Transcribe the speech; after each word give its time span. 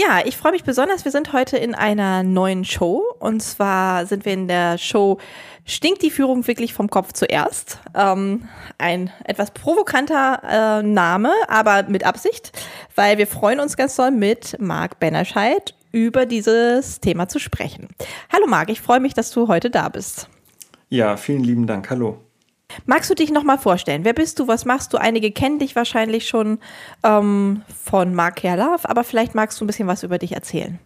Ja, 0.00 0.20
ich 0.24 0.38
freue 0.38 0.52
mich 0.52 0.64
besonders. 0.64 1.04
Wir 1.04 1.12
sind 1.12 1.34
heute 1.34 1.58
in 1.58 1.74
einer 1.74 2.22
neuen 2.22 2.64
Show. 2.64 3.02
Und 3.18 3.42
zwar 3.42 4.06
sind 4.06 4.24
wir 4.24 4.32
in 4.32 4.48
der 4.48 4.78
Show 4.78 5.18
Stinkt 5.66 6.00
die 6.02 6.10
Führung 6.10 6.46
wirklich 6.46 6.72
vom 6.72 6.88
Kopf 6.88 7.12
zuerst? 7.12 7.78
Ähm, 7.94 8.48
ein 8.78 9.10
etwas 9.24 9.50
provokanter 9.50 10.80
äh, 10.80 10.82
Name, 10.82 11.30
aber 11.48 11.82
mit 11.84 12.04
Absicht, 12.04 12.50
weil 12.96 13.18
wir 13.18 13.26
freuen 13.26 13.60
uns 13.60 13.76
ganz 13.76 13.94
doll 13.94 14.10
mit 14.10 14.56
Marc 14.58 14.98
Bennerscheid 15.00 15.74
über 15.92 16.24
dieses 16.24 17.00
Thema 17.00 17.28
zu 17.28 17.38
sprechen. 17.38 17.88
Hallo 18.32 18.46
Marc, 18.46 18.70
ich 18.70 18.80
freue 18.80 19.00
mich, 19.00 19.12
dass 19.12 19.30
du 19.30 19.48
heute 19.48 19.68
da 19.68 19.90
bist. 19.90 20.28
Ja, 20.88 21.16
vielen 21.18 21.44
lieben 21.44 21.66
Dank. 21.66 21.90
Hallo. 21.90 22.18
Magst 22.86 23.10
du 23.10 23.14
dich 23.14 23.30
nochmal 23.30 23.58
vorstellen? 23.58 24.04
Wer 24.04 24.12
bist 24.12 24.38
du? 24.38 24.48
Was 24.48 24.64
machst 24.64 24.92
du? 24.92 24.98
Einige 24.98 25.30
kennen 25.30 25.58
dich 25.58 25.76
wahrscheinlich 25.76 26.28
schon 26.28 26.58
ähm, 27.02 27.62
von 27.82 28.14
Mark 28.14 28.42
Herlauf, 28.42 28.88
aber 28.88 29.04
vielleicht 29.04 29.34
magst 29.34 29.60
du 29.60 29.64
ein 29.64 29.66
bisschen 29.66 29.88
was 29.88 30.02
über 30.02 30.18
dich 30.18 30.32
erzählen. 30.32 30.78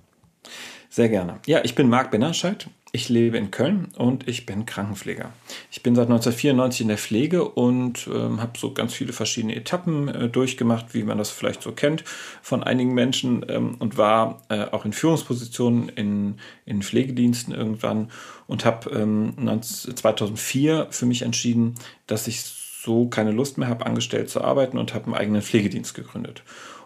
Sehr 0.88 1.08
gerne. 1.08 1.40
Ja, 1.46 1.60
ich 1.64 1.74
bin 1.74 1.88
Marc 1.88 2.10
Bennerscheid. 2.10 2.68
Ich 2.94 3.08
lebe 3.08 3.36
in 3.36 3.50
Köln 3.50 3.88
und 3.96 4.28
ich 4.28 4.46
bin 4.46 4.66
Krankenpfleger. 4.66 5.32
Ich 5.72 5.82
bin 5.82 5.96
seit 5.96 6.04
1994 6.04 6.82
in 6.82 6.86
der 6.86 6.96
Pflege 6.96 7.44
und 7.44 8.06
äh, 8.06 8.12
habe 8.12 8.56
so 8.56 8.72
ganz 8.72 8.94
viele 8.94 9.12
verschiedene 9.12 9.56
Etappen 9.56 10.06
äh, 10.06 10.28
durchgemacht, 10.28 10.94
wie 10.94 11.02
man 11.02 11.18
das 11.18 11.30
vielleicht 11.30 11.60
so 11.64 11.72
kennt 11.72 12.04
von 12.40 12.62
einigen 12.62 12.94
Menschen 12.94 13.44
ähm, 13.48 13.74
und 13.80 13.98
war 13.98 14.42
äh, 14.48 14.66
auch 14.66 14.84
in 14.84 14.92
Führungspositionen 14.92 15.88
in, 15.88 16.36
in 16.66 16.82
Pflegediensten 16.82 17.52
irgendwann 17.52 18.12
und 18.46 18.64
habe 18.64 18.90
ähm, 18.90 19.34
2004 19.60 20.88
für 20.90 21.06
mich 21.06 21.22
entschieden, 21.22 21.74
dass 22.06 22.26
ich 22.26 22.42
so 22.42 23.08
keine 23.08 23.32
Lust 23.32 23.58
mehr 23.58 23.68
habe, 23.68 23.86
angestellt 23.86 24.28
zu 24.28 24.42
arbeiten 24.42 24.78
und 24.78 24.94
habe 24.94 25.06
einen 25.06 25.14
eigenen 25.14 25.42
Pflegedienst 25.42 25.94
gegründet. 25.94 26.42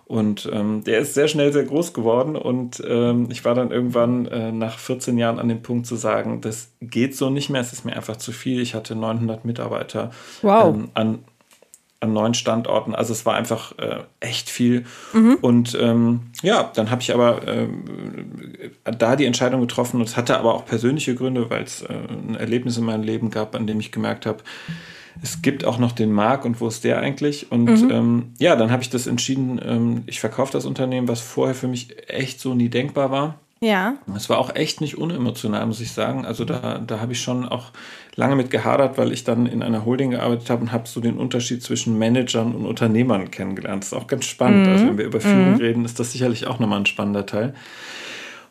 Und 0.08 0.48
ähm, 0.50 0.84
der 0.84 1.00
ist 1.00 1.12
sehr 1.12 1.28
schnell 1.28 1.52
sehr 1.52 1.64
groß 1.64 1.92
geworden 1.92 2.34
und 2.34 2.82
ähm, 2.88 3.28
ich 3.30 3.44
war 3.44 3.54
dann 3.54 3.70
irgendwann 3.70 4.24
äh, 4.24 4.52
nach 4.52 4.78
14 4.78 5.18
Jahren 5.18 5.38
an 5.38 5.48
dem 5.48 5.60
Punkt 5.60 5.86
zu 5.86 5.96
sagen, 5.96 6.40
das 6.40 6.72
geht 6.80 7.14
so 7.14 7.28
nicht 7.28 7.50
mehr, 7.50 7.60
es 7.60 7.74
ist 7.74 7.84
mir 7.84 7.94
einfach 7.94 8.16
zu 8.16 8.32
viel. 8.32 8.62
Ich 8.62 8.74
hatte 8.74 8.94
900 8.94 9.44
Mitarbeiter 9.44 10.10
wow. 10.40 10.74
ähm, 10.74 10.88
an, 10.94 11.18
an 12.00 12.12
neun 12.12 12.34
Standorten, 12.34 12.94
also 12.94 13.12
es 13.12 13.26
war 13.26 13.34
einfach 13.34 13.76
äh, 13.78 14.04
echt 14.20 14.50
viel. 14.50 14.84
Mhm. 15.12 15.38
Und 15.40 15.76
ähm, 15.80 16.20
ja, 16.42 16.70
dann 16.74 16.90
habe 16.90 17.02
ich 17.02 17.12
aber 17.12 17.46
äh, 17.46 17.68
da 18.96 19.16
die 19.16 19.24
Entscheidung 19.24 19.60
getroffen 19.60 19.98
und 20.00 20.08
es 20.08 20.16
hatte 20.16 20.38
aber 20.38 20.54
auch 20.54 20.64
persönliche 20.64 21.14
Gründe, 21.14 21.50
weil 21.50 21.64
es 21.64 21.82
äh, 21.82 21.88
ein 21.88 22.36
Erlebnis 22.36 22.76
in 22.76 22.84
meinem 22.84 23.02
Leben 23.02 23.30
gab, 23.30 23.56
an 23.56 23.66
dem 23.66 23.80
ich 23.80 23.90
gemerkt 23.90 24.26
habe, 24.26 24.44
es 25.22 25.42
gibt 25.42 25.64
auch 25.64 25.78
noch 25.78 25.92
den 25.92 26.12
Mark 26.12 26.44
und 26.44 26.60
wo 26.60 26.68
ist 26.68 26.84
der 26.84 27.00
eigentlich? 27.00 27.50
Und 27.50 27.64
mhm. 27.64 27.90
ähm, 27.90 28.32
ja, 28.38 28.54
dann 28.54 28.70
habe 28.70 28.82
ich 28.82 28.90
das 28.90 29.08
entschieden, 29.08 29.60
ähm, 29.64 30.02
ich 30.06 30.20
verkaufe 30.20 30.52
das 30.52 30.66
Unternehmen, 30.66 31.08
was 31.08 31.20
vorher 31.20 31.56
für 31.56 31.68
mich 31.68 31.96
echt 32.08 32.40
so 32.40 32.54
nie 32.54 32.68
denkbar 32.68 33.10
war. 33.10 33.40
Ja. 33.60 33.96
Es 34.14 34.30
war 34.30 34.38
auch 34.38 34.54
echt 34.54 34.80
nicht 34.80 34.98
unemotional, 34.98 35.66
muss 35.66 35.80
ich 35.80 35.92
sagen. 35.92 36.24
Also 36.24 36.44
da, 36.44 36.78
da 36.78 37.00
habe 37.00 37.12
ich 37.12 37.20
schon 37.20 37.46
auch 37.46 37.72
lange 38.14 38.36
mit 38.36 38.50
gehadert, 38.50 38.98
weil 38.98 39.12
ich 39.12 39.24
dann 39.24 39.46
in 39.46 39.62
einer 39.62 39.84
Holding 39.84 40.10
gearbeitet 40.10 40.48
habe 40.50 40.62
und 40.62 40.72
habe 40.72 40.88
so 40.88 41.00
den 41.00 41.16
Unterschied 41.16 41.62
zwischen 41.62 41.98
Managern 41.98 42.54
und 42.54 42.66
Unternehmern 42.66 43.30
kennengelernt. 43.30 43.82
Das 43.82 43.92
ist 43.92 43.98
auch 43.98 44.06
ganz 44.06 44.26
spannend. 44.26 44.66
Mhm. 44.66 44.72
Also 44.72 44.86
wenn 44.86 44.98
wir 44.98 45.04
über 45.06 45.20
Führung 45.20 45.52
mhm. 45.52 45.58
reden, 45.58 45.84
ist 45.84 45.98
das 45.98 46.12
sicherlich 46.12 46.46
auch 46.46 46.58
nochmal 46.58 46.80
ein 46.80 46.86
spannender 46.86 47.26
Teil. 47.26 47.54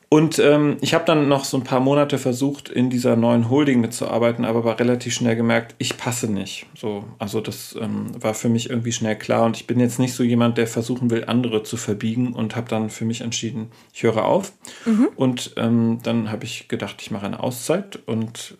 Und 0.09 0.39
ähm, 0.39 0.77
ich 0.79 0.93
habe 0.93 1.03
dann 1.03 1.27
noch 1.27 1.43
so 1.43 1.57
ein 1.57 1.65
paar 1.65 1.81
Monate 1.81 2.17
versucht, 2.17 2.69
in 2.69 2.89
dieser 2.89 3.17
neuen 3.17 3.49
Holding 3.49 3.81
mitzuarbeiten, 3.81 4.45
aber 4.45 4.63
war 4.63 4.79
relativ 4.79 5.13
schnell 5.13 5.35
gemerkt, 5.35 5.75
ich 5.79 5.97
passe 5.97 6.31
nicht. 6.31 6.65
So, 6.77 7.03
also 7.19 7.41
das 7.41 7.75
ähm, 7.79 8.11
war 8.17 8.33
für 8.33 8.47
mich 8.47 8.69
irgendwie 8.69 8.93
schnell 8.93 9.17
klar. 9.17 9.43
Und 9.43 9.57
ich 9.57 9.67
bin 9.67 9.81
jetzt 9.81 9.99
nicht 9.99 10.13
so 10.13 10.23
jemand, 10.23 10.57
der 10.57 10.67
versuchen 10.67 11.09
will, 11.11 11.25
andere 11.27 11.63
zu 11.63 11.75
verbiegen 11.75 12.31
und 12.31 12.55
habe 12.55 12.69
dann 12.69 12.89
für 12.89 13.03
mich 13.03 13.19
entschieden, 13.19 13.69
ich 13.93 14.03
höre 14.03 14.23
auf. 14.23 14.53
Mhm. 14.85 15.09
Und 15.17 15.53
ähm, 15.57 15.99
dann 16.03 16.31
habe 16.31 16.45
ich 16.45 16.69
gedacht, 16.69 16.95
ich 17.01 17.11
mache 17.11 17.25
eine 17.25 17.43
Auszeit. 17.43 17.99
Und 18.05 18.57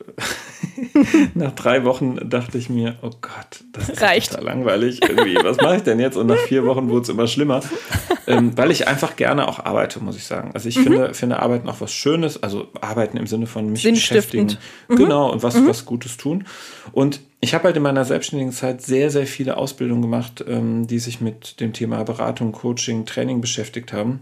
nach 1.34 1.54
drei 1.54 1.86
Wochen 1.86 2.30
dachte 2.30 2.58
ich 2.58 2.70
mir, 2.70 2.98
oh 3.02 3.12
Gott, 3.22 3.64
das 3.72 3.88
ist 3.88 4.02
Reicht. 4.02 4.32
total 4.32 4.44
langweilig. 4.44 5.02
Irgendwie, 5.02 5.38
was 5.42 5.56
mache 5.62 5.78
ich 5.78 5.84
denn 5.84 6.02
jetzt? 6.02 6.18
Und 6.18 6.28
nach 6.28 6.36
vier 6.40 6.66
Wochen 6.66 6.90
wurde 6.90 7.04
es 7.04 7.10
immer 7.10 7.28
schlimmer, 7.28 7.62
ähm, 8.28 8.58
weil 8.58 8.70
ich 8.72 8.86
einfach 8.86 9.16
gerne 9.16 9.48
auch 9.48 9.64
arbeite, 9.64 10.04
muss 10.04 10.18
ich 10.18 10.26
sagen. 10.26 10.52
Also 10.54 10.68
ich 10.68 10.78
mhm. 10.78 10.84
finde, 10.84 11.14
finde 11.14 11.37
Arbeiten 11.42 11.70
auch 11.70 11.82
was 11.82 11.92
Schönes, 11.92 12.42
also 12.42 12.68
Arbeiten 12.82 13.18
im 13.18 13.28
Sinne 13.28 13.48
von 13.48 13.72
mich 13.72 13.84
beschäftigen. 13.84 14.58
Mhm. 14.88 14.96
Genau, 14.96 15.32
und 15.32 15.44
was, 15.44 15.56
mhm. 15.56 15.68
was 15.68 15.86
Gutes 15.86 16.18
tun. 16.18 16.46
Und 16.92 17.22
ich 17.40 17.54
habe 17.54 17.66
halt 17.66 17.78
in 17.78 17.84
meiner 17.84 18.06
selbstständigen 18.06 18.54
Zeit 18.54 18.82
sehr, 18.82 19.10
sehr 19.10 19.28
viele 19.28 19.58
Ausbildungen 19.58 20.02
gemacht, 20.02 20.44
ähm, 20.48 20.88
die 20.88 21.00
sich 21.00 21.22
mit 21.22 21.60
dem 21.60 21.74
Thema 21.74 22.04
Beratung, 22.04 22.52
Coaching, 22.52 23.06
Training 23.06 23.42
beschäftigt 23.42 23.94
haben. 23.94 24.22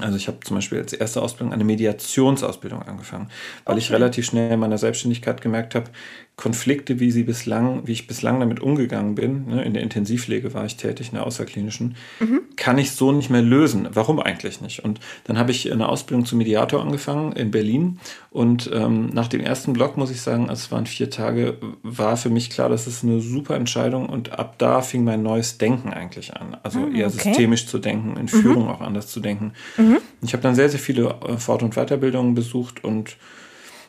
Also 0.00 0.16
ich 0.16 0.28
habe 0.28 0.40
zum 0.40 0.56
Beispiel 0.56 0.78
als 0.78 0.92
erste 0.92 1.22
Ausbildung 1.22 1.52
eine 1.52 1.64
Mediationsausbildung 1.64 2.82
angefangen, 2.82 3.30
weil 3.64 3.74
okay. 3.74 3.84
ich 3.84 3.92
relativ 3.92 4.26
schnell 4.26 4.52
in 4.52 4.60
meiner 4.60 4.78
Selbstständigkeit 4.78 5.40
gemerkt 5.40 5.74
habe, 5.74 5.90
Konflikte, 6.36 7.00
wie 7.00 7.10
sie 7.10 7.22
bislang, 7.22 7.86
wie 7.86 7.92
ich 7.92 8.06
bislang 8.06 8.40
damit 8.40 8.60
umgegangen 8.60 9.14
bin, 9.14 9.46
ne, 9.46 9.64
in 9.64 9.72
der 9.72 9.82
Intensivpflege 9.82 10.52
war 10.52 10.66
ich 10.66 10.76
tätig, 10.76 11.08
in 11.08 11.14
der 11.14 11.26
außerklinischen, 11.26 11.96
mhm. 12.20 12.42
kann 12.56 12.76
ich 12.76 12.90
so 12.90 13.10
nicht 13.10 13.30
mehr 13.30 13.40
lösen. 13.40 13.88
Warum 13.92 14.20
eigentlich 14.20 14.60
nicht? 14.60 14.84
Und 14.84 15.00
dann 15.24 15.38
habe 15.38 15.50
ich 15.50 15.72
eine 15.72 15.88
Ausbildung 15.88 16.26
zum 16.26 16.36
Mediator 16.36 16.82
angefangen 16.82 17.32
in 17.32 17.50
Berlin 17.50 18.00
und 18.30 18.70
ähm, 18.70 19.08
nach 19.14 19.28
dem 19.28 19.40
ersten 19.40 19.72
Block 19.72 19.96
muss 19.96 20.10
ich 20.10 20.20
sagen, 20.20 20.50
es 20.50 20.70
waren 20.70 20.84
vier 20.84 21.08
Tage, 21.08 21.56
war 21.82 22.18
für 22.18 22.28
mich 22.28 22.50
klar, 22.50 22.68
das 22.68 22.86
ist 22.86 23.02
eine 23.02 23.20
super 23.20 23.56
Entscheidung 23.56 24.06
und 24.06 24.38
ab 24.38 24.56
da 24.58 24.82
fing 24.82 25.04
mein 25.04 25.22
neues 25.22 25.56
Denken 25.56 25.94
eigentlich 25.94 26.36
an. 26.36 26.54
Also 26.62 26.80
mhm, 26.80 26.94
eher 26.94 27.06
okay. 27.06 27.30
systemisch 27.30 27.66
zu 27.66 27.78
denken, 27.78 28.14
in 28.18 28.24
mhm. 28.24 28.28
Führung 28.28 28.68
auch 28.68 28.82
anders 28.82 29.06
zu 29.06 29.20
denken. 29.20 29.54
Mhm. 29.78 29.96
Ich 30.20 30.34
habe 30.34 30.42
dann 30.42 30.54
sehr, 30.54 30.68
sehr 30.68 30.80
viele 30.80 31.16
äh, 31.26 31.38
Fort- 31.38 31.62
und 31.62 31.76
Weiterbildungen 31.76 32.34
besucht 32.34 32.84
und 32.84 33.16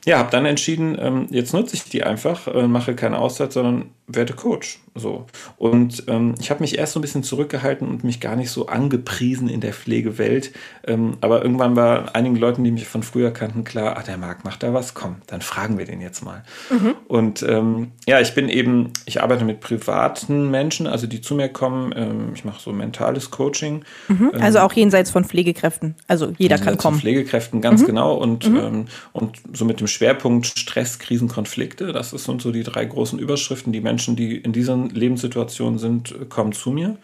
ja, 0.07 0.19
habe 0.19 0.31
dann 0.31 0.45
entschieden, 0.45 0.97
ähm, 0.99 1.27
jetzt 1.31 1.53
nutze 1.53 1.75
ich 1.75 1.83
die 1.83 2.03
einfach, 2.03 2.47
äh, 2.47 2.65
mache 2.65 2.95
keine 2.95 3.19
Auszeit, 3.19 3.51
sondern 3.51 3.91
werde 4.07 4.33
Coach. 4.33 4.79
So. 4.95 5.25
Und 5.57 6.03
ähm, 6.07 6.35
ich 6.39 6.49
habe 6.49 6.61
mich 6.61 6.77
erst 6.77 6.93
so 6.93 6.99
ein 6.99 7.01
bisschen 7.01 7.23
zurückgehalten 7.23 7.87
und 7.87 8.03
mich 8.03 8.19
gar 8.19 8.35
nicht 8.35 8.49
so 8.49 8.67
angepriesen 8.67 9.49
in 9.49 9.61
der 9.61 9.73
Pflegewelt. 9.73 10.51
Ähm, 10.85 11.17
aber 11.21 11.43
irgendwann 11.43 11.75
war 11.75 12.15
einigen 12.15 12.37
Leuten, 12.37 12.63
die 12.63 12.71
mich 12.71 12.87
von 12.87 13.03
früher 13.03 13.31
kannten, 13.31 13.63
klar, 13.63 13.97
ah, 13.97 14.03
der 14.03 14.17
Marc 14.17 14.45
macht 14.45 14.63
da 14.63 14.73
was, 14.73 14.93
komm, 14.93 15.17
dann 15.27 15.41
fragen 15.41 15.77
wir 15.77 15.85
den 15.85 16.01
jetzt 16.01 16.23
mal. 16.23 16.43
Mhm. 16.69 16.95
Und 17.07 17.43
ähm, 17.43 17.91
ja, 18.07 18.19
ich 18.21 18.33
bin 18.33 18.49
eben, 18.49 18.93
ich 19.05 19.21
arbeite 19.21 19.45
mit 19.45 19.59
privaten 19.59 20.49
Menschen, 20.49 20.87
also 20.87 21.05
die 21.05 21.21
zu 21.21 21.35
mir 21.35 21.49
kommen. 21.49 21.93
Ähm, 21.95 22.31
ich 22.33 22.45
mache 22.45 22.61
so 22.61 22.71
mentales 22.71 23.29
Coaching. 23.29 23.83
Mhm. 24.07 24.31
Ähm, 24.33 24.41
also 24.41 24.59
auch 24.59 24.73
jenseits 24.73 25.11
von 25.11 25.25
Pflegekräften. 25.25 25.95
Also 26.07 26.33
jeder 26.37 26.57
kann 26.57 26.77
kommen. 26.77 26.99
Pflegekräften, 26.99 27.61
ganz 27.61 27.81
mhm. 27.81 27.87
genau. 27.87 28.15
Und, 28.15 28.49
mhm. 28.49 28.57
ähm, 28.57 28.85
und 29.11 29.37
so 29.53 29.65
mit 29.65 29.81
dem 29.81 29.87
Schwerpunkt 29.87 30.45
Stress, 30.45 30.97
Krisen, 30.97 31.27
Konflikte. 31.27 31.91
Das 31.91 32.11
sind 32.11 32.41
so 32.41 32.51
die 32.51 32.63
drei 32.63 32.85
großen 32.85 33.19
Überschriften, 33.19 33.73
die 33.73 33.81
Menschen, 33.81 33.96
die 34.15 34.37
in 34.37 34.53
diesen 34.53 34.89
Lebenssituationen 34.89 35.79
sind, 35.79 36.29
kommen 36.29 36.53
zu 36.53 36.71
mir. 36.71 36.97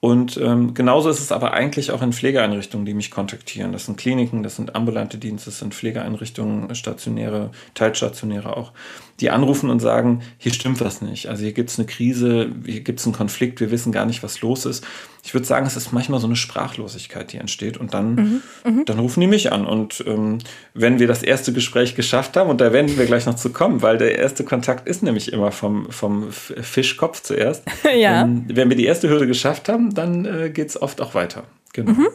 Und 0.00 0.36
ähm, 0.36 0.74
genauso 0.74 1.08
ist 1.08 1.20
es 1.20 1.32
aber 1.32 1.54
eigentlich 1.54 1.90
auch 1.90 2.02
in 2.02 2.12
Pflegeeinrichtungen, 2.12 2.84
die 2.84 2.94
mich 2.94 3.10
kontaktieren. 3.10 3.72
Das 3.72 3.86
sind 3.86 3.96
Kliniken, 3.96 4.42
das 4.42 4.56
sind 4.56 4.76
ambulante 4.76 5.16
Dienste, 5.18 5.50
das 5.50 5.58
sind 5.58 5.74
Pflegeeinrichtungen, 5.74 6.74
stationäre, 6.74 7.50
teilstationäre 7.74 8.56
auch 8.56 8.72
die 9.20 9.30
anrufen 9.30 9.70
und 9.70 9.80
sagen, 9.80 10.22
hier 10.38 10.52
stimmt 10.52 10.80
was 10.80 11.00
nicht. 11.00 11.28
Also 11.28 11.42
hier 11.42 11.52
gibt 11.52 11.70
es 11.70 11.78
eine 11.78 11.86
Krise, 11.86 12.50
hier 12.64 12.80
gibt 12.80 13.00
es 13.00 13.06
einen 13.06 13.14
Konflikt, 13.14 13.60
wir 13.60 13.70
wissen 13.70 13.92
gar 13.92 14.04
nicht, 14.04 14.22
was 14.22 14.40
los 14.42 14.66
ist. 14.66 14.86
Ich 15.24 15.34
würde 15.34 15.46
sagen, 15.46 15.66
es 15.66 15.76
ist 15.76 15.92
manchmal 15.92 16.20
so 16.20 16.26
eine 16.26 16.36
Sprachlosigkeit, 16.36 17.32
die 17.32 17.38
entsteht. 17.38 17.78
Und 17.78 17.94
dann, 17.94 18.14
mhm, 18.14 18.42
mhm, 18.64 18.84
dann 18.84 18.98
rufen 18.98 19.20
die 19.20 19.26
mich 19.26 19.52
an. 19.52 19.66
Und 19.66 20.04
ähm, 20.06 20.38
wenn 20.74 20.98
wir 20.98 21.08
das 21.08 21.22
erste 21.22 21.52
Gespräch 21.52 21.94
geschafft 21.96 22.36
haben, 22.36 22.50
und 22.50 22.60
da 22.60 22.72
werden 22.72 22.96
wir 22.96 23.06
gleich 23.06 23.26
noch 23.26 23.34
zu 23.34 23.50
kommen, 23.50 23.82
weil 23.82 23.98
der 23.98 24.18
erste 24.18 24.44
Kontakt 24.44 24.86
ist 24.86 25.02
nämlich 25.02 25.32
immer 25.32 25.50
vom, 25.50 25.90
vom 25.90 26.30
Fischkopf 26.30 27.22
zuerst. 27.22 27.64
ja. 27.96 28.22
Ähm, 28.22 28.44
wenn 28.48 28.68
wir 28.68 28.76
die 28.76 28.86
erste 28.86 29.08
Hürde 29.08 29.26
geschafft 29.26 29.68
haben, 29.68 29.94
dann 29.94 30.26
äh, 30.26 30.50
geht 30.50 30.68
es 30.68 30.80
oft 30.80 31.00
auch 31.00 31.14
weiter. 31.14 31.44
Genau. 31.76 31.92
Mhm. 31.92 32.08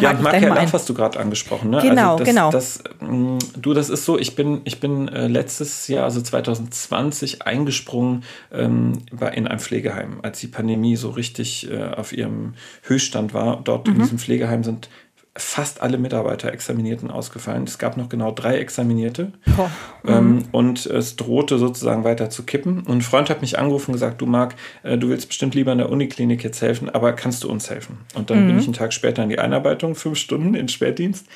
Ja, 0.00 0.10
und 0.10 0.22
Mark 0.22 0.38
Love 0.42 0.72
hast 0.74 0.86
du 0.86 0.92
gerade 0.92 1.18
angesprochen. 1.18 1.70
Ne? 1.70 1.80
Genau, 1.80 2.12
also 2.12 2.18
das, 2.18 2.28
genau. 2.28 2.50
Das, 2.50 2.82
mm, 3.00 3.38
du, 3.56 3.72
das 3.72 3.88
ist 3.88 4.04
so, 4.04 4.18
ich 4.18 4.36
bin, 4.36 4.60
ich 4.64 4.80
bin 4.80 5.08
äh, 5.08 5.28
letztes 5.28 5.88
Jahr, 5.88 6.04
also 6.04 6.20
2020, 6.20 7.40
eingesprungen 7.40 8.24
ähm, 8.52 8.98
in 9.34 9.48
ein 9.48 9.60
Pflegeheim, 9.60 10.20
als 10.22 10.40
die 10.40 10.46
Pandemie 10.46 10.96
so 10.96 11.08
richtig 11.08 11.70
äh, 11.70 11.84
auf 11.84 12.12
ihrem 12.12 12.52
Höchststand 12.82 13.32
war. 13.32 13.62
Dort 13.64 13.86
mhm. 13.86 13.94
in 13.94 14.00
diesem 14.00 14.18
Pflegeheim 14.18 14.62
sind 14.62 14.90
fast 15.38 15.80
alle 15.80 15.98
Mitarbeiter 15.98 16.52
Examinierten 16.52 17.10
ausgefallen. 17.10 17.64
Es 17.64 17.78
gab 17.78 17.96
noch 17.96 18.08
genau 18.08 18.32
drei 18.32 18.58
Examinierte. 18.58 19.32
Oh. 19.56 19.68
Ähm, 20.06 20.28
mhm. 20.30 20.44
und 20.52 20.86
es 20.86 21.16
drohte 21.16 21.58
sozusagen 21.58 22.04
weiter 22.04 22.28
zu 22.30 22.42
kippen. 22.44 22.80
Und 22.80 22.98
ein 22.98 23.02
Freund 23.02 23.30
hat 23.30 23.40
mich 23.40 23.58
angerufen 23.58 23.90
und 23.90 23.94
gesagt, 23.94 24.20
du 24.20 24.26
Marc, 24.26 24.54
äh, 24.82 24.98
du 24.98 25.08
willst 25.08 25.28
bestimmt 25.28 25.54
lieber 25.54 25.72
in 25.72 25.78
der 25.78 25.90
Uniklinik 25.90 26.42
jetzt 26.44 26.60
helfen, 26.60 26.90
aber 26.90 27.12
kannst 27.12 27.44
du 27.44 27.50
uns 27.50 27.70
helfen? 27.70 27.98
Und 28.14 28.30
dann 28.30 28.44
mhm. 28.44 28.48
bin 28.48 28.58
ich 28.58 28.64
einen 28.64 28.74
Tag 28.74 28.92
später 28.92 29.22
in 29.22 29.28
die 29.28 29.38
Einarbeitung, 29.38 29.94
fünf 29.94 30.18
Stunden 30.18 30.54
in 30.54 30.68
Spätdienst. 30.68 31.26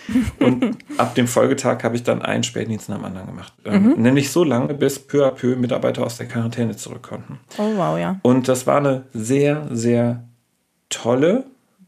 Und 0.40 0.76
ab 0.99 1.14
dem 1.14 1.28
Folgetag 1.28 1.82
habe 1.84 1.96
ich 1.96 2.02
dann 2.02 2.22
einen 2.22 2.43
Spätdienst 2.43 2.88
nach 2.88 2.96
dem 2.96 3.04
anderen 3.04 3.28
gemacht. 3.28 3.52
Ähm, 3.64 3.90
mhm. 3.90 4.02
Nämlich 4.02 4.31
so 4.31 4.44
lange, 4.44 4.75
bis 4.75 4.99
peu 4.99 5.26
à 5.26 5.31
peu 5.31 5.56
Mitarbeiter 5.56 6.04
aus 6.04 6.16
der 6.16 6.26
Quarantäne 6.26 6.76
zurück 6.76 7.02
konnten. 7.02 7.38
Oh 7.58 7.72
wow, 7.76 7.99
ja. 7.99 8.19
Und 8.22 8.49
das 8.49 8.66
war 8.66 8.78
eine 8.78 9.04
sehr, 9.12 9.69
sehr 9.70 10.25
tolle, 10.88 11.44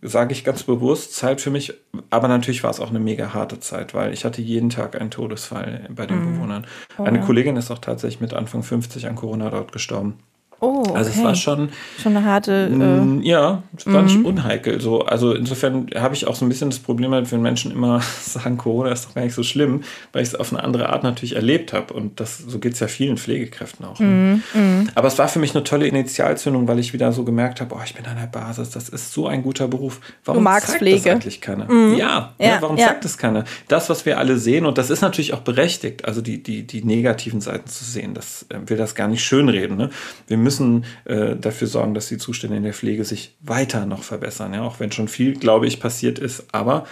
sage 0.07 0.33
ich 0.33 0.45
ganz 0.45 0.63
bewusst, 0.63 1.15
Zeit 1.15 1.41
für 1.41 1.51
mich. 1.51 1.73
Aber 2.11 2.29
natürlich 2.29 2.63
war 2.63 2.71
es 2.71 2.79
auch 2.79 2.91
eine 2.91 3.01
mega 3.01 3.33
harte 3.33 3.59
Zeit, 3.59 3.95
weil 3.95 4.13
ich 4.13 4.25
hatte 4.25 4.43
jeden 4.43 4.69
Tag 4.69 5.01
einen 5.01 5.11
Todesfall 5.11 5.89
bei 5.91 6.07
den 6.07 6.21
mhm. 6.21 6.35
Bewohnern. 6.35 6.67
Oh, 6.99 7.05
eine 7.05 7.19
ja. 7.19 7.25
Kollegin 7.25 7.57
ist 7.57 7.71
auch 7.71 7.79
tatsächlich 7.79 8.21
mit 8.21 8.35
Anfang 8.35 8.63
50 8.63 9.07
an 9.07 9.17
Corona 9.17 9.49
dort 9.51 9.73
gestorben. 9.73 10.19
Oh, 10.65 10.81
okay. 10.81 10.93
Also 10.95 11.11
es 11.11 11.23
war 11.23 11.35
schon 11.35 11.69
schon 12.03 12.17
eine 12.17 12.25
harte. 12.25 12.69
Mm, 12.69 13.21
äh, 13.21 13.29
ja, 13.29 13.63
es 13.77 13.87
war 13.87 14.03
nicht 14.03 14.19
mhm. 14.19 14.27
unheikel. 14.27 14.81
So, 14.81 15.03
also 15.03 15.35
insofern 15.35 15.89
habe 15.95 16.15
ich 16.15 16.27
auch 16.27 16.35
so 16.35 16.45
ein 16.45 16.49
bisschen 16.49 16.71
das 16.71 16.79
Problem, 16.79 17.11
wenn 17.13 17.43
Menschen 17.43 17.71
immer 17.71 18.01
sagen, 18.23 18.57
Corona 18.57 18.93
ist 18.93 19.07
doch 19.07 19.15
gar 19.15 19.25
nicht 19.25 19.35
so 19.35 19.43
schlimm, 19.43 19.83
weil 20.13 20.23
ich 20.23 20.29
es 20.29 20.35
auf 20.35 20.53
eine 20.53 20.63
andere 20.63 20.89
Art 20.89 21.03
natürlich 21.03 21.37
erlebt 21.37 21.73
habe. 21.73 21.93
Und 21.93 22.21
das 22.21 22.39
so 22.39 22.59
geht 22.59 22.75
es 22.75 22.81
ja 22.81 22.89
vielen 22.89 23.17
Pflegekräften 23.17 23.85
auch. 23.85 23.99
Ne? 24.01 24.41
Mm, 24.55 24.89
Aber 24.95 25.09
es 25.09 25.19
war 25.19 25.29
für 25.29 25.39
mich 25.39 25.55
eine 25.55 25.65
tolle 25.65 25.87
Initialzündung, 25.87 26.67
weil 26.67 26.79
ich 26.79 26.93
wieder 26.93 27.13
so 27.13 27.25
gemerkt 27.25 27.61
habe, 27.61 27.75
oh, 27.75 27.81
ich 27.85 27.95
bin 27.95 28.07
an 28.07 28.17
der 28.17 28.27
Basis, 28.27 28.71
das 28.71 28.89
ist 28.89 29.13
so 29.13 29.27
ein 29.27 29.43
guter 29.43 29.69
Beruf. 29.69 30.01
Warum 30.25 30.41
du 30.41 30.45
magst 30.45 30.69
zeigt 30.69 30.79
Pflege. 30.79 30.97
das 30.97 31.07
eigentlich 31.07 31.41
keiner? 31.41 31.71
Mm. 31.71 31.95
Ja, 31.97 32.35
ja, 32.39 32.47
ja, 32.47 32.59
warum 32.61 32.77
ja. 32.77 32.89
zeigt 32.89 33.05
das 33.05 33.19
keiner? 33.19 33.45
Das, 33.69 33.91
was 33.91 34.07
wir 34.07 34.19
alle 34.19 34.39
sehen, 34.39 34.65
und 34.67 34.79
das 34.79 34.91
ist 34.91 35.03
natürlich 35.03 35.35
auch 35.35 35.41
berechtigt, 35.41 36.05
also 36.05 36.21
die, 36.21 36.43
die, 36.43 36.67
die 36.67 36.85
negativen 36.85 37.41
Seiten 37.41 37.69
zu 37.69 37.85
sehen, 37.85 38.15
das 38.15 38.47
äh, 38.49 38.59
will 38.67 38.77
das 38.77 38.95
gar 38.95 39.09
nicht 39.09 39.25
schönreden. 39.25 39.77
Ne? 39.77 39.91
Wir 40.27 40.37
müssen 40.37 40.54
äh, 40.61 41.37
dafür 41.37 41.69
sorgen, 41.69 41.95
dass 41.95 42.09
die 42.09 42.19
Zustände 42.19 42.57
in 42.57 42.63
der 42.63 42.75
Pflege 42.75 43.05
sich 43.05 43.37
weiter 43.41 43.87
noch 43.87 44.03
verbessern. 44.03 44.55
Ja, 44.55 44.63
auch 44.63 44.81
wenn 44.81 44.93
schon 44.93 45.09
viel, 45.09 45.35
glaube 45.35 45.67
ich, 45.67 45.81
passiert 45.81 46.19
ist. 46.19 46.47
Aber 46.53 46.87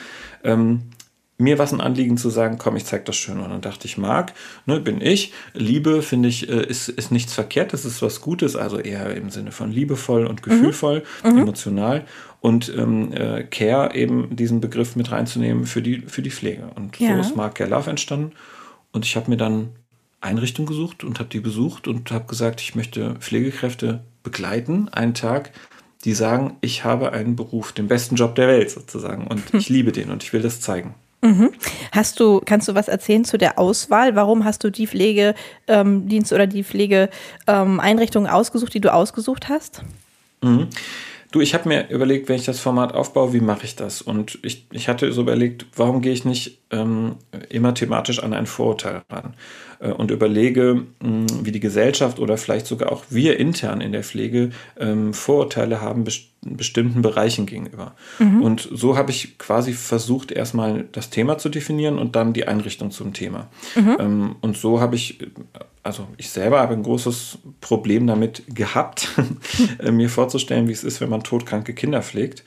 ähm, 0.45 0.83
mir 1.39 1.59
war 1.59 1.65
es 1.65 1.73
ein 1.73 1.81
Anliegen 1.81 2.17
zu 2.17 2.31
sagen, 2.31 2.57
komm, 2.59 2.77
ich 2.77 2.85
zeig 2.85 3.05
das 3.05 3.17
schön. 3.17 3.41
Und 3.41 3.51
dann 3.51 3.61
dachte 3.61 3.87
ich, 3.87 3.99
Marc, 3.99 4.33
ne, 4.67 4.81
bin 4.81 5.01
ich. 5.01 5.33
Liebe, 5.55 6.03
finde 6.03 6.29
ich, 6.29 6.49
äh, 6.49 6.65
ist, 6.65 6.89
ist 6.89 7.11
nichts 7.11 7.35
Verkehrtes, 7.35 7.85
ist 7.85 8.01
was 8.01 8.21
Gutes, 8.21 8.55
also 8.55 8.79
eher 8.79 9.15
im 9.17 9.31
Sinne 9.31 9.51
von 9.51 9.73
liebevoll 9.73 10.27
und 10.27 10.43
gefühlvoll, 10.43 11.03
mhm. 11.25 11.39
emotional. 11.39 12.05
Und 12.41 12.73
ähm, 12.77 13.13
äh, 13.13 13.45
Care 13.45 13.95
eben 13.95 14.35
diesen 14.37 14.61
Begriff 14.61 14.97
mit 14.97 15.11
reinzunehmen 15.11 15.67
für 15.67 15.83
die, 15.83 16.03
für 16.07 16.23
die 16.23 16.31
Pflege. 16.31 16.71
Und 16.75 16.99
ja. 16.99 17.15
so 17.15 17.21
ist 17.21 17.37
Marc 17.37 17.57
Care 17.57 17.71
Love 17.71 17.91
entstanden. 17.91 18.33
Und 18.93 19.05
ich 19.05 19.17
habe 19.17 19.31
mir 19.31 19.37
dann 19.37 19.71
Einrichtung 20.23 20.67
gesucht 20.67 21.05
und 21.05 21.19
habe 21.19 21.29
die 21.29 21.41
besucht 21.41 21.89
und 21.89 22.11
habe 22.11 22.27
gesagt, 22.27 22.61
ich 22.61 22.75
möchte 22.75 23.17
Pflegekräfte 23.17 24.01
begleiten, 24.23 24.89
einen 24.89 25.15
Tag, 25.15 25.51
die 26.05 26.15
sagen, 26.15 26.57
ich 26.61 26.85
habe 26.85 27.13
einen 27.13 27.37
Beruf, 27.37 27.73
den 27.73 27.89
besten 27.89 28.17
Job 28.17 28.35
der 28.35 28.49
Welt 28.49 28.71
sozusagen 28.71 29.27
und 29.27 29.43
ich 29.55 29.69
liebe 29.69 29.93
den 29.93 30.11
und 30.11 30.23
ich 30.23 30.33
will 30.33 30.43
das 30.43 30.61
zeigen. 30.61 30.95
Mhm. 31.25 31.51
Hast 31.93 32.19
du, 32.19 32.41
kannst 32.45 32.67
du 32.67 32.75
was 32.75 32.89
erzählen 32.89 33.25
zu 33.25 33.39
der 33.39 33.59
Auswahl? 33.59 34.17
Warum 34.17 34.45
hast 34.45 34.65
du 34.65 34.71
die 34.71 34.89
Pflegedienst 34.89 35.37
ähm, 35.69 36.35
oder 36.35 36.49
die 36.49 36.65
Pflegeeinrichtung 36.65 38.25
ähm, 38.25 38.31
ausgesucht, 38.31 38.75
die 38.75 38.81
du 38.81 38.93
ausgesucht 38.93 39.49
hast? 39.49 39.83
Mhm. 40.43 40.69
Du, 41.31 41.41
ich 41.41 41.55
habe 41.55 41.69
mir 41.69 41.89
überlegt, 41.89 42.29
wenn 42.29 42.37
ich 42.37 42.45
das 42.45 42.61
Format 42.61 42.93
aufbaue, 42.93 43.33
wie 43.33 43.41
mache 43.41 43.65
ich 43.65 43.75
das? 43.75 44.03
Und 44.03 44.39
ich, 44.43 44.67
ich 44.71 44.89
hatte 44.89 45.13
so 45.13 45.23
überlegt, 45.23 45.65
warum 45.77 46.03
gehe 46.03 46.13
ich 46.13 46.27
nicht 46.27 46.59
ähm, 46.71 47.17
immer 47.49 47.73
thematisch 47.73 48.23
an 48.23 48.35
ein 48.35 48.47
Vorurteil 48.47 49.03
ran 49.09 49.35
und 49.91 50.11
überlege, 50.11 50.83
wie 51.01 51.53
die 51.53 51.61
Gesellschaft 51.61 52.19
oder 52.19 52.37
vielleicht 52.37 52.67
sogar 52.67 52.93
auch 52.93 53.05
wir 53.11 53.39
intern 53.39 53.81
in 53.81 53.93
der 53.93 54.05
Pflege 54.05 54.51
ähm, 54.79 55.13
Vorurteile 55.13 55.81
haben 55.81 56.05
best 56.05 56.29
bestimmten 56.45 57.03
Bereichen 57.03 57.47
gegenüber. 57.47 57.95
Mhm. 58.19 58.43
Und 58.43 58.69
so 58.73 58.97
habe 58.97 59.13
ich 59.13 59.39
quasi 59.39 59.73
versucht, 59.73 60.33
erstmal 60.33 60.87
das 60.91 61.09
Thema 61.09 61.39
zu 61.39 61.49
definieren 61.49 61.99
und 61.99 62.17
dann 62.17 62.33
die 62.33 62.49
Einrichtung 62.49 62.91
zum 62.91 63.13
Thema. 63.13 63.49
Mhm. 63.77 63.97
Ähm, 64.01 64.37
und 64.41 64.57
so 64.57 64.81
habe 64.81 64.97
ich 64.97 65.19
also 65.83 66.07
ich 66.17 66.31
selber 66.31 66.61
habe 66.61 66.75
ein 66.75 66.83
großes 66.83 67.39
Problem 67.61 68.07
damit 68.07 68.45
gehabt, 68.55 69.09
äh, 69.79 69.91
mir 69.91 70.09
vorzustellen, 70.09 70.69
wie 70.69 70.73
es 70.73 70.85
ist, 70.85 71.01
wenn 71.01 71.11
man 71.11 71.23
todkranke 71.23 71.75
Kinder 71.75 72.03
pflegt. 72.03 72.45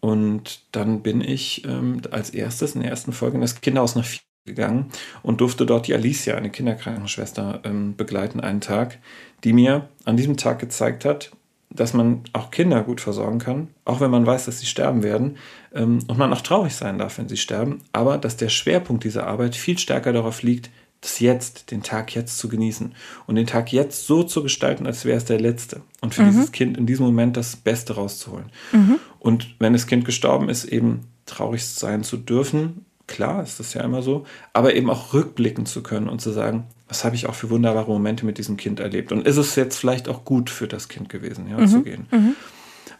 Und 0.00 0.60
dann 0.72 1.02
bin 1.02 1.20
ich 1.20 1.64
ähm, 1.64 2.00
als 2.10 2.30
erstes 2.30 2.74
in 2.74 2.82
der 2.82 2.90
ersten 2.90 3.12
Folge 3.12 3.36
in 3.36 3.40
das 3.40 3.60
Kinderhaus 3.60 3.96
nach 3.96 4.04
Vier 4.04 4.20
gegangen 4.48 4.86
und 5.22 5.40
durfte 5.40 5.64
dort 5.64 5.86
die 5.86 5.94
Alicia, 5.94 6.34
eine 6.34 6.50
Kinderkrankenschwester, 6.50 7.60
ähm, 7.64 7.94
begleiten 7.96 8.40
einen 8.40 8.60
Tag, 8.60 8.98
die 9.44 9.52
mir 9.52 9.88
an 10.04 10.16
diesem 10.16 10.36
Tag 10.36 10.58
gezeigt 10.58 11.04
hat, 11.04 11.30
dass 11.70 11.92
man 11.92 12.22
auch 12.32 12.50
Kinder 12.50 12.82
gut 12.82 13.00
versorgen 13.00 13.38
kann, 13.38 13.68
auch 13.84 14.00
wenn 14.00 14.10
man 14.10 14.26
weiß, 14.26 14.46
dass 14.46 14.60
sie 14.60 14.66
sterben 14.66 15.02
werden 15.02 15.36
ähm, 15.74 16.00
und 16.08 16.18
man 16.18 16.32
auch 16.32 16.40
traurig 16.40 16.74
sein 16.74 16.98
darf, 16.98 17.18
wenn 17.18 17.28
sie 17.28 17.36
sterben, 17.36 17.82
aber 17.92 18.18
dass 18.18 18.36
der 18.36 18.48
Schwerpunkt 18.48 19.04
dieser 19.04 19.26
Arbeit 19.26 19.54
viel 19.54 19.78
stärker 19.78 20.12
darauf 20.12 20.42
liegt, 20.42 20.70
das 21.00 21.20
Jetzt, 21.20 21.70
den 21.70 21.82
Tag 21.82 22.14
jetzt 22.14 22.38
zu 22.38 22.48
genießen 22.48 22.92
und 23.26 23.34
den 23.36 23.46
Tag 23.46 23.72
jetzt 23.72 24.06
so 24.06 24.24
zu 24.24 24.42
gestalten, 24.42 24.86
als 24.86 25.04
wäre 25.04 25.16
es 25.16 25.24
der 25.24 25.38
letzte. 25.38 25.82
Und 26.00 26.14
für 26.14 26.22
mhm. 26.22 26.30
dieses 26.30 26.52
Kind 26.52 26.76
in 26.76 26.86
diesem 26.86 27.06
Moment 27.06 27.36
das 27.36 27.54
Beste 27.54 27.94
rauszuholen. 27.94 28.50
Mhm. 28.72 28.98
Und 29.20 29.54
wenn 29.60 29.74
das 29.74 29.86
Kind 29.86 30.04
gestorben 30.04 30.48
ist, 30.48 30.64
eben 30.64 31.02
traurig 31.24 31.64
sein 31.64 32.02
zu 32.02 32.16
dürfen, 32.16 32.84
klar 33.08 33.42
ist 33.42 33.58
das 33.58 33.74
ja 33.74 33.82
immer 33.82 34.02
so, 34.02 34.24
aber 34.52 34.74
eben 34.74 34.88
auch 34.88 35.12
rückblicken 35.12 35.66
zu 35.66 35.82
können 35.82 36.08
und 36.08 36.20
zu 36.20 36.30
sagen, 36.30 36.66
was 36.86 37.04
habe 37.04 37.16
ich 37.16 37.26
auch 37.26 37.34
für 37.34 37.50
wunderbare 37.50 37.90
Momente 37.90 38.24
mit 38.24 38.38
diesem 38.38 38.56
Kind 38.56 38.80
erlebt. 38.80 39.10
Und 39.10 39.26
ist 39.26 39.36
es 39.36 39.56
jetzt 39.56 39.76
vielleicht 39.76 40.08
auch 40.08 40.24
gut 40.24 40.48
für 40.50 40.68
das 40.68 40.88
Kind 40.88 41.08
gewesen, 41.08 41.48
ja, 41.48 41.58
mhm. 41.58 41.68
zu 41.68 41.82
gehen. 41.82 42.06
Mhm. 42.10 42.36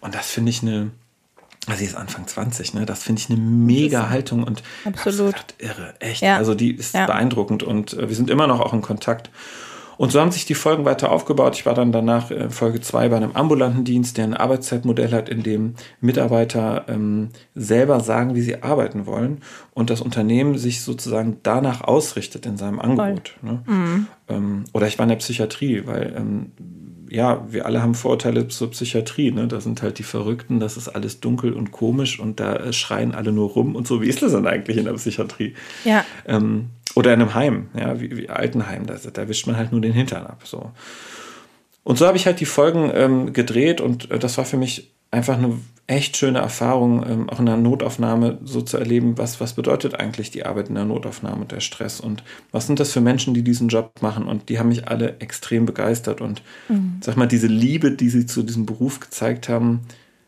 Und 0.01 0.15
das 0.15 0.31
finde 0.31 0.51
ich 0.51 0.63
eine, 0.63 0.91
also 1.67 1.79
sie 1.79 1.87
ist 1.87 1.95
Anfang 1.95 2.27
20, 2.27 2.75
ne? 2.75 2.87
Das 2.87 3.03
finde 3.03 3.23
ich 3.23 3.31
eine 3.31 3.39
mega 3.39 4.11
Haltung 4.11 4.45
und 4.45 4.63
absolut 4.85 5.35
irre, 5.59 5.95
echt. 6.01 6.23
Ja. 6.23 6.37
Also 6.37 6.55
die 6.55 6.75
ist 6.75 6.95
ja. 6.95 7.07
beeindruckend 7.07 7.63
und 7.63 7.95
äh, 7.95 8.09
wir 8.09 8.17
sind 8.17 8.31
immer 8.31 8.47
noch 8.47 8.61
auch 8.61 8.73
in 8.73 8.83
Kontakt. 8.83 9.31
Und 9.99 10.13
so 10.13 10.21
haben 10.21 10.31
sich 10.31 10.47
die 10.47 10.55
Folgen 10.55 10.85
weiter 10.85 11.11
aufgebaut. 11.11 11.57
Ich 11.57 11.67
war 11.67 11.75
dann 11.75 11.91
danach 11.91 12.31
in 12.31 12.51
Folge 12.51 12.81
2 12.81 13.09
bei 13.09 13.17
einem 13.17 13.33
ambulanten 13.33 13.85
Dienst, 13.85 14.17
der 14.17 14.25
ein 14.25 14.35
Arbeitszeitmodell 14.35 15.11
hat, 15.11 15.29
in 15.29 15.43
dem 15.43 15.75
Mitarbeiter 16.01 16.85
ähm, 16.89 17.31
selber 17.57 17.99
sagen, 17.99 18.37
wie 18.37 18.41
sie 18.41 18.63
arbeiten 18.63 19.07
wollen 19.07 19.41
und 19.75 19.91
das 19.91 20.01
Unternehmen 20.01 20.57
sich 20.57 20.83
sozusagen 20.83 21.39
danach 21.43 21.81
ausrichtet 21.83 22.47
in 22.47 22.57
seinem 22.57 22.79
Angebot. 22.79 23.37
Ne? 23.43 23.63
Mhm. 23.67 24.07
Ähm, 24.29 24.65
oder 24.73 24.87
ich 24.87 24.99
war 24.99 25.05
in 25.05 25.11
der 25.11 25.17
Psychiatrie, 25.17 25.83
weil 25.85 26.15
ähm, 26.17 26.53
ja, 27.11 27.47
wir 27.51 27.67
alle 27.67 27.83
haben 27.83 27.95
Vorurteile 27.95 28.49
zur 28.49 28.71
Psychiatrie. 28.71 29.31
Ne? 29.31 29.49
Da 29.49 29.61
sind 29.61 29.83
halt 29.83 29.99
die 29.99 30.03
Verrückten, 30.03 30.61
das 30.61 30.77
ist 30.77 30.89
alles 30.89 31.21
dunkel 31.21 31.53
und 31.53 31.73
komisch 31.73 32.21
und 32.21 32.41
da 32.41 32.57
äh, 32.57 32.73
schreien 32.73 33.15
alle 33.15 33.33
nur 33.33 33.51
rum. 33.51 33.75
Und 33.75 33.87
so, 33.87 34.03
wie 34.03 34.09
ist 34.09 34.23
das 34.23 34.33
denn 34.33 34.47
eigentlich 34.47 34.77
in 34.77 34.85
der 34.85 34.93
Psychiatrie? 34.95 35.55
Ja. 35.85 36.05
Ähm, 36.27 36.71
oder 36.95 37.13
in 37.15 37.21
einem 37.21 37.35
Heim, 37.35 37.69
ja, 37.79 38.01
wie, 38.01 38.17
wie 38.17 38.29
Altenheim, 38.29 38.87
da, 38.87 38.97
da 39.13 39.29
wischt 39.29 39.47
man 39.47 39.57
halt 39.57 39.73
nur 39.73 39.81
den 39.81 39.93
Hintern 39.93 40.27
ab. 40.27 40.43
So. 40.45 40.73
Und 41.85 41.99
so 41.99 42.07
habe 42.07 42.17
ich 42.17 42.27
halt 42.27 42.41
die 42.41 42.47
Folgen 42.47 42.91
ähm, 42.95 43.33
gedreht 43.33 43.81
und 43.81 44.11
äh, 44.11 44.19
das 44.19 44.39
war 44.39 44.45
für 44.45 44.57
mich 44.57 44.93
einfach 45.11 45.37
eine 45.37 45.59
echt 45.89 46.19
schöne 46.19 46.39
Erfahrung, 46.39 47.05
ähm, 47.09 47.31
auch 47.31 47.41
in 47.41 47.47
der 47.47 47.57
Notaufnahme 47.57 48.39
so 48.45 48.61
zu 48.61 48.77
erleben, 48.77 49.17
was, 49.17 49.41
was 49.41 49.55
bedeutet 49.55 49.99
eigentlich 49.99 50.31
die 50.31 50.45
Arbeit 50.45 50.69
in 50.69 50.75
der 50.75 50.85
Notaufnahme 50.85 51.41
und 51.41 51.53
der 51.53 51.61
Stress 51.61 51.99
und 51.99 52.23
was 52.53 52.67
sind 52.67 52.79
das 52.79 52.93
für 52.93 53.01
Menschen, 53.01 53.33
die 53.33 53.43
diesen 53.43 53.69
Job 53.69 53.93
machen 54.03 54.27
und 54.27 54.51
die 54.51 54.59
haben 54.59 54.69
mich 54.69 54.87
alle 54.87 55.19
extrem 55.21 55.65
begeistert 55.65 56.21
und 56.21 56.43
mhm. 56.69 57.01
sag 57.03 57.17
mal, 57.17 57.27
diese 57.27 57.47
Liebe, 57.47 57.91
die 57.93 58.11
sie 58.11 58.27
zu 58.27 58.43
diesem 58.43 58.67
Beruf 58.67 59.01
gezeigt 59.01 59.49
haben, 59.49 59.81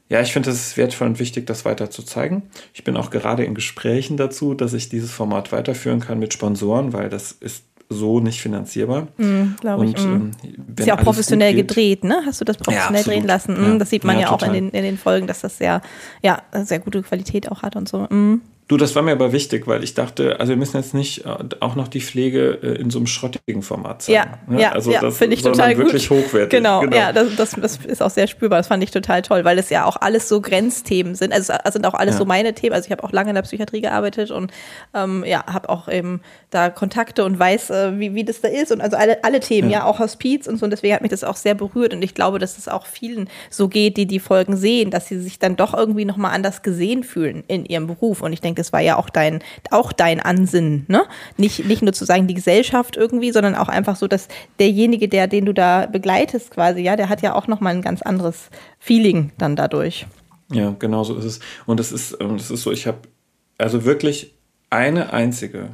ja, 0.08 0.20
ich 0.20 0.32
finde, 0.32 0.50
es 0.50 0.68
ist 0.68 0.76
wertvoll 0.76 1.06
und 1.06 1.20
wichtig, 1.20 1.46
das 1.46 1.64
weiter 1.64 1.88
zu 1.88 2.02
zeigen. 2.02 2.42
Ich 2.75 2.82
bin 2.82 2.96
auch 2.96 3.10
gerade 3.10 3.44
in 3.44 3.54
Gesprächen 3.54 4.16
dazu, 4.16 4.54
dass 4.54 4.72
ich 4.72 4.88
dieses 4.88 5.12
Format 5.12 5.52
weiterführen 5.52 6.00
kann 6.00 6.18
mit 6.18 6.32
Sponsoren, 6.32 6.92
weil 6.92 7.08
das 7.08 7.30
ist 7.30 7.64
so 7.90 8.20
nicht 8.20 8.40
finanzierbar. 8.40 9.09
Mm, 9.18 9.56
Glaube 9.61 9.87
ich. 9.87 9.99
Mm. 9.99 10.30
ist 10.76 10.87
ja 10.87 10.97
auch 10.97 11.02
professionell 11.02 11.54
geht, 11.54 11.68
gedreht, 11.68 12.04
ne? 12.04 12.23
Hast 12.25 12.40
du 12.40 12.44
das 12.44 12.56
professionell 12.56 13.02
ja, 13.02 13.06
drehen 13.06 13.26
lassen? 13.26 13.61
Mm, 13.61 13.73
ja. 13.73 13.78
Das 13.78 13.90
sieht 13.90 14.04
man 14.04 14.14
ja, 14.16 14.23
ja 14.23 14.30
auch 14.30 14.42
in 14.42 14.52
den, 14.52 14.70
in 14.70 14.85
den 14.85 14.97
Folgen, 14.97 15.26
dass 15.26 15.40
das 15.40 15.59
sehr, 15.59 15.82
ja, 16.23 16.40
sehr 16.52 16.78
gute 16.78 17.02
Qualität 17.02 17.50
auch 17.50 17.62
hat 17.62 17.75
und 17.75 17.88
so. 17.88 18.06
Mm. 18.09 18.40
Du, 18.70 18.76
das 18.76 18.94
war 18.94 19.02
mir 19.02 19.10
aber 19.10 19.32
wichtig, 19.32 19.66
weil 19.66 19.82
ich 19.82 19.94
dachte, 19.94 20.38
also 20.38 20.50
wir 20.50 20.56
müssen 20.56 20.76
jetzt 20.76 20.94
nicht 20.94 21.26
äh, 21.26 21.38
auch 21.58 21.74
noch 21.74 21.88
die 21.88 22.00
Pflege 22.00 22.56
äh, 22.62 22.80
in 22.80 22.88
so 22.88 23.00
einem 23.00 23.08
schrottigen 23.08 23.62
Format 23.62 24.02
zeigen. 24.02 24.30
Ja, 24.46 24.54
ne? 24.54 24.62
ja, 24.62 24.70
also 24.70 24.92
ja, 24.92 25.00
das 25.00 25.18
finde 25.18 25.34
ich 25.34 25.42
total 25.42 25.76
wirklich 25.76 26.08
gut. 26.08 26.18
hochwertig. 26.18 26.50
Genau, 26.50 26.82
genau. 26.82 26.96
ja, 26.96 27.12
das, 27.12 27.34
das, 27.34 27.50
das, 27.60 27.78
ist 27.84 28.00
auch 28.00 28.10
sehr 28.10 28.28
spürbar. 28.28 28.60
Das 28.60 28.68
fand 28.68 28.80
ich 28.84 28.92
total 28.92 29.22
toll, 29.22 29.44
weil 29.44 29.58
es 29.58 29.70
ja 29.70 29.86
auch 29.86 29.96
alles 29.96 30.28
so 30.28 30.40
Grenzthemen 30.40 31.16
sind. 31.16 31.32
Also 31.32 31.52
es 31.64 31.72
sind 31.72 31.84
auch 31.84 31.94
alles 31.94 32.14
ja. 32.14 32.18
so 32.18 32.24
meine 32.26 32.54
Themen. 32.54 32.72
Also 32.72 32.86
ich 32.86 32.92
habe 32.92 33.02
auch 33.02 33.10
lange 33.10 33.30
in 33.30 33.34
der 33.34 33.42
Psychiatrie 33.42 33.80
gearbeitet 33.80 34.30
und 34.30 34.52
ähm, 34.94 35.24
ja, 35.26 35.44
habe 35.46 35.68
auch 35.68 35.88
eben 35.88 36.20
da 36.50 36.70
Kontakte 36.70 37.24
und 37.24 37.40
weiß, 37.40 37.70
äh, 37.70 37.98
wie, 37.98 38.14
wie 38.14 38.22
das 38.22 38.40
da 38.40 38.46
ist. 38.46 38.70
Und 38.70 38.82
also 38.82 38.96
alle, 38.96 39.24
alle 39.24 39.40
Themen, 39.40 39.68
ja. 39.68 39.80
ja. 39.80 39.84
auch 39.84 39.98
Hospiz 39.98 40.46
und 40.46 40.58
so. 40.58 40.66
Und 40.66 40.70
deswegen 40.70 40.94
hat 40.94 41.02
mich 41.02 41.10
das 41.10 41.24
auch 41.24 41.34
sehr 41.34 41.56
berührt. 41.56 41.92
Und 41.92 42.02
ich 42.02 42.14
glaube, 42.14 42.38
dass 42.38 42.56
es 42.56 42.68
auch 42.68 42.86
vielen 42.86 43.28
so 43.50 43.66
geht, 43.66 43.96
die 43.96 44.06
die 44.06 44.20
Folgen 44.20 44.56
sehen, 44.56 44.92
dass 44.92 45.08
sie 45.08 45.18
sich 45.18 45.40
dann 45.40 45.56
doch 45.56 45.74
irgendwie 45.74 46.04
nochmal 46.04 46.32
anders 46.36 46.62
gesehen 46.62 47.02
fühlen 47.02 47.42
in 47.48 47.64
ihrem 47.64 47.88
Beruf. 47.88 48.22
Und 48.22 48.32
ich 48.32 48.40
denke, 48.40 48.60
es 48.61 48.73
war 48.73 48.81
ja 48.81 48.97
auch 48.97 49.11
dein, 49.11 49.43
auch 49.71 49.93
dein 49.93 50.21
Ansinnen, 50.21 50.85
ne? 50.88 51.02
Nicht, 51.37 51.64
nicht 51.67 51.83
nur 51.83 51.93
zu 51.93 52.05
sagen, 52.05 52.26
die 52.26 52.35
Gesellschaft 52.35 52.97
irgendwie, 52.97 53.33
sondern 53.33 53.55
auch 53.55 53.69
einfach 53.69 53.97
so, 53.97 54.07
dass 54.07 54.29
derjenige, 54.59 55.09
der, 55.09 55.26
den 55.26 55.47
du 55.47 55.55
da 55.55 55.87
begleitest 55.87 56.50
quasi, 56.50 56.81
ja, 56.83 56.97
der 56.97 57.09
hat 57.09 57.23
ja 57.23 57.35
auch 57.35 57.47
nochmal 57.47 57.75
ein 57.75 57.83
ganz 57.83 58.02
anderes 58.02 58.50
Feeling 58.79 59.33
dann 59.38 59.57
dadurch. 59.57 60.07
Ja, 60.52 60.75
genau 60.79 61.05
so 61.05 61.17
ist 61.17 61.25
es. 61.25 61.40
Und 61.67 61.81
es 61.81 61.93
ist, 61.93 62.17
das 62.21 62.50
ist 62.50 62.62
so, 62.62 62.73
ich 62.73 62.87
habe 62.87 62.99
also 63.59 63.85
wirklich 63.85 64.35
eine 64.69 65.12
einzige 65.12 65.71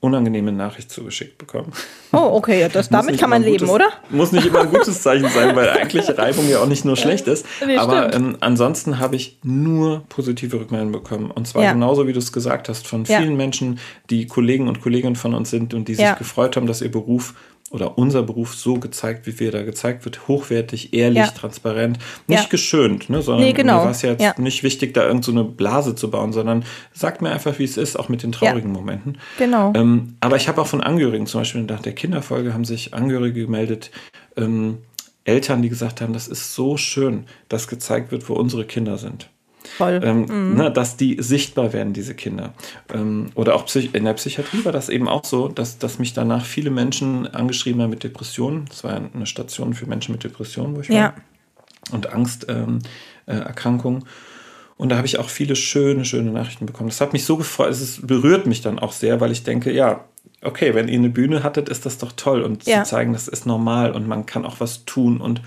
unangenehme 0.00 0.52
Nachricht 0.52 0.90
zugeschickt 0.90 1.38
bekommen. 1.38 1.72
Oh, 2.12 2.30
okay, 2.32 2.68
das, 2.72 2.88
damit 2.90 3.18
kann 3.18 3.30
man 3.30 3.42
leben, 3.42 3.66
gutes, 3.66 3.70
oder? 3.70 3.88
Muss 4.10 4.30
nicht 4.30 4.46
immer 4.46 4.60
ein 4.60 4.70
gutes 4.70 5.02
Zeichen 5.02 5.28
sein, 5.28 5.56
weil 5.56 5.70
eigentlich 5.70 6.06
Reibung 6.16 6.48
ja 6.48 6.60
auch 6.60 6.66
nicht 6.66 6.84
nur 6.84 6.96
schlecht 6.96 7.26
ist. 7.26 7.46
Nee, 7.66 7.76
aber 7.76 8.14
ähm, 8.14 8.36
ansonsten 8.40 8.98
habe 8.98 9.16
ich 9.16 9.38
nur 9.42 10.04
positive 10.08 10.60
Rückmeldungen 10.60 10.92
bekommen. 10.92 11.30
Und 11.30 11.48
zwar 11.48 11.64
ja. 11.64 11.72
genauso, 11.72 12.06
wie 12.06 12.12
du 12.12 12.18
es 12.18 12.32
gesagt 12.32 12.68
hast, 12.68 12.86
von 12.86 13.06
vielen 13.06 13.30
ja. 13.30 13.36
Menschen, 13.36 13.78
die 14.10 14.26
Kollegen 14.26 14.68
und 14.68 14.80
Kolleginnen 14.80 15.16
von 15.16 15.34
uns 15.34 15.50
sind 15.50 15.74
und 15.74 15.88
die 15.88 15.94
sich 15.94 16.04
ja. 16.04 16.14
gefreut 16.14 16.56
haben, 16.56 16.66
dass 16.66 16.82
ihr 16.82 16.90
Beruf 16.90 17.34
oder 17.70 17.98
unser 17.98 18.22
Beruf 18.22 18.54
so 18.54 18.74
gezeigt, 18.74 19.26
wie 19.26 19.38
wir 19.40 19.50
da 19.50 19.62
gezeigt 19.62 20.04
wird, 20.04 20.28
hochwertig, 20.28 20.94
ehrlich, 20.94 21.18
ja. 21.18 21.26
transparent, 21.26 21.98
nicht 22.28 22.44
ja. 22.44 22.48
geschönt, 22.48 23.10
ne, 23.10 23.22
sondern 23.22 23.44
nee, 23.44 23.52
genau. 23.52 23.78
mir 23.78 23.84
war 23.84 23.90
es 23.90 24.02
jetzt 24.02 24.22
ja. 24.22 24.34
nicht 24.38 24.62
wichtig, 24.62 24.94
da 24.94 25.04
irgendeine 25.04 25.40
so 25.40 25.48
Blase 25.48 25.94
zu 25.96 26.10
bauen, 26.10 26.32
sondern 26.32 26.64
sagt 26.92 27.22
mir 27.22 27.30
einfach, 27.30 27.58
wie 27.58 27.64
es 27.64 27.76
ist, 27.76 27.98
auch 27.98 28.08
mit 28.08 28.22
den 28.22 28.32
traurigen 28.32 28.70
Momenten. 28.72 29.18
Genau. 29.38 29.72
Ähm, 29.74 30.16
aber 30.20 30.36
ich 30.36 30.46
habe 30.46 30.60
auch 30.60 30.66
von 30.66 30.80
Angehörigen, 30.80 31.26
zum 31.26 31.40
Beispiel 31.40 31.62
nach 31.62 31.82
der 31.82 31.92
Kinderfolge 31.92 32.54
haben 32.54 32.64
sich 32.64 32.94
Angehörige 32.94 33.42
gemeldet, 33.42 33.90
ähm, 34.36 34.78
Eltern, 35.24 35.60
die 35.60 35.68
gesagt 35.68 36.00
haben, 36.00 36.12
das 36.12 36.28
ist 36.28 36.54
so 36.54 36.76
schön, 36.76 37.24
dass 37.48 37.66
gezeigt 37.66 38.12
wird, 38.12 38.28
wo 38.28 38.34
unsere 38.34 38.64
Kinder 38.64 38.96
sind. 38.96 39.28
Ähm, 39.80 40.26
mhm. 40.28 40.56
ne, 40.56 40.70
dass 40.70 40.96
die 40.96 41.16
sichtbar 41.20 41.72
werden, 41.72 41.92
diese 41.92 42.14
Kinder. 42.14 42.54
Ähm, 42.92 43.30
oder 43.34 43.54
auch 43.54 43.66
in 43.74 44.04
der 44.04 44.14
Psychiatrie 44.14 44.64
war 44.64 44.72
das 44.72 44.88
eben 44.88 45.08
auch 45.08 45.24
so, 45.24 45.48
dass, 45.48 45.78
dass 45.78 45.98
mich 45.98 46.12
danach 46.14 46.44
viele 46.44 46.70
Menschen 46.70 47.26
angeschrieben 47.26 47.82
haben 47.82 47.90
mit 47.90 48.04
Depressionen. 48.04 48.66
Das 48.68 48.84
war 48.84 48.94
eine 48.94 49.26
Station 49.26 49.74
für 49.74 49.86
Menschen 49.86 50.12
mit 50.12 50.24
Depressionen, 50.24 50.76
wo 50.76 50.80
ich 50.80 50.88
ja. 50.88 51.02
war. 51.02 51.14
Und 51.92 52.12
Angsterkrankungen. 52.12 54.02
Ähm, 54.02 54.06
äh, 54.06 54.10
und 54.78 54.90
da 54.90 54.96
habe 54.96 55.06
ich 55.06 55.18
auch 55.18 55.30
viele 55.30 55.56
schöne, 55.56 56.04
schöne 56.04 56.30
Nachrichten 56.30 56.66
bekommen. 56.66 56.90
Das 56.90 57.00
hat 57.00 57.12
mich 57.12 57.24
so 57.24 57.36
gefreut, 57.36 57.70
es 57.70 58.06
berührt 58.06 58.46
mich 58.46 58.60
dann 58.60 58.78
auch 58.78 58.92
sehr, 58.92 59.20
weil 59.20 59.32
ich 59.32 59.42
denke, 59.42 59.72
ja, 59.72 60.04
okay, 60.42 60.74
wenn 60.74 60.88
ihr 60.88 60.98
eine 60.98 61.08
Bühne 61.08 61.42
hattet, 61.42 61.68
ist 61.68 61.86
das 61.86 61.98
doch 61.98 62.12
toll. 62.12 62.42
Und 62.42 62.66
ja. 62.66 62.82
zu 62.82 62.90
zeigen, 62.90 63.12
das 63.12 63.28
ist 63.28 63.46
normal 63.46 63.92
und 63.92 64.06
man 64.06 64.26
kann 64.26 64.44
auch 64.44 64.60
was 64.60 64.84
tun 64.84 65.20
und 65.20 65.40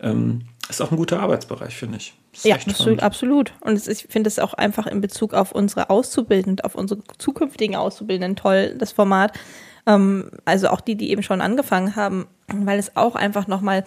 ähm, 0.00 0.42
ist 0.68 0.80
auch 0.80 0.90
ein 0.90 0.96
guter 0.96 1.20
Arbeitsbereich, 1.20 1.74
finde 1.74 1.98
ich. 1.98 2.14
Ja, 2.44 2.56
absolut, 2.56 3.02
absolut. 3.02 3.52
Und 3.60 3.74
ist, 3.74 3.88
ich 3.88 4.06
finde 4.08 4.28
es 4.28 4.38
auch 4.38 4.54
einfach 4.54 4.86
in 4.86 5.00
Bezug 5.00 5.34
auf 5.34 5.52
unsere 5.52 5.90
Auszubildenden, 5.90 6.64
auf 6.64 6.74
unsere 6.74 7.02
zukünftigen 7.18 7.76
Auszubildenden 7.76 8.36
toll, 8.36 8.74
das 8.78 8.92
Format. 8.92 9.38
Ähm, 9.86 10.30
also 10.44 10.68
auch 10.68 10.80
die, 10.80 10.94
die 10.94 11.10
eben 11.10 11.22
schon 11.22 11.40
angefangen 11.40 11.96
haben, 11.96 12.26
weil 12.48 12.78
es 12.78 12.96
auch 12.96 13.16
einfach 13.16 13.48
nochmal 13.48 13.84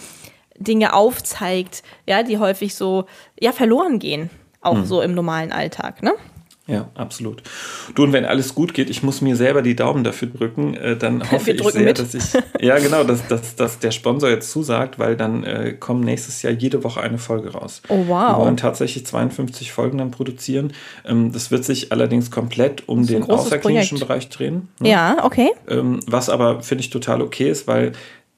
Dinge 0.58 0.94
aufzeigt, 0.94 1.84
ja, 2.08 2.24
die 2.24 2.38
häufig 2.38 2.76
so, 2.76 3.06
ja, 3.40 3.52
verloren 3.52 4.00
gehen. 4.00 4.30
Auch 4.62 4.78
mhm. 4.78 4.86
so 4.86 5.02
im 5.02 5.14
normalen 5.14 5.52
Alltag, 5.52 6.02
ne? 6.02 6.14
Ja, 6.68 6.90
absolut. 6.96 7.44
Du, 7.94 8.04
und 8.04 8.12
wenn 8.12 8.26
alles 8.26 8.56
gut 8.56 8.74
geht, 8.74 8.90
ich 8.90 9.04
muss 9.04 9.22
mir 9.22 9.36
selber 9.36 9.62
die 9.62 9.76
Daumen 9.76 10.04
dafür 10.04 10.30
drücken, 10.30 10.74
äh, 10.76 10.98
dann 10.98 11.30
hoffe 11.32 11.52
ich 11.52 11.64
sehr, 11.64 11.84
mit. 11.84 12.00
dass 12.00 12.16
ich, 12.16 12.24
ja 12.60 12.80
genau, 12.80 13.04
dass, 13.04 13.28
dass, 13.28 13.56
dass 13.56 13.78
der 13.78 13.92
Sponsor 13.92 14.30
jetzt 14.30 14.50
zusagt, 14.50 14.98
weil 14.98 15.16
dann 15.16 15.44
äh, 15.44 15.74
kommen 15.80 16.02
nächstes 16.04 16.42
Jahr 16.42 16.54
jede 16.54 16.84
Woche 16.84 17.02
eine 17.02 17.20
Folge 17.20 17.52
raus. 17.54 17.84
Oh 17.88 18.06
wow. 18.08 18.38
Wir 18.38 18.46
wollen 18.46 18.58
tatsächlich 18.58 19.06
52 19.06 19.72
Folgen 19.72 20.00
dann 20.00 20.10
produzieren. 20.10 20.74
Ähm, 21.06 21.32
das 21.32 21.52
wird 21.52 21.64
sich 21.66 21.92
allerdings 21.92 22.32
komplett 22.32 22.90
um 22.90 23.06
den 23.06 23.24
außerklinischen 23.30 24.00
Projekt. 24.00 24.08
Bereich 24.08 24.30
drehen. 24.30 24.70
Ne? 24.80 24.90
Ja, 24.90 25.24
okay. 25.24 25.52
Ähm, 25.68 26.00
was 26.08 26.30
aber, 26.30 26.64
finde 26.64 26.84
ich, 26.84 26.90
total 26.90 27.22
okay 27.22 27.50
ist, 27.50 27.68
weil 27.68 27.92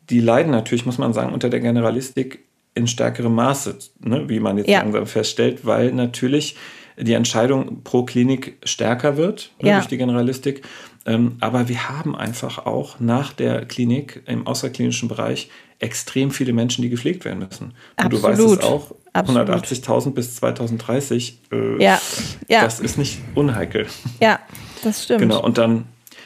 die 0.09 0.19
leiden 0.19 0.51
natürlich, 0.51 0.85
muss 0.85 0.97
man 0.97 1.13
sagen, 1.13 1.33
unter 1.33 1.49
der 1.49 1.61
Generalistik 1.61 2.39
in 2.73 2.87
stärkerem 2.87 3.35
Maße, 3.35 3.77
ne, 4.01 4.27
wie 4.27 4.39
man 4.39 4.57
jetzt 4.57 4.69
ja. 4.69 4.79
langsam 4.79 5.07
feststellt, 5.07 5.65
weil 5.65 5.93
natürlich 5.93 6.55
die 6.99 7.13
Entscheidung 7.13 7.83
pro 7.83 8.03
Klinik 8.03 8.57
stärker 8.63 9.17
wird 9.17 9.51
ne, 9.61 9.69
ja. 9.69 9.75
durch 9.77 9.87
die 9.87 9.97
Generalistik. 9.97 10.63
Ähm, 11.05 11.37
aber 11.39 11.69
wir 11.69 11.89
haben 11.89 12.15
einfach 12.15 12.65
auch 12.65 12.99
nach 12.99 13.33
der 13.33 13.65
Klinik 13.65 14.23
im 14.25 14.45
außerklinischen 14.45 15.07
Bereich 15.07 15.49
extrem 15.79 16.31
viele 16.31 16.53
Menschen, 16.53 16.81
die 16.81 16.89
gepflegt 16.89 17.23
werden 17.23 17.39
müssen. 17.39 17.73
Und 18.03 18.11
du 18.11 18.21
weißt 18.21 18.41
es 18.41 18.59
auch, 18.61 18.93
180.000 19.13 20.13
bis 20.13 20.35
2030, 20.35 21.39
äh, 21.51 21.83
ja. 21.83 21.99
Ja. 22.47 22.61
das 22.61 22.79
ist 22.79 22.97
nicht 22.97 23.19
unheikel. 23.35 23.87
Ja, 24.19 24.39
das 24.83 25.05
stimmt. 25.05 25.21
Genau, 25.21 25.43
und 25.43 25.57
dann 25.57 25.85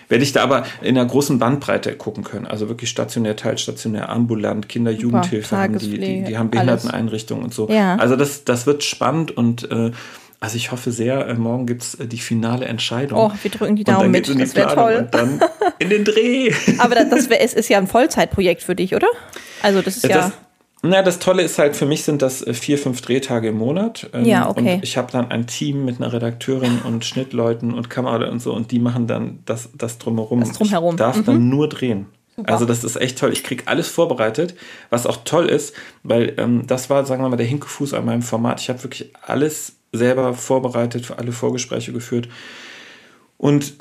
werde 0.10 0.26
ich 0.26 0.34
da 0.34 0.44
aber 0.44 0.66
in 0.82 0.98
einer 0.98 1.08
großen 1.08 1.40
Bandbreite 1.40 1.96
gucken 1.96 2.26
können. 2.26 2.46
Also 2.46 2.68
wirklich 2.68 2.90
stationär, 2.90 3.38
teilstationär, 3.38 4.10
ambulant, 4.10 4.68
Kinder, 4.68 4.92
Jugendhilfe 4.92 5.58
haben 5.58 5.78
die, 5.78 5.98
die, 5.98 6.24
die 6.24 6.38
haben 6.38 6.50
Behinderteneinrichtungen 6.50 7.46
und 7.46 7.54
so. 7.54 7.70
Ja. 7.70 7.96
Also 7.96 8.18
das, 8.18 8.44
das 8.44 8.68
wird 8.68 8.84
spannend 8.84 9.32
und 9.32 9.72
äh, 9.72 9.92
also 10.42 10.58
ich 10.58 10.72
hoffe 10.72 10.92
sehr, 10.92 11.28
äh, 11.28 11.36
morgen 11.36 11.68
gibt 11.68 11.84
es 11.84 11.96
äh, 11.96 12.08
die 12.08 12.18
finale 12.18 12.66
Entscheidung. 12.66 13.20
Oh, 13.20 13.32
wir 13.42 13.52
drücken 13.52 13.76
die 13.76 13.84
Daumen 13.84 14.10
mit. 14.10 14.28
Das 14.28 14.56
wäre 14.56 14.74
toll. 14.74 14.96
Und 14.96 15.14
dann 15.14 15.40
in 15.78 15.92
den 15.92 16.04
Dreh. 16.04 16.52
Aber 16.80 16.96
das, 16.96 17.10
das 17.10 17.30
wär, 17.30 17.42
es 17.42 17.54
ist 17.54 17.70
ja 17.70 17.78
ein 17.78 17.86
Vollzeitprojekt 17.86 18.64
für 18.64 18.76
dich, 18.76 18.96
oder? 18.96 19.08
Also 19.62 19.84
das 19.84 19.98
ist 19.98 20.08
ja. 20.08 20.18
Das, 20.18 20.32
na, 20.82 21.04
das 21.04 21.20
Tolle 21.20 21.44
ist 21.44 21.60
halt, 21.60 21.76
für 21.76 21.86
mich 21.86 22.04
sind 22.04 22.24
das 22.24 22.42
äh, 22.42 22.56
vier, 22.56 22.80
fünf 22.80 23.02
Drehtage 23.02 23.50
im 23.50 23.58
Monat. 23.60 24.10
Ähm, 24.14 24.26
ja, 24.26 24.50
okay. 24.50 24.78
Und 24.78 24.84
ich 24.84 24.98
habe 24.98 25.12
dann 25.12 25.30
ein 25.30 25.46
Team 25.46 25.86
mit 25.86 26.02
einer 26.02 26.12
Redakteurin 26.12 26.80
und 26.80 27.06
Schnittleuten 27.06 27.76
und 27.76 27.92
Kamera 27.92 28.28
und 28.28 28.40
so 28.40 28.52
und 28.52 28.72
die 28.72 28.80
machen 28.80 29.06
dann 29.06 29.44
das, 29.46 29.70
das 29.78 30.00
drumherum. 30.00 30.40
Das 30.40 30.54
drumherum. 30.54 30.96
Ich 30.96 31.00
darf 31.00 31.18
mhm. 31.18 31.26
dann 31.26 31.50
nur 31.50 31.70
drehen. 31.70 32.08
Super. 32.36 32.52
Also 32.52 32.66
das 32.66 32.84
ist 32.84 32.96
echt 32.96 33.20
toll. 33.20 33.32
Ich 33.32 33.44
kriege 33.44 33.68
alles 33.68 33.90
vorbereitet, 33.90 34.56
was 34.90 35.06
auch 35.06 35.18
toll 35.24 35.50
ist, 35.50 35.76
weil 36.02 36.34
ähm, 36.38 36.66
das 36.66 36.90
war, 36.90 37.06
sagen 37.06 37.22
wir 37.22 37.30
mal, 37.30 37.38
der 37.38 37.46
Hinkefuß 37.46 37.94
an 37.94 38.06
meinem 38.06 38.24
Format. 38.24 38.60
Ich 38.60 38.70
habe 38.70 38.82
wirklich 38.82 39.12
alles 39.22 39.76
selber 39.92 40.34
vorbereitet, 40.34 41.06
für 41.06 41.18
alle 41.18 41.32
Vorgespräche 41.32 41.92
geführt. 41.92 42.30
Und 43.38 43.74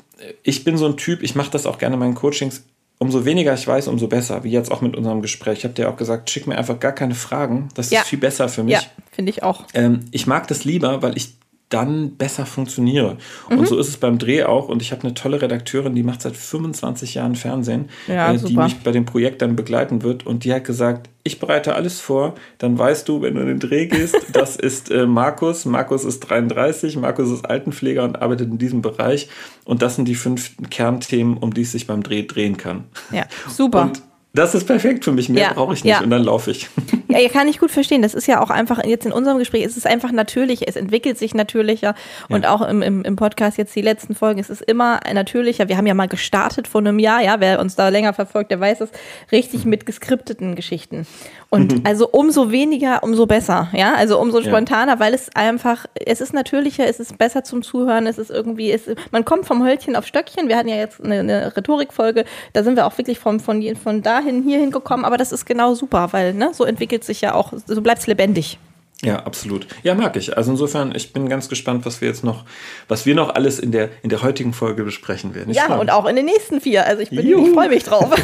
ich 0.43 0.63
bin 0.63 0.77
so 0.77 0.85
ein 0.85 0.97
Typ, 0.97 1.23
ich 1.23 1.35
mache 1.35 1.51
das 1.51 1.65
auch 1.65 1.77
gerne 1.77 1.95
in 1.95 1.99
meinen 1.99 2.15
Coachings. 2.15 2.63
Umso 2.97 3.25
weniger 3.25 3.53
ich 3.55 3.67
weiß, 3.67 3.87
umso 3.87 4.07
besser. 4.07 4.43
Wie 4.43 4.51
jetzt 4.51 4.71
auch 4.71 4.81
mit 4.81 4.95
unserem 4.95 5.21
Gespräch. 5.23 5.59
Ich 5.59 5.63
habe 5.63 5.73
dir 5.73 5.89
auch 5.89 5.97
gesagt, 5.97 6.29
schick 6.29 6.45
mir 6.45 6.57
einfach 6.57 6.79
gar 6.79 6.91
keine 6.91 7.15
Fragen. 7.15 7.69
Das 7.73 7.89
ja. 7.89 8.01
ist 8.01 8.07
viel 8.07 8.19
besser 8.19 8.47
für 8.47 8.63
mich. 8.63 8.73
Ja, 8.73 8.81
finde 9.11 9.31
ich 9.31 9.41
auch. 9.41 9.65
Ähm, 9.73 10.01
ich 10.11 10.27
mag 10.27 10.47
das 10.47 10.65
lieber, 10.65 11.01
weil 11.01 11.17
ich 11.17 11.33
dann 11.71 12.17
besser 12.17 12.45
funktioniere. 12.45 13.17
Mhm. 13.49 13.59
Und 13.59 13.67
so 13.67 13.79
ist 13.79 13.87
es 13.87 13.97
beim 13.97 14.17
Dreh 14.17 14.43
auch. 14.43 14.69
Und 14.69 14.81
ich 14.81 14.91
habe 14.91 15.03
eine 15.03 15.13
tolle 15.13 15.41
Redakteurin, 15.41 15.95
die 15.95 16.03
macht 16.03 16.21
seit 16.21 16.35
25 16.35 17.15
Jahren 17.15 17.35
Fernsehen, 17.35 17.89
ja, 18.07 18.33
äh, 18.33 18.37
die 18.37 18.55
mich 18.55 18.79
bei 18.79 18.91
dem 18.91 19.05
Projekt 19.05 19.41
dann 19.41 19.55
begleiten 19.55 20.03
wird. 20.03 20.25
Und 20.25 20.43
die 20.43 20.53
hat 20.53 20.65
gesagt, 20.65 21.09
ich 21.23 21.39
bereite 21.39 21.75
alles 21.75 21.99
vor, 21.99 22.35
dann 22.57 22.77
weißt 22.77 23.07
du, 23.07 23.21
wenn 23.21 23.35
du 23.35 23.41
in 23.41 23.47
den 23.47 23.59
Dreh 23.59 23.85
gehst, 23.85 24.15
das 24.33 24.55
ist 24.57 24.91
äh, 24.91 25.05
Markus, 25.05 25.65
Markus 25.65 26.03
ist 26.03 26.19
33, 26.21 26.97
Markus 26.97 27.31
ist 27.31 27.45
Altenpfleger 27.45 28.03
und 28.03 28.21
arbeitet 28.21 28.51
in 28.51 28.57
diesem 28.57 28.81
Bereich. 28.81 29.29
Und 29.63 29.81
das 29.81 29.95
sind 29.95 30.07
die 30.07 30.15
fünf 30.15 30.51
Kernthemen, 30.69 31.37
um 31.37 31.53
die 31.53 31.61
es 31.61 31.71
sich 31.71 31.87
beim 31.87 32.03
Dreh 32.03 32.23
drehen 32.23 32.57
kann. 32.57 32.83
Ja, 33.11 33.25
super. 33.47 33.83
Und 33.83 34.01
das 34.33 34.55
ist 34.55 34.65
perfekt 34.65 35.03
für 35.03 35.11
mich, 35.11 35.27
mehr 35.27 35.43
ja, 35.43 35.53
brauche 35.53 35.73
ich 35.73 35.83
nicht 35.83 35.91
ja. 35.91 36.01
und 36.01 36.09
dann 36.09 36.23
laufe 36.23 36.51
ich. 36.51 36.69
Ja, 37.11 37.19
ja, 37.19 37.29
kann 37.29 37.47
ich 37.47 37.59
gut 37.59 37.71
verstehen. 37.71 38.01
Das 38.01 38.13
ist 38.13 38.27
ja 38.27 38.41
auch 38.41 38.49
einfach, 38.49 38.83
jetzt 38.85 39.05
in 39.05 39.11
unserem 39.11 39.39
Gespräch, 39.39 39.65
es 39.65 39.75
ist 39.75 39.87
einfach 39.87 40.11
natürlich, 40.11 40.67
es 40.67 40.75
entwickelt 40.75 41.17
sich 41.17 41.33
natürlicher 41.33 41.95
und 42.29 42.45
auch 42.45 42.61
im, 42.61 42.81
im, 42.81 43.03
im 43.03 43.15
Podcast 43.15 43.57
jetzt 43.57 43.75
die 43.75 43.81
letzten 43.81 44.15
Folgen, 44.15 44.39
es 44.39 44.49
ist 44.49 44.61
immer 44.61 44.99
natürlicher. 45.13 45.67
Wir 45.67 45.77
haben 45.77 45.87
ja 45.87 45.93
mal 45.93 46.07
gestartet 46.07 46.67
vor 46.67 46.79
einem 46.79 46.99
Jahr, 46.99 47.21
ja, 47.21 47.39
wer 47.39 47.59
uns 47.59 47.75
da 47.75 47.89
länger 47.89 48.13
verfolgt, 48.13 48.51
der 48.51 48.59
weiß 48.59 48.81
es, 48.81 48.89
richtig 49.31 49.65
mit 49.65 49.85
geskripteten 49.85 50.55
Geschichten. 50.55 51.07
Und 51.49 51.73
mhm. 51.73 51.81
also 51.83 52.07
umso 52.09 52.51
weniger, 52.51 53.03
umso 53.03 53.25
besser, 53.25 53.69
ja, 53.73 53.95
also 53.95 54.19
umso 54.19 54.41
spontaner, 54.41 54.99
weil 54.99 55.13
es 55.13 55.35
einfach, 55.35 55.85
es 55.93 56.21
ist 56.21 56.33
natürlicher, 56.33 56.87
es 56.87 56.99
ist 56.99 57.17
besser 57.17 57.43
zum 57.43 57.61
Zuhören, 57.61 58.07
es 58.07 58.17
ist 58.17 58.29
irgendwie, 58.29 58.71
es, 58.71 58.83
man 59.11 59.25
kommt 59.25 59.45
vom 59.45 59.63
Hölzchen 59.63 59.95
auf 59.95 60.05
Stöckchen. 60.05 60.47
Wir 60.47 60.57
hatten 60.57 60.69
ja 60.69 60.77
jetzt 60.77 61.03
eine, 61.03 61.19
eine 61.19 61.57
Rhetorikfolge, 61.57 62.25
da 62.53 62.63
sind 62.63 62.75
wir 62.77 62.85
auch 62.85 62.97
wirklich 62.97 63.19
von, 63.19 63.39
von 63.39 63.61
da 64.01 64.11
dahin, 64.11 64.43
hier 64.43 64.59
hingekommen, 64.59 65.05
aber 65.05 65.17
das 65.17 65.31
ist 65.31 65.45
genau 65.45 65.73
super, 65.73 66.09
weil 66.11 66.33
ne, 66.33 66.51
so 66.53 66.65
entwickelt 66.65 67.00
sich 67.03 67.21
ja 67.21 67.33
auch, 67.33 67.53
so 67.65 67.81
bleibt 67.81 68.01
es 68.01 68.07
lebendig. 68.07 68.59
Ja, 69.03 69.23
absolut. 69.23 69.65
Ja, 69.81 69.95
mag 69.95 70.15
ich. 70.15 70.37
Also 70.37 70.51
insofern, 70.51 70.93
ich 70.95 71.11
bin 71.11 71.27
ganz 71.27 71.49
gespannt, 71.49 71.85
was 71.85 72.01
wir 72.01 72.07
jetzt 72.07 72.23
noch, 72.23 72.45
was 72.87 73.07
wir 73.07 73.15
noch 73.15 73.33
alles 73.33 73.57
in 73.57 73.71
der, 73.71 73.89
in 74.03 74.09
der 74.09 74.21
heutigen 74.21 74.53
Folge 74.53 74.83
besprechen 74.83 75.33
werden. 75.33 75.49
Ich 75.49 75.57
ja, 75.57 75.75
und 75.75 75.89
auch 75.89 76.05
in 76.05 76.15
den 76.15 76.25
nächsten 76.25 76.61
vier. 76.61 76.85
Also 76.85 77.01
ich 77.01 77.09
bin, 77.09 77.25
Juhu. 77.25 77.47
ich 77.47 77.53
freue 77.53 77.69
mich 77.69 77.83
drauf. 77.83 78.09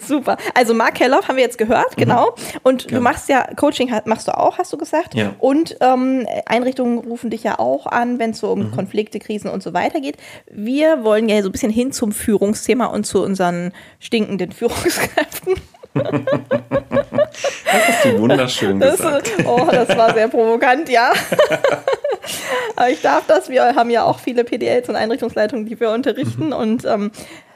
Super. 0.00 0.36
Also 0.54 0.74
Mark 0.74 0.94
Kelloff 0.94 1.28
haben 1.28 1.36
wir 1.36 1.44
jetzt 1.44 1.58
gehört, 1.58 1.96
genau. 1.96 2.30
Mhm. 2.30 2.58
Und 2.64 2.90
ja. 2.90 2.98
du 2.98 3.00
machst 3.00 3.28
ja, 3.28 3.46
Coaching 3.54 3.92
machst 4.04 4.26
du 4.26 4.36
auch, 4.36 4.58
hast 4.58 4.72
du 4.72 4.78
gesagt. 4.78 5.14
Ja. 5.14 5.34
Und 5.38 5.76
ähm, 5.80 6.26
Einrichtungen 6.46 6.98
rufen 6.98 7.30
dich 7.30 7.44
ja 7.44 7.60
auch 7.60 7.86
an, 7.86 8.18
wenn 8.18 8.30
es 8.30 8.40
so 8.40 8.50
um 8.50 8.64
mhm. 8.64 8.70
Konflikte, 8.72 9.20
Krisen 9.20 9.48
und 9.48 9.62
so 9.62 9.74
weiter 9.74 10.00
geht. 10.00 10.16
Wir 10.50 11.04
wollen 11.04 11.28
ja 11.28 11.40
so 11.42 11.50
ein 11.50 11.52
bisschen 11.52 11.72
hin 11.72 11.92
zum 11.92 12.10
Führungsthema 12.10 12.86
und 12.86 13.06
zu 13.06 13.22
unseren 13.22 13.72
stinkenden 14.00 14.50
Führungskräften. 14.50 15.54
Das 15.94 17.88
hast 17.88 18.04
du 18.04 18.18
wunderschön 18.18 18.80
gesagt. 18.80 19.32
Das, 19.38 19.46
oh, 19.46 19.68
das 19.70 19.96
war 19.96 20.14
sehr 20.14 20.28
provokant, 20.28 20.88
ja. 20.88 21.12
ich 22.90 23.02
darf 23.02 23.26
das. 23.26 23.48
Wir 23.48 23.74
haben 23.74 23.90
ja 23.90 24.04
auch 24.04 24.18
viele 24.18 24.44
PDLs 24.44 24.88
und 24.88 24.96
Einrichtungsleitungen, 24.96 25.66
die 25.66 25.78
wir 25.78 25.90
unterrichten. 25.90 26.46
Mhm. 26.46 26.52
Und 26.52 26.84
ähm, 26.84 27.10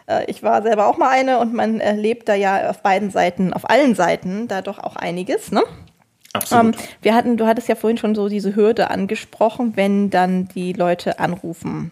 äh, 0.06 0.24
ich 0.30 0.42
war 0.42 0.62
selber 0.62 0.86
auch 0.86 0.98
mal 0.98 1.10
eine 1.10 1.38
und 1.38 1.54
man 1.54 1.80
erlebt 1.80 2.28
da 2.28 2.34
ja 2.34 2.70
auf 2.70 2.82
beiden 2.82 3.10
Seiten, 3.10 3.52
auf 3.52 3.68
allen 3.68 3.94
Seiten 3.94 4.48
da 4.48 4.62
doch 4.62 4.78
auch 4.78 4.96
einiges, 4.96 5.52
ne? 5.52 5.62
Absolut. 6.32 6.76
Ähm, 6.76 6.82
wir 7.02 7.14
hatten, 7.14 7.36
du 7.36 7.46
hattest 7.46 7.68
ja 7.68 7.74
vorhin 7.74 7.96
schon 7.96 8.14
so 8.14 8.28
diese 8.28 8.54
Hürde 8.54 8.90
angesprochen, 8.90 9.72
wenn 9.76 10.10
dann 10.10 10.48
die 10.48 10.72
Leute 10.74 11.18
anrufen. 11.18 11.90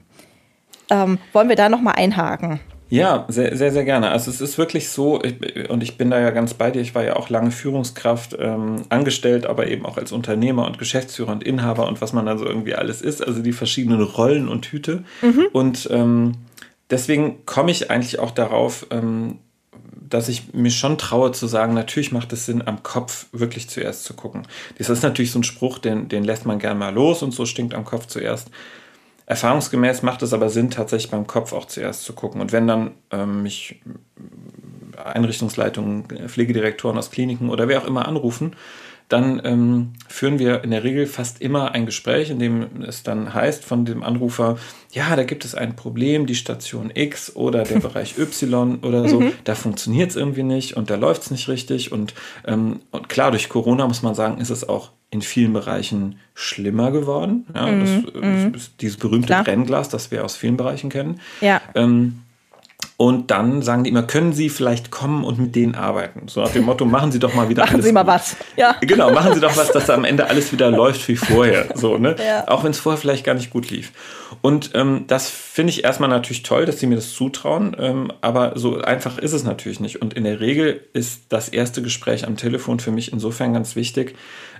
Ähm, 0.90 1.18
wollen 1.32 1.48
wir 1.48 1.56
da 1.56 1.68
nochmal 1.68 1.94
einhaken? 1.96 2.60
Ja, 2.91 3.25
sehr, 3.29 3.57
sehr, 3.57 3.73
sehr 3.73 3.85
gerne. 3.85 4.11
Also 4.11 4.31
es 4.31 4.41
ist 4.41 4.59
wirklich 4.59 4.88
so, 4.88 5.23
ich, 5.23 5.69
und 5.71 5.83
ich 5.83 5.97
bin 5.97 6.11
da 6.11 6.21
ja 6.21 6.31
ganz 6.31 6.55
bei 6.55 6.71
dir, 6.71 6.81
ich 6.81 6.95
war 6.95 7.03
ja 7.03 7.17
auch 7.17 7.29
lange 7.29 7.50
Führungskraft 7.50 8.37
ähm, 8.38 8.83
angestellt, 8.88 9.47
aber 9.47 9.69
eben 9.69 9.87
auch 9.87 9.97
als 9.97 10.12
Unternehmer 10.12 10.67
und 10.67 10.79
Geschäftsführer 10.79 11.33
und 11.33 11.43
Inhaber 11.43 11.88
und 11.88 12.00
was 12.00 12.12
man 12.12 12.26
dann 12.26 12.38
so 12.38 12.45
irgendwie 12.45 12.75
alles 12.75 13.00
ist, 13.00 13.26
also 13.26 13.43
die 13.43 13.53
verschiedenen 13.53 14.03
Rollen 14.03 14.49
und 14.49 14.67
Hüte. 14.67 15.05
Mhm. 15.23 15.47
Und 15.53 15.88
ähm, 15.91 16.33
deswegen 16.91 17.45
komme 17.47 17.71
ich 17.71 17.91
eigentlich 17.91 18.19
auch 18.19 18.31
darauf, 18.31 18.87
ähm, 18.91 19.38
dass 20.09 20.29
ich 20.29 20.53
mir 20.53 20.71
schon 20.71 20.99
traue 20.99 21.33
zu 21.33 21.47
sagen, 21.47 21.75
natürlich 21.75 22.12
macht 22.12 22.33
es 22.33 22.47
Sinn, 22.47 22.62
am 22.67 22.83
Kopf 22.83 23.26
wirklich 23.33 23.69
zuerst 23.69 24.05
zu 24.05 24.14
gucken. 24.14 24.47
Das 24.79 24.91
ist 24.91 25.03
natürlich 25.03 25.33
so 25.33 25.41
ein 25.41 25.45
Spruch, 25.45 25.79
den, 25.79 26.09
den 26.09 26.23
lässt 26.23 26.47
man 26.47 26.59
gern 26.59 26.79
mal 26.79 26.95
los 26.95 27.23
und 27.23 27.33
so 27.33 27.47
stinkt 27.47 27.75
am 27.75 27.85
Kopf 27.85 28.07
zuerst. 28.07 28.50
Erfahrungsgemäß 29.26 30.02
macht 30.02 30.23
es 30.23 30.33
aber 30.33 30.50
Sinn, 30.50 30.71
tatsächlich 30.71 31.11
beim 31.11 31.26
Kopf 31.26 31.52
auch 31.52 31.64
zuerst 31.64 32.04
zu 32.04 32.12
gucken. 32.12 32.40
Und 32.40 32.52
wenn 32.52 32.66
dann 32.66 32.93
ähm, 33.11 33.43
mich 33.43 33.81
Einrichtungsleitungen, 35.02 36.04
Pflegedirektoren 36.28 36.99
aus 36.99 37.11
Kliniken 37.11 37.49
oder 37.49 37.69
wer 37.69 37.83
auch 37.83 37.87
immer 37.87 38.07
anrufen, 38.07 38.54
dann 39.08 39.40
ähm, 39.44 39.92
führen 40.08 40.38
wir 40.38 40.64
in 40.64 40.70
der 40.70 40.82
Regel 40.82 41.06
fast 41.06 41.40
immer 41.42 41.73
ein 41.73 41.87
Gespräch, 41.87 42.30
in 42.30 42.38
dem 42.38 42.82
es 42.82 43.02
dann 43.02 43.34
heißt 43.34 43.64
von 43.64 43.84
dem 43.84 44.02
Anrufer, 44.02 44.56
ja, 44.92 45.14
da 45.14 45.25
gibt 45.25 45.44
es 45.44 45.54
ein 45.54 45.76
Problem, 45.76 46.26
die 46.26 46.34
Station 46.34 46.90
X 46.94 47.37
oder 47.37 47.64
der 47.64 47.78
Bereich 47.80 48.18
Y 48.18 48.78
oder 48.82 49.08
so, 49.08 49.20
mhm. 49.20 49.32
da 49.44 49.54
funktioniert 49.54 50.11
es 50.11 50.16
irgendwie 50.16 50.42
nicht 50.42 50.76
und 50.76 50.88
da 50.88 50.96
läuft 50.96 51.23
es 51.23 51.30
nicht 51.30 51.49
richtig. 51.49 51.92
Und, 51.92 52.14
ähm, 52.46 52.80
und 52.90 53.08
klar, 53.08 53.30
durch 53.30 53.49
Corona 53.49 53.87
muss 53.87 54.02
man 54.02 54.14
sagen, 54.14 54.40
ist 54.40 54.50
es 54.50 54.68
auch 54.68 54.90
in 55.11 55.23
vielen 55.23 55.52
Bereichen 55.52 56.18
schlimmer 56.34 56.90
geworden. 56.90 57.46
Ja, 57.54 57.66
mhm. 57.66 57.80
das, 58.12 58.52
das, 58.52 58.76
dieses 58.78 58.96
berühmte 58.96 59.28
Klar. 59.28 59.44
Brennglas, 59.44 59.88
das 59.90 60.11
wir 60.11 60.25
aus 60.25 60.37
vielen 60.37 60.56
Bereichen 60.56 60.90
kennen. 60.90 61.20
Ja. 61.40 61.61
Ähm, 61.75 62.24
und 62.96 63.32
dann 63.32 63.62
sagen 63.62 63.82
die 63.82 63.90
immer, 63.90 64.04
können 64.04 64.32
Sie 64.32 64.48
vielleicht 64.48 64.92
kommen 64.92 65.24
und 65.24 65.38
mit 65.38 65.56
denen 65.56 65.74
arbeiten? 65.74 66.28
So 66.28 66.40
nach 66.40 66.50
dem 66.50 66.64
Motto, 66.64 66.84
machen 66.84 67.10
Sie 67.10 67.18
doch 67.18 67.34
mal 67.34 67.48
wieder 67.48 67.62
machen 67.62 67.74
alles. 67.74 67.86
Machen 67.86 67.88
Sie 67.88 67.92
mal 67.92 68.02
gut. 68.02 68.12
was. 68.12 68.36
Ja. 68.56 68.76
Genau, 68.82 69.10
machen 69.10 69.34
Sie 69.34 69.40
doch 69.40 69.56
was, 69.56 69.72
dass 69.72 69.90
am 69.90 70.04
Ende 70.04 70.28
alles 70.28 70.52
wieder 70.52 70.70
läuft 70.70 71.08
wie 71.08 71.16
vorher. 71.16 71.68
So, 71.74 71.98
ne? 71.98 72.14
Ja. 72.24 72.46
Auch 72.46 72.62
wenn 72.62 72.70
es 72.70 72.78
vorher 72.78 73.00
vielleicht 73.00 73.24
gar 73.24 73.34
nicht 73.34 73.50
gut 73.50 73.68
lief. 73.70 73.90
Und 74.42 74.70
ähm, 74.74 75.04
das 75.08 75.28
finde 75.28 75.70
ich 75.70 75.82
erstmal 75.82 76.08
natürlich 76.08 76.44
toll, 76.44 76.66
dass 76.66 76.78
Sie 76.78 76.86
mir 76.86 76.94
das 76.94 77.12
zutrauen. 77.12 77.76
Ähm, 77.80 78.12
aber 78.20 78.52
so 78.54 78.80
einfach 78.80 79.18
ist 79.18 79.32
es 79.32 79.42
natürlich 79.42 79.80
nicht. 79.80 80.00
Und 80.00 80.14
in 80.14 80.22
der 80.22 80.38
Regel 80.38 80.80
ist 80.92 81.22
das 81.30 81.48
erste 81.48 81.82
Gespräch 81.82 82.24
am 82.24 82.36
Telefon 82.36 82.78
für 82.78 82.92
mich 82.92 83.12
insofern 83.12 83.54
ganz 83.54 83.74
wichtig, 83.74 84.14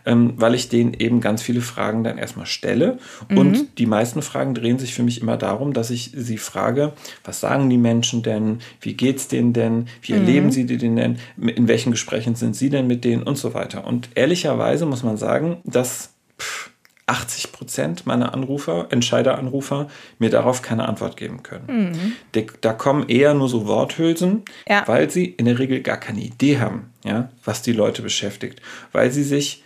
ähm, 0.06 0.34
weil 0.37 0.54
ich 0.54 0.68
denen 0.68 0.94
eben 0.94 1.20
ganz 1.20 1.42
viele 1.42 1.61
Fragen 1.61 2.04
dann 2.04 2.18
erstmal 2.18 2.46
stelle. 2.46 2.99
Mhm. 3.28 3.38
Und 3.38 3.78
die 3.78 3.87
meisten 3.87 4.23
Fragen 4.23 4.54
drehen 4.54 4.78
sich 4.78 4.94
für 4.94 5.02
mich 5.02 5.20
immer 5.20 5.37
darum, 5.37 5.73
dass 5.73 5.90
ich 5.90 6.12
sie 6.14 6.38
frage, 6.38 6.92
was 7.25 7.40
sagen 7.40 7.70
die 7.70 7.78
Menschen 7.78 8.23
denn, 8.23 8.58
wie 8.80 8.94
geht 8.94 9.16
es 9.16 9.28
denen 9.28 9.52
denn, 9.52 9.87
wie 10.02 10.12
mhm. 10.12 10.18
erleben 10.20 10.50
sie 10.50 10.66
die 10.66 10.76
denn, 10.76 11.18
in 11.37 11.68
welchen 11.68 11.90
Gesprächen 11.90 12.34
sind 12.34 12.56
sie 12.56 12.70
denn 12.70 12.87
mit 12.87 13.04
denen 13.04 13.23
und 13.23 13.38
so 13.38 13.54
weiter. 13.54 13.87
Und 13.87 14.11
ehrlicherweise 14.14 14.87
muss 14.87 15.02
man 15.02 15.16
sagen, 15.16 15.58
dass 15.64 16.11
80 17.06 17.52
Prozent 17.52 18.06
meiner 18.06 18.32
Anrufer, 18.32 18.87
Entscheideranrufer, 18.90 19.88
mir 20.18 20.30
darauf 20.30 20.62
keine 20.62 20.88
Antwort 20.88 21.16
geben 21.16 21.42
können. 21.42 22.14
Mhm. 22.32 22.44
Da 22.61 22.73
kommen 22.73 23.08
eher 23.08 23.34
nur 23.34 23.49
so 23.49 23.66
Worthülsen, 23.66 24.42
ja. 24.66 24.84
weil 24.87 25.11
sie 25.11 25.26
in 25.26 25.44
der 25.44 25.58
Regel 25.58 25.82
gar 25.82 25.99
keine 25.99 26.20
Idee 26.20 26.61
haben, 26.61 26.90
ja, 27.04 27.30
was 27.44 27.61
die 27.61 27.73
Leute 27.73 28.00
beschäftigt, 28.00 28.62
weil 28.92 29.11
sie 29.11 29.23
sich 29.23 29.63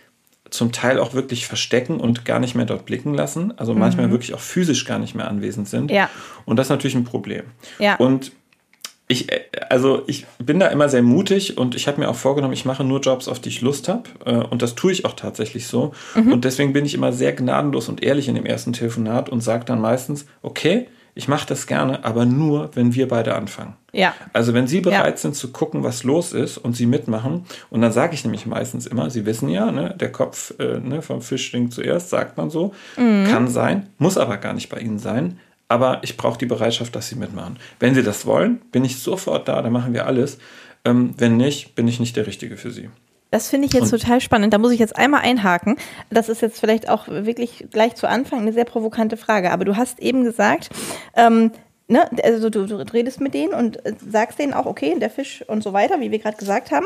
zum 0.49 0.71
Teil 0.71 0.99
auch 0.99 1.13
wirklich 1.13 1.47
verstecken 1.47 1.99
und 1.99 2.25
gar 2.25 2.39
nicht 2.39 2.55
mehr 2.55 2.65
dort 2.65 2.85
blicken 2.85 3.13
lassen. 3.13 3.53
Also 3.57 3.73
mhm. 3.73 3.79
manchmal 3.79 4.11
wirklich 4.11 4.33
auch 4.33 4.39
physisch 4.39 4.85
gar 4.85 4.99
nicht 4.99 5.15
mehr 5.15 5.27
anwesend 5.27 5.69
sind. 5.69 5.91
Ja. 5.91 6.09
Und 6.45 6.57
das 6.57 6.67
ist 6.67 6.71
natürlich 6.71 6.95
ein 6.95 7.03
Problem. 7.03 7.43
Ja. 7.79 7.95
Und 7.95 8.31
ich, 9.11 9.27
also 9.69 10.03
ich 10.05 10.27
bin 10.37 10.59
da 10.59 10.67
immer 10.67 10.87
sehr 10.87 11.01
mutig 11.01 11.57
und 11.57 11.73
ich 11.73 11.87
habe 11.87 11.99
mir 11.99 12.09
auch 12.09 12.15
vorgenommen, 12.15 12.53
ich 12.53 12.65
mache 12.65 12.83
nur 12.83 12.99
Jobs, 12.99 13.27
auf 13.27 13.39
die 13.39 13.49
ich 13.49 13.61
Lust 13.61 13.87
habe. 13.87 14.03
Äh, 14.23 14.35
und 14.35 14.61
das 14.61 14.75
tue 14.75 14.91
ich 14.91 15.03
auch 15.03 15.13
tatsächlich 15.13 15.65
so. 15.65 15.93
Mhm. 16.13 16.31
Und 16.31 16.45
deswegen 16.45 16.73
bin 16.73 16.85
ich 16.85 16.93
immer 16.93 17.11
sehr 17.11 17.33
gnadenlos 17.33 17.89
und 17.89 18.03
ehrlich 18.03 18.27
in 18.27 18.35
dem 18.35 18.45
ersten 18.45 18.71
Telefonat 18.71 19.29
und 19.29 19.41
sage 19.41 19.65
dann 19.65 19.81
meistens, 19.81 20.27
okay, 20.43 20.87
ich 21.15 21.27
mache 21.27 21.47
das 21.47 21.67
gerne, 21.67 22.03
aber 22.05 22.25
nur, 22.25 22.71
wenn 22.75 22.93
wir 22.93 23.07
beide 23.07 23.35
anfangen. 23.35 23.75
Ja. 23.91 24.13
Also 24.33 24.53
wenn 24.53 24.67
Sie 24.67 24.81
bereit 24.81 25.15
ja. 25.15 25.17
sind 25.17 25.35
zu 25.35 25.51
gucken, 25.51 25.83
was 25.83 26.03
los 26.03 26.33
ist 26.33 26.57
und 26.57 26.75
Sie 26.75 26.85
mitmachen, 26.85 27.45
und 27.69 27.81
dann 27.81 27.91
sage 27.91 28.13
ich 28.13 28.23
nämlich 28.23 28.45
meistens 28.45 28.85
immer, 28.85 29.09
Sie 29.09 29.25
wissen 29.25 29.49
ja, 29.49 29.71
ne, 29.71 29.95
der 29.99 30.11
Kopf 30.11 30.53
äh, 30.59 30.79
ne, 30.79 31.01
vom 31.01 31.21
Fisch 31.21 31.47
stinkt 31.47 31.73
zuerst, 31.73 32.09
sagt 32.09 32.37
man 32.37 32.49
so, 32.49 32.73
mhm. 32.97 33.25
kann 33.29 33.47
sein, 33.47 33.87
muss 33.97 34.17
aber 34.17 34.37
gar 34.37 34.53
nicht 34.53 34.69
bei 34.69 34.79
Ihnen 34.79 34.99
sein. 34.99 35.39
Aber 35.67 35.99
ich 36.01 36.17
brauche 36.17 36.39
die 36.39 36.47
Bereitschaft, 36.47 36.95
dass 36.95 37.09
Sie 37.09 37.15
mitmachen. 37.15 37.57
Wenn 37.79 37.93
Sie 37.93 38.01
das 38.01 38.25
wollen, 38.25 38.59
bin 38.71 38.83
ich 38.83 38.99
sofort 38.99 39.47
da, 39.47 39.61
dann 39.61 39.71
machen 39.71 39.93
wir 39.93 40.07
alles. 40.07 40.39
Ähm, 40.83 41.13
wenn 41.17 41.37
nicht, 41.37 41.75
bin 41.75 41.87
ich 41.87 41.99
nicht 41.99 42.15
der 42.15 42.25
Richtige 42.25 42.57
für 42.57 42.71
Sie. 42.71 42.89
Das 43.31 43.49
finde 43.49 43.67
ich 43.67 43.73
jetzt 43.73 43.93
und 43.93 44.01
total 44.01 44.21
spannend. 44.21 44.53
Da 44.53 44.57
muss 44.57 44.71
ich 44.71 44.79
jetzt 44.79 44.95
einmal 44.95 45.21
einhaken. 45.21 45.77
Das 46.09 46.29
ist 46.29 46.41
jetzt 46.41 46.59
vielleicht 46.59 46.89
auch 46.89 47.07
wirklich 47.07 47.67
gleich 47.71 47.95
zu 47.95 48.07
Anfang 48.07 48.39
eine 48.39 48.53
sehr 48.53 48.65
provokante 48.65 49.17
Frage. 49.17 49.51
Aber 49.51 49.65
du 49.65 49.77
hast 49.77 49.99
eben 49.99 50.23
gesagt, 50.23 50.69
ähm, 51.15 51.51
ne, 51.87 52.09
also 52.23 52.49
du, 52.49 52.65
du, 52.65 52.77
redest 52.93 53.21
mit 53.21 53.35
denen 53.35 53.53
und 53.53 53.79
sagst 54.09 54.39
denen 54.39 54.53
auch, 54.53 54.65
okay, 54.65 54.97
der 54.97 55.11
Fisch 55.11 55.43
und 55.47 55.63
so 55.63 55.73
weiter, 55.73 55.99
wie 55.99 56.11
wir 56.11 56.19
gerade 56.19 56.37
gesagt 56.37 56.71
haben. 56.71 56.85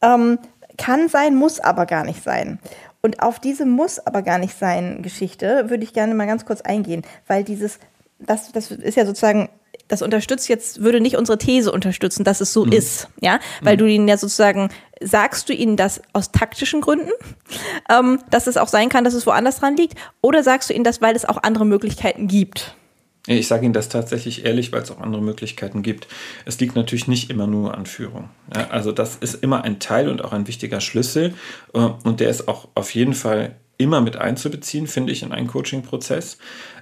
Ähm, 0.00 0.38
kann 0.76 1.08
sein, 1.08 1.34
muss 1.34 1.60
aber 1.60 1.86
gar 1.86 2.04
nicht 2.04 2.22
sein. 2.22 2.58
Und 3.02 3.22
auf 3.22 3.38
diese 3.38 3.66
muss 3.66 3.98
aber 3.98 4.22
gar 4.22 4.38
nicht 4.38 4.58
sein 4.58 5.02
Geschichte 5.02 5.70
würde 5.70 5.84
ich 5.84 5.92
gerne 5.92 6.14
mal 6.14 6.26
ganz 6.26 6.44
kurz 6.44 6.60
eingehen, 6.60 7.02
weil 7.26 7.44
dieses, 7.44 7.78
das, 8.18 8.52
das 8.52 8.70
ist 8.70 8.96
ja 8.96 9.06
sozusagen 9.06 9.48
das 9.90 10.02
unterstützt 10.02 10.48
jetzt, 10.48 10.82
würde 10.82 11.00
nicht 11.00 11.16
unsere 11.16 11.38
These 11.38 11.72
unterstützen, 11.72 12.24
dass 12.24 12.40
es 12.40 12.52
so 12.52 12.64
mhm. 12.64 12.72
ist, 12.72 13.08
ja, 13.20 13.40
weil 13.60 13.74
mhm. 13.74 13.78
du 13.78 13.86
ihnen 13.86 14.08
ja 14.08 14.16
sozusagen, 14.16 14.70
sagst 15.02 15.48
du 15.48 15.52
ihnen 15.52 15.76
das 15.76 16.00
aus 16.12 16.32
taktischen 16.32 16.80
Gründen, 16.80 17.10
ähm, 17.90 18.20
dass 18.30 18.46
es 18.46 18.56
auch 18.56 18.68
sein 18.68 18.88
kann, 18.88 19.04
dass 19.04 19.14
es 19.14 19.26
woanders 19.26 19.60
dran 19.60 19.76
liegt, 19.76 19.98
oder 20.20 20.42
sagst 20.42 20.70
du 20.70 20.74
ihnen 20.74 20.84
das, 20.84 21.00
weil 21.02 21.16
es 21.16 21.24
auch 21.24 21.42
andere 21.42 21.66
Möglichkeiten 21.66 22.28
gibt? 22.28 22.74
Ich 23.26 23.48
sage 23.48 23.66
Ihnen 23.66 23.74
das 23.74 23.90
tatsächlich 23.90 24.46
ehrlich, 24.46 24.72
weil 24.72 24.80
es 24.80 24.90
auch 24.90 24.98
andere 24.98 25.20
Möglichkeiten 25.20 25.82
gibt. 25.82 26.08
Es 26.46 26.58
liegt 26.58 26.74
natürlich 26.74 27.06
nicht 27.06 27.28
immer 27.28 27.46
nur 27.46 27.76
an 27.76 27.84
Führung. 27.84 28.30
Ja, 28.54 28.68
also 28.68 28.92
das 28.92 29.16
ist 29.16 29.42
immer 29.42 29.62
ein 29.62 29.78
Teil 29.78 30.08
und 30.08 30.24
auch 30.24 30.32
ein 30.32 30.48
wichtiger 30.48 30.80
Schlüssel 30.80 31.34
äh, 31.74 31.78
und 31.78 32.20
der 32.20 32.30
ist 32.30 32.48
auch 32.48 32.68
auf 32.74 32.94
jeden 32.94 33.12
Fall 33.12 33.56
immer 33.76 34.00
mit 34.00 34.16
einzubeziehen, 34.16 34.86
finde 34.86 35.12
ich, 35.12 35.22
in 35.22 35.32
einen 35.32 35.46
Coaching-Prozess. 35.46 36.38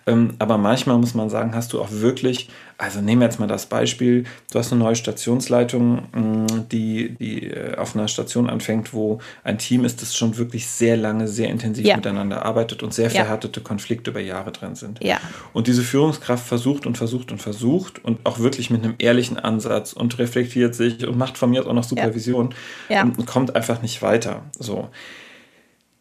Ähm, 0.09 0.35
aber 0.39 0.57
manchmal 0.57 0.97
muss 0.99 1.15
man 1.15 1.29
sagen, 1.29 1.55
hast 1.55 1.73
du 1.73 1.81
auch 1.81 1.91
wirklich, 1.91 2.49
also 2.79 3.01
nehmen 3.01 3.21
wir 3.21 3.27
jetzt 3.27 3.39
mal 3.39 3.47
das 3.47 3.67
Beispiel, 3.67 4.25
du 4.51 4.59
hast 4.59 4.73
eine 4.73 4.83
neue 4.83 4.97
Stationsleitung, 4.97 5.97
mm, 5.97 6.69
die, 6.73 7.15
die 7.19 7.49
äh, 7.49 7.77
auf 7.77 7.95
einer 7.95 8.09
Station 8.09 8.49
anfängt, 8.49 8.95
wo 8.95 9.19
ein 9.45 9.59
Team 9.59 9.85
ist, 9.85 10.01
das 10.01 10.17
schon 10.17 10.39
wirklich 10.39 10.67
sehr 10.67 10.97
lange, 10.97 11.29
sehr 11.29 11.51
intensiv 11.51 11.87
ja. 11.87 11.97
miteinander 11.97 12.45
arbeitet 12.45 12.83
und 12.83 12.95
sehr 12.95 13.11
verhärtete 13.11 13.61
ja. 13.61 13.65
Konflikte 13.65 14.11
über 14.11 14.21
Jahre 14.21 14.51
drin 14.51 14.75
sind. 14.75 15.05
Ja. 15.05 15.21
Und 15.53 15.67
diese 15.67 15.83
Führungskraft 15.83 16.47
versucht 16.47 16.87
und 16.87 16.97
versucht 16.97 17.31
und 17.31 17.43
versucht 17.43 18.03
und 18.03 18.25
auch 18.25 18.39
wirklich 18.39 18.71
mit 18.71 18.83
einem 18.83 18.95
ehrlichen 18.99 19.39
Ansatz 19.39 19.93
und 19.93 20.19
reflektiert 20.19 20.75
sich 20.75 21.07
und 21.07 21.19
macht 21.19 21.37
von 21.37 21.51
mir 21.51 21.67
auch 21.67 21.73
noch 21.75 21.85
Supervision 21.85 22.55
und 22.89 23.27
kommt 23.27 23.55
einfach 23.55 23.83
nicht 23.83 24.01
weiter. 24.01 24.43
So. 24.59 24.89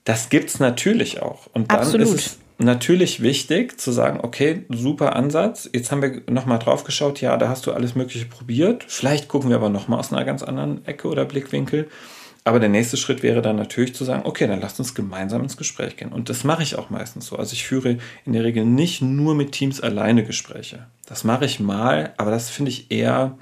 Das 0.06 0.30
gibt 0.30 0.50
es 0.50 0.60
natürlich 0.62 1.22
auch. 1.22 1.48
Und 1.54 1.70
dann 1.70 1.80
Absolut. 1.80 2.08
ist 2.08 2.14
es 2.16 2.38
natürlich 2.60 3.22
wichtig 3.22 3.80
zu 3.80 3.92
sagen, 3.92 4.20
okay, 4.22 4.66
super 4.70 5.16
Ansatz. 5.16 5.70
Jetzt 5.74 5.92
haben 5.92 6.02
wir 6.02 6.22
nochmal 6.30 6.60
drauf 6.60 6.84
geschaut, 6.84 7.22
ja, 7.22 7.38
da 7.38 7.50
hast 7.50 7.66
du 7.66 7.72
alles 7.72 7.96
Mögliche 7.96 8.26
probiert. 8.26 8.86
Vielleicht 8.88 9.28
gucken 9.28 9.50
wir 9.50 9.58
aber 9.58 9.70
nochmal 9.70 10.00
aus 10.00 10.12
einer 10.12 10.26
ganz 10.26 10.44
anderen 10.44 10.86
Ecke 10.86 11.08
oder 11.08 11.26
Blickwinkel. 11.26 11.88
Aber 12.44 12.62
der 12.62 12.70
nächste 12.70 12.96
Schritt 12.96 13.24
wäre 13.24 13.42
dann 13.42 13.58
natürlich 13.58 13.94
zu 13.94 14.06
sagen, 14.06 14.22
okay, 14.24 14.48
dann 14.48 14.62
lasst 14.62 14.80
uns 14.80 14.96
gemeinsam 14.96 15.44
ins 15.44 15.58
Gespräch 15.58 15.98
gehen. 15.98 16.14
Und 16.14 16.30
das 16.30 16.46
mache 16.46 16.64
ich 16.64 16.78
auch 16.78 16.90
meistens 16.90 17.28
so. 17.28 17.36
Also 17.36 17.52
ich 17.52 17.66
führe 17.66 17.98
in 18.26 18.34
der 18.34 18.46
Regel 18.46 18.64
nicht 18.64 19.02
nur 19.02 19.36
mit 19.36 19.52
Teams 19.52 19.82
alleine 19.82 20.24
Gespräche. 20.24 20.88
Das 21.06 21.26
mache 21.26 21.44
ich 21.44 21.60
mal, 21.60 22.14
aber 22.16 22.32
das 22.32 22.50
finde 22.50 22.72
ich 22.72 22.90
eher 22.90 23.38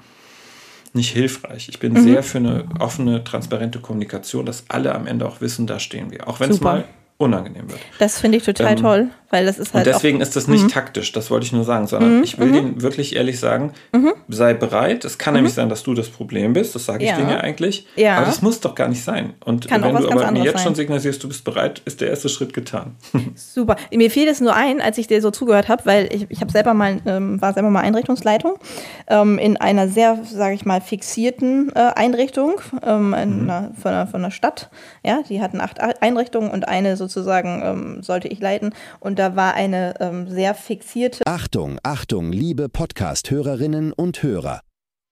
nicht 0.92 1.12
hilfreich. 1.12 1.68
Ich 1.68 1.78
bin 1.78 1.92
mhm. 1.92 2.02
sehr 2.02 2.22
für 2.24 2.38
eine 2.38 2.64
offene, 2.80 3.22
transparente 3.22 3.78
Kommunikation, 3.78 4.44
dass 4.44 4.64
alle 4.68 4.92
am 4.92 5.06
Ende 5.06 5.28
auch 5.28 5.40
wissen, 5.40 5.68
da 5.68 5.78
stehen 5.78 6.10
wir. 6.10 6.26
Auch 6.26 6.40
wenn 6.40 6.50
es 6.50 6.60
mal 6.60 6.84
unangenehm 7.18 7.70
wird. 7.70 7.80
Das 7.98 8.20
finde 8.20 8.38
ich 8.38 8.44
total 8.44 8.72
ähm, 8.72 8.76
toll, 8.76 9.08
weil 9.30 9.46
das 9.46 9.58
ist 9.58 9.72
halt. 9.72 9.86
Und 9.86 9.94
deswegen 9.94 10.20
ist 10.20 10.36
das 10.36 10.48
nicht 10.48 10.64
mhm. 10.64 10.68
taktisch, 10.68 11.12
das 11.12 11.30
wollte 11.30 11.46
ich 11.46 11.52
nur 11.52 11.64
sagen, 11.64 11.86
sondern 11.86 12.18
mhm. 12.18 12.22
ich 12.22 12.38
will 12.38 12.48
mhm. 12.48 12.52
denen 12.52 12.82
wirklich 12.82 13.16
ehrlich 13.16 13.40
sagen, 13.40 13.72
mhm. 13.92 14.12
sei 14.28 14.52
bereit. 14.52 15.04
Es 15.06 15.16
kann 15.16 15.32
nämlich 15.32 15.54
mhm. 15.54 15.56
sein, 15.56 15.68
dass 15.70 15.82
du 15.82 15.94
das 15.94 16.10
Problem 16.10 16.52
bist, 16.52 16.74
das 16.74 16.84
sage 16.84 17.04
ich 17.04 17.10
ja. 17.10 17.16
denen 17.16 17.30
ja 17.30 17.38
eigentlich. 17.38 17.86
Ja. 17.96 18.18
Aber 18.18 18.26
das 18.26 18.42
muss 18.42 18.60
doch 18.60 18.74
gar 18.74 18.88
nicht 18.88 19.02
sein. 19.02 19.32
Und 19.44 19.66
kann 19.66 19.82
wenn 19.82 19.94
du 19.94 20.10
aber 20.10 20.30
mir 20.30 20.44
jetzt 20.44 20.58
sein. 20.58 20.64
schon 20.64 20.74
signalisierst, 20.74 21.24
du 21.24 21.28
bist 21.28 21.42
bereit, 21.44 21.80
ist 21.86 22.02
der 22.02 22.10
erste 22.10 22.28
Schritt 22.28 22.52
getan. 22.52 22.96
Super. 23.34 23.76
Mir 23.90 24.10
fiel 24.10 24.28
es 24.28 24.42
nur 24.42 24.54
ein, 24.54 24.82
als 24.82 24.98
ich 24.98 25.06
dir 25.06 25.22
so 25.22 25.30
zugehört 25.30 25.68
habe, 25.68 25.86
weil 25.86 26.12
ich, 26.12 26.26
ich 26.28 26.40
habe 26.42 26.52
selber 26.52 26.74
mal, 26.74 27.00
ähm, 27.06 27.40
war 27.40 27.54
selber 27.54 27.70
mal 27.70 27.80
Einrichtungsleitung 27.80 28.58
ähm, 29.06 29.38
in 29.38 29.56
einer 29.56 29.88
sehr, 29.88 30.18
sage 30.24 30.54
ich 30.54 30.66
mal, 30.66 30.82
fixierten 30.82 31.72
äh, 31.74 31.92
Einrichtung 31.96 32.60
ähm, 32.82 33.14
einer, 33.14 33.72
von, 33.80 33.92
einer, 33.92 34.06
von 34.06 34.20
einer 34.20 34.30
Stadt. 34.30 34.68
Ja, 35.02 35.22
die 35.26 35.40
hatten 35.40 35.62
acht 35.62 35.80
Einrichtungen 35.80 36.50
und 36.50 36.68
eine 36.68 36.96
sozusagen 37.08 37.62
ähm, 37.62 38.02
sollte 38.02 38.28
ich 38.28 38.40
leiten. 38.40 38.74
Und 39.00 39.18
da 39.18 39.36
war 39.36 39.54
eine 39.54 39.94
ähm, 40.00 40.28
sehr 40.28 40.54
fixierte. 40.54 41.26
Achtung, 41.26 41.78
Achtung, 41.82 42.32
liebe 42.32 42.68
Podcast-Hörerinnen 42.68 43.92
und 43.92 44.22
Hörer. 44.22 44.60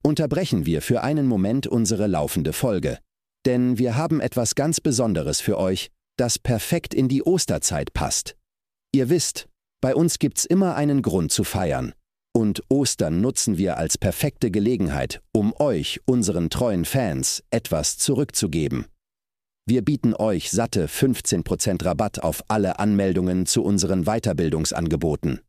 Unterbrechen 0.02 0.66
wir 0.66 0.83
für 0.83 1.02
einen 1.02 1.26
Moment 1.26 1.66
unsere 1.66 2.07
laufende 2.07 2.52
Folge. 2.52 2.98
Denn 3.46 3.78
wir 3.78 3.96
haben 3.96 4.20
etwas 4.20 4.54
ganz 4.54 4.80
Besonderes 4.80 5.40
für 5.40 5.59
euch, 5.59 5.90
das 6.16 6.38
perfekt 6.38 6.94
in 6.94 7.09
die 7.09 7.22
Osterzeit 7.22 7.92
passt. 7.92 8.37
Ihr 8.92 9.09
wisst, 9.09 9.46
bei 9.80 9.94
uns 9.94 10.18
gibt's 10.18 10.44
immer 10.44 10.76
einen 10.76 11.02
Grund 11.02 11.33
zu 11.33 11.44
feiern. 11.44 11.92
Und 12.37 12.62
Ostern 12.68 13.20
nutzen 13.20 13.59
wir 13.59 13.76
als 13.76 13.96
perfekte 13.96 14.50
Gelegenheit, 14.50 15.22
um 15.33 15.54
euch, 15.59 16.00
unseren 16.04 16.50
treuen 16.50 16.85
Fans, 16.85 17.44
etwas 17.50 17.96
zurückzugeben. 17.96 18.87
Wir 19.66 19.81
bieten 19.81 20.14
euch 20.14 20.50
satte 20.50 20.88
15% 20.88 21.83
Rabatt 21.87 22.22
auf 22.22 22.44
alle 22.48 22.79
Anmeldungen 22.79 23.46
zu 23.46 23.64
unseren 23.64 24.05
Weiterbildungsangeboten. 24.05 25.40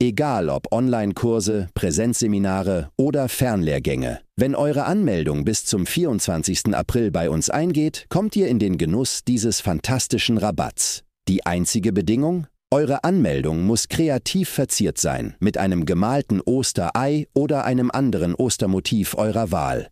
Egal 0.00 0.48
ob 0.48 0.72
Online-Kurse, 0.72 1.68
Präsenzseminare 1.72 2.90
oder 2.96 3.28
Fernlehrgänge. 3.28 4.20
Wenn 4.34 4.56
eure 4.56 4.84
Anmeldung 4.86 5.44
bis 5.44 5.64
zum 5.64 5.86
24. 5.86 6.74
April 6.74 7.12
bei 7.12 7.30
uns 7.30 7.48
eingeht, 7.48 8.06
kommt 8.08 8.34
ihr 8.34 8.48
in 8.48 8.58
den 8.58 8.78
Genuss 8.78 9.22
dieses 9.22 9.60
fantastischen 9.60 10.38
Rabatts. 10.38 11.04
Die 11.28 11.46
einzige 11.46 11.92
Bedingung? 11.92 12.48
Eure 12.72 13.04
Anmeldung 13.04 13.62
muss 13.62 13.86
kreativ 13.88 14.48
verziert 14.48 14.98
sein, 14.98 15.36
mit 15.38 15.56
einem 15.56 15.86
gemalten 15.86 16.40
Osterei 16.40 17.28
oder 17.32 17.64
einem 17.64 17.92
anderen 17.92 18.34
Ostermotiv 18.34 19.14
eurer 19.16 19.52
Wahl. 19.52 19.88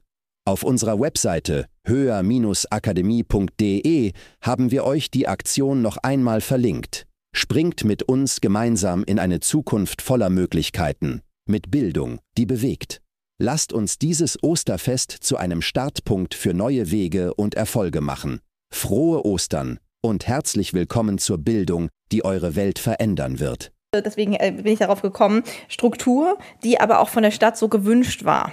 Auf 0.47 0.63
unserer 0.63 1.01
Webseite 1.01 1.65
höher-akademie.de 1.87 4.13
haben 4.43 4.71
wir 4.71 4.85
euch 4.85 5.11
die 5.11 5.27
Aktion 5.27 5.81
noch 5.81 5.97
einmal 5.97 6.43
verlinkt. 6.43 7.07
Springt 7.35 7.85
mit 7.85 8.03
uns 8.03 8.43
gemeinsam 8.43 9.05
in 9.05 9.19
eine 9.19 9.41
Zukunft 9.41 10.03
voller 10.03 10.29
Möglichkeiten, 10.29 11.23
mit 11.49 11.71
Bildung, 11.71 12.19
die 12.37 12.45
bewegt. 12.45 13.01
Lasst 13.41 13.73
uns 13.73 13.97
dieses 13.97 14.43
Osterfest 14.43 15.13
zu 15.13 15.39
einem 15.39 15.63
Startpunkt 15.63 16.35
für 16.35 16.53
neue 16.53 16.91
Wege 16.91 17.33
und 17.33 17.55
Erfolge 17.55 18.03
machen. 18.03 18.41
Frohe 18.71 19.25
Ostern 19.25 19.79
und 20.03 20.27
herzlich 20.27 20.75
willkommen 20.75 21.17
zur 21.17 21.39
Bildung, 21.39 21.89
die 22.13 22.23
eure 22.23 22.55
Welt 22.55 22.79
verändern 22.79 23.41
wird. 23.41 23.73
Deswegen 23.95 24.35
äh, 24.35 24.51
bin 24.51 24.75
ich 24.75 24.81
darauf 24.81 25.01
gekommen, 25.01 25.43
Struktur, 25.69 26.37
die 26.63 26.81
aber 26.81 26.99
auch 26.99 27.09
von 27.09 27.23
der 27.23 27.31
Stadt 27.31 27.57
so 27.57 27.71
gewünscht 27.71 28.27
war 28.27 28.53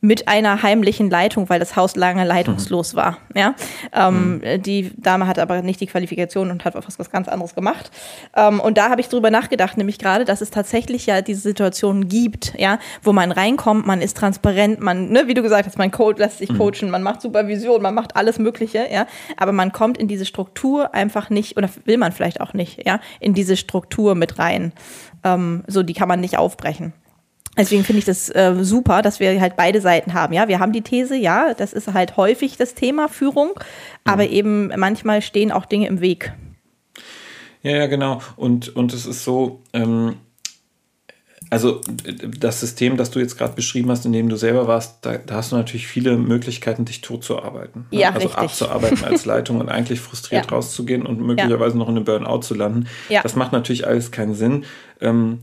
mit 0.00 0.28
einer 0.28 0.62
heimlichen 0.62 1.10
Leitung, 1.10 1.48
weil 1.48 1.60
das 1.60 1.76
Haus 1.76 1.96
lange 1.96 2.24
leitungslos 2.24 2.92
mhm. 2.92 2.96
war. 2.96 3.18
Ja? 3.34 3.54
Ähm, 3.92 4.38
mhm. 4.38 4.62
Die 4.62 4.90
Dame 4.96 5.26
hat 5.26 5.38
aber 5.38 5.62
nicht 5.62 5.80
die 5.80 5.86
Qualifikation 5.86 6.50
und 6.50 6.64
hat 6.64 6.74
was, 6.74 6.98
was 6.98 7.10
ganz 7.10 7.28
anderes 7.28 7.54
gemacht. 7.54 7.90
Ähm, 8.34 8.60
und 8.60 8.78
da 8.78 8.90
habe 8.90 9.00
ich 9.00 9.08
drüber 9.08 9.30
nachgedacht, 9.30 9.76
nämlich 9.76 9.98
gerade, 9.98 10.24
dass 10.24 10.40
es 10.40 10.50
tatsächlich 10.50 11.06
ja 11.06 11.22
diese 11.22 11.40
Situationen 11.40 12.08
gibt, 12.08 12.54
ja, 12.58 12.78
wo 13.02 13.12
man 13.12 13.32
reinkommt, 13.32 13.86
man 13.86 14.00
ist 14.00 14.16
transparent, 14.16 14.80
man, 14.80 15.10
ne, 15.10 15.28
wie 15.28 15.34
du 15.34 15.42
gesagt 15.42 15.66
hast, 15.66 15.78
man 15.78 15.90
Code 15.90 16.20
lässt 16.20 16.38
sich 16.38 16.50
mhm. 16.50 16.58
coachen, 16.58 16.90
man 16.90 17.02
macht 17.02 17.22
Supervision, 17.22 17.82
man 17.82 17.94
macht 17.94 18.16
alles 18.16 18.38
Mögliche, 18.38 18.86
ja, 18.90 19.06
aber 19.36 19.52
man 19.52 19.72
kommt 19.72 19.98
in 19.98 20.08
diese 20.08 20.26
Struktur 20.26 20.94
einfach 20.94 21.30
nicht, 21.30 21.56
oder 21.56 21.68
will 21.84 21.98
man 21.98 22.12
vielleicht 22.12 22.40
auch 22.40 22.54
nicht, 22.54 22.86
ja, 22.86 23.00
in 23.20 23.34
diese 23.34 23.56
Struktur 23.56 24.14
mit 24.14 24.38
rein. 24.38 24.72
Ähm, 25.24 25.62
so, 25.66 25.82
die 25.82 25.94
kann 25.94 26.08
man 26.08 26.20
nicht 26.20 26.38
aufbrechen. 26.38 26.92
Deswegen 27.56 27.84
finde 27.84 27.98
ich 27.98 28.06
das 28.06 28.30
äh, 28.30 28.54
super, 28.62 29.02
dass 29.02 29.20
wir 29.20 29.38
halt 29.40 29.56
beide 29.56 29.80
Seiten 29.80 30.14
haben. 30.14 30.32
Ja, 30.32 30.48
wir 30.48 30.58
haben 30.58 30.72
die 30.72 30.80
These, 30.80 31.16
ja, 31.16 31.52
das 31.52 31.74
ist 31.74 31.92
halt 31.92 32.16
häufig 32.16 32.56
das 32.56 32.74
Thema 32.74 33.08
Führung, 33.08 33.50
aber 34.04 34.24
mhm. 34.24 34.30
eben 34.30 34.72
manchmal 34.78 35.20
stehen 35.20 35.52
auch 35.52 35.66
Dinge 35.66 35.86
im 35.86 36.00
Weg. 36.00 36.32
Ja, 37.62 37.72
ja, 37.72 37.86
genau. 37.86 38.20
Und, 38.36 38.74
und 38.74 38.94
es 38.94 39.04
ist 39.06 39.22
so, 39.22 39.60
ähm, 39.74 40.16
also 41.50 41.82
das 42.38 42.60
System, 42.60 42.96
das 42.96 43.10
du 43.10 43.18
jetzt 43.18 43.36
gerade 43.36 43.52
beschrieben 43.52 43.90
hast, 43.90 44.06
in 44.06 44.12
dem 44.12 44.30
du 44.30 44.36
selber 44.36 44.66
warst, 44.66 45.04
da, 45.04 45.18
da, 45.18 45.34
hast 45.34 45.52
du 45.52 45.56
natürlich 45.56 45.86
viele 45.86 46.16
Möglichkeiten, 46.16 46.86
dich 46.86 47.02
tot 47.02 47.24
zu 47.24 47.42
arbeiten. 47.42 47.86
Ne? 47.90 48.00
Ja, 48.00 48.08
also 48.08 48.28
richtig. 48.28 48.38
abzuarbeiten 48.38 49.04
als 49.04 49.24
Leitung 49.26 49.60
und 49.60 49.68
eigentlich 49.68 50.00
frustriert 50.00 50.46
ja. 50.46 50.50
rauszugehen 50.50 51.04
und 51.04 51.20
möglicherweise 51.20 51.74
ja. 51.74 51.78
noch 51.78 51.90
in 51.90 51.96
einem 51.96 52.06
Burnout 52.06 52.40
zu 52.40 52.54
landen. 52.54 52.88
Ja. 53.10 53.22
Das 53.22 53.36
macht 53.36 53.52
natürlich 53.52 53.86
alles 53.86 54.10
keinen 54.10 54.34
Sinn. 54.34 54.64
Ähm, 55.02 55.40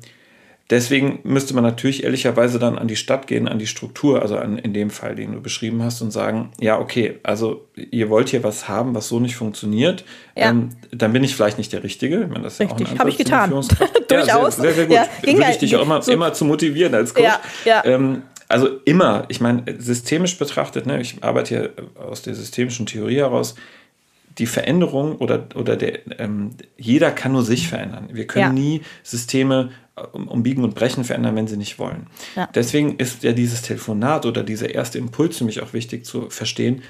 Deswegen 0.70 1.20
müsste 1.24 1.56
man 1.56 1.64
natürlich 1.64 2.04
ehrlicherweise 2.04 2.60
dann 2.60 2.78
an 2.78 2.88
die 2.88 2.96
Stadt 2.96 3.26
gehen, 3.26 3.48
an 3.48 3.58
die 3.58 3.66
Struktur, 3.66 4.22
also 4.22 4.38
an, 4.38 4.60
in 4.60 4.72
dem 4.72 4.92
Fall, 4.92 5.16
den 5.16 5.34
du 5.34 5.42
beschrieben 5.42 5.82
hast, 5.82 6.02
und 6.02 6.12
sagen, 6.12 6.52
ja, 6.60 6.80
okay, 6.80 7.18
also 7.24 7.66
ihr 7.76 8.10
wollt 8.12 8.30
hier 8.30 8.44
was 8.44 8.68
haben, 8.68 8.94
was 8.94 9.08
so 9.08 9.20
nicht 9.20 9.36
funktioniert, 9.36 10.06
ja. 10.36 10.50
ähm, 10.52 10.70
dann 10.92 11.12
bin 11.12 11.24
ich 11.24 11.36
vielleicht 11.36 11.58
nicht 11.58 11.74
der 11.74 11.84
Richtige. 11.84 12.22
Ich 12.22 12.30
meine, 12.30 12.44
das 12.44 12.54
ist 12.54 12.60
Richtig, 12.60 12.92
ja 12.92 13.00
habe 13.00 13.10
ich 13.10 13.18
getan. 13.18 13.50
Durchaus. 13.50 13.70
Ja, 14.12 14.26
sehr, 14.26 14.52
sehr, 14.52 14.74
sehr 14.74 14.86
gut. 14.86 14.96
Ja, 14.96 15.08
Würde 15.22 15.52
ich 15.52 15.58
dich 15.58 15.76
auch 15.76 15.84
immer, 15.84 16.02
so 16.02 16.12
immer 16.12 16.34
zu 16.34 16.44
motivieren 16.44 16.94
als 16.96 17.14
Coach. 17.14 17.26
Ja, 17.26 17.40
ja. 17.64 17.86
Ähm, 17.86 18.24
also 18.48 18.68
immer, 18.86 19.26
ich 19.28 19.40
meine, 19.40 19.64
systemisch 19.78 20.38
betrachtet, 20.38 20.88
ne, 20.88 21.00
ich 21.00 21.24
arbeite 21.24 21.50
hier 21.50 21.74
aus 21.96 22.24
der 22.24 22.34
systemischen 22.34 22.88
Theorie 22.88 23.18
heraus, 23.18 23.54
die 24.40 24.48
Veränderung 24.48 25.18
oder, 25.18 25.48
oder 25.56 25.76
der, 25.76 26.00
ähm, 26.20 26.52
jeder 26.78 27.12
kann 27.12 27.34
nur 27.34 27.44
sich 27.44 27.68
verändern. 27.68 28.10
Wir 28.12 28.26
können 28.26 28.58
ja. 28.58 28.62
nie 28.62 28.82
Systeme 29.04 29.70
um 30.14 30.44
Biegen 30.44 30.64
und 30.64 30.76
Brechen 30.76 31.04
verändern, 31.04 31.36
wenn 31.36 31.48
sie 31.48 31.58
nicht 31.58 31.80
wollen. 31.80 32.08
Ja. 32.36 32.50
Deswegen 32.54 32.98
ist 32.98 33.24
ja 33.24 33.32
dieses 33.32 33.62
Telefonat 33.62 34.26
oder 34.26 34.44
dieser 34.44 34.74
erste 34.74 34.98
Impuls 34.98 35.38
für 35.38 35.44
mich 35.44 35.62
auch 35.62 35.74
wichtig 35.74 36.06
zu 36.06 36.30
verstehen, 36.30 36.82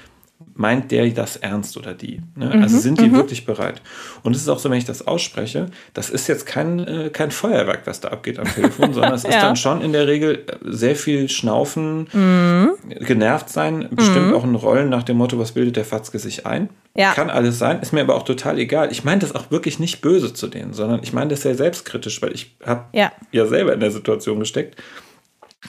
meint 0.60 0.90
der 0.90 1.08
das 1.08 1.36
ernst 1.36 1.78
oder 1.78 1.94
die? 1.94 2.20
Ne? 2.36 2.52
Mhm, 2.54 2.62
also 2.62 2.78
sind 2.78 3.00
die 3.00 3.08
mhm. 3.08 3.14
wirklich 3.16 3.46
bereit? 3.46 3.80
Und 4.22 4.36
es 4.36 4.42
ist 4.42 4.48
auch 4.48 4.58
so, 4.58 4.68
wenn 4.70 4.76
ich 4.76 4.84
das 4.84 5.06
ausspreche, 5.06 5.66
das 5.94 6.10
ist 6.10 6.28
jetzt 6.28 6.44
kein, 6.44 6.78
äh, 6.80 7.10
kein 7.10 7.30
Feuerwerk, 7.30 7.86
was 7.86 8.00
da 8.00 8.08
abgeht 8.08 8.38
am 8.38 8.44
Telefon, 8.44 8.92
sondern 8.92 9.14
es 9.14 9.22
ja. 9.22 9.30
ist 9.30 9.40
dann 9.40 9.56
schon 9.56 9.80
in 9.80 9.92
der 9.92 10.06
Regel 10.06 10.44
sehr 10.62 10.96
viel 10.96 11.30
Schnaufen, 11.30 12.08
mhm. 12.12 12.72
genervt 13.00 13.48
sein, 13.48 13.88
bestimmt 13.90 14.28
mhm. 14.28 14.34
auch 14.34 14.44
ein 14.44 14.54
Rollen 14.54 14.90
nach 14.90 15.02
dem 15.02 15.16
Motto, 15.16 15.38
was 15.38 15.52
bildet 15.52 15.76
der 15.76 15.86
Fatzke 15.86 16.18
sich 16.18 16.44
ein? 16.44 16.68
Ja. 16.94 17.14
Kann 17.14 17.30
alles 17.30 17.58
sein, 17.58 17.80
ist 17.80 17.94
mir 17.94 18.02
aber 18.02 18.14
auch 18.14 18.24
total 18.24 18.58
egal. 18.58 18.92
Ich 18.92 19.02
meine 19.02 19.20
das 19.20 19.34
auch 19.34 19.50
wirklich 19.50 19.78
nicht 19.78 20.02
böse 20.02 20.34
zu 20.34 20.46
denen, 20.46 20.74
sondern 20.74 21.00
ich 21.02 21.14
meine 21.14 21.30
das 21.30 21.40
sehr 21.40 21.54
selbstkritisch, 21.54 22.20
weil 22.20 22.34
ich 22.34 22.54
habe 22.66 22.84
ja. 22.92 23.12
ja 23.32 23.46
selber 23.46 23.72
in 23.72 23.80
der 23.80 23.92
Situation 23.92 24.38
gesteckt. 24.38 24.76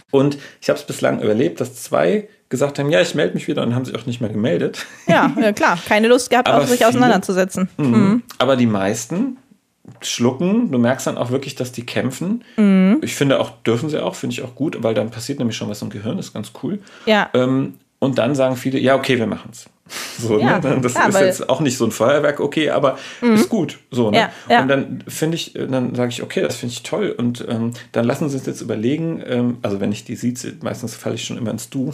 Und 0.10 0.38
ich 0.60 0.70
habe 0.70 0.80
es 0.80 0.86
bislang 0.86 1.22
überlebt, 1.22 1.62
dass 1.62 1.76
zwei 1.76 2.28
gesagt 2.52 2.78
haben, 2.78 2.92
ja, 2.92 3.02
ich 3.02 3.16
melde 3.16 3.34
mich 3.34 3.48
wieder 3.48 3.64
und 3.64 3.74
haben 3.74 3.86
sich 3.86 3.96
auch 3.96 4.06
nicht 4.06 4.22
mehr 4.22 4.30
gemeldet. 4.30 4.86
Ja, 5.08 5.34
ja 5.42 5.52
klar, 5.54 5.80
keine 5.88 6.08
Lust 6.08 6.30
gehabt, 6.30 6.48
auch 6.48 6.68
sich 6.68 6.78
viele, 6.78 6.90
auseinanderzusetzen. 6.90 7.70
Mhm. 7.78 7.86
Mhm. 7.86 8.24
Aber 8.38 8.56
die 8.56 8.68
meisten 8.68 9.38
schlucken, 10.02 10.72
du 10.72 10.78
merkst 10.78 11.08
dann 11.08 11.18
auch 11.18 11.32
wirklich, 11.32 11.56
dass 11.56 11.72
die 11.72 11.86
kämpfen. 11.86 12.44
Mhm. 12.58 13.00
Ich 13.02 13.16
finde 13.16 13.40
auch, 13.40 13.50
dürfen 13.64 13.90
sie 13.90 14.04
auch, 14.04 14.14
finde 14.14 14.36
ich 14.36 14.44
auch 14.44 14.54
gut, 14.54 14.84
weil 14.84 14.94
dann 14.94 15.10
passiert 15.10 15.40
nämlich 15.40 15.58
schon 15.58 15.70
was 15.70 15.82
im 15.82 15.90
Gehirn, 15.90 16.20
ist 16.20 16.34
ganz 16.34 16.52
cool. 16.62 16.80
Ja. 17.08 17.30
Ähm, 17.34 17.76
und 18.02 18.18
dann 18.18 18.34
sagen 18.34 18.58
viele, 18.58 18.80
ja, 18.80 18.96
okay, 18.96 19.20
wir 19.20 19.28
machen 19.28 19.52
es. 19.52 19.68
So, 20.18 20.40
ja, 20.40 20.60
ne? 20.60 20.80
Das 20.82 20.96
ja, 20.96 21.08
ist 21.08 21.20
jetzt 21.20 21.50
auch 21.50 21.60
nicht 21.60 21.78
so 21.78 21.86
ein 21.86 21.92
Feuerwerk, 21.92 22.40
okay, 22.40 22.72
aber 22.72 22.98
mhm. 23.22 23.36
ist 23.36 23.48
gut. 23.48 23.78
So, 23.92 24.10
ne? 24.10 24.30
Ja. 24.50 24.62
Und 24.62 24.68
dann 24.70 25.04
finde 25.08 25.36
ich, 25.36 25.54
dann 25.54 25.94
sage 25.94 26.10
ich, 26.10 26.24
okay, 26.24 26.42
das 26.42 26.56
finde 26.56 26.74
ich 26.74 26.82
toll. 26.82 27.14
Und 27.16 27.46
ähm, 27.48 27.74
dann 27.92 28.06
lassen 28.06 28.28
Sie 28.28 28.38
uns 28.38 28.48
jetzt 28.48 28.62
überlegen, 28.62 29.22
ähm, 29.24 29.58
also 29.62 29.80
wenn 29.80 29.92
ich 29.92 30.04
die 30.04 30.16
sieht, 30.16 30.64
meistens 30.64 30.96
falle 30.96 31.16
ich 31.16 31.26
schon 31.26 31.38
immer 31.38 31.52
ins 31.52 31.70
Du. 31.70 31.94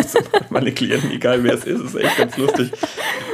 meine 0.50 0.70
Klienten, 0.70 1.10
egal 1.10 1.42
wer 1.42 1.54
es 1.54 1.64
ist, 1.64 1.80
ist 1.80 1.96
echt 1.96 2.18
ganz 2.18 2.36
lustig. 2.36 2.70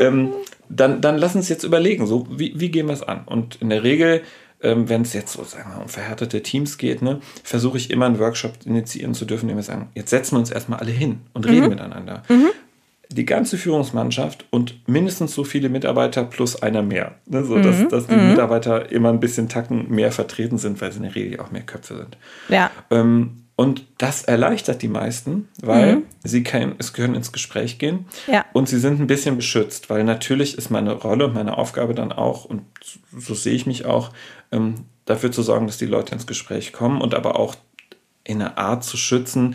Ähm, 0.01 0.33
dann, 0.71 1.03
dann 1.03 1.19
lassen 1.19 1.35
Sie 1.35 1.39
uns 1.41 1.49
jetzt 1.51 1.65
überlegen, 1.65 2.07
so, 2.07 2.27
wie, 2.31 2.59
wie 2.59 2.71
gehen 2.71 2.87
wir 2.87 2.95
es 2.95 3.03
an? 3.03 3.25
Und 3.27 3.57
in 3.57 3.69
der 3.69 3.83
Regel 3.83 4.23
ähm, 4.65 4.89
wenn 4.89 5.03
es 5.03 5.13
jetzt 5.13 5.33
so 5.33 5.45
sagen 5.45 5.71
wir, 5.75 5.83
um 5.83 5.89
verhärtete 5.89 6.43
Teams 6.43 6.79
geht, 6.79 7.03
ne, 7.03 7.21
versuche 7.43 7.77
ich 7.77 7.91
immer 7.91 8.07
einen 8.07 8.19
Workshop 8.19 8.55
initiieren 8.65 9.15
zu 9.15 9.25
dürfen, 9.25 9.45
indem 9.45 9.59
wir 9.59 9.63
sagen, 9.63 9.91
jetzt 9.95 10.11
setzen 10.11 10.35
wir 10.35 10.41
uns 10.41 10.51
erstmal 10.51 10.81
alle 10.81 10.93
hin 10.93 11.21
und 11.33 11.45
mhm. 11.47 11.53
reden 11.53 11.69
miteinander. 11.69 12.23
Mhm 12.29 12.51
die 13.11 13.27
ganze 13.27 13.59
Führungsmannschaft 13.59 14.47
und 14.51 14.89
mindestens 14.89 15.35
so 15.35 15.45
viele 15.45 15.69
Mitarbeiter 15.69 16.25
plus 16.25 16.63
einer 16.63 16.83
mehr. 16.83 17.17
Ne, 17.27 17.45
so, 17.45 17.59
dass, 17.61 17.79
mhm. 17.79 17.89
dass 17.89 18.07
die 18.07 18.15
mhm. 18.17 18.31
Mitarbeiter 18.31 18.91
immer 18.91 19.11
ein 19.11 19.21
bisschen 19.21 19.49
Tacken 19.49 19.89
mehr 19.91 20.11
vertreten 20.11 20.59
sind, 20.59 20.81
weil 20.81 20.91
sie 20.91 20.97
in 20.97 21.05
der 21.05 21.15
Regel 21.15 21.39
auch 21.39 21.53
mehr 21.53 21.63
Köpfe 21.63 21.97
sind. 21.97 22.17
Ja. 22.49 22.71
Ähm, 22.91 23.45
Und 23.57 23.87
das 23.99 24.25
erleichtert 24.25 24.83
die 24.83 24.89
meisten, 24.89 25.49
weil 25.63 25.97
mhm. 25.97 26.03
sie 26.25 26.43
können, 26.43 26.75
es 26.79 26.93
können 26.93 27.15
ins 27.15 27.31
Gespräch 27.31 27.79
gehen 27.79 28.07
ja. 28.27 28.45
und 28.53 28.69
sie 28.69 28.81
sind 28.81 28.99
ein 28.99 29.07
bisschen 29.07 29.37
beschützt, 29.37 29.91
weil 29.91 30.03
natürlich 30.03 30.59
ist 30.59 30.71
meine 30.71 30.93
Rolle 30.93 31.27
und 31.27 31.35
meine 31.35 31.57
Aufgabe 31.57 31.95
dann 31.95 32.11
auch, 32.11 32.45
und 32.47 32.63
so 33.17 33.35
sehe 33.35 33.55
ich 33.55 33.67
mich 33.67 33.85
auch, 33.85 34.11
ähm, 34.55 34.75
dafür 35.05 35.33
zu 35.33 35.43
sorgen, 35.43 35.67
dass 35.67 35.79
die 35.79 35.87
Leute 35.87 36.15
ins 36.15 36.27
Gespräch 36.27 36.73
kommen 36.73 37.01
und 37.01 37.15
aber 37.15 37.39
auch 37.39 37.55
in 38.25 38.41
einer 38.41 38.57
Art 38.57 38.85
zu 38.85 38.97
schützen, 38.97 39.55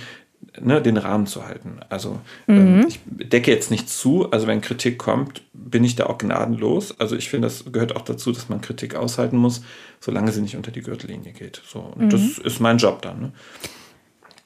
ne, 0.59 0.81
den 0.81 0.97
Rahmen 0.97 1.25
zu 1.25 1.45
halten. 1.45 1.79
Also 1.89 2.19
ähm, 2.47 2.77
mhm. 2.77 2.87
ich 2.87 2.99
decke 3.05 3.51
jetzt 3.51 3.71
nicht 3.71 3.89
zu, 3.89 4.31
also 4.31 4.47
wenn 4.47 4.61
Kritik 4.61 4.97
kommt, 4.97 5.41
bin 5.53 5.83
ich 5.83 5.95
da 5.95 6.05
auch 6.05 6.17
gnadenlos. 6.17 6.99
Also 6.99 7.15
ich 7.15 7.29
finde, 7.29 7.47
das 7.47 7.71
gehört 7.71 7.95
auch 7.95 8.03
dazu, 8.03 8.31
dass 8.31 8.49
man 8.49 8.61
Kritik 8.61 8.95
aushalten 8.95 9.37
muss, 9.37 9.61
solange 9.99 10.31
sie 10.31 10.41
nicht 10.41 10.55
unter 10.55 10.71
die 10.71 10.81
Gürtellinie 10.81 11.33
geht. 11.33 11.61
So, 11.67 11.79
und 11.79 12.05
mhm. 12.05 12.09
das 12.09 12.37
ist 12.37 12.59
mein 12.59 12.77
Job 12.77 13.01
dann. 13.01 13.19
Ne? 13.19 13.31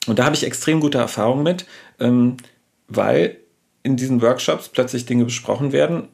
Und 0.07 0.19
da 0.19 0.25
habe 0.25 0.35
ich 0.35 0.45
extrem 0.45 0.79
gute 0.79 0.97
Erfahrungen 0.97 1.43
mit, 1.43 1.65
ähm, 1.99 2.37
weil 2.87 3.37
in 3.83 3.95
diesen 3.97 4.21
Workshops 4.21 4.69
plötzlich 4.69 5.05
Dinge 5.05 5.25
besprochen 5.25 5.71
werden, 5.71 6.07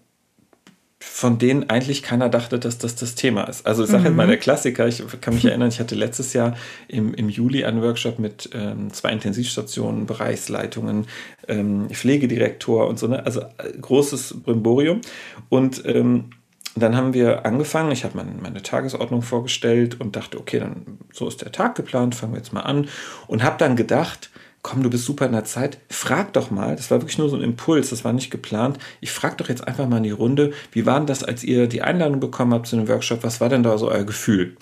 von 1.02 1.38
denen 1.38 1.70
eigentlich 1.70 2.04
keiner 2.04 2.28
dachte, 2.28 2.60
dass 2.60 2.78
das 2.78 2.96
das 2.96 3.16
Thema 3.16 3.44
ist. 3.44 3.66
Also 3.66 3.84
ich 3.84 3.90
sage 3.90 4.04
halt 4.04 4.12
mhm. 4.12 4.18
mal 4.18 4.28
der 4.28 4.38
Klassiker, 4.38 4.86
ich 4.86 5.02
kann 5.22 5.34
mich 5.34 5.46
erinnern, 5.46 5.70
ich 5.70 5.80
hatte 5.80 5.96
letztes 5.96 6.34
Jahr 6.34 6.58
im, 6.90 7.14
im 7.14 7.30
Juli 7.30 7.64
einen 7.64 7.82
Workshop 7.82 8.20
mit 8.20 8.50
ähm, 8.54 8.92
zwei 8.92 9.12
Intensivstationen, 9.14 10.06
Bereichsleitungen, 10.06 11.08
ähm, 11.48 11.90
Pflegedirektor 11.90 12.88
und 12.88 13.00
so, 13.00 13.08
ne? 13.08 13.26
also 13.26 13.42
äh, 13.42 13.78
großes 13.80 14.42
Brimborium. 14.44 15.00
Und 15.48 15.86
ähm, 15.86 16.32
dann 16.76 16.96
haben 16.96 17.14
wir 17.14 17.46
angefangen, 17.46 17.92
ich 17.92 18.04
habe 18.04 18.18
meine, 18.18 18.32
meine 18.34 18.62
Tagesordnung 18.62 19.22
vorgestellt 19.22 20.00
und 20.00 20.16
dachte, 20.18 20.38
okay, 20.38 20.60
dann 20.60 21.00
so 21.14 21.28
ist 21.28 21.42
der 21.42 21.52
Tag 21.52 21.76
geplant, 21.76 22.14
fangen 22.14 22.34
wir 22.34 22.40
jetzt 22.40 22.54
mal 22.54 22.62
an. 22.62 22.90
Und 23.28 23.44
habe 23.44 23.56
dann 23.58 23.76
gedacht, 23.76 24.30
komm, 24.62 24.84
du 24.84 24.89
bist 24.89 25.06
super 25.06 25.26
in 25.26 25.32
der 25.32 25.45
Zeit, 25.45 25.78
frag 25.89 26.34
doch 26.34 26.52
mal, 26.52 26.76
das 26.76 26.91
war 26.91 27.02
wirklich 27.02 27.17
nur 27.17 27.30
so 27.30 27.36
ein 27.36 27.41
Impuls, 27.41 27.89
das 27.89 28.04
war 28.04 28.13
nicht 28.13 28.30
geplant, 28.30 28.78
ich 29.02 29.12
frag 29.12 29.38
doch 29.38 29.50
jetzt 29.50 29.67
einfach 29.67 29.88
mal 29.88 29.98
in 29.98 30.04
die 30.04 30.12
Runde, 30.12 30.52
wie 30.72 30.86
war 30.86 30.98
denn 30.98 31.08
das, 31.08 31.24
als 31.24 31.43
ihr 31.43 31.67
die 31.67 31.82
Einladung 31.82 32.19
bekommen 32.19 32.54
habt 32.54 32.67
zu 32.67 32.76
einem 32.76 32.88
Workshop, 32.88 33.24
was 33.24 33.39
war 33.41 33.50
denn 33.50 33.63
da 33.63 33.78
so 33.78 33.89
euer 33.89 34.04
Gefühl? 34.04 34.56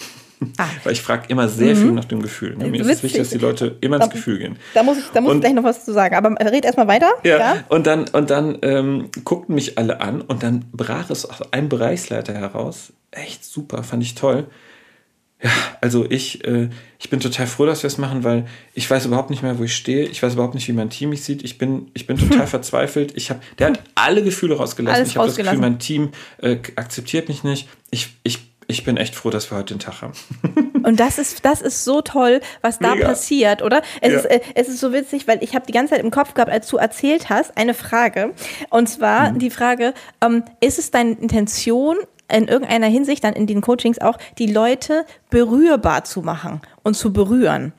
Ah. 0.58 0.66
Weil 0.84 0.94
ich 0.94 1.02
frage 1.02 1.24
immer 1.30 1.48
sehr 1.48 1.76
mhm. 1.76 1.80
viel 1.80 1.92
nach 1.94 2.06
dem 2.06 2.22
Gefühl. 2.22 2.56
Ne? 2.56 2.68
Mir 2.68 2.82
ist 2.82 2.88
es 2.88 3.04
wichtig, 3.04 3.22
dass 3.22 3.30
die 3.30 3.40
Leute 3.40 3.78
immer 3.82 3.98
ins 3.98 4.12
Gefühl 4.12 4.38
gehen. 4.38 4.58
Da 4.74 4.84
muss 4.84 4.98
ich, 4.98 5.06
da 5.14 5.22
muss 5.22 5.32
und, 5.32 5.38
ich 5.38 5.42
gleich 5.42 5.54
noch 5.54 5.64
was 5.64 5.84
zu 5.84 5.94
sagen. 5.94 6.16
Aber 6.16 6.30
red 6.40 6.64
erstmal 6.64 6.88
weiter. 6.88 7.12
Ja, 7.24 7.38
ja, 7.38 7.64
Und 7.70 7.88
dann, 7.88 8.08
und 8.10 8.30
dann 8.30 8.58
ähm, 8.62 9.10
guckten 9.24 9.56
mich 9.56 9.78
alle 9.78 10.00
an 10.00 10.22
und 10.22 10.44
dann 10.44 10.66
brach 10.72 11.10
es 11.10 11.26
aus 11.26 11.52
einem 11.54 11.70
Bereichsleiter 11.70 12.34
heraus. 12.34 12.94
Echt 13.12 13.46
super, 13.46 13.84
fand 13.84 14.04
ich 14.04 14.14
toll. 14.14 14.46
Ja, 15.42 15.52
also 15.82 16.06
ich, 16.10 16.44
äh, 16.46 16.70
ich 16.98 17.10
bin 17.12 17.20
total 17.20 17.46
froh, 17.46 17.68
dass 17.68 17.84
wir 17.84 17.88
es 17.88 18.00
machen, 18.00 18.24
weil 18.24 18.46
ich 18.74 18.90
weiß 18.90 19.06
überhaupt 19.06 19.30
nicht 19.30 19.44
mehr, 19.44 19.60
wo 19.60 19.64
ich 19.64 19.76
stehe. 19.76 20.08
Ich 20.08 20.24
weiß 20.24 20.34
überhaupt 20.34 20.56
nicht, 20.56 20.68
wie 20.68 20.74
mein 20.74 20.90
Team 20.90 21.10
mich 21.10 21.24
sieht. 21.24 21.44
Ich 21.44 21.60
bin, 21.60 21.92
ich 21.94 22.08
bin 22.08 22.18
total 22.18 22.48
verzweifelt. 22.48 23.16
Ich 23.16 23.30
hab, 23.30 23.40
der 23.58 23.68
hat 23.68 23.82
alle 23.94 24.24
Gefühle 24.24 24.58
rausgelassen. 24.58 24.96
Alles 24.96 25.10
ich 25.10 25.18
habe 25.18 25.28
das 25.28 25.38
Gefühl, 25.38 25.60
mein 25.60 25.78
Team 25.78 26.12
äh, 26.42 26.58
akzeptiert 26.76 27.28
mich 27.28 27.44
nicht. 27.44 27.68
Ich, 27.92 28.10
ich 28.24 28.40
ich 28.70 28.84
bin 28.84 28.98
echt 28.98 29.16
froh, 29.16 29.30
dass 29.30 29.50
wir 29.50 29.58
heute 29.58 29.74
den 29.74 29.80
Tag 29.80 30.02
haben. 30.02 30.14
Und 30.84 31.00
das 31.00 31.18
ist, 31.18 31.46
das 31.46 31.62
ist 31.62 31.86
so 31.86 32.02
toll, 32.02 32.42
was 32.62 32.80
da 32.80 32.96
Mega. 32.96 33.08
passiert, 33.08 33.62
oder? 33.62 33.82
Es, 34.02 34.12
ja. 34.12 34.20
ist, 34.20 34.26
äh, 34.26 34.42
es 34.56 34.68
ist 34.68 34.80
so 34.80 34.92
witzig, 34.92 35.28
weil 35.28 35.42
ich 35.42 35.56
habe 35.56 35.66
die 35.66 35.72
ganze 35.72 35.96
Zeit 35.96 36.04
im 36.04 36.12
Kopf 36.12 36.34
gehabt, 36.34 36.52
als 36.52 36.68
du 36.68 36.78
erzählt 36.78 37.30
hast, 37.30 37.58
eine 37.58 37.74
Frage. 37.74 38.34
Und 38.70 38.88
zwar 38.88 39.32
mhm. 39.32 39.40
die 39.40 39.50
Frage, 39.50 39.94
ähm, 40.22 40.44
ist 40.60 40.80
es 40.80 40.92
deine 40.92 41.12
Intention, 41.12 41.98
in 42.32 42.48
irgendeiner 42.48 42.88
Hinsicht 42.88 43.24
dann 43.24 43.34
in 43.34 43.48
den 43.48 43.62
Coachings 43.62 44.00
auch, 44.00 44.18
die 44.38 44.48
Leute 44.48 45.06
berührbar 45.30 46.04
zu 46.04 46.22
machen 46.22 46.62
und 46.84 46.96
zu 46.96 47.14
berühren? 47.14 47.74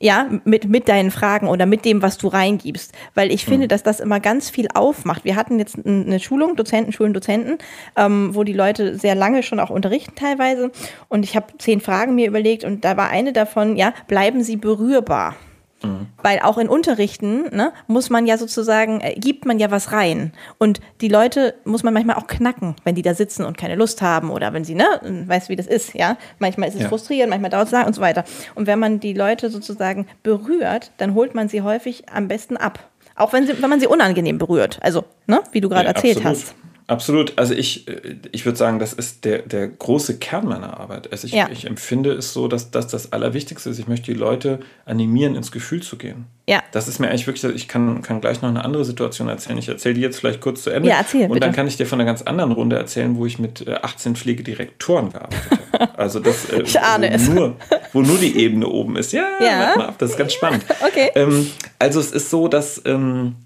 ja, 0.00 0.28
mit, 0.44 0.68
mit 0.68 0.88
deinen 0.88 1.10
Fragen 1.10 1.48
oder 1.48 1.66
mit 1.66 1.84
dem, 1.84 2.02
was 2.02 2.18
du 2.18 2.28
reingibst. 2.28 2.92
Weil 3.14 3.32
ich 3.32 3.44
finde, 3.44 3.66
mhm. 3.66 3.68
dass 3.68 3.82
das 3.82 4.00
immer 4.00 4.20
ganz 4.20 4.48
viel 4.48 4.68
aufmacht. 4.74 5.24
Wir 5.24 5.36
hatten 5.36 5.58
jetzt 5.58 5.76
eine 5.84 6.20
Schulung, 6.20 6.56
Dozenten, 6.56 6.92
Schulen, 6.92 7.14
Dozenten, 7.14 7.58
ähm, 7.96 8.34
wo 8.34 8.44
die 8.44 8.52
Leute 8.52 8.96
sehr 8.96 9.14
lange 9.14 9.42
schon 9.42 9.60
auch 9.60 9.70
unterrichten 9.70 10.14
teilweise. 10.14 10.70
Und 11.08 11.24
ich 11.24 11.34
habe 11.34 11.46
zehn 11.58 11.80
Fragen 11.80 12.14
mir 12.14 12.28
überlegt 12.28 12.64
und 12.64 12.84
da 12.84 12.96
war 12.96 13.08
eine 13.08 13.32
davon, 13.32 13.76
ja, 13.76 13.92
bleiben 14.06 14.42
sie 14.42 14.56
berührbar. 14.56 15.34
Mhm. 15.82 16.06
Weil 16.22 16.40
auch 16.40 16.58
in 16.58 16.68
Unterrichten 16.68 17.54
ne, 17.54 17.72
muss 17.86 18.10
man 18.10 18.26
ja 18.26 18.36
sozusagen, 18.36 19.00
äh, 19.00 19.14
gibt 19.14 19.46
man 19.46 19.58
ja 19.58 19.70
was 19.70 19.92
rein. 19.92 20.32
Und 20.58 20.80
die 21.00 21.08
Leute 21.08 21.54
muss 21.64 21.82
man 21.82 21.94
manchmal 21.94 22.16
auch 22.16 22.26
knacken, 22.26 22.74
wenn 22.84 22.94
die 22.94 23.02
da 23.02 23.14
sitzen 23.14 23.44
und 23.44 23.56
keine 23.56 23.76
Lust 23.76 24.02
haben 24.02 24.30
oder 24.30 24.52
wenn 24.52 24.64
sie, 24.64 24.74
ne, 24.74 25.24
weißt 25.26 25.48
wie 25.48 25.56
das 25.56 25.66
ist, 25.66 25.94
ja. 25.94 26.16
Manchmal 26.38 26.68
ist 26.68 26.74
es 26.74 26.82
ja. 26.82 26.88
frustrierend, 26.88 27.30
manchmal 27.30 27.50
dauert 27.50 27.66
es 27.66 27.72
lang 27.72 27.86
und 27.86 27.94
so 27.94 28.00
weiter. 28.00 28.24
Und 28.54 28.66
wenn 28.66 28.78
man 28.78 29.00
die 29.00 29.14
Leute 29.14 29.50
sozusagen 29.50 30.06
berührt, 30.22 30.90
dann 30.98 31.14
holt 31.14 31.34
man 31.34 31.48
sie 31.48 31.62
häufig 31.62 32.08
am 32.08 32.28
besten 32.28 32.56
ab. 32.56 32.80
Auch 33.14 33.32
wenn, 33.32 33.46
sie, 33.46 33.60
wenn 33.60 33.70
man 33.70 33.80
sie 33.80 33.86
unangenehm 33.86 34.38
berührt. 34.38 34.78
Also, 34.80 35.04
ne, 35.26 35.42
wie 35.52 35.60
du 35.60 35.68
gerade 35.68 35.86
ja, 35.86 35.92
erzählt 35.92 36.18
absolut. 36.18 36.38
hast. 36.38 36.54
Absolut. 36.88 37.34
Also 37.36 37.52
ich, 37.52 37.86
äh, 37.86 38.16
ich 38.32 38.46
würde 38.46 38.56
sagen, 38.56 38.78
das 38.78 38.94
ist 38.94 39.26
der, 39.26 39.40
der 39.40 39.68
große 39.68 40.18
Kern 40.18 40.46
meiner 40.46 40.80
Arbeit. 40.80 41.12
Also 41.12 41.26
ich, 41.26 41.34
ja. 41.34 41.48
ich 41.52 41.66
empfinde 41.66 42.12
es 42.12 42.32
so, 42.32 42.48
dass, 42.48 42.70
dass 42.70 42.88
das 42.88 43.12
Allerwichtigste 43.12 43.68
ist. 43.68 43.78
Ich 43.78 43.88
möchte 43.88 44.10
die 44.10 44.18
Leute 44.18 44.60
animieren, 44.86 45.36
ins 45.36 45.52
Gefühl 45.52 45.82
zu 45.82 45.98
gehen. 45.98 46.24
Ja. 46.48 46.62
Das 46.72 46.88
ist 46.88 46.98
mir 46.98 47.08
eigentlich 47.08 47.26
wirklich, 47.26 47.44
ich 47.54 47.68
kann, 47.68 48.00
kann 48.00 48.22
gleich 48.22 48.40
noch 48.40 48.48
eine 48.48 48.64
andere 48.64 48.86
Situation 48.86 49.28
erzählen. 49.28 49.58
Ich 49.58 49.68
erzähle 49.68 49.96
die 49.96 50.00
jetzt 50.00 50.18
vielleicht 50.18 50.40
kurz 50.40 50.62
zu 50.62 50.70
Ende. 50.70 50.88
Ja, 50.88 50.96
erzähl, 50.96 51.24
Und 51.24 51.34
bitte. 51.34 51.40
dann 51.40 51.52
kann 51.54 51.66
ich 51.66 51.76
dir 51.76 51.84
von 51.84 52.00
einer 52.00 52.06
ganz 52.06 52.22
anderen 52.22 52.52
Runde 52.52 52.76
erzählen, 52.76 53.16
wo 53.16 53.26
ich 53.26 53.38
mit 53.38 53.68
18 53.68 54.12
äh, 54.12 54.16
Pflegedirektoren 54.16 55.12
gearbeitet 55.12 55.50
habe. 55.50 55.58
Also 55.98 56.20
das, 56.20 56.50
äh, 56.50 56.62
ich 56.62 56.80
ahne 56.80 57.14
wo. 57.18 57.32
Nur, 57.32 57.56
wo 57.92 58.02
nur 58.02 58.18
die 58.18 58.36
Ebene 58.38 58.66
oben 58.66 58.96
ist. 58.96 59.12
Ja, 59.12 59.28
ja. 59.40 59.76
mal 59.76 59.86
ab, 59.88 59.94
das 59.98 60.10
ist 60.12 60.16
ganz 60.16 60.32
spannend. 60.32 60.64
okay. 60.80 61.10
Ähm, 61.14 61.50
also 61.78 62.00
es 62.00 62.12
ist 62.12 62.30
so, 62.30 62.48
dass... 62.48 62.80
Ähm, 62.86 63.36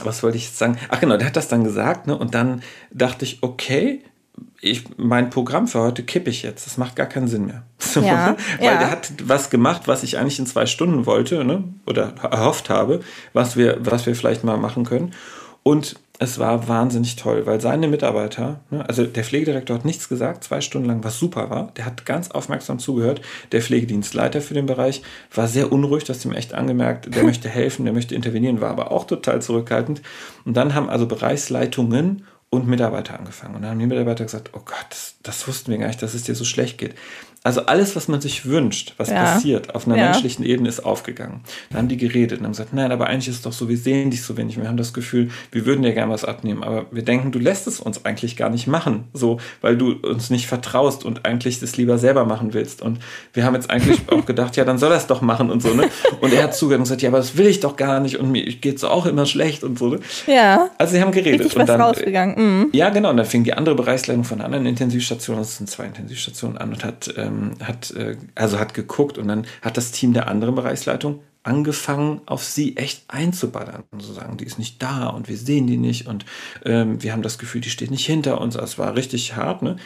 was 0.00 0.22
wollte 0.22 0.38
ich 0.38 0.46
jetzt 0.46 0.58
sagen? 0.58 0.78
Ach 0.88 1.00
genau, 1.00 1.16
der 1.16 1.26
hat 1.26 1.36
das 1.36 1.48
dann 1.48 1.64
gesagt, 1.64 2.06
ne? 2.06 2.16
Und 2.16 2.34
dann 2.34 2.62
dachte 2.90 3.24
ich, 3.24 3.42
okay, 3.42 4.02
ich, 4.60 4.84
mein 4.96 5.30
Programm 5.30 5.68
für 5.68 5.80
heute 5.80 6.02
kippe 6.04 6.30
ich 6.30 6.42
jetzt. 6.42 6.66
Das 6.66 6.78
macht 6.78 6.96
gar 6.96 7.06
keinen 7.06 7.28
Sinn 7.28 7.46
mehr. 7.46 7.64
Ja, 7.94 8.36
Weil 8.58 8.66
ja. 8.66 8.78
der 8.78 8.90
hat 8.90 9.12
was 9.24 9.50
gemacht, 9.50 9.82
was 9.86 10.02
ich 10.02 10.16
eigentlich 10.16 10.38
in 10.38 10.46
zwei 10.46 10.64
Stunden 10.64 11.04
wollte, 11.04 11.44
ne? 11.44 11.64
Oder 11.86 12.14
erhofft 12.22 12.70
habe, 12.70 13.00
was 13.34 13.56
wir, 13.56 13.78
was 13.80 14.06
wir 14.06 14.14
vielleicht 14.16 14.44
mal 14.44 14.56
machen 14.56 14.84
können. 14.84 15.12
Und 15.62 15.96
es 16.22 16.38
war 16.38 16.68
wahnsinnig 16.68 17.16
toll, 17.16 17.46
weil 17.46 17.60
seine 17.60 17.88
Mitarbeiter, 17.88 18.60
ne, 18.70 18.88
also 18.88 19.04
der 19.04 19.24
Pflegedirektor 19.24 19.76
hat 19.76 19.84
nichts 19.84 20.08
gesagt, 20.08 20.44
zwei 20.44 20.60
Stunden 20.60 20.86
lang, 20.86 21.02
was 21.02 21.18
super 21.18 21.50
war. 21.50 21.72
Der 21.76 21.84
hat 21.84 22.06
ganz 22.06 22.30
aufmerksam 22.30 22.78
zugehört. 22.78 23.20
Der 23.50 23.60
Pflegedienstleiter 23.60 24.40
für 24.40 24.54
den 24.54 24.66
Bereich 24.66 25.02
war 25.34 25.48
sehr 25.48 25.72
unruhig, 25.72 26.04
das 26.04 26.24
ihm 26.24 26.32
echt 26.32 26.54
angemerkt. 26.54 27.12
Der 27.12 27.24
möchte 27.24 27.48
helfen, 27.48 27.84
der 27.84 27.92
möchte 27.92 28.14
intervenieren, 28.14 28.60
war 28.60 28.70
aber 28.70 28.92
auch 28.92 29.04
total 29.04 29.42
zurückhaltend. 29.42 30.00
Und 30.44 30.56
dann 30.56 30.74
haben 30.74 30.88
also 30.88 31.06
Bereichsleitungen 31.06 32.24
und 32.50 32.68
Mitarbeiter 32.68 33.18
angefangen. 33.18 33.56
Und 33.56 33.62
dann 33.62 33.72
haben 33.72 33.78
die 33.80 33.86
Mitarbeiter 33.86 34.24
gesagt, 34.24 34.50
oh 34.52 34.60
Gott, 34.64 34.86
das, 34.90 35.16
das 35.24 35.48
wussten 35.48 35.72
wir 35.72 35.78
gar 35.78 35.88
nicht, 35.88 36.02
dass 36.02 36.14
es 36.14 36.22
dir 36.22 36.36
so 36.36 36.44
schlecht 36.44 36.78
geht. 36.78 36.94
Also 37.44 37.62
alles, 37.66 37.96
was 37.96 38.06
man 38.06 38.20
sich 38.20 38.46
wünscht, 38.46 38.94
was 38.98 39.10
ja. 39.10 39.24
passiert 39.24 39.74
auf 39.74 39.86
einer 39.86 39.96
ja. 39.96 40.04
menschlichen 40.04 40.44
Ebene, 40.44 40.68
ist 40.68 40.84
aufgegangen. 40.84 41.40
Dann 41.70 41.78
haben 41.78 41.88
die 41.88 41.96
geredet 41.96 42.38
und 42.38 42.44
haben 42.44 42.52
gesagt, 42.52 42.72
nein, 42.72 42.92
aber 42.92 43.08
eigentlich 43.08 43.26
ist 43.26 43.36
es 43.36 43.42
doch 43.42 43.52
so, 43.52 43.68
wir 43.68 43.76
sehen 43.76 44.12
dich 44.12 44.22
so 44.22 44.36
wenig. 44.36 44.56
Wir 44.56 44.68
haben 44.68 44.76
das 44.76 44.92
Gefühl, 44.92 45.30
wir 45.50 45.66
würden 45.66 45.82
dir 45.82 45.92
gerne 45.92 46.12
was 46.12 46.24
abnehmen, 46.24 46.62
aber 46.62 46.86
wir 46.92 47.02
denken, 47.02 47.32
du 47.32 47.40
lässt 47.40 47.66
es 47.66 47.80
uns 47.80 48.04
eigentlich 48.04 48.36
gar 48.36 48.48
nicht 48.48 48.68
machen, 48.68 49.08
so, 49.12 49.40
weil 49.60 49.76
du 49.76 49.92
uns 49.92 50.30
nicht 50.30 50.46
vertraust 50.46 51.04
und 51.04 51.26
eigentlich 51.26 51.58
das 51.58 51.76
lieber 51.76 51.98
selber 51.98 52.24
machen 52.26 52.54
willst. 52.54 52.80
Und 52.80 53.00
wir 53.32 53.44
haben 53.44 53.56
jetzt 53.56 53.70
eigentlich 53.70 54.02
auch 54.08 54.24
gedacht, 54.24 54.56
ja, 54.56 54.64
dann 54.64 54.78
soll 54.78 54.92
er 54.92 54.98
es 54.98 55.08
doch 55.08 55.20
machen 55.20 55.50
und 55.50 55.62
so, 55.62 55.74
ne? 55.74 55.88
Und 56.20 56.32
er 56.32 56.44
hat 56.44 56.54
zugehört 56.54 56.78
und 56.78 56.84
gesagt, 56.84 57.02
ja, 57.02 57.08
aber 57.08 57.18
das 57.18 57.36
will 57.36 57.48
ich 57.48 57.58
doch 57.58 57.74
gar 57.74 57.98
nicht 57.98 58.18
und 58.18 58.30
mir 58.30 58.44
geht 58.44 58.76
es 58.76 58.84
auch 58.84 59.04
immer 59.04 59.26
schlecht 59.26 59.64
und 59.64 59.80
so, 59.80 59.88
ne? 59.88 59.98
Ja. 60.28 60.70
Also 60.78 60.92
sie 60.92 61.02
haben 61.02 61.10
geredet. 61.10 61.40
Richtig 61.40 61.56
und 61.56 61.62
was 61.62 61.66
dann, 61.66 61.80
rausgegangen. 61.80 62.36
Mhm. 62.36 62.68
Ja, 62.72 62.90
genau. 62.90 63.10
Und 63.10 63.16
dann 63.16 63.26
fing 63.26 63.42
die 63.42 63.54
andere 63.54 63.74
Bereichsleitung 63.74 64.22
von 64.22 64.38
einer 64.38 64.44
anderen 64.44 64.66
Intensivstation, 64.66 65.38
das 65.38 65.56
sind 65.56 65.68
zwei 65.68 65.86
Intensivstationen 65.86 66.56
an 66.56 66.72
und 66.72 66.84
hat 66.84 67.12
ähm, 67.16 67.31
ähm, 67.32 67.66
hat, 67.66 67.90
äh, 67.92 68.16
also 68.34 68.58
hat 68.58 68.74
geguckt 68.74 69.18
und 69.18 69.28
dann 69.28 69.46
hat 69.60 69.76
das 69.76 69.92
Team 69.92 70.12
der 70.12 70.28
anderen 70.28 70.54
Bereichsleitung 70.54 71.20
angefangen, 71.42 72.20
auf 72.26 72.44
sie 72.44 72.76
echt 72.76 73.04
einzuballern 73.08 73.82
und 73.90 74.02
zu 74.02 74.12
sagen, 74.12 74.36
die 74.36 74.44
ist 74.44 74.58
nicht 74.58 74.80
da 74.82 75.08
und 75.08 75.28
wir 75.28 75.36
sehen 75.36 75.66
die 75.66 75.76
nicht 75.76 76.06
und 76.06 76.24
ähm, 76.64 77.02
wir 77.02 77.12
haben 77.12 77.22
das 77.22 77.38
Gefühl, 77.38 77.60
die 77.60 77.70
steht 77.70 77.90
nicht 77.90 78.06
hinter 78.06 78.40
uns. 78.40 78.54
Das 78.54 78.78
war 78.78 78.94
richtig 78.94 79.34
hart. 79.34 79.62
Ne? 79.62 79.76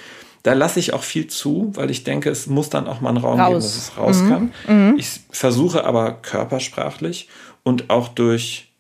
Da 0.43 0.53
lasse 0.53 0.79
ich 0.79 0.93
auch 0.93 1.03
viel 1.03 1.29
zu, 1.29 1.73
weil 1.75 1.91
ich 1.91 2.05
denke, 2.05 2.31
es 2.31 2.47
muss 2.47 2.69
dann 2.69 2.87
auch 2.87 3.01
mal 3.01 3.09
einen 3.09 3.19
Raum 3.19 3.41
raus. 3.41 3.49
geben, 3.49 3.61
dass 3.61 3.77
es 3.77 3.97
raus 3.97 4.23
mhm. 4.23 4.29
kann. 4.29 4.53
Mhm. 4.69 4.99
Ich 4.99 5.21
versuche 5.31 5.85
aber 5.85 6.13
körpersprachlich 6.13 7.29
und 7.63 7.89
auch 7.89 8.09
durch, 8.09 8.73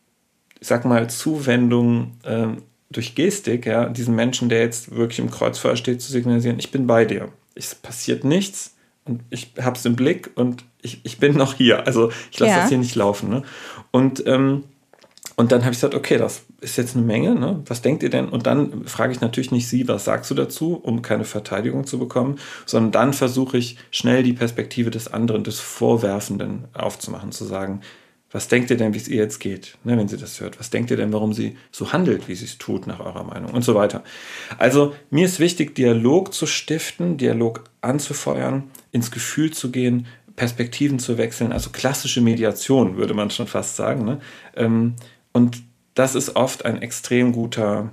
ich 0.60 0.68
sag 0.68 0.84
mal, 0.84 1.08
Zuwendung 1.08 2.12
ähm, 2.24 2.62
durch 2.90 3.14
Gestik, 3.14 3.66
ja, 3.66 3.88
diesen 3.88 4.14
Menschen, 4.14 4.48
der 4.48 4.60
jetzt 4.60 4.94
wirklich 4.94 5.18
im 5.18 5.30
Kreuzfeuer 5.30 5.76
steht, 5.76 6.02
zu 6.02 6.12
signalisieren, 6.12 6.58
ich 6.58 6.70
bin 6.70 6.86
bei 6.86 7.04
dir 7.04 7.30
es 7.56 7.74
passiert 7.74 8.24
nichts 8.24 8.74
und 9.04 9.22
ich 9.30 9.52
habe 9.60 9.76
es 9.76 9.84
im 9.84 9.96
Blick 9.96 10.30
und 10.34 10.64
ich, 10.82 11.00
ich 11.04 11.18
bin 11.18 11.36
noch 11.36 11.54
hier. 11.54 11.86
Also 11.86 12.10
ich 12.30 12.38
lasse 12.38 12.52
ja. 12.52 12.60
das 12.60 12.68
hier 12.68 12.78
nicht 12.78 12.94
laufen. 12.94 13.28
Ne? 13.30 13.42
Und, 13.90 14.24
ähm, 14.26 14.64
und 15.36 15.52
dann 15.52 15.62
habe 15.62 15.72
ich 15.72 15.78
gesagt, 15.78 15.94
okay, 15.94 16.18
das 16.18 16.44
ist 16.60 16.76
jetzt 16.76 16.96
eine 16.96 17.04
Menge, 17.04 17.34
ne? 17.34 17.62
was 17.66 17.82
denkt 17.82 18.02
ihr 18.02 18.10
denn? 18.10 18.28
Und 18.28 18.46
dann 18.46 18.86
frage 18.86 19.12
ich 19.12 19.20
natürlich 19.20 19.50
nicht 19.50 19.68
sie, 19.68 19.86
was 19.86 20.04
sagst 20.04 20.30
du 20.30 20.34
dazu, 20.34 20.76
um 20.82 21.02
keine 21.02 21.24
Verteidigung 21.24 21.86
zu 21.86 21.98
bekommen, 21.98 22.38
sondern 22.64 22.92
dann 22.92 23.12
versuche 23.12 23.58
ich 23.58 23.76
schnell 23.90 24.22
die 24.22 24.32
Perspektive 24.32 24.90
des 24.90 25.12
anderen, 25.12 25.44
des 25.44 25.60
Vorwerfenden 25.60 26.64
aufzumachen, 26.72 27.32
zu 27.32 27.44
sagen, 27.44 27.82
was 28.36 28.48
denkt 28.48 28.70
ihr 28.70 28.76
denn, 28.76 28.92
wie 28.92 28.98
es 28.98 29.08
ihr 29.08 29.16
jetzt 29.16 29.38
geht, 29.38 29.78
ne, 29.82 29.96
wenn 29.96 30.08
sie 30.08 30.18
das 30.18 30.42
hört? 30.42 30.60
Was 30.60 30.68
denkt 30.68 30.90
ihr 30.90 30.98
denn, 30.98 31.10
warum 31.10 31.32
sie 31.32 31.56
so 31.72 31.94
handelt, 31.94 32.28
wie 32.28 32.34
sie 32.34 32.44
es 32.44 32.58
tut, 32.58 32.86
nach 32.86 33.00
eurer 33.00 33.24
Meinung 33.24 33.50
und 33.54 33.62
so 33.62 33.74
weiter? 33.74 34.04
Also 34.58 34.94
mir 35.08 35.24
ist 35.24 35.40
wichtig, 35.40 35.74
Dialog 35.74 36.34
zu 36.34 36.44
stiften, 36.44 37.16
Dialog 37.16 37.64
anzufeuern, 37.80 38.64
ins 38.92 39.10
Gefühl 39.10 39.54
zu 39.54 39.70
gehen, 39.70 40.06
Perspektiven 40.36 40.98
zu 40.98 41.16
wechseln, 41.16 41.50
also 41.50 41.70
klassische 41.70 42.20
Mediation, 42.20 42.98
würde 42.98 43.14
man 43.14 43.30
schon 43.30 43.46
fast 43.46 43.74
sagen. 43.76 44.04
Ne? 44.04 44.20
Ähm, 44.54 44.96
und 45.32 45.62
das 45.94 46.14
ist 46.14 46.36
oft 46.36 46.66
ein 46.66 46.82
extrem 46.82 47.32
guter 47.32 47.90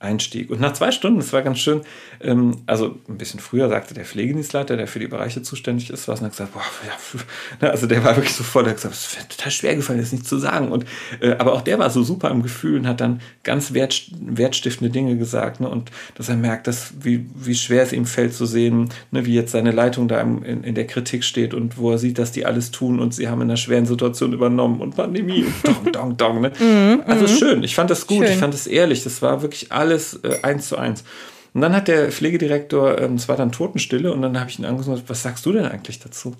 Einstieg. 0.00 0.50
Und 0.50 0.60
nach 0.60 0.72
zwei 0.72 0.90
Stunden, 0.92 1.20
das 1.20 1.32
war 1.34 1.42
ganz 1.42 1.58
schön, 1.58 1.82
ähm, 2.22 2.56
also 2.66 2.96
ein 3.06 3.18
bisschen 3.18 3.38
früher 3.38 3.68
sagte 3.68 3.92
der 3.92 4.06
Pflegedienstleiter, 4.06 4.78
der 4.78 4.86
für 4.86 4.98
die 4.98 5.06
Bereiche 5.06 5.42
zuständig 5.42 5.90
ist, 5.90 6.08
was 6.08 6.20
und 6.20 6.26
hat 6.26 6.32
gesagt, 6.32 6.54
boah, 6.54 6.62
ja, 6.86 7.20
ne, 7.60 7.70
also 7.70 7.86
der 7.86 8.02
war 8.02 8.16
wirklich 8.16 8.34
so 8.34 8.42
voll, 8.42 8.64
der 8.64 8.70
hat 8.70 8.78
gesagt, 8.78 8.94
es 8.94 9.14
ist 9.14 9.28
total 9.28 9.52
schwer 9.52 9.76
gefallen, 9.76 10.00
das 10.00 10.10
nicht 10.10 10.26
zu 10.26 10.38
sagen. 10.38 10.72
Und, 10.72 10.86
äh, 11.20 11.32
aber 11.32 11.52
auch 11.52 11.60
der 11.60 11.78
war 11.78 11.90
so 11.90 12.02
super 12.02 12.30
im 12.30 12.42
Gefühl 12.42 12.78
und 12.78 12.88
hat 12.88 13.02
dann 13.02 13.20
ganz 13.42 13.74
wert, 13.74 14.10
wertstiftende 14.18 14.90
Dinge 14.90 15.18
gesagt. 15.18 15.60
Ne, 15.60 15.68
und 15.68 15.90
dass 16.14 16.30
er 16.30 16.36
merkt, 16.36 16.66
dass, 16.66 16.94
wie, 17.02 17.26
wie 17.34 17.54
schwer 17.54 17.82
es 17.82 17.92
ihm 17.92 18.06
fällt 18.06 18.32
zu 18.32 18.46
sehen, 18.46 18.88
ne, 19.10 19.26
wie 19.26 19.34
jetzt 19.34 19.52
seine 19.52 19.70
Leitung 19.70 20.08
da 20.08 20.18
im, 20.22 20.42
in, 20.42 20.64
in 20.64 20.74
der 20.74 20.86
Kritik 20.86 21.24
steht 21.24 21.52
und 21.52 21.76
wo 21.76 21.90
er 21.90 21.98
sieht, 21.98 22.18
dass 22.18 22.32
die 22.32 22.46
alles 22.46 22.70
tun 22.70 23.00
und 23.00 23.12
sie 23.12 23.28
haben 23.28 23.42
in 23.42 23.50
einer 23.50 23.58
schweren 23.58 23.84
Situation 23.84 24.32
übernommen 24.32 24.80
und 24.80 24.96
Pandemie 24.96 25.44
und 25.44 25.54
dong, 25.92 25.92
dong, 25.92 26.16
dong. 26.16 26.40
Ne? 26.40 26.52
Mhm, 26.58 27.02
also 27.06 27.24
mhm. 27.24 27.38
schön, 27.38 27.62
ich 27.64 27.74
fand 27.74 27.90
das 27.90 28.06
gut, 28.06 28.24
schön. 28.24 28.32
ich 28.32 28.38
fand 28.38 28.54
das 28.54 28.66
ehrlich, 28.66 29.04
das 29.04 29.20
war 29.20 29.42
wirklich 29.42 29.70
alles 29.70 29.89
alles 29.90 30.20
äh, 30.22 30.38
eins 30.42 30.68
zu 30.68 30.76
eins. 30.76 31.04
Und 31.52 31.62
dann 31.62 31.74
hat 31.74 31.88
der 31.88 32.12
Pflegedirektor, 32.12 33.00
ähm, 33.00 33.14
es 33.14 33.28
war 33.28 33.36
dann 33.36 33.52
Totenstille, 33.52 34.12
und 34.12 34.22
dann 34.22 34.38
habe 34.38 34.50
ich 34.50 34.58
ihn 34.58 34.64
angesagt, 34.64 35.02
was 35.08 35.22
sagst 35.22 35.44
du 35.46 35.52
denn 35.52 35.66
eigentlich 35.66 35.98
dazu? 35.98 36.36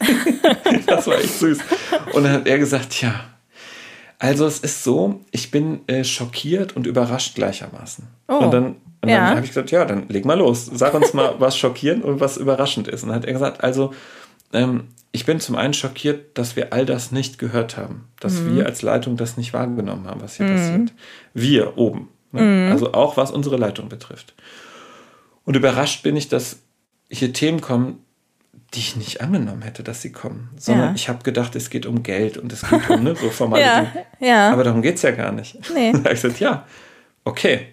das 0.86 1.06
war 1.06 1.18
echt 1.18 1.38
süß. 1.38 1.58
Und 2.12 2.24
dann 2.24 2.32
hat 2.32 2.46
er 2.46 2.58
gesagt, 2.58 3.00
ja, 3.02 3.26
also 4.18 4.46
es 4.46 4.60
ist 4.60 4.84
so, 4.84 5.20
ich 5.32 5.50
bin 5.50 5.80
äh, 5.86 6.02
schockiert 6.02 6.74
und 6.76 6.86
überrascht 6.86 7.34
gleichermaßen. 7.34 8.06
Oh, 8.28 8.36
und 8.36 8.54
dann, 8.54 8.64
und 9.02 9.08
ja. 9.08 9.18
dann 9.18 9.36
habe 9.36 9.40
ich 9.42 9.50
gesagt, 9.50 9.70
ja, 9.70 9.84
dann 9.84 10.08
leg 10.08 10.24
mal 10.24 10.38
los. 10.38 10.70
Sag 10.72 10.94
uns 10.94 11.12
mal, 11.12 11.34
was 11.38 11.58
schockierend 11.58 12.04
und 12.04 12.20
was 12.20 12.38
überraschend 12.38 12.88
ist. 12.88 13.02
Und 13.02 13.10
dann 13.10 13.16
hat 13.16 13.26
er 13.26 13.34
gesagt, 13.34 13.62
also 13.62 13.92
ähm, 14.54 14.84
ich 15.12 15.26
bin 15.26 15.40
zum 15.40 15.56
einen 15.56 15.74
schockiert, 15.74 16.38
dass 16.38 16.56
wir 16.56 16.72
all 16.72 16.86
das 16.86 17.12
nicht 17.12 17.38
gehört 17.38 17.76
haben. 17.76 18.08
Dass 18.18 18.40
mhm. 18.40 18.56
wir 18.56 18.66
als 18.66 18.82
Leitung 18.82 19.16
das 19.16 19.36
nicht 19.36 19.52
wahrgenommen 19.52 20.06
haben, 20.06 20.22
was 20.22 20.36
hier 20.36 20.46
mhm. 20.46 20.56
passiert. 20.56 20.92
Wir 21.34 21.76
oben. 21.76 22.08
Ne? 22.34 22.42
Mhm. 22.42 22.72
Also 22.72 22.92
auch 22.92 23.16
was 23.16 23.30
unsere 23.30 23.56
Leitung 23.56 23.88
betrifft. 23.88 24.34
Und 25.44 25.56
überrascht 25.56 26.02
bin 26.02 26.16
ich, 26.16 26.28
dass 26.28 26.58
hier 27.08 27.32
Themen 27.32 27.60
kommen, 27.60 27.98
die 28.74 28.80
ich 28.80 28.96
nicht 28.96 29.20
angenommen 29.20 29.62
hätte, 29.62 29.82
dass 29.82 30.02
sie 30.02 30.12
kommen. 30.12 30.50
Sondern 30.56 30.88
ja. 30.88 30.94
ich 30.94 31.08
habe 31.08 31.22
gedacht, 31.22 31.54
es 31.54 31.70
geht 31.70 31.86
um 31.86 32.02
Geld 32.02 32.36
und 32.36 32.52
es 32.52 32.62
geht 32.68 32.90
um 32.90 33.04
ne, 33.04 33.14
so 33.14 33.30
formale 33.30 33.62
ja, 33.62 33.92
ja. 34.20 34.52
Aber 34.52 34.64
darum 34.64 34.82
geht 34.82 34.96
es 34.96 35.02
ja 35.02 35.12
gar 35.12 35.32
nicht. 35.32 35.58
Nee. 35.72 35.92
da 35.92 35.98
habe 35.98 36.14
ich 36.14 36.22
gesagt, 36.22 36.40
ja, 36.40 36.66
okay. 37.24 37.68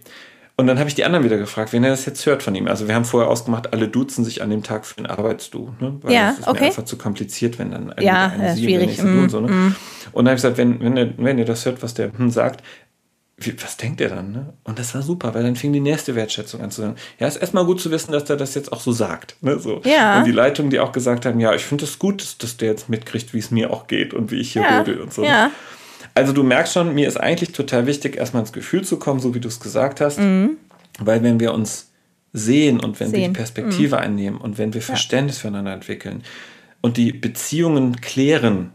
Und 0.58 0.68
dann 0.68 0.78
habe 0.78 0.88
ich 0.88 0.96
die 0.96 1.06
anderen 1.06 1.26
wieder 1.26 1.38
gefragt, 1.38 1.74
wenn 1.74 1.84
er 1.84 1.90
das 1.90 2.06
jetzt 2.06 2.24
hört 2.28 2.44
von 2.44 2.54
ihm. 2.54 2.68
Also 2.68 2.88
wir 2.88 2.94
haben 2.94 3.06
vorher 3.06 3.32
ausgemacht, 3.32 3.74
alle 3.74 3.88
duzen 3.88 4.24
sich 4.24 4.44
an 4.44 4.52
dem 4.52 4.62
Tag 4.62 4.86
für 4.86 4.96
den 4.96 5.08
Arbeitsdu. 5.08 5.74
Ne? 5.80 5.98
Weil 6.02 6.14
ja, 6.14 6.30
das 6.30 6.40
ist 6.40 6.48
okay. 6.48 6.60
mir 6.60 6.66
einfach 6.68 6.86
zu 6.86 6.98
kompliziert, 6.98 7.58
wenn 7.58 7.72
dann 7.72 7.96
ja, 8.00 8.28
eine 8.28 8.54
Sie 8.54 8.64
schwierig. 8.66 9.02
Mm, 9.02 9.24
und 9.24 9.30
so. 9.30 9.40
Ne? 9.40 9.48
Mm. 9.48 9.76
Und 10.12 10.26
dann 10.26 10.28
habe 10.28 10.36
ich 10.36 10.42
gesagt, 10.44 10.58
wenn, 10.58 10.80
wenn, 10.82 10.98
ihr, 10.98 11.14
wenn 11.18 11.40
ihr 11.40 11.46
das 11.46 11.66
hört, 11.66 11.82
was 11.82 11.96
der 11.96 12.12
hm, 12.16 12.30
sagt, 12.30 12.64
was 13.62 13.78
denkt 13.78 14.02
er 14.02 14.10
dann? 14.10 14.32
Ne? 14.32 14.54
Und 14.64 14.80
das 14.80 14.94
war 14.94 15.02
super, 15.02 15.34
weil 15.34 15.44
dann 15.44 15.56
fing 15.56 15.74
die 15.74 15.80
nächste 15.80 16.16
Wertschätzung 16.16 16.62
an 16.62 16.72
zu 16.72 16.82
sagen. 16.82 16.96
Ja, 17.20 17.28
ist 17.28 17.38
erstmal 17.38 17.66
gut 17.66 17.82
zu 17.82 17.92
wissen, 17.92 18.12
dass 18.12 18.30
er 18.30 18.38
das 18.38 18.56
jetzt 18.56 18.72
auch 18.72 18.82
so 18.82 18.92
sagt. 18.92 19.36
Ne? 19.42 19.60
So. 19.60 19.82
Ja. 19.84 20.20
Und 20.20 20.28
die 20.28 20.32
Leitungen, 20.32 20.70
die 20.70 20.80
auch 20.80 20.92
gesagt 20.92 21.26
haben, 21.26 21.40
ja, 21.40 21.54
ich 21.54 21.64
finde 21.64 21.86
es 21.86 21.92
das 21.92 22.00
gut, 22.00 22.22
dass, 22.22 22.38
dass, 22.38 22.58
der 22.58 22.70
jetzt 22.70 22.90
mitkriegt, 22.90 23.34
wie 23.34 23.40
es 23.40 23.52
mir 23.52 23.72
auch 23.72 23.88
geht 23.88 24.14
und 24.14 24.32
wie 24.32 24.40
ich 24.40 24.54
hier 24.54 24.62
ja. 24.62 24.82
und 24.82 25.14
so. 25.14 25.24
Ja. 25.24 25.52
Also 26.14 26.34
du 26.34 26.44
merkst 26.44 26.74
schon, 26.74 26.94
mir 26.94 27.08
ist 27.08 27.18
eigentlich 27.18 27.54
total 27.54 27.86
wichtig, 27.86 28.18
erstmal 28.18 28.42
ins 28.42 28.52
Gefühl 28.52 28.84
zu 28.84 28.98
kommen, 28.98 29.20
so 29.20 29.34
wie 29.34 29.40
du 29.40 29.48
es 29.48 29.60
gesagt 29.60 30.02
hast. 30.02 30.20
Mhm. 30.20 30.58
Weil 31.00 31.24
wenn 31.24 31.40
wir 31.40 31.54
uns 31.54 31.92
sehen 32.34 32.80
und 32.80 33.00
wenn 33.00 33.10
sehen. 33.10 33.20
wir 33.20 33.28
die 33.28 33.34
Perspektive 33.34 33.96
mhm. 33.98 34.02
einnehmen 34.02 34.42
und 34.42 34.58
wenn 34.58 34.74
wir 34.74 34.82
Verständnis 34.82 35.38
ja. 35.38 35.42
füreinander 35.42 35.74
entwickeln 35.74 36.24
und 36.82 36.98
die 36.98 37.12
Beziehungen 37.12 38.02
klären, 38.02 38.72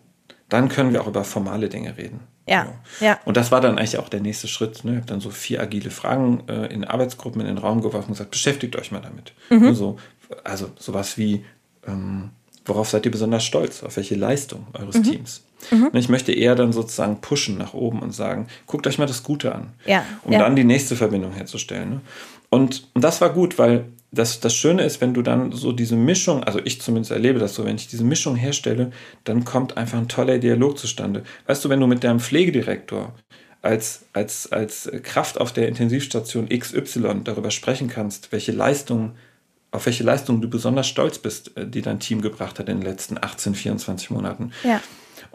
dann 0.48 0.68
können 0.68 0.92
wir 0.92 1.02
auch 1.02 1.08
über 1.08 1.24
formale 1.24 1.68
Dinge 1.68 1.96
reden. 1.96 2.20
Ja, 2.46 2.74
ja. 3.00 3.18
Und 3.24 3.36
das 3.36 3.50
war 3.50 3.60
dann 3.60 3.76
eigentlich 3.76 3.98
auch 3.98 4.08
der 4.08 4.20
nächste 4.20 4.46
Schritt. 4.46 4.84
Ne? 4.84 4.92
Ich 4.92 4.96
habe 4.98 5.06
dann 5.06 5.20
so 5.20 5.30
vier 5.30 5.60
agile 5.60 5.90
Fragen 5.90 6.44
äh, 6.48 6.66
in 6.66 6.84
Arbeitsgruppen 6.84 7.40
in 7.40 7.48
den 7.48 7.58
Raum 7.58 7.82
geworfen 7.82 8.08
und 8.08 8.14
gesagt, 8.14 8.30
beschäftigt 8.30 8.76
euch 8.76 8.92
mal 8.92 9.00
damit. 9.00 9.32
Mhm. 9.50 9.66
Also, 9.66 9.96
also 10.44 10.70
sowas 10.78 11.18
wie, 11.18 11.44
ähm, 11.86 12.30
worauf 12.64 12.88
seid 12.88 13.04
ihr 13.04 13.10
besonders 13.10 13.44
stolz? 13.44 13.82
Auf 13.82 13.96
welche 13.96 14.14
Leistung 14.14 14.66
eures 14.74 14.98
mhm. 14.98 15.02
Teams? 15.02 15.42
Mhm. 15.72 15.90
Ich 15.94 16.08
möchte 16.08 16.32
eher 16.32 16.54
dann 16.54 16.72
sozusagen 16.72 17.20
pushen 17.20 17.58
nach 17.58 17.74
oben 17.74 18.00
und 18.00 18.12
sagen, 18.12 18.46
guckt 18.66 18.86
euch 18.86 18.98
mal 18.98 19.06
das 19.06 19.24
Gute 19.24 19.52
an. 19.52 19.72
Ja, 19.84 20.04
um 20.22 20.32
ja. 20.32 20.38
dann 20.38 20.54
die 20.54 20.64
nächste 20.64 20.94
Verbindung 20.94 21.32
herzustellen. 21.32 21.90
Ne? 21.90 22.00
Und, 22.48 22.86
und 22.94 23.02
das 23.02 23.20
war 23.20 23.30
gut, 23.30 23.58
weil 23.58 23.86
das, 24.10 24.40
das 24.40 24.54
Schöne 24.54 24.82
ist, 24.82 25.00
wenn 25.00 25.14
du 25.14 25.22
dann 25.22 25.52
so 25.52 25.72
diese 25.72 25.96
Mischung, 25.96 26.44
also 26.44 26.60
ich 26.64 26.80
zumindest 26.80 27.12
erlebe 27.12 27.38
das 27.38 27.54
so, 27.54 27.64
wenn 27.64 27.76
ich 27.76 27.88
diese 27.88 28.04
Mischung 28.04 28.36
herstelle, 28.36 28.92
dann 29.24 29.44
kommt 29.44 29.76
einfach 29.76 29.98
ein 29.98 30.08
toller 30.08 30.38
Dialog 30.38 30.78
zustande. 30.78 31.22
Weißt 31.46 31.64
du, 31.64 31.68
wenn 31.68 31.80
du 31.80 31.86
mit 31.86 32.04
deinem 32.04 32.20
Pflegedirektor 32.20 33.14
als, 33.62 34.04
als, 34.12 34.50
als 34.52 34.90
Kraft 35.02 35.40
auf 35.40 35.52
der 35.52 35.68
Intensivstation 35.68 36.48
XY 36.48 37.22
darüber 37.24 37.50
sprechen 37.50 37.88
kannst, 37.88 38.30
welche 38.32 38.52
Leistung, 38.52 39.16
auf 39.72 39.86
welche 39.86 40.04
Leistung 40.04 40.40
du 40.40 40.48
besonders 40.48 40.86
stolz 40.86 41.18
bist, 41.18 41.56
äh, 41.56 41.66
die 41.66 41.82
dein 41.82 42.00
Team 42.00 42.22
gebracht 42.22 42.58
hat 42.58 42.68
in 42.68 42.78
den 42.80 42.86
letzten 42.86 43.18
18, 43.18 43.54
24 43.54 44.10
Monaten. 44.10 44.52
Ja 44.62 44.80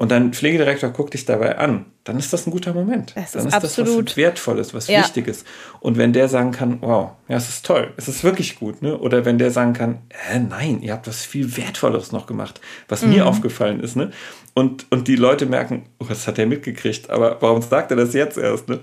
und 0.02 0.10
dein 0.10 0.34
Pflegedirektor 0.34 0.90
guckt 0.90 1.14
dich 1.14 1.26
dabei 1.26 1.60
an, 1.60 1.86
dann 2.06 2.18
ist 2.18 2.34
das 2.34 2.48
ein 2.48 2.52
guter 2.52 2.74
Moment. 2.74 3.14
Das 3.16 3.34
dann 3.34 3.46
ist, 3.46 3.54
ist 3.54 3.78
das 3.78 3.78
was 3.78 4.18
Wertvolles, 4.18 4.74
was 4.74 4.88
ja. 4.88 5.02
Wichtiges. 5.02 5.46
Und 5.80 5.96
wenn 6.00 6.12
der 6.12 6.28
sagen 6.28 6.52
kann, 6.52 6.80
wow, 6.82 7.12
ja, 7.28 7.38
es 7.38 7.50
ist 7.50 7.68
toll, 7.68 7.94
es 7.98 8.08
ist 8.08 8.24
wirklich 8.24 8.56
gut, 8.56 8.82
ne? 8.82 8.98
Oder 8.98 9.26
wenn 9.26 9.38
der 9.38 9.52
sagen 9.52 9.74
kann, 9.74 10.00
äh, 10.34 10.40
nein, 10.40 10.82
ihr 10.82 10.94
habt 10.94 11.08
was 11.08 11.24
viel 11.24 11.56
Wertvolleres 11.56 12.12
noch 12.12 12.26
gemacht, 12.26 12.60
was 12.88 13.04
mhm. 13.04 13.10
mir 13.12 13.28
aufgefallen 13.28 13.80
ist, 13.80 13.96
ne? 13.96 14.10
Und, 14.56 14.88
und 14.90 15.08
die 15.08 15.18
Leute 15.18 15.46
merken, 15.46 15.84
oh, 16.00 16.06
das 16.10 16.26
hat 16.26 16.40
er 16.40 16.48
mitgekriegt, 16.48 17.12
aber 17.12 17.38
warum 17.40 17.62
sagt 17.62 17.92
er 17.92 17.98
das 17.98 18.16
jetzt 18.16 18.40
erst, 18.40 18.70
ne? 18.70 18.80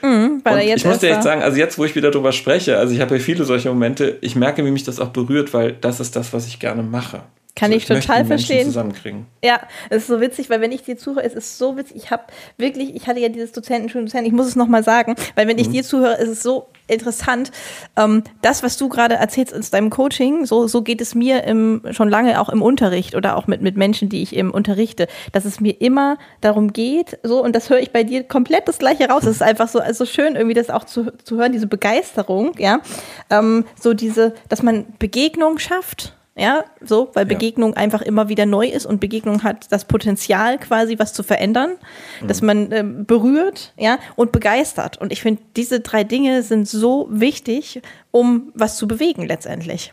Mhm, 0.00 0.42
weil 0.44 0.58
er 0.58 0.64
jetzt 0.64 0.82
ich 0.82 0.84
muss 0.84 1.00
dir 1.00 1.10
echt 1.10 1.24
sagen, 1.24 1.42
also 1.42 1.58
jetzt, 1.58 1.76
wo 1.76 1.84
ich 1.84 1.96
wieder 1.96 2.12
drüber 2.12 2.30
spreche, 2.30 2.78
also 2.78 2.94
ich 2.94 3.00
habe 3.00 3.16
ja 3.16 3.20
viele 3.20 3.44
solche 3.44 3.68
Momente, 3.68 4.16
ich 4.20 4.36
merke, 4.36 4.64
wie 4.64 4.70
mich 4.70 4.84
das 4.84 5.00
auch 5.00 5.08
berührt, 5.08 5.52
weil 5.54 5.72
das 5.72 5.98
ist 5.98 6.14
das, 6.14 6.32
was 6.32 6.46
ich 6.46 6.60
gerne 6.60 6.84
mache. 6.84 7.22
Kann 7.54 7.70
also 7.70 7.76
ich, 7.76 7.90
ich 7.90 8.06
total 8.06 8.24
verstehen. 8.24 8.64
Zusammenkriegen. 8.64 9.26
Ja, 9.44 9.60
es 9.90 10.02
ist 10.02 10.06
so 10.06 10.20
witzig, 10.22 10.48
weil 10.48 10.62
wenn 10.62 10.72
ich 10.72 10.84
dir 10.84 10.96
zuhöre, 10.96 11.22
es 11.22 11.34
ist 11.34 11.58
so 11.58 11.76
witzig. 11.76 11.96
Ich 11.96 12.10
habe 12.10 12.24
wirklich, 12.56 12.94
ich 12.96 13.06
hatte 13.06 13.20
ja 13.20 13.28
dieses 13.28 13.52
Dozenten, 13.52 13.88
Dozenten, 13.88 14.26
ich 14.26 14.32
muss 14.32 14.46
es 14.46 14.56
nochmal 14.56 14.82
sagen, 14.82 15.16
weil 15.34 15.46
wenn 15.46 15.58
ich 15.58 15.68
mhm. 15.68 15.72
dir 15.72 15.84
zuhöre, 15.84 16.14
ist 16.14 16.30
es 16.30 16.42
so 16.42 16.68
interessant. 16.88 17.52
Ähm, 17.96 18.22
das, 18.40 18.62
was 18.62 18.78
du 18.78 18.88
gerade 18.88 19.16
erzählst 19.16 19.52
in 19.52 19.62
deinem 19.70 19.90
Coaching, 19.90 20.46
so, 20.46 20.66
so 20.66 20.80
geht 20.80 21.02
es 21.02 21.14
mir 21.14 21.44
im, 21.44 21.82
schon 21.90 22.08
lange 22.08 22.40
auch 22.40 22.48
im 22.48 22.62
Unterricht 22.62 23.14
oder 23.14 23.36
auch 23.36 23.46
mit, 23.46 23.60
mit 23.60 23.76
Menschen, 23.76 24.08
die 24.08 24.22
ich 24.22 24.34
eben 24.34 24.50
unterrichte, 24.50 25.06
dass 25.32 25.44
es 25.44 25.60
mir 25.60 25.78
immer 25.80 26.16
darum 26.40 26.72
geht, 26.72 27.18
so, 27.22 27.42
und 27.42 27.54
das 27.54 27.68
höre 27.68 27.80
ich 27.80 27.92
bei 27.92 28.02
dir 28.02 28.24
komplett 28.24 28.66
das 28.66 28.78
Gleiche 28.78 29.08
raus. 29.08 29.24
Es 29.24 29.36
ist 29.36 29.42
einfach 29.42 29.68
so 29.68 29.78
also 29.78 30.06
schön, 30.06 30.36
irgendwie 30.36 30.54
das 30.54 30.70
auch 30.70 30.84
zu, 30.84 31.12
zu 31.22 31.36
hören, 31.36 31.52
diese 31.52 31.66
Begeisterung, 31.66 32.52
ja. 32.58 32.80
Ähm, 33.28 33.66
so 33.78 33.92
diese, 33.92 34.34
dass 34.48 34.62
man 34.62 34.86
Begegnung 34.98 35.58
schafft 35.58 36.14
ja, 36.34 36.64
so, 36.80 37.10
weil 37.12 37.26
Begegnung 37.26 37.72
ja. 37.72 37.76
einfach 37.76 38.00
immer 38.00 38.30
wieder 38.30 38.46
neu 38.46 38.66
ist 38.66 38.86
und 38.86 39.00
Begegnung 39.00 39.42
hat 39.42 39.70
das 39.70 39.84
Potenzial 39.84 40.58
quasi 40.58 40.98
was 40.98 41.12
zu 41.12 41.22
verändern, 41.22 41.72
mhm. 42.20 42.28
dass 42.28 42.40
man 42.40 42.72
äh, 42.72 42.82
berührt, 42.82 43.74
ja, 43.76 43.98
und 44.16 44.32
begeistert. 44.32 44.96
Und 44.96 45.12
ich 45.12 45.20
finde, 45.20 45.42
diese 45.56 45.80
drei 45.80 46.04
Dinge 46.04 46.42
sind 46.42 46.66
so 46.66 47.06
wichtig, 47.10 47.82
um 48.12 48.50
was 48.54 48.78
zu 48.78 48.88
bewegen 48.88 49.26
letztendlich. 49.26 49.92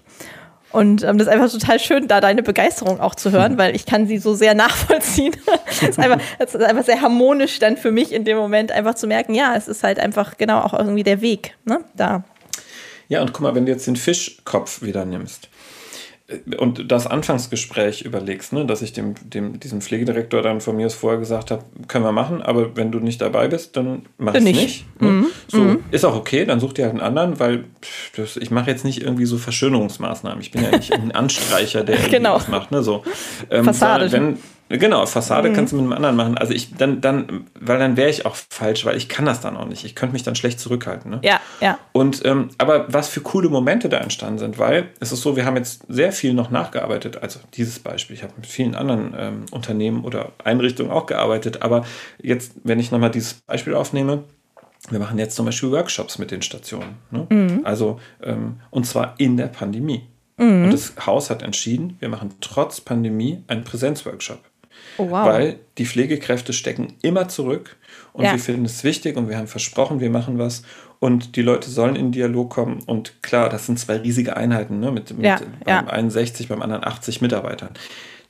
Und 0.72 1.04
ähm, 1.04 1.18
das 1.18 1.28
ist 1.28 1.34
einfach 1.34 1.52
total 1.52 1.80
schön, 1.80 2.08
da 2.08 2.22
deine 2.22 2.44
Begeisterung 2.44 3.02
auch 3.02 3.16
zu 3.16 3.32
hören, 3.32 3.58
weil 3.58 3.76
ich 3.76 3.86
kann 3.86 4.08
sie 4.08 4.18
so 4.18 4.34
sehr 4.34 4.54
nachvollziehen. 4.54 5.36
Es 5.72 5.84
ist, 5.84 6.00
einfach, 6.00 6.20
ist 6.40 6.56
einfach 6.56 6.84
sehr 6.84 7.02
harmonisch 7.02 7.60
dann 7.60 7.78
für 7.78 7.92
mich 7.92 8.12
in 8.12 8.26
dem 8.26 8.38
Moment 8.38 8.72
einfach 8.72 8.96
zu 8.96 9.08
merken, 9.08 9.34
ja, 9.34 9.56
es 9.56 9.68
ist 9.68 9.84
halt 9.84 10.00
einfach 10.00 10.38
genau 10.38 10.62
auch 10.62 10.74
irgendwie 10.74 11.04
der 11.04 11.22
Weg, 11.22 11.56
ne, 11.64 11.80
da. 11.96 12.24
Ja, 13.08 13.22
und 13.22 13.32
guck 13.32 13.42
mal, 13.42 13.56
wenn 13.56 13.66
du 13.66 13.72
jetzt 13.72 13.88
den 13.88 13.96
Fischkopf 13.96 14.82
wieder 14.82 15.06
nimmst 15.06 15.50
und 16.58 16.92
das 16.92 17.08
Anfangsgespräch 17.08 18.02
überlegst, 18.04 18.54
ne, 18.54 18.66
dass 18.66 18.82
ich 18.82 18.94
dem, 18.94 19.16
dem, 19.24 19.60
diesem 19.60 19.82
Pflegedirektor 19.82 20.42
dann 20.42 20.62
von 20.62 20.76
mir 20.76 20.86
aus 20.86 20.94
vorher 20.94 21.20
gesagt 21.20 21.50
habe, 21.50 21.64
können 21.88 22.06
wir 22.06 22.12
machen, 22.12 22.42
aber 22.42 22.76
wenn 22.76 22.92
du 22.92 23.00
nicht 23.00 23.22
dabei 23.22 23.48
bist, 23.48 23.76
dann 23.76 24.04
mach 24.18 24.34
ich 24.34 24.40
es 24.40 24.44
nicht. 24.46 24.62
nicht 24.62 25.02
ne? 25.02 25.10
mhm. 25.10 25.26
So, 25.48 25.58
mhm. 25.58 25.84
ist 25.92 26.06
auch 26.06 26.16
okay, 26.16 26.46
dann 26.46 26.60
such 26.60 26.74
dir 26.74 26.86
halt 26.86 26.94
einen 26.94 27.02
anderen, 27.02 27.40
weil 27.40 27.66
pff, 27.82 28.12
das, 28.16 28.38
ich 28.38 28.52
mache 28.52 28.70
jetzt 28.70 28.86
nicht 28.86 29.02
irgendwie 29.02 29.26
so 29.26 29.38
Verschönerungsmaßnahmen. 29.38 30.40
Ich 30.42 30.52
bin 30.52 30.64
ja 30.64 30.72
nicht 30.72 30.94
ein 30.94 31.12
Anstreicher, 31.12 31.84
der 31.84 31.98
genau. 32.10 32.36
was 32.36 32.48
macht. 32.48 32.72
Ne, 32.72 32.84
so. 32.84 33.04
Ähm, 33.50 33.66
Fassade. 33.66 34.12
Wenn, 34.12 34.38
Genau, 34.70 35.06
Fassade 35.08 35.50
mhm. 35.50 35.54
kannst 35.56 35.74
du 35.74 35.78
mit 35.78 35.86
einem 35.86 35.94
anderen 35.94 36.16
machen. 36.16 36.38
Also 36.38 36.54
ich 36.54 36.76
dann, 36.76 37.02
dann, 37.02 37.48
weil 37.60 37.80
dann 37.80 37.98
wäre 37.98 38.10
ich 38.10 38.26
auch 38.28 38.36
falsch, 38.36 38.86
weil 38.86 38.98
ich 38.98 39.10
kann 39.10 39.26
das 39.26 39.42
dann 39.42 39.58
auch 39.58 39.66
nicht. 39.66 39.84
Ich 39.84 39.96
könnte 39.96 40.14
mich 40.14 40.22
dann 40.22 40.36
schlecht 40.36 40.60
zurückhalten. 40.60 41.10
Ne? 41.10 41.20
Ja, 41.24 41.42
ja. 41.60 41.80
Und 41.92 42.24
ähm, 42.24 42.50
aber 42.60 42.86
was 42.88 43.08
für 43.08 43.22
coole 43.22 43.50
Momente 43.50 43.90
da 43.90 43.98
entstanden 43.98 44.38
sind, 44.38 44.60
weil 44.60 44.90
es 45.00 45.12
ist 45.12 45.22
so, 45.22 45.36
wir 45.36 45.46
haben 45.46 45.58
jetzt 45.58 45.84
sehr 45.88 46.12
viel 46.12 46.34
noch 46.34 46.52
nachgearbeitet. 46.52 47.22
Also 47.24 47.40
dieses 47.56 47.80
Beispiel, 47.80 48.16
ich 48.16 48.22
habe 48.22 48.34
mit 48.38 48.46
vielen 48.46 48.76
anderen 48.76 49.16
ähm, 49.18 49.46
Unternehmen 49.50 50.06
oder 50.06 50.34
Einrichtungen 50.44 50.92
auch 50.92 51.08
gearbeitet, 51.08 51.64
aber 51.64 51.84
jetzt, 52.22 52.54
wenn 52.64 52.80
ich 52.80 52.92
nochmal 52.92 53.12
dieses 53.12 53.34
Beispiel 53.48 53.74
aufnehme, 53.74 54.24
wir 54.90 55.00
machen 55.00 55.18
jetzt 55.18 55.36
zum 55.36 55.46
Beispiel 55.46 55.72
Workshops 55.72 56.20
mit 56.20 56.32
den 56.32 56.42
Stationen. 56.42 56.98
Ne? 57.12 57.28
Mhm. 57.30 57.62
Also, 57.64 58.00
ähm, 58.24 58.58
und 58.70 58.86
zwar 58.86 59.16
in 59.18 59.36
der 59.36 59.48
Pandemie. 59.48 60.04
Mhm. 60.38 60.66
Und 60.66 60.72
das 60.72 60.94
Haus 61.06 61.30
hat 61.30 61.42
entschieden, 61.42 61.98
wir 62.00 62.10
machen 62.10 62.36
trotz 62.40 62.82
Pandemie 62.82 63.44
einen 63.48 63.64
Präsenzworkshop. 63.64 64.40
Oh, 65.00 65.10
wow. 65.10 65.26
Weil 65.26 65.60
die 65.78 65.86
Pflegekräfte 65.86 66.54
stecken 66.54 66.94
immer 67.02 67.30
zurück 67.30 67.78
und 68.14 68.26
ja. 68.26 68.34
wir 68.34 68.40
finden 68.40 68.66
es 68.66 68.84
wichtig 68.84 69.18
und 69.18 69.30
wir 69.30 69.38
haben 69.38 69.48
versprochen, 69.48 70.00
wir 70.00 70.10
machen 70.10 70.38
was 70.38 70.64
und 71.00 71.38
die 71.38 71.42
Leute 71.42 71.70
sollen 71.70 71.96
in 71.96 72.12
Dialog 72.12 72.50
kommen. 72.50 72.84
Und 72.86 73.24
klar, 73.24 73.50
das 73.50 73.66
sind 73.66 73.80
zwei 73.80 73.98
riesige 73.98 74.36
Einheiten, 74.36 74.80
ne? 74.80 74.92
mit, 74.92 75.16
mit 75.16 75.26
ja, 75.26 75.40
beim 75.66 75.86
ja. 75.86 75.92
61, 75.92 76.50
beim 76.50 76.62
anderen 76.62 76.84
80 76.84 77.22
Mitarbeitern. 77.22 77.70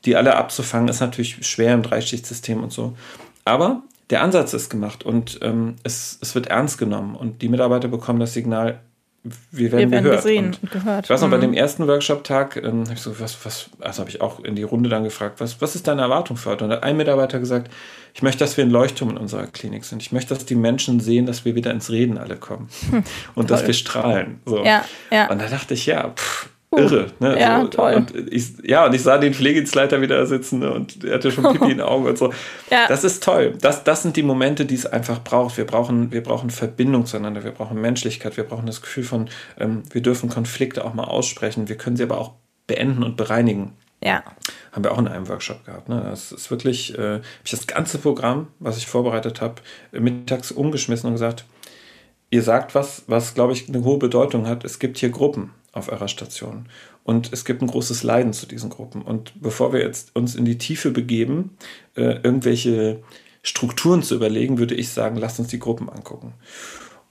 Die 0.05 0.15
alle 0.15 0.35
abzufangen, 0.35 0.87
ist 0.87 1.01
natürlich 1.01 1.45
schwer 1.45 1.73
im 1.73 1.81
Dreischichtsystem 1.81 2.63
und 2.63 2.71
so. 2.71 2.95
Aber 3.43 3.81
der 4.11 4.21
Ansatz 4.21 4.53
ist 4.53 4.69
gemacht 4.69 5.03
und 5.03 5.39
ähm, 5.41 5.75
es, 5.83 6.19
es 6.21 6.35
wird 6.35 6.47
ernst 6.47 6.77
genommen 6.77 7.15
und 7.15 7.41
die 7.41 7.49
Mitarbeiter 7.49 7.87
bekommen 7.87 8.19
das 8.19 8.33
Signal, 8.33 8.79
wir 9.23 9.71
werden, 9.71 9.91
wir 9.91 9.91
werden 9.91 10.03
gehört. 10.03 10.23
gesehen 10.23 10.45
und, 10.45 10.63
und, 10.63 10.71
gehört. 10.71 11.05
Ich 11.05 11.09
weiß 11.09 11.21
noch, 11.21 11.27
mhm. 11.27 11.31
bei 11.31 11.37
dem 11.39 11.53
ersten 11.53 11.87
Workshop-Tag 11.87 12.55
ähm, 12.57 12.85
habe 12.85 12.93
ich 12.93 13.01
so, 13.01 13.19
was, 13.19 13.45
was, 13.45 13.69
also 13.79 13.99
habe 13.99 14.09
ich 14.09 14.21
auch 14.21 14.39
in 14.43 14.55
die 14.55 14.63
Runde 14.63 14.89
dann 14.89 15.03
gefragt, 15.03 15.39
was, 15.39 15.61
was 15.61 15.75
ist 15.75 15.87
deine 15.87 16.01
Erwartung 16.01 16.37
für 16.37 16.51
heute? 16.51 16.65
Und 16.65 16.71
hat 16.71 16.83
ein 16.83 16.95
Mitarbeiter 16.95 17.39
gesagt, 17.39 17.69
ich 18.13 18.21
möchte, 18.21 18.39
dass 18.39 18.55
wir 18.57 18.63
ein 18.63 18.71
Leuchtturm 18.71 19.09
in 19.11 19.17
unserer 19.17 19.47
Klinik 19.47 19.85
sind. 19.85 20.01
Ich 20.01 20.11
möchte, 20.11 20.33
dass 20.33 20.45
die 20.45 20.55
Menschen 20.55 20.99
sehen, 20.99 21.25
dass 21.25 21.45
wir 21.45 21.55
wieder 21.55 21.71
ins 21.71 21.89
Reden 21.89 22.17
alle 22.17 22.37
kommen 22.37 22.69
hm, 22.89 23.03
und 23.35 23.47
toll. 23.47 23.57
dass 23.57 23.67
wir 23.67 23.73
strahlen. 23.73 24.39
So. 24.45 24.63
Ja, 24.63 24.85
ja. 25.11 25.29
Und 25.29 25.41
da 25.41 25.47
dachte 25.47 25.73
ich, 25.73 25.85
ja, 25.85 26.09
pff, 26.09 26.48
irre. 26.75 27.07
Ne? 27.19 27.39
Ja, 27.39 27.61
so, 27.61 27.67
toll. 27.67 27.93
Und 27.93 28.13
ich, 28.31 28.53
ja, 28.63 28.85
und 28.85 28.93
ich 28.93 29.01
sah 29.01 29.17
den 29.17 29.33
Pflegedienstleiter 29.33 30.01
wieder 30.01 30.25
sitzen 30.25 30.59
ne? 30.59 30.71
und 30.71 31.03
er 31.03 31.15
hatte 31.15 31.31
schon 31.31 31.43
Pipi 31.51 31.63
in 31.71 31.77
den 31.77 31.81
Augen 31.81 32.05
und 32.05 32.17
so. 32.17 32.31
Ja. 32.69 32.87
Das 32.87 33.03
ist 33.03 33.23
toll. 33.23 33.55
Das, 33.59 33.83
das 33.83 34.03
sind 34.03 34.15
die 34.15 34.23
Momente, 34.23 34.65
die 34.65 34.75
es 34.75 34.85
einfach 34.85 35.23
braucht. 35.23 35.57
Wir 35.57 35.65
brauchen, 35.65 36.11
wir 36.11 36.21
brauchen 36.21 36.49
Verbindung 36.49 37.05
zueinander, 37.05 37.43
wir 37.43 37.51
brauchen 37.51 37.79
Menschlichkeit, 37.81 38.37
wir 38.37 38.43
brauchen 38.43 38.67
das 38.67 38.81
Gefühl 38.81 39.03
von, 39.03 39.29
ähm, 39.59 39.83
wir 39.91 40.01
dürfen 40.01 40.29
Konflikte 40.29 40.85
auch 40.85 40.93
mal 40.93 41.05
aussprechen, 41.05 41.69
wir 41.69 41.77
können 41.77 41.97
sie 41.97 42.03
aber 42.03 42.19
auch 42.19 42.33
beenden 42.67 43.03
und 43.03 43.17
bereinigen. 43.17 43.73
Ja. 44.03 44.23
Haben 44.71 44.83
wir 44.83 44.91
auch 44.91 44.99
in 44.99 45.07
einem 45.07 45.27
Workshop 45.27 45.65
gehabt. 45.65 45.89
Ne? 45.89 46.01
Das 46.09 46.31
ist 46.31 46.51
wirklich, 46.51 46.97
äh, 46.97 47.15
habe 47.15 47.23
ich 47.43 47.51
das 47.51 47.67
ganze 47.67 47.97
Programm, 47.97 48.47
was 48.59 48.77
ich 48.77 48.87
vorbereitet 48.87 49.41
habe, 49.41 49.55
mittags 49.91 50.51
umgeschmissen 50.51 51.07
und 51.07 51.15
gesagt, 51.15 51.45
ihr 52.29 52.43
sagt 52.43 52.75
was, 52.75 53.03
was, 53.07 53.33
glaube 53.33 53.53
ich, 53.53 53.67
eine 53.67 53.83
hohe 53.83 53.97
Bedeutung 53.97 54.47
hat. 54.47 54.63
Es 54.63 54.79
gibt 54.79 54.99
hier 54.99 55.09
Gruppen 55.09 55.51
auf 55.79 55.91
eurer 55.91 56.07
Station. 56.07 56.67
Und 57.03 57.33
es 57.33 57.45
gibt 57.45 57.61
ein 57.61 57.67
großes 57.67 58.03
Leiden 58.03 58.33
zu 58.33 58.45
diesen 58.45 58.69
Gruppen. 58.69 59.01
Und 59.01 59.33
bevor 59.41 59.73
wir 59.73 59.81
jetzt 59.81 60.15
uns 60.15 60.35
in 60.35 60.45
die 60.45 60.57
Tiefe 60.57 60.91
begeben, 60.91 61.57
äh, 61.95 62.19
irgendwelche 62.21 63.01
Strukturen 63.41 64.03
zu 64.03 64.15
überlegen, 64.15 64.59
würde 64.59 64.75
ich 64.75 64.89
sagen, 64.89 65.17
lasst 65.17 65.39
uns 65.39 65.47
die 65.47 65.59
Gruppen 65.59 65.89
angucken. 65.89 66.33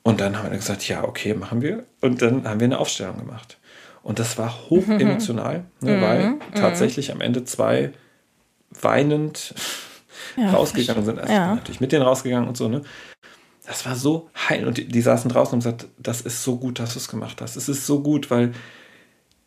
Und 0.02 0.20
dann 0.20 0.38
haben 0.38 0.50
wir 0.50 0.56
gesagt, 0.56 0.86
ja, 0.88 1.04
okay, 1.04 1.34
machen 1.34 1.62
wir. 1.62 1.84
Und 2.00 2.22
dann 2.22 2.48
haben 2.48 2.60
wir 2.60 2.66
eine 2.66 2.78
Aufstellung 2.78 3.18
gemacht. 3.18 3.58
Und 4.02 4.18
das 4.18 4.38
war 4.38 4.70
hoch 4.70 4.86
mhm. 4.86 5.00
emotional, 5.00 5.64
ne, 5.80 5.96
mhm. 5.96 6.00
weil 6.00 6.24
mhm. 6.30 6.40
tatsächlich 6.54 7.12
am 7.12 7.20
Ende 7.20 7.44
zwei 7.44 7.92
weinend 8.80 9.54
ja, 10.36 10.50
rausgegangen 10.50 11.04
sind. 11.04 11.18
Also 11.18 11.32
ja. 11.32 11.54
natürlich 11.54 11.80
mit 11.80 11.92
denen 11.92 12.02
rausgegangen 12.02 12.48
und 12.48 12.56
so, 12.56 12.68
ne? 12.68 12.82
Das 13.68 13.84
war 13.84 13.96
so 13.96 14.30
heil. 14.48 14.66
Und 14.66 14.78
die, 14.78 14.88
die 14.88 15.02
saßen 15.02 15.30
draußen 15.30 15.52
und 15.52 15.58
gesagt, 15.60 15.86
das 15.98 16.22
ist 16.22 16.42
so 16.42 16.56
gut, 16.56 16.78
dass 16.78 16.94
du 16.94 16.98
es 16.98 17.08
gemacht 17.08 17.42
hast. 17.42 17.56
Es 17.56 17.68
ist 17.68 17.86
so 17.86 18.02
gut, 18.02 18.30
weil 18.30 18.52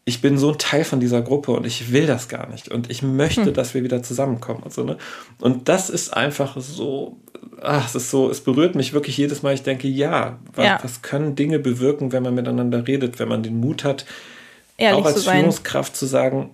ich 0.06 0.22
bin 0.22 0.38
so 0.38 0.52
ein 0.52 0.60
Teil 0.60 0.84
von 0.84 1.00
dieser 1.00 1.24
Gruppe 1.24 1.52
und 1.52 1.66
ich 1.66 1.92
will 1.92 2.06
das 2.06 2.30
gar 2.30 2.48
nicht. 2.48 2.70
Und 2.70 2.92
ich 2.92 3.02
möchte, 3.02 3.46
hm. 3.46 3.54
dass 3.54 3.74
wir 3.74 3.84
wieder 3.84 4.04
zusammenkommen 4.04 4.62
und 4.62 4.72
so. 4.72 4.84
Ne? 4.84 4.98
Und 5.40 5.70
das 5.70 5.90
ist 5.90 6.16
einfach 6.16 6.56
so, 6.60 7.18
ach, 7.62 7.88
es 7.88 7.96
ist 7.96 8.12
so, 8.12 8.30
es 8.30 8.42
berührt 8.42 8.76
mich 8.76 8.94
wirklich 8.94 9.18
jedes 9.18 9.42
Mal. 9.42 9.56
Ich 9.56 9.64
denke, 9.64 9.88
ja 9.88 10.38
was, 10.54 10.66
ja. 10.66 10.80
was 10.84 11.02
können 11.02 11.36
Dinge 11.36 11.58
bewirken, 11.58 12.12
wenn 12.12 12.22
man 12.22 12.36
miteinander 12.36 12.86
redet, 12.88 13.18
wenn 13.18 13.28
man 13.28 13.42
den 13.42 13.60
Mut 13.60 13.84
hat, 13.84 14.06
Ehrlich 14.78 15.02
auch 15.02 15.06
als 15.08 15.24
zu 15.24 15.32
Führungskraft 15.32 15.96
zu 15.96 16.06
sagen, 16.06 16.52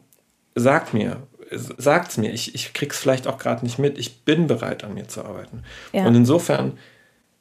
sag 0.55 0.93
mir, 0.93 1.17
sagt's 1.51 2.17
mir, 2.17 2.31
ich, 2.31 2.55
ich 2.55 2.71
krieg's 2.71 2.97
vielleicht 2.97 3.27
auch 3.27 3.37
gerade 3.37 3.65
nicht 3.65 3.77
mit, 3.77 3.97
ich 3.97 4.21
bin 4.21 4.47
bereit, 4.47 4.85
an 4.85 4.93
mir 4.93 5.09
zu 5.09 5.25
arbeiten. 5.25 5.63
Ja. 5.91 6.05
Und 6.05 6.15
insofern 6.15 6.77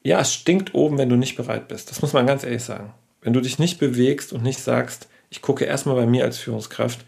ja, 0.06 0.20
es 0.20 0.32
stinkt 0.32 0.72
oben, 0.72 0.98
wenn 0.98 1.08
du 1.08 1.16
nicht 1.16 1.36
bereit 1.36 1.66
bist. 1.66 1.90
Das 1.90 2.00
muss 2.00 2.12
man 2.12 2.26
ganz 2.26 2.44
ehrlich 2.44 2.62
sagen. 2.62 2.94
Wenn 3.20 3.32
du 3.32 3.40
dich 3.40 3.58
nicht 3.58 3.80
bewegst 3.80 4.32
und 4.32 4.44
nicht 4.44 4.60
sagst, 4.60 5.08
ich 5.30 5.42
gucke 5.42 5.64
erstmal 5.64 5.96
bei 5.96 6.06
mir 6.06 6.24
als 6.24 6.38
Führungskraft, 6.38 7.04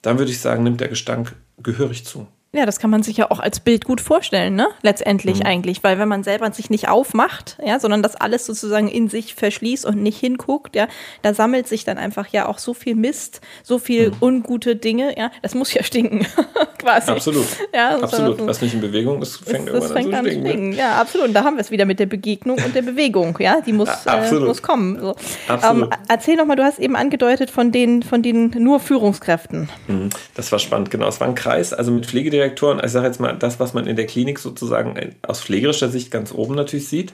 dann 0.00 0.18
würde 0.18 0.30
ich 0.30 0.40
sagen, 0.40 0.62
nimmt 0.62 0.80
der 0.80 0.86
Gestank 0.86 1.34
gehörig 1.58 2.04
zu. 2.04 2.28
Ja, 2.56 2.64
das 2.64 2.78
kann 2.78 2.88
man 2.88 3.02
sich 3.02 3.18
ja 3.18 3.30
auch 3.30 3.38
als 3.38 3.60
Bild 3.60 3.84
gut 3.84 4.00
vorstellen, 4.00 4.54
ne? 4.54 4.68
Letztendlich 4.80 5.40
mhm. 5.40 5.46
eigentlich, 5.46 5.84
weil 5.84 5.98
wenn 5.98 6.08
man 6.08 6.24
selber 6.24 6.50
sich 6.52 6.70
nicht 6.70 6.88
aufmacht, 6.88 7.58
ja, 7.62 7.78
sondern 7.78 8.02
das 8.02 8.16
alles 8.16 8.46
sozusagen 8.46 8.88
in 8.88 9.08
sich 9.08 9.34
verschließt 9.34 9.84
und 9.84 10.02
nicht 10.02 10.18
hinguckt, 10.18 10.74
ja, 10.74 10.88
da 11.20 11.34
sammelt 11.34 11.68
sich 11.68 11.84
dann 11.84 11.98
einfach 11.98 12.28
ja 12.28 12.46
auch 12.46 12.58
so 12.58 12.72
viel 12.72 12.94
Mist, 12.94 13.42
so 13.62 13.78
viel 13.78 14.10
mhm. 14.10 14.16
ungute 14.22 14.74
Dinge, 14.74 15.18
ja, 15.18 15.30
das 15.42 15.54
muss 15.54 15.74
ja 15.74 15.82
stinken, 15.82 16.26
quasi. 16.78 17.10
Absolut. 17.10 17.46
Ja, 17.74 17.98
absolut. 17.98 18.46
Was 18.46 18.62
nicht 18.62 18.72
in 18.72 18.80
Bewegung 18.80 19.20
ist, 19.20 19.36
fängt 19.36 19.68
ist, 19.68 19.74
irgendwann 19.74 19.92
fängt 19.92 20.14
an 20.14 20.24
zu 20.24 20.30
stinken. 20.30 20.48
stinken. 20.48 20.72
Ja, 20.72 20.98
absolut. 20.98 21.28
Und 21.28 21.34
da 21.34 21.44
haben 21.44 21.56
wir 21.56 21.60
es 21.60 21.70
wieder 21.70 21.84
mit 21.84 22.00
der 22.00 22.06
Begegnung 22.06 22.58
und 22.64 22.74
der 22.74 22.82
Bewegung, 22.82 23.36
ja, 23.38 23.60
die 23.60 23.74
muss, 23.74 23.90
äh, 24.06 24.32
muss 24.32 24.62
kommen. 24.62 24.98
So. 24.98 25.14
Absolut. 25.48 25.92
Ähm, 25.92 25.98
erzähl 26.08 26.36
noch 26.36 26.46
mal, 26.46 26.56
du 26.56 26.64
hast 26.64 26.78
eben 26.78 26.96
angedeutet 26.96 27.50
von 27.50 27.70
den, 27.70 28.02
von 28.02 28.22
den 28.22 28.50
nur 28.58 28.80
Führungskräften. 28.80 29.68
Mhm. 29.88 30.08
Das 30.34 30.50
war 30.52 30.58
spannend, 30.58 30.90
genau. 30.90 31.08
Es 31.08 31.20
war 31.20 31.28
ein 31.28 31.34
Kreis, 31.34 31.74
also 31.74 31.90
mit 31.90 32.06
Pflegedirektoren 32.06 32.45
Pflegedirektoren, 32.46 32.80
ich 32.84 32.92
sage 32.92 33.06
jetzt 33.06 33.20
mal 33.20 33.32
das, 33.32 33.60
was 33.60 33.74
man 33.74 33.86
in 33.86 33.96
der 33.96 34.06
Klinik 34.06 34.38
sozusagen 34.38 35.14
aus 35.22 35.40
pflegerischer 35.40 35.88
Sicht 35.88 36.10
ganz 36.10 36.32
oben 36.32 36.54
natürlich 36.54 36.88
sieht. 36.88 37.12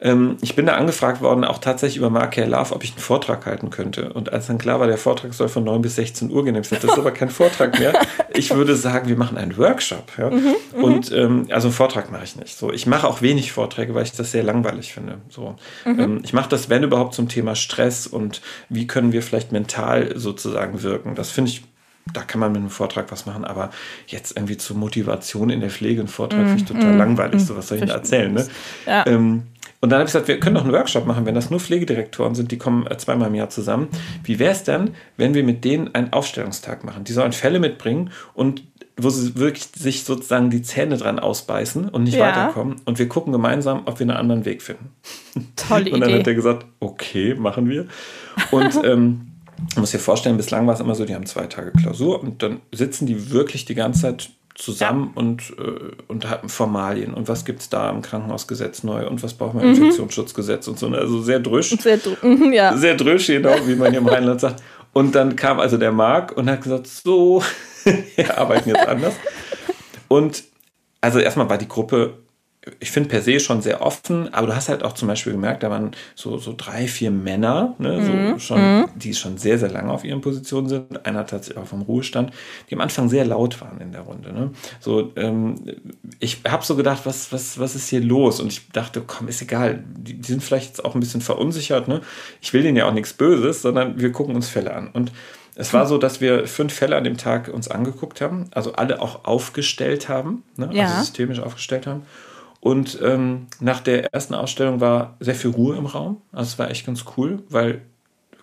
Ähm, 0.00 0.36
ich 0.42 0.56
bin 0.56 0.66
da 0.66 0.74
angefragt 0.74 1.22
worden, 1.22 1.44
auch 1.44 1.58
tatsächlich 1.58 1.96
über 1.96 2.10
Mark 2.10 2.36
Love, 2.36 2.74
ob 2.74 2.82
ich 2.82 2.90
einen 2.90 3.00
Vortrag 3.00 3.46
halten 3.46 3.70
könnte. 3.70 4.12
Und 4.12 4.32
als 4.32 4.48
dann 4.48 4.58
klar 4.58 4.80
war, 4.80 4.88
der 4.88 4.98
Vortrag 4.98 5.32
soll 5.32 5.48
von 5.48 5.64
9 5.64 5.80
bis 5.82 5.94
16 5.94 6.30
Uhr 6.30 6.44
gehen, 6.44 6.56
ich 6.56 6.62
gesagt, 6.62 6.84
das 6.84 6.92
ist 6.92 6.98
aber 6.98 7.12
kein 7.12 7.30
Vortrag 7.30 7.78
mehr. 7.78 7.92
Ich 8.36 8.52
würde 8.52 8.74
sagen, 8.74 9.08
wir 9.08 9.16
machen 9.16 9.38
einen 9.38 9.56
Workshop. 9.56 10.18
Ja? 10.18 10.28
Mhm, 10.28 10.56
mhm, 10.76 10.84
und 10.84 11.12
ähm, 11.12 11.46
also 11.50 11.68
einen 11.68 11.74
Vortrag 11.74 12.10
mache 12.10 12.24
ich 12.24 12.34
nicht. 12.34 12.58
So, 12.58 12.72
ich 12.72 12.84
mache 12.84 13.06
auch 13.06 13.22
wenig 13.22 13.52
Vorträge, 13.52 13.94
weil 13.94 14.02
ich 14.02 14.10
das 14.10 14.32
sehr 14.32 14.42
langweilig 14.42 14.92
finde. 14.92 15.18
So, 15.28 15.54
mhm. 15.84 16.00
ähm, 16.00 16.20
ich 16.24 16.32
mache 16.32 16.48
das, 16.48 16.68
wenn 16.68 16.82
überhaupt, 16.82 17.14
zum 17.14 17.28
Thema 17.28 17.54
Stress 17.54 18.08
und 18.08 18.42
wie 18.68 18.88
können 18.88 19.12
wir 19.12 19.22
vielleicht 19.22 19.52
mental 19.52 20.18
sozusagen 20.18 20.82
wirken. 20.82 21.14
Das 21.14 21.30
finde 21.30 21.52
ich 21.52 21.62
da 22.12 22.22
kann 22.22 22.40
man 22.40 22.52
mit 22.52 22.60
einem 22.60 22.70
Vortrag 22.70 23.10
was 23.10 23.26
machen, 23.26 23.44
aber 23.44 23.70
jetzt 24.06 24.36
irgendwie 24.36 24.56
zur 24.56 24.76
Motivation 24.76 25.50
in 25.50 25.60
der 25.60 25.70
Pflege 25.70 26.00
einen 26.00 26.08
Vortrag 26.08 26.40
mm, 26.40 26.46
finde 26.48 26.62
ich 26.62 26.64
total 26.64 26.94
mm, 26.94 26.98
langweilig. 26.98 27.42
Mm, 27.42 27.44
so 27.44 27.56
was 27.56 27.68
soll 27.68 27.78
ich 27.78 27.84
denn 27.84 27.90
erzählen? 27.90 28.32
Ne? 28.32 28.46
Ja. 28.86 29.06
Ähm, 29.06 29.44
und 29.80 29.90
dann 29.90 29.98
habe 29.98 30.08
ich 30.08 30.12
gesagt, 30.12 30.28
wir 30.28 30.40
können 30.40 30.54
doch 30.54 30.64
einen 30.64 30.72
Workshop 30.72 31.06
machen, 31.06 31.26
wenn 31.26 31.34
das 31.34 31.50
nur 31.50 31.60
Pflegedirektoren 31.60 32.34
sind, 32.34 32.50
die 32.50 32.58
kommen 32.58 32.86
äh, 32.86 32.96
zweimal 32.96 33.28
im 33.28 33.34
Jahr 33.34 33.50
zusammen. 33.50 33.88
Wie 34.22 34.38
wäre 34.38 34.52
es 34.52 34.64
denn, 34.64 34.90
wenn 35.16 35.34
wir 35.34 35.44
mit 35.44 35.64
denen 35.64 35.94
einen 35.94 36.12
Aufstellungstag 36.12 36.84
machen? 36.84 37.04
Die 37.04 37.12
sollen 37.12 37.32
Fälle 37.32 37.58
mitbringen 37.58 38.10
und 38.32 38.62
wo 38.96 39.10
sie 39.10 39.36
wirklich 39.36 39.64
sich 39.76 40.04
sozusagen 40.04 40.50
die 40.50 40.62
Zähne 40.62 40.96
dran 40.96 41.18
ausbeißen 41.18 41.88
und 41.88 42.04
nicht 42.04 42.16
ja. 42.16 42.28
weiterkommen. 42.28 42.76
Und 42.84 42.98
wir 42.98 43.08
gucken 43.08 43.32
gemeinsam, 43.32 43.82
ob 43.86 43.98
wir 43.98 44.04
einen 44.04 44.16
anderen 44.16 44.44
Weg 44.44 44.62
finden. 44.62 44.90
Tolle 45.56 45.82
Idee. 45.82 45.90
Und 45.94 46.00
dann 46.00 46.12
hat 46.12 46.26
er 46.26 46.34
gesagt, 46.34 46.66
okay, 46.80 47.34
machen 47.34 47.68
wir. 47.68 47.86
Und 48.52 48.80
ähm, 48.84 49.33
man 49.74 49.82
muss 49.82 49.90
sich 49.90 50.00
vorstellen, 50.00 50.36
bislang 50.36 50.66
war 50.66 50.74
es 50.74 50.80
immer 50.80 50.94
so, 50.94 51.04
die 51.04 51.14
haben 51.14 51.26
zwei 51.26 51.46
Tage 51.46 51.72
Klausur 51.72 52.22
und 52.22 52.42
dann 52.42 52.60
sitzen 52.72 53.06
die 53.06 53.30
wirklich 53.30 53.64
die 53.64 53.74
ganze 53.74 54.02
Zeit 54.02 54.30
zusammen 54.54 55.12
ja. 55.14 55.20
und, 55.20 55.54
äh, 55.58 55.94
und 56.06 56.30
haben 56.30 56.48
Formalien 56.48 57.12
und 57.12 57.28
was 57.28 57.44
gibt 57.44 57.60
es 57.60 57.68
da 57.68 57.90
im 57.90 58.02
Krankenhausgesetz 58.02 58.84
neu 58.84 59.06
und 59.06 59.22
was 59.22 59.34
braucht 59.34 59.54
man 59.54 59.64
im 59.64 59.70
mhm. 59.70 59.76
Infektionsschutzgesetz 59.76 60.68
und 60.68 60.78
so. 60.78 60.88
Ne? 60.88 60.98
Also 60.98 61.22
sehr 61.22 61.40
drüsch. 61.40 61.70
Sehr, 61.70 61.96
dr 61.96 62.52
ja. 62.52 62.76
sehr 62.76 62.94
drüsch, 62.94 63.26
genau, 63.28 63.54
wie 63.66 63.74
man 63.74 63.90
hier 63.90 64.00
im 64.00 64.06
Rheinland 64.06 64.40
sagt. 64.40 64.62
Und 64.92 65.14
dann 65.14 65.34
kam 65.34 65.58
also 65.58 65.76
der 65.76 65.90
Marc 65.90 66.36
und 66.36 66.48
hat 66.48 66.62
gesagt, 66.62 66.86
so, 66.86 67.42
wir 68.16 68.38
arbeiten 68.38 68.68
jetzt 68.68 68.86
anders. 68.86 69.14
Und 70.06 70.44
also 71.00 71.18
erstmal 71.18 71.48
war 71.48 71.58
die 71.58 71.68
Gruppe 71.68 72.18
ich 72.80 72.90
finde 72.90 73.08
per 73.08 73.20
se 73.20 73.40
schon 73.40 73.60
sehr 73.60 73.82
offen, 73.82 74.32
aber 74.32 74.46
du 74.46 74.56
hast 74.56 74.68
halt 74.68 74.82
auch 74.82 74.94
zum 74.94 75.08
Beispiel 75.08 75.32
gemerkt, 75.32 75.62
da 75.62 75.70
waren 75.70 75.92
so, 76.14 76.38
so 76.38 76.54
drei, 76.56 76.86
vier 76.86 77.10
Männer, 77.10 77.74
ne, 77.78 77.98
mm, 77.98 78.32
so 78.32 78.38
schon, 78.38 78.60
mm. 78.60 78.88
die 78.94 79.14
schon 79.14 79.36
sehr, 79.38 79.58
sehr 79.58 79.70
lange 79.70 79.92
auf 79.92 80.04
ihren 80.04 80.20
Positionen 80.20 80.68
sind. 80.68 81.06
Einer 81.06 81.26
tatsächlich 81.26 81.62
auch 81.62 81.68
vom 81.68 81.82
Ruhestand, 81.82 82.32
die 82.70 82.74
am 82.74 82.80
Anfang 82.80 83.08
sehr 83.08 83.24
laut 83.24 83.60
waren 83.60 83.80
in 83.80 83.92
der 83.92 84.02
Runde. 84.02 84.32
Ne? 84.32 84.50
So, 84.80 85.12
ähm, 85.16 85.56
ich 86.20 86.40
habe 86.48 86.64
so 86.64 86.76
gedacht, 86.76 87.02
was, 87.04 87.32
was, 87.32 87.58
was 87.58 87.74
ist 87.74 87.88
hier 87.88 88.00
los? 88.00 88.40
Und 88.40 88.48
ich 88.48 88.68
dachte, 88.70 89.02
komm, 89.06 89.28
ist 89.28 89.42
egal, 89.42 89.84
die, 89.96 90.14
die 90.14 90.28
sind 90.28 90.42
vielleicht 90.42 90.68
jetzt 90.68 90.84
auch 90.84 90.94
ein 90.94 91.00
bisschen 91.00 91.20
verunsichert. 91.20 91.88
Ne? 91.88 92.00
Ich 92.40 92.52
will 92.52 92.62
denen 92.62 92.76
ja 92.76 92.86
auch 92.86 92.94
nichts 92.94 93.12
Böses, 93.12 93.62
sondern 93.62 94.00
wir 94.00 94.12
gucken 94.12 94.34
uns 94.34 94.48
Fälle 94.48 94.74
an. 94.74 94.88
Und 94.92 95.12
Es 95.56 95.72
war 95.72 95.86
so, 95.86 95.98
dass 95.98 96.20
wir 96.20 96.46
fünf 96.46 96.72
Fälle 96.72 96.96
an 96.96 97.04
dem 97.04 97.16
Tag 97.16 97.48
uns 97.48 97.68
angeguckt 97.68 98.20
haben, 98.20 98.46
also 98.50 98.72
alle 98.72 99.00
auch 99.00 99.24
aufgestellt 99.24 100.08
haben, 100.08 100.42
ne? 100.56 100.68
Ja. 100.72 100.84
also 100.84 101.00
systemisch 101.00 101.38
aufgestellt 101.38 101.86
haben. 101.86 102.02
Und 102.64 102.98
ähm, 103.02 103.48
nach 103.60 103.80
der 103.80 104.14
ersten 104.14 104.34
Ausstellung 104.34 104.80
war 104.80 105.18
sehr 105.20 105.34
viel 105.34 105.50
Ruhe 105.50 105.76
im 105.76 105.84
Raum. 105.84 106.22
Also 106.32 106.48
es 106.48 106.58
war 106.58 106.70
echt 106.70 106.86
ganz 106.86 107.04
cool, 107.14 107.42
weil 107.50 107.82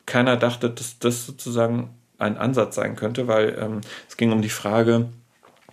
keiner 0.05 0.38
dachte, 0.38 0.69
dass 0.69 0.99
das 0.99 1.26
sozusagen 1.26 1.89
ein 2.19 2.38
Ansatz 2.38 2.76
sein 2.76 2.95
könnte, 2.95 3.28
weil 3.28 3.57
ähm, 3.59 3.82
es 4.07 4.17
ging 4.17 4.32
um 4.32 4.43
die 4.43 4.49
Frage, 4.49 5.09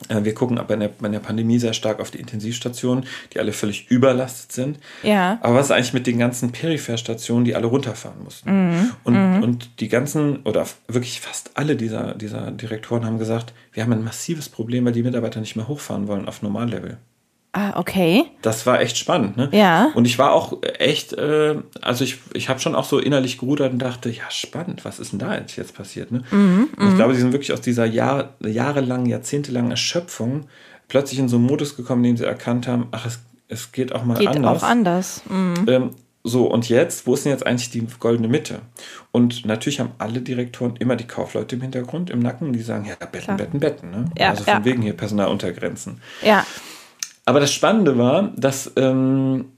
äh, 0.09 0.25
wir 0.25 0.33
gucken 0.33 0.57
aber 0.57 0.73
in 0.73 0.81
der, 0.81 0.93
in 1.03 1.13
der 1.13 1.19
Pandemie 1.19 1.59
sehr 1.59 1.75
stark 1.75 2.01
auf 2.01 2.11
die 2.11 2.21
Intensivstationen, 2.21 3.05
die 3.35 3.39
alle 3.39 3.53
völlig 3.53 3.91
überlastet 3.91 4.53
sind. 4.53 4.79
Ja. 5.03 5.39
Aber 5.43 5.57
was 5.57 5.67
ist 5.67 5.73
eigentlich 5.73 5.93
mit 5.93 6.07
den 6.07 6.17
ganzen 6.17 6.51
Peripherstationen, 6.51 7.45
die 7.45 7.55
alle 7.55 7.67
runterfahren 7.67 8.25
mussten? 8.25 8.49
und, 9.05 9.15
und 9.43 9.81
die 9.81 9.89
ganzen, 9.89 10.39
oder 10.45 10.65
wirklich 10.87 11.21
fast 11.21 11.51
alle 11.53 11.77
dieser, 11.77 12.15
dieser 12.15 12.51
Direktoren 12.51 13.05
haben 13.05 13.19
gesagt, 13.19 13.53
wir 13.75 13.83
haben 13.83 13.93
ein 13.93 14.05
massives 14.05 14.49
Problem, 14.49 14.87
weil 14.87 14.93
die 14.93 15.03
Mitarbeiter 15.03 15.41
nicht 15.41 15.55
mehr 15.55 15.69
hochfahren 15.69 16.09
wollen 16.09 16.27
auf 16.27 16.41
Normallevel. 16.41 16.97
Ah, 17.53 17.79
okay. 17.79 18.27
Das 18.43 18.67
war 18.67 18.81
echt 18.81 18.99
spannend, 18.99 19.37
ne? 19.37 19.49
Ja. 19.53 19.91
Und 19.95 20.05
ich 20.05 20.19
war 20.19 20.33
auch 20.33 20.59
echt, 20.79 21.15
äh, 21.15 21.57
also 21.81 22.05
ich, 22.05 22.19
ich 22.35 22.49
habe 22.49 22.61
schon 22.61 22.75
auch 22.75 22.85
so 22.85 22.99
innerlich 22.99 23.39
gerudert 23.39 23.73
und 23.73 23.79
dachte, 23.79 24.11
ja, 24.11 24.31
spannend, 24.31 24.85
was 24.85 24.99
ist 24.99 25.13
denn 25.13 25.19
da 25.19 25.35
jetzt, 25.35 25.57
jetzt 25.57 25.75
passiert, 25.75 26.13
ne? 26.13 26.23
Mhm, 26.31 26.69
und 26.77 26.89
ich 26.91 26.97
glaube, 26.97 27.15
die 27.15 27.21
sind 27.21 27.33
wirklich 27.33 27.53
aus 27.53 27.63
dieser 27.63 27.87
Jahr, 27.87 28.35
jahrelangen, 28.45 29.07
jahrzehntelangen 29.07 29.71
Erschöpfung 29.71 30.47
plötzlich 30.89 31.19
in 31.19 31.29
so 31.29 31.37
einen 31.37 31.47
Modus 31.47 31.77
gekommen, 31.77 32.05
in 32.05 32.13
dem 32.13 32.17
sie 32.19 32.27
erkannt 32.27 32.67
haben, 32.67 32.89
ach, 32.91 33.07
es, 33.07 33.21
es 33.49 33.73
geht 33.73 33.95
auch 33.95 34.05
mal 34.05 34.19
Geht 34.19 34.29
anders. 34.29 34.63
auch 34.63 34.67
anders. 34.67 35.23
Mhm. 35.29 35.67
Ähm, 35.69 35.91
so, 36.25 36.47
und 36.47 36.69
jetzt, 36.69 37.07
wo 37.07 37.15
ist 37.15 37.25
denn 37.25 37.33
jetzt 37.33 37.47
eigentlich 37.47 37.71
die 37.71 37.87
goldene 37.99 38.29
Mitte? 38.29 38.61
Und 39.13 39.47
natürlich 39.47 39.81
haben 39.81 39.93
alle 39.99 40.21
Direktoren 40.21 40.77
immer 40.77 40.97
die 40.97 41.07
Kaufleute 41.07 41.57
im 41.57 41.63
Hintergrund, 41.63 42.11
im 42.11 42.19
Nacken, 42.19 42.53
die 42.53 42.61
sagen, 42.61 42.85
ja, 42.85 42.97
Betten, 42.97 43.21
Klar. 43.21 43.37
Betten, 43.39 43.61
Betten. 43.61 43.91
Ne? 43.91 44.05
Ja, 44.19 44.31
also 44.31 44.45
von 44.45 44.53
ja. 44.53 44.65
wegen 44.65 44.83
hier 44.83 44.95
Personaluntergrenzen. 44.95 46.01
Ja. 46.23 46.45
Aber 47.29 47.41
das 47.41 47.53
Spannende 47.53 47.99
war, 47.99 48.33
dass 48.39 48.73
ähm, 48.77 49.53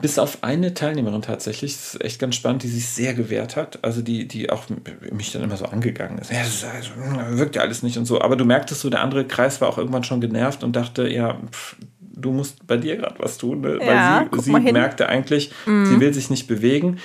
bis 0.00 0.16
auf 0.16 0.44
eine 0.44 0.74
Teilnehmerin 0.74 1.20
tatsächlich, 1.20 1.72
das 1.72 1.94
ist 1.94 2.04
echt 2.04 2.20
ganz 2.20 2.36
spannend, 2.36 2.62
die 2.62 2.68
sich 2.68 2.88
sehr 2.88 3.14
gewehrt 3.14 3.56
hat, 3.56 3.80
also 3.82 4.00
die, 4.00 4.28
die 4.28 4.48
auch 4.48 4.66
mich 5.10 5.32
dann 5.32 5.42
immer 5.42 5.56
so 5.56 5.64
angegangen 5.64 6.18
ist. 6.18 6.30
Ja, 6.30 6.38
das 6.38 6.54
ist 6.54 6.64
also, 6.64 6.90
hm, 6.94 7.36
wirkt 7.36 7.56
ja 7.56 7.62
alles 7.62 7.82
nicht 7.82 7.98
und 7.98 8.04
so. 8.04 8.20
Aber 8.20 8.36
du 8.36 8.44
merktest 8.44 8.82
so, 8.82 8.90
der 8.90 9.00
andere 9.00 9.24
Kreis 9.24 9.60
war 9.60 9.68
auch 9.68 9.76
irgendwann 9.76 10.04
schon 10.04 10.20
genervt 10.20 10.62
und 10.62 10.76
dachte, 10.76 11.08
ja, 11.08 11.36
pff, 11.50 11.74
du 11.98 12.30
musst 12.30 12.64
bei 12.64 12.76
dir 12.76 12.96
gerade 12.96 13.16
was 13.18 13.38
tun, 13.38 13.62
ne? 13.62 13.80
Ja, 13.80 14.28
weil 14.30 14.40
sie, 14.40 14.44
sie. 14.44 14.52
Mhm. 14.52 14.72
merkte 14.72 15.08
eigentlich, 15.08 15.50
sie 15.64 15.98
will 15.98 16.14
sich 16.14 16.30
nicht 16.30 16.46
bewegen. 16.46 16.98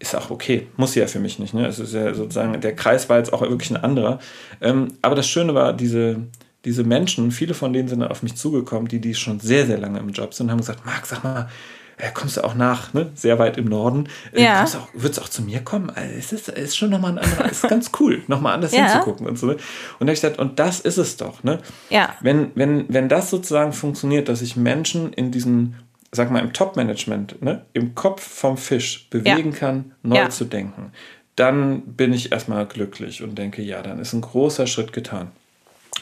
Ist 0.00 0.14
auch 0.14 0.28
okay, 0.28 0.66
muss 0.76 0.92
sie 0.92 1.00
ja 1.00 1.06
für 1.06 1.18
mich 1.18 1.38
nicht. 1.38 1.54
Ne? 1.54 1.66
Es 1.66 1.78
ist 1.78 1.94
ja 1.94 2.12
sozusagen, 2.12 2.60
der 2.60 2.76
Kreis 2.76 3.08
war 3.08 3.16
jetzt 3.16 3.32
auch 3.32 3.40
wirklich 3.40 3.70
ein 3.70 3.78
anderer. 3.78 4.18
Ähm, 4.60 4.88
aber 5.00 5.14
das 5.14 5.26
Schöne 5.26 5.54
war, 5.54 5.72
diese, 5.72 6.26
diese 6.64 6.84
Menschen, 6.84 7.30
viele 7.30 7.54
von 7.54 7.72
denen 7.72 7.88
sind 7.88 8.00
dann 8.00 8.10
auf 8.10 8.22
mich 8.22 8.34
zugekommen, 8.36 8.88
die, 8.88 9.00
die 9.00 9.14
schon 9.14 9.40
sehr, 9.40 9.66
sehr 9.66 9.78
lange 9.78 9.98
im 9.98 10.10
Job 10.10 10.34
sind, 10.34 10.46
und 10.46 10.52
haben 10.52 10.58
gesagt, 10.58 10.84
Marc, 10.84 11.06
sag 11.06 11.24
mal, 11.24 11.48
äh, 11.96 12.10
kommst 12.14 12.36
du 12.38 12.44
auch 12.44 12.54
nach, 12.54 12.92
ne? 12.94 13.10
sehr 13.14 13.38
weit 13.38 13.56
im 13.58 13.66
Norden, 13.66 14.08
äh, 14.32 14.42
Ja. 14.44 14.64
auch, 14.64 14.88
du 14.94 15.20
auch 15.20 15.28
zu 15.28 15.42
mir 15.42 15.60
kommen? 15.60 15.90
Also, 15.90 16.14
es 16.18 16.32
ist, 16.32 16.48
ist 16.48 16.76
schon 16.76 16.90
nochmal 16.90 17.12
ein 17.12 17.18
anderer, 17.18 17.50
ist 17.50 17.68
ganz 17.68 17.90
cool, 18.00 18.22
nochmal 18.26 18.54
anders 18.54 18.72
Ja. 18.72 18.84
hinzugucken 18.90 19.26
und 19.26 19.38
so. 19.38 19.46
Ne? 19.46 19.52
Und 19.54 19.60
da 20.00 20.04
habe 20.06 20.12
ich 20.12 20.20
gesagt, 20.20 20.38
und 20.38 20.58
das 20.58 20.80
ist 20.80 20.96
es 20.98 21.16
doch. 21.16 21.42
Ne? 21.44 21.58
Ja. 21.90 22.14
Wenn, 22.20 22.52
wenn, 22.54 22.86
wenn 22.92 23.08
das 23.08 23.30
sozusagen 23.30 23.72
funktioniert, 23.72 24.28
dass 24.28 24.38
sich 24.40 24.56
Menschen 24.56 25.12
in 25.12 25.30
diesen, 25.30 25.76
sag 26.12 26.30
mal, 26.30 26.40
im 26.40 26.52
Top-Management, 26.52 27.42
ne, 27.42 27.64
im 27.72 27.94
Kopf 27.94 28.22
vom 28.26 28.56
Fisch 28.56 29.08
bewegen 29.10 29.52
kann, 29.52 29.92
neu 30.02 30.16
Ja. 30.16 30.30
zu 30.30 30.44
denken, 30.44 30.92
dann 31.36 31.82
bin 31.82 32.12
ich 32.12 32.32
erstmal 32.32 32.66
glücklich 32.66 33.22
und 33.22 33.36
denke, 33.38 33.62
ja, 33.62 33.80
dann 33.82 33.98
ist 33.98 34.12
ein 34.12 34.20
großer 34.20 34.66
Schritt 34.66 34.92
getan. 34.92 35.30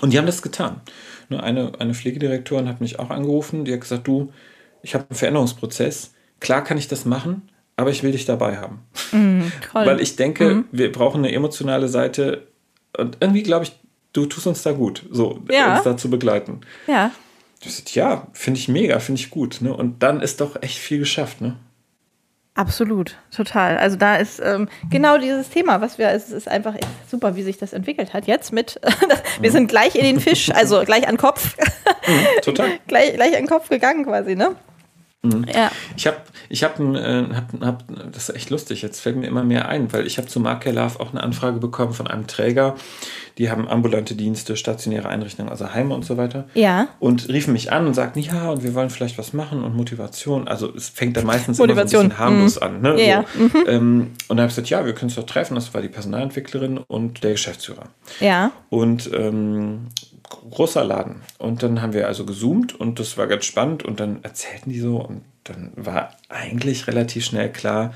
Und 0.00 0.12
die 0.12 0.18
haben 0.18 0.26
das 0.26 0.42
getan. 0.42 0.80
Ne, 1.28 1.42
Eine, 1.42 1.72
eine 1.78 1.94
Pflegedirektorin 1.94 2.68
hat 2.68 2.80
mich 2.80 2.98
auch 2.98 3.10
angerufen, 3.10 3.64
die 3.64 3.72
hat 3.72 3.80
gesagt, 3.80 4.06
du, 4.06 4.32
ich 4.82 4.94
habe 4.94 5.04
einen 5.08 5.16
Veränderungsprozess, 5.16 6.12
klar 6.40 6.62
kann 6.64 6.78
ich 6.78 6.88
das 6.88 7.04
machen, 7.04 7.48
aber 7.76 7.90
ich 7.90 8.02
will 8.02 8.12
dich 8.12 8.24
dabei 8.24 8.56
haben. 8.58 8.80
Toll. 9.10 9.86
Weil 9.86 10.00
ich 10.00 10.16
denke, 10.16 10.64
wir 10.72 10.90
brauchen 10.92 11.18
eine 11.24 11.32
emotionale 11.34 11.88
Seite 11.88 12.46
und 12.96 13.18
irgendwie 13.20 13.42
glaube 13.42 13.64
ich, 13.64 13.72
du 14.12 14.26
tust 14.26 14.46
uns 14.46 14.62
da 14.62 14.72
gut, 14.72 15.04
so 15.10 15.42
Ja. 15.50 15.74
uns 15.74 15.84
da 15.84 15.96
zu 15.96 16.10
begleiten. 16.10 16.60
ja. 16.86 17.10
Ja, 17.88 18.28
finde 18.34 18.60
ich 18.60 18.68
mega, 18.68 19.00
finde 19.00 19.20
ich 19.20 19.30
gut. 19.30 19.58
Ne? 19.62 19.74
Und 19.76 20.04
dann 20.04 20.20
ist 20.20 20.40
doch 20.40 20.62
echt 20.62 20.78
viel 20.78 21.00
geschafft. 21.00 21.40
Ne? 21.40 21.56
Absolut, 22.58 23.14
total. 23.30 23.78
Also 23.78 23.96
da 23.96 24.16
ist 24.16 24.40
ähm, 24.40 24.68
genau 24.90 25.16
dieses 25.16 25.48
Thema, 25.48 25.80
was 25.80 25.96
wir, 25.96 26.08
es 26.08 26.32
ist 26.32 26.48
einfach 26.48 26.74
super, 27.08 27.36
wie 27.36 27.44
sich 27.44 27.56
das 27.56 27.72
entwickelt 27.72 28.12
hat 28.14 28.26
jetzt 28.26 28.52
mit, 28.52 28.80
wir 29.40 29.52
sind 29.52 29.68
gleich 29.68 29.94
in 29.94 30.02
den 30.02 30.18
Fisch, 30.18 30.50
also 30.50 30.82
gleich 30.82 31.06
an 31.06 31.18
Kopf, 31.18 31.56
Total. 32.42 32.70
gleich, 32.88 33.14
gleich 33.14 33.36
an 33.36 33.46
Kopf 33.46 33.68
gegangen 33.68 34.04
quasi, 34.04 34.34
ne? 34.34 34.56
Ja. 35.24 35.72
Ich 35.96 36.06
habe, 36.06 36.18
ich 36.48 36.62
habe, 36.62 36.82
äh, 36.96 37.34
hab, 37.34 37.60
hab, 37.60 38.12
das 38.12 38.28
ist 38.28 38.36
echt 38.36 38.50
lustig, 38.50 38.82
jetzt 38.82 39.00
fällt 39.00 39.16
mir 39.16 39.26
immer 39.26 39.42
mehr 39.42 39.68
ein, 39.68 39.92
weil 39.92 40.06
ich 40.06 40.16
habe 40.16 40.28
zu 40.28 40.38
Mark 40.38 40.64
Love 40.64 41.00
auch 41.00 41.10
eine 41.10 41.20
Anfrage 41.24 41.58
bekommen 41.58 41.92
von 41.92 42.06
einem 42.06 42.28
Träger, 42.28 42.76
die 43.36 43.50
haben 43.50 43.66
ambulante 43.68 44.14
Dienste, 44.14 44.56
stationäre 44.56 45.08
Einrichtungen, 45.08 45.50
also 45.50 45.74
Heime 45.74 45.92
und 45.94 46.04
so 46.04 46.16
weiter. 46.16 46.46
Ja. 46.54 46.86
Und 47.00 47.28
riefen 47.28 47.52
mich 47.52 47.72
an 47.72 47.88
und 47.88 47.94
sagten, 47.94 48.20
ja, 48.20 48.50
und 48.50 48.62
wir 48.62 48.74
wollen 48.74 48.90
vielleicht 48.90 49.18
was 49.18 49.32
machen 49.32 49.64
und 49.64 49.74
Motivation. 49.76 50.46
Also 50.46 50.72
es 50.74 50.88
fängt 50.88 51.16
dann 51.16 51.26
meistens 51.26 51.58
Motivation. 51.58 52.06
immer 52.06 52.14
so 52.16 52.18
ein 52.18 52.18
bisschen 52.18 52.24
harmlos 52.24 52.58
an. 52.58 52.80
Ne? 52.80 53.04
Ja, 53.04 53.24
Mhm. 53.34 53.50
so. 53.52 53.66
ähm, 53.66 54.00
und 54.28 54.36
dann 54.36 54.38
habe 54.40 54.48
ich 54.50 54.54
gesagt, 54.54 54.70
ja, 54.70 54.86
wir 54.86 54.92
können 54.94 55.08
uns 55.08 55.16
doch 55.16 55.26
treffen. 55.26 55.56
Das 55.56 55.72
war 55.74 55.82
die 55.82 55.88
Personalentwicklerin 55.88 56.78
und 56.78 57.22
der 57.24 57.32
Geschäftsführer. 57.32 57.84
Ja. 58.20 58.52
Und 58.70 59.10
ähm, 59.12 59.88
großer 60.30 60.84
Laden. 60.84 61.22
Und 61.38 61.62
dann 61.62 61.80
haben 61.82 61.92
wir 61.92 62.06
also 62.06 62.24
gezoomt 62.24 62.78
und 62.78 62.98
das 62.98 63.16
war 63.16 63.26
ganz 63.26 63.44
spannend. 63.44 63.84
Und 63.84 64.00
dann 64.00 64.22
erzählten 64.22 64.70
die 64.70 64.80
so 64.80 64.96
und 64.98 65.22
dann 65.44 65.72
war 65.76 66.10
eigentlich 66.28 66.86
relativ 66.86 67.24
schnell 67.24 67.50
klar, 67.50 67.94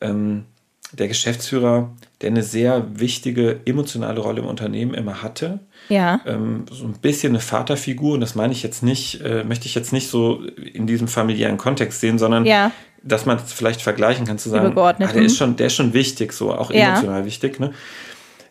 ähm, 0.00 0.44
der 0.92 1.08
Geschäftsführer, 1.08 1.90
der 2.20 2.30
eine 2.30 2.42
sehr 2.44 2.84
wichtige 3.00 3.60
emotionale 3.64 4.20
Rolle 4.20 4.40
im 4.42 4.46
Unternehmen 4.46 4.94
immer 4.94 5.22
hatte, 5.22 5.58
Ja. 5.88 6.20
ähm, 6.24 6.66
so 6.70 6.84
ein 6.84 6.92
bisschen 6.92 7.32
eine 7.32 7.40
Vaterfigur, 7.40 8.14
und 8.14 8.20
das 8.20 8.36
meine 8.36 8.52
ich 8.52 8.62
jetzt 8.62 8.82
nicht, 8.84 9.20
äh, 9.22 9.42
möchte 9.42 9.66
ich 9.66 9.74
jetzt 9.74 9.92
nicht 9.92 10.08
so 10.08 10.44
in 10.44 10.86
diesem 10.86 11.08
familiären 11.08 11.56
Kontext 11.56 12.00
sehen, 12.00 12.18
sondern 12.18 12.44
Ja. 12.44 12.70
dass 13.02 13.26
man 13.26 13.38
es 13.38 13.52
vielleicht 13.52 13.82
vergleichen 13.82 14.24
kann, 14.24 14.38
zu 14.38 14.50
sagen, 14.50 14.78
ah, 14.78 14.92
der, 14.92 15.14
ist 15.16 15.36
schon, 15.36 15.56
der 15.56 15.66
ist 15.66 15.74
schon 15.74 15.94
wichtig, 15.94 16.32
so 16.32 16.52
auch 16.54 16.70
Ja. 16.70 16.90
emotional 16.90 17.24
wichtig. 17.24 17.58
Ne? 17.58 17.72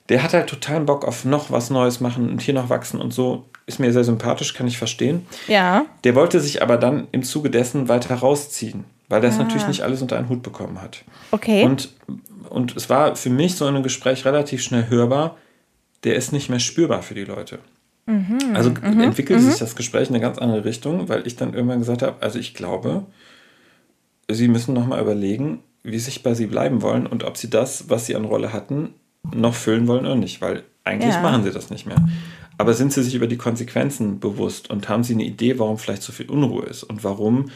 Der 0.10 0.22
hat 0.24 0.34
halt 0.34 0.48
totalen 0.50 0.86
Bock 0.86 1.06
auf 1.06 1.24
noch 1.26 1.50
was 1.52 1.70
Neues 1.70 2.00
machen 2.02 2.30
und 2.30 2.42
hier 2.42 2.54
noch 2.54 2.70
wachsen 2.70 3.00
und 3.02 3.14
so. 3.14 3.46
Ist 3.66 3.80
mir 3.80 3.94
sehr 3.94 4.04
sympathisch, 4.04 4.54
kann 4.54 4.68
ich 4.68 4.78
verstehen. 4.78 5.26
Ja. 5.48 5.86
Der 6.04 6.16
wollte 6.16 6.42
sich 6.42 6.62
aber 6.62 6.76
dann 6.78 7.08
im 7.14 7.24
Zuge 7.24 7.50
dessen 7.50 7.88
weiter 7.88 8.16
rausziehen, 8.16 8.84
weil 9.08 9.22
Ah. 9.22 9.24
er 9.26 9.30
es 9.30 9.38
natürlich 9.38 9.68
nicht 9.68 9.82
alles 9.84 10.02
unter 10.02 10.18
einen 10.18 10.28
Hut 10.28 10.44
bekommen 10.44 10.82
hat. 10.82 11.06
Okay. 11.32 11.64
Und, 11.64 11.90
und 12.50 12.76
es 12.76 12.90
war 12.90 13.16
für 13.16 13.30
mich 13.30 13.56
so 13.56 13.66
in 13.66 13.76
einem 13.76 13.84
Gespräch 13.84 14.26
relativ 14.26 14.62
schnell 14.62 14.90
hörbar, 14.90 15.38
der 16.04 16.16
ist 16.16 16.34
nicht 16.34 16.50
mehr 16.50 16.60
spürbar 16.60 17.02
für 17.04 17.14
die 17.14 17.24
Leute. 17.24 17.60
Mhm, 18.06 18.38
Also 18.54 18.72
entwickelte 18.82 19.42
sich 19.42 19.60
das 19.60 19.78
Gespräch 19.78 20.10
in 20.10 20.16
eine 20.16 20.22
ganz 20.22 20.38
andere 20.38 20.66
Richtung, 20.66 21.08
weil 21.08 21.26
ich 21.26 21.38
dann 21.38 21.54
irgendwann 21.54 21.80
gesagt 21.80 22.02
habe, 22.02 22.22
also 22.22 22.38
ich 22.38 22.54
glaube, 22.54 23.06
Sie 24.30 24.50
müssen 24.50 24.74
nochmal 24.74 25.02
überlegen, 25.02 25.60
wie 25.84 26.00
sichtbar 26.00 26.36
Sie 26.36 26.48
bleiben 26.48 26.82
wollen 26.82 27.08
und 27.08 27.24
ob 27.24 27.38
Sie 27.38 27.50
das, 27.50 27.90
was 27.90 28.06
Sie 28.06 28.16
an 28.18 28.26
Rolle 28.26 28.52
hatten, 28.52 28.94
noch 29.32 29.54
füllen 29.56 29.88
wollen 29.88 30.06
oder 30.06 30.16
nicht, 30.16 30.42
weil 30.42 30.64
eigentlich 30.84 31.14
Ja. 31.16 31.22
machen 31.22 31.44
Sie 31.44 31.52
das 31.52 31.70
nicht 31.70 31.86
mehr. 31.86 31.98
Aber 32.58 32.74
sind 32.74 32.94
Sie 32.94 33.02
sich 33.04 33.16
über 33.16 33.28
die 33.28 33.38
Konsequenzen 33.38 34.20
bewusst 34.20 34.70
und 34.70 34.90
haben 34.90 35.04
Sie 35.04 35.14
eine 35.14 35.24
Idee, 35.24 35.58
warum 35.60 35.78
vielleicht 35.78 36.04
so 36.04 36.12
viel 36.12 36.30
Unruhe 36.30 36.66
ist 36.66 36.84
und 36.84 37.04
warum 37.04 37.50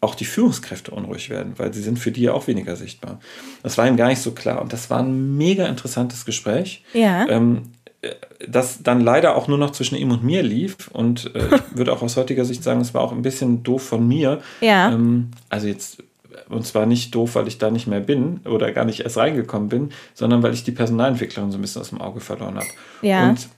auch 0.00 0.14
die 0.16 0.24
Führungskräfte 0.24 0.90
unruhig 0.90 1.30
werden, 1.30 1.52
weil 1.58 1.72
sie 1.72 1.80
sind 1.80 1.96
für 1.96 2.10
die 2.10 2.22
ja 2.22 2.32
auch 2.32 2.48
weniger 2.48 2.74
sichtbar. 2.74 3.20
Das 3.62 3.78
war 3.78 3.86
ihm 3.86 3.96
gar 3.96 4.08
nicht 4.08 4.20
so 4.20 4.32
klar 4.32 4.60
und 4.60 4.72
das 4.72 4.90
war 4.90 4.98
ein 4.98 5.36
mega 5.36 5.66
interessantes 5.66 6.24
Gespräch. 6.24 6.82
Ja. 6.92 7.28
Ähm, 7.28 7.62
äh, 8.00 8.10
das 8.48 8.82
dann 8.82 9.00
leider 9.00 9.36
auch 9.36 9.46
nur 9.46 9.58
noch 9.58 9.70
zwischen 9.70 9.94
ihm 9.94 10.10
und 10.10 10.24
mir 10.24 10.42
lief 10.42 10.88
und 10.88 11.32
äh, 11.36 11.54
ich 11.54 11.62
würde 11.76 11.92
auch 11.92 12.02
aus 12.02 12.16
heutiger 12.16 12.44
Sicht 12.44 12.64
sagen, 12.64 12.80
es 12.80 12.94
war 12.94 13.02
auch 13.02 13.12
ein 13.12 13.22
bisschen 13.22 13.62
doof 13.62 13.84
von 13.84 14.08
mir. 14.08 14.40
Ja. 14.60 14.90
Ähm, 14.90 15.30
also 15.48 15.68
jetzt, 15.68 16.02
und 16.48 16.66
zwar 16.66 16.86
nicht 16.86 17.14
doof, 17.14 17.34
weil 17.34 17.48
ich 17.48 17.58
da 17.58 17.70
nicht 17.70 17.86
mehr 17.86 18.00
bin 18.00 18.40
oder 18.44 18.72
gar 18.72 18.84
nicht 18.84 19.00
erst 19.00 19.16
reingekommen 19.16 19.68
bin, 19.68 19.90
sondern 20.14 20.42
weil 20.42 20.54
ich 20.54 20.64
die 20.64 20.72
Personalentwicklerin 20.72 21.50
so 21.50 21.58
ein 21.58 21.62
bisschen 21.62 21.80
aus 21.82 21.90
dem 21.90 22.00
Auge 22.00 22.20
verloren 22.20 22.56
habe. 22.56 22.66
Ja. 23.02 23.28
Und 23.30 23.48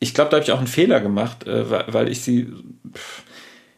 ich 0.00 0.14
glaube, 0.14 0.30
da 0.30 0.36
habe 0.36 0.44
ich 0.44 0.52
auch 0.52 0.58
einen 0.58 0.66
Fehler 0.66 1.00
gemacht, 1.00 1.46
äh, 1.46 1.92
weil, 1.92 2.08
ich 2.08 2.20
sie 2.22 2.52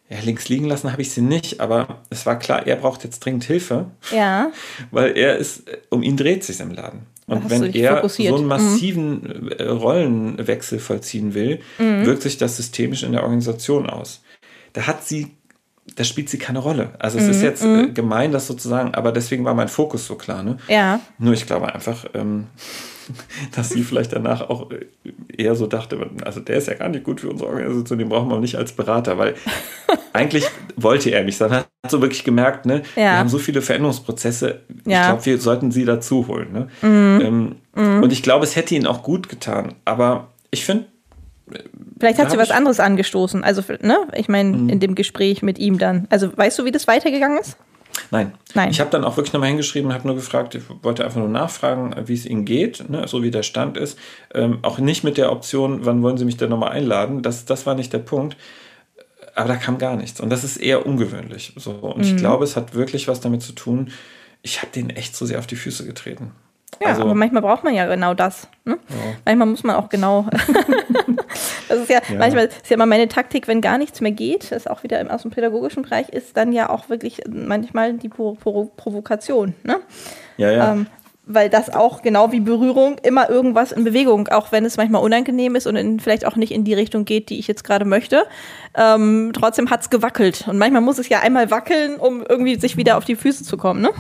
ja, 0.09 0.19
links 0.25 0.49
liegen 0.49 0.67
lassen 0.67 0.91
habe 0.93 1.03
ich 1.03 1.11
sie 1.13 1.23
nicht, 1.23 1.61
aber 1.61 2.03
es 2.11 2.27
war 2.27 2.39
klar, 2.39 2.67
er 2.67 2.77
braucht 2.77 3.05
jetzt 3.05 3.21
dringend 3.21 3.45
Hilfe, 3.45 3.87
ja. 4.13 4.51
weil 4.91 5.17
er 5.17 5.37
ist, 5.37 5.63
um 5.89 6.03
ihn 6.03 6.17
dreht 6.17 6.43
sich 6.45 6.61
im 6.61 6.73
Laden. 6.73 7.07
Und 7.27 7.49
wenn 7.49 7.73
er 7.75 7.97
fokussiert. 7.99 8.31
so 8.31 8.35
einen 8.35 8.45
Mhm. 8.45 8.49
massiven 8.49 9.53
äh, 9.53 9.63
Rollenwechsel 9.69 10.81
vollziehen 10.81 11.33
will, 11.35 11.61
Mhm. 11.79 12.05
wirkt 12.05 12.23
sich 12.23 12.39
das 12.39 12.57
systemisch 12.57 13.05
in 13.05 13.13
der 13.13 13.23
Organisation 13.23 13.89
aus. 13.89 14.23
Da 14.73 14.89
hat 14.89 15.05
sie 15.07 15.29
da 15.97 16.05
spielt 16.05 16.29
sie 16.29 16.39
keine 16.39 16.59
Rolle. 16.61 16.91
Also 16.99 17.19
es 17.19 17.27
ist 17.29 17.43
jetzt 17.43 17.65
äh, 17.65 17.89
gemein, 17.89 18.33
das 18.33 18.47
sozusagen, 18.47 18.95
aber 18.95 19.13
deswegen 19.13 19.45
war 19.45 19.55
mein 19.55 19.69
Fokus 19.69 20.07
so 20.07 20.15
klar. 20.15 20.43
Ne? 20.43 20.57
Ja. 20.69 21.01
Nur 21.19 21.33
ich 21.35 21.47
glaube 21.47 21.75
einfach, 21.75 22.05
ähm, 22.15 22.47
dass 23.57 23.71
sie 23.71 23.83
vielleicht 23.83 24.13
danach 24.13 24.49
auch 24.49 24.71
äh, 24.71 24.87
eher 25.37 25.55
so 25.57 25.67
dachte, 25.67 25.99
also 26.25 26.41
der 26.41 26.57
ist 26.57 26.69
ja 26.69 26.75
gar 26.75 26.89
nicht 26.89 27.05
gut 27.05 27.21
für 27.21 27.29
unsere 27.29 27.51
Organisation, 27.51 27.99
den 27.99 28.09
brauchen 28.09 28.29
wir 28.29 28.37
auch 28.37 28.41
nicht 28.41 28.57
als 28.57 28.73
Berater, 28.73 29.19
weil 29.19 29.35
eigentlich 30.13 30.47
wollte 30.77 31.11
er 31.11 31.25
mich, 31.25 31.37
sondern 31.37 31.65
hat 31.83 31.91
so 31.91 32.01
wirklich 32.01 32.25
gemerkt, 32.25 32.67
ne, 32.67 32.83
Ja. 32.97 33.03
wir 33.03 33.19
haben 33.19 33.29
so 33.29 33.39
viele 33.39 33.63
Veränderungsprozesse, 33.63 34.61
ich 34.85 34.93
Ja. 34.93 35.09
glaube, 35.09 35.27
wir 35.27 35.39
sollten 35.39 35.73
sie 35.73 35.85
dazu 35.85 36.27
holen. 36.29 36.53
Ne? 36.53 36.69
Mhm. 36.83 37.57
Ähm, 37.77 38.03
Und 38.03 38.13
ich 38.13 38.23
glaube, 38.23 38.45
es 38.45 38.57
hätte 38.57 38.75
ihnen 38.75 38.87
auch 38.87 39.03
gut 39.03 39.29
getan, 39.29 39.75
aber 39.85 40.29
ich 40.51 40.65
finde, 40.65 40.85
Vielleicht 41.99 42.19
hat 42.19 42.31
sie 42.31 42.39
was 42.39 42.51
anderes 42.51 42.81
angestoßen. 42.81 43.45
Also, 43.45 43.63
ne, 43.83 43.99
ich 44.15 44.29
meine, 44.29 44.57
Mhm. 44.57 44.69
in 44.69 44.81
dem 44.81 44.95
Gespräch 44.95 45.43
mit 45.43 45.59
ihm 45.59 45.79
dann. 45.79 46.07
Also, 46.11 46.37
weißt 46.37 46.59
du, 46.59 46.65
wie 46.65 46.71
das 46.73 46.87
weitergegangen 46.87 47.39
ist? 47.39 47.57
Nein. 48.11 48.33
Nein. 48.55 48.71
Ich 48.71 48.81
habe 48.81 48.91
dann 48.91 49.05
auch 49.05 49.17
wirklich 49.17 49.33
nochmal 49.33 49.49
hingeschrieben, 49.51 49.93
habe 49.93 50.07
nur 50.07 50.17
gefragt, 50.17 50.55
ich 50.55 50.63
wollte 50.83 51.05
einfach 51.05 51.19
nur 51.21 51.29
nachfragen, 51.29 51.95
wie 52.07 52.15
es 52.15 52.25
Ihnen 52.25 52.45
geht, 52.45 52.89
ne, 52.89 53.07
so 53.07 53.23
wie 53.23 53.31
der 53.31 53.43
Stand 53.43 53.77
ist. 53.77 53.99
Ähm, 54.35 54.61
auch 54.63 54.79
nicht 54.79 55.05
mit 55.05 55.17
der 55.19 55.31
Option, 55.33 55.85
wann 55.85 56.03
wollen 56.03 56.17
Sie 56.17 56.25
mich 56.25 56.37
denn 56.37 56.51
nochmal 56.51 56.71
einladen? 56.71 57.23
Das, 57.23 57.45
das 57.45 57.67
war 57.67 57.75
nicht 57.75 57.93
der 57.93 57.99
Punkt. 57.99 58.37
Aber 59.35 59.49
da 59.49 59.57
kam 59.57 59.79
gar 59.79 59.97
nichts. 59.97 60.21
Und 60.21 60.31
das 60.31 60.45
ist 60.45 60.57
eher 60.57 60.87
ungewöhnlich. 60.87 61.53
So. 61.57 61.73
Und 61.73 61.99
Mhm. 61.99 62.03
ich 62.05 62.17
glaube, 62.17 62.45
es 62.45 62.57
hat 62.57 62.75
wirklich 62.75 63.07
was 63.09 63.21
damit 63.21 63.43
zu 63.43 63.53
tun, 63.53 63.91
ich 64.43 64.63
habe 64.63 64.73
denen 64.73 64.91
echt 64.91 65.15
so 65.15 65.27
sehr 65.27 65.39
auf 65.39 65.47
die 65.47 65.57
Füße 65.57 65.85
getreten. 65.85 66.31
Ja, 66.81 66.89
Also- 66.89 67.03
aber 67.03 67.15
manchmal 67.15 67.43
braucht 67.43 67.65
man 67.65 67.75
ja 67.75 67.87
genau 67.87 68.15
das. 68.15 68.49
Ne? 68.65 68.79
Manchmal 69.25 69.49
muss 69.49 69.65
man 69.65 69.77
auch 69.77 69.89
genau. 69.89 70.27
das 71.69 71.79
ist 71.81 71.91
ja, 71.91 72.01
Ja. 72.09 72.19
manchmal 72.19 72.47
ist 72.47 72.69
ja 72.71 72.75
immer 72.75 72.87
meine 72.87 73.09
Taktik, 73.09 73.49
wenn 73.49 73.61
gar 73.61 73.79
nichts 73.79 74.01
mehr 74.01 74.13
geht, 74.13 74.45
das 74.45 74.63
ist 74.63 74.71
auch 74.71 74.83
wieder 74.83 75.05
aus 75.13 75.23
dem 75.23 75.31
pädagogischen 75.31 75.83
Bereich, 75.83 76.09
ist 76.09 76.37
dann 76.37 76.53
ja 76.53 76.71
auch 76.71 76.89
wirklich 76.89 77.23
manchmal 77.29 77.95
die 77.95 78.09
Pro 78.09 78.35
Pro 78.35 78.71
Provokation. 78.77 79.55
Ne? 79.63 79.77
Ja, 80.37 80.51
ja. 80.51 80.73
Ähm, 80.73 80.87
weil 81.33 81.49
das 81.49 81.73
auch 81.73 82.03
genau 82.03 82.33
wie 82.33 82.41
Berührung 82.41 82.97
immer 83.05 83.31
irgendwas 83.31 83.71
in 83.71 83.85
Bewegung, 83.85 84.27
auch 84.29 84.51
wenn 84.51 84.65
es 84.65 84.77
manchmal 84.77 85.03
unangenehm 85.03 85.55
ist 85.55 85.67
und 85.69 85.77
in, 85.77 86.01
vielleicht 86.01 86.27
auch 86.27 86.35
nicht 86.35 86.51
in 86.51 86.65
die 86.65 86.75
Richtung 86.75 87.05
geht, 87.05 87.29
die 87.31 87.39
ich 87.39 87.47
jetzt 87.47 87.63
gerade 87.63 87.85
möchte. 87.85 88.25
Ähm, 88.75 89.31
trotzdem 89.33 89.71
hat 89.71 89.83
es 89.83 89.91
gewackelt. 89.91 90.49
Und 90.49 90.59
manchmal 90.59 90.81
muss 90.83 90.99
es 90.99 91.09
ja 91.09 91.21
einmal 91.21 91.51
wackeln, 91.53 91.97
um 91.97 92.25
irgendwie 92.29 92.59
sich 92.59 92.77
wieder 92.77 92.97
auf 92.97 93.05
die 93.05 93.15
Füße 93.15 93.45
zu 93.45 93.57
kommen. 93.57 93.81
Ne? 93.81 93.91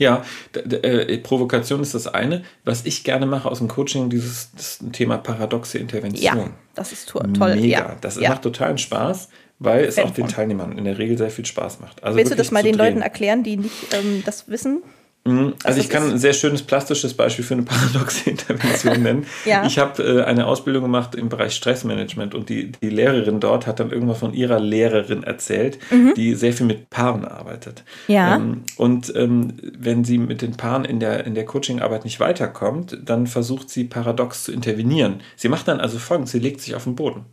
Ja, 0.00 0.24
äh, 0.54 1.18
Provokation 1.18 1.82
ist 1.82 1.92
das 1.92 2.06
eine. 2.06 2.42
Was 2.64 2.86
ich 2.86 3.04
gerne 3.04 3.26
mache 3.26 3.50
aus 3.50 3.58
dem 3.58 3.68
Coaching, 3.68 4.08
dieses 4.08 4.50
das 4.56 4.78
Thema 4.92 5.18
paradoxe 5.18 5.76
Intervention. 5.76 6.38
Ja, 6.38 6.50
das 6.74 6.92
ist 6.92 7.10
to 7.10 7.18
toll. 7.18 7.54
Mega. 7.56 7.68
Ja. 7.68 7.96
Das 8.00 8.18
ja. 8.18 8.30
macht 8.30 8.40
totalen 8.40 8.78
Spaß, 8.78 9.28
weil 9.58 9.84
es 9.84 9.98
auch 9.98 10.10
den. 10.10 10.26
Teilnehmern 10.26 10.78
in 10.78 10.84
der 10.86 10.96
Regel 10.96 11.18
sehr 11.18 11.30
viel 11.30 11.44
Spaß 11.44 11.80
macht. 11.80 12.02
Also 12.02 12.16
Willst 12.16 12.32
du 12.32 12.36
das 12.36 12.50
mal 12.50 12.62
den 12.62 12.78
drehen. 12.78 12.86
Leuten 12.86 13.02
erklären, 13.02 13.42
die 13.42 13.58
nicht 13.58 13.92
ähm, 13.92 14.22
das 14.24 14.48
wissen? 14.48 14.82
Mhm. 15.24 15.54
Also 15.64 15.76
das 15.76 15.78
ich 15.78 15.90
kann 15.90 16.10
ein 16.10 16.18
sehr 16.18 16.32
schönes 16.32 16.62
plastisches 16.62 17.14
Beispiel 17.14 17.44
für 17.44 17.54
eine 17.54 17.62
paradoxe 17.64 18.30
Intervention 18.30 19.02
nennen. 19.02 19.26
Ja. 19.44 19.66
Ich 19.66 19.78
habe 19.78 20.02
äh, 20.02 20.22
eine 20.24 20.46
Ausbildung 20.46 20.82
gemacht 20.82 21.14
im 21.14 21.28
Bereich 21.28 21.54
Stressmanagement 21.54 22.34
und 22.34 22.48
die, 22.48 22.72
die 22.72 22.90
Lehrerin 22.90 23.40
dort 23.40 23.66
hat 23.66 23.80
dann 23.80 23.90
irgendwas 23.90 24.18
von 24.18 24.32
ihrer 24.32 24.60
Lehrerin 24.60 25.22
erzählt, 25.22 25.78
die 26.16 26.34
sehr 26.34 26.52
viel 26.52 26.66
mit 26.66 26.90
Paaren 26.90 27.24
arbeitet. 27.24 27.84
Mhm. 28.08 28.14
Ja. 28.14 28.36
Ähm, 28.36 28.62
und 28.76 29.12
ähm, 29.14 29.54
wenn 29.78 30.04
sie 30.04 30.18
mit 30.18 30.42
den 30.42 30.56
Paaren 30.56 30.84
in 30.84 31.00
der, 31.00 31.26
in 31.26 31.34
der 31.34 31.44
Coachingarbeit 31.44 32.04
nicht 32.04 32.20
weiterkommt, 32.20 32.98
dann 33.04 33.26
versucht 33.26 33.70
sie 33.70 33.84
paradox 33.84 34.44
zu 34.44 34.52
intervenieren. 34.52 35.20
Sie 35.36 35.48
macht 35.48 35.68
dann 35.68 35.80
also 35.80 35.98
folgendes, 35.98 36.32
sie 36.32 36.38
legt 36.38 36.60
sich 36.60 36.74
auf 36.74 36.84
den 36.84 36.96
Boden. 36.96 37.26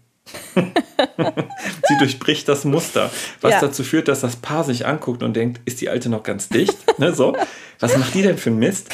sie 0.55 1.97
durchbricht 1.99 2.47
das 2.47 2.65
Muster, 2.65 3.09
was 3.41 3.51
Ja. 3.53 3.61
dazu 3.61 3.84
führt, 3.84 4.07
dass 4.07 4.21
das 4.21 4.36
Paar 4.38 4.63
sich 4.63 4.86
anguckt 4.86 5.23
und 5.23 5.34
denkt, 5.36 5.61
ist 5.65 5.82
die 5.82 5.89
Alte 5.89 6.09
noch 6.09 6.23
ganz 6.23 6.49
dicht? 6.49 6.75
ne, 6.99 7.13
so. 7.13 7.36
Was 7.80 7.97
macht 7.97 8.13
die 8.13 8.23
denn 8.23 8.38
für 8.38 8.49
Mist? 8.51 8.89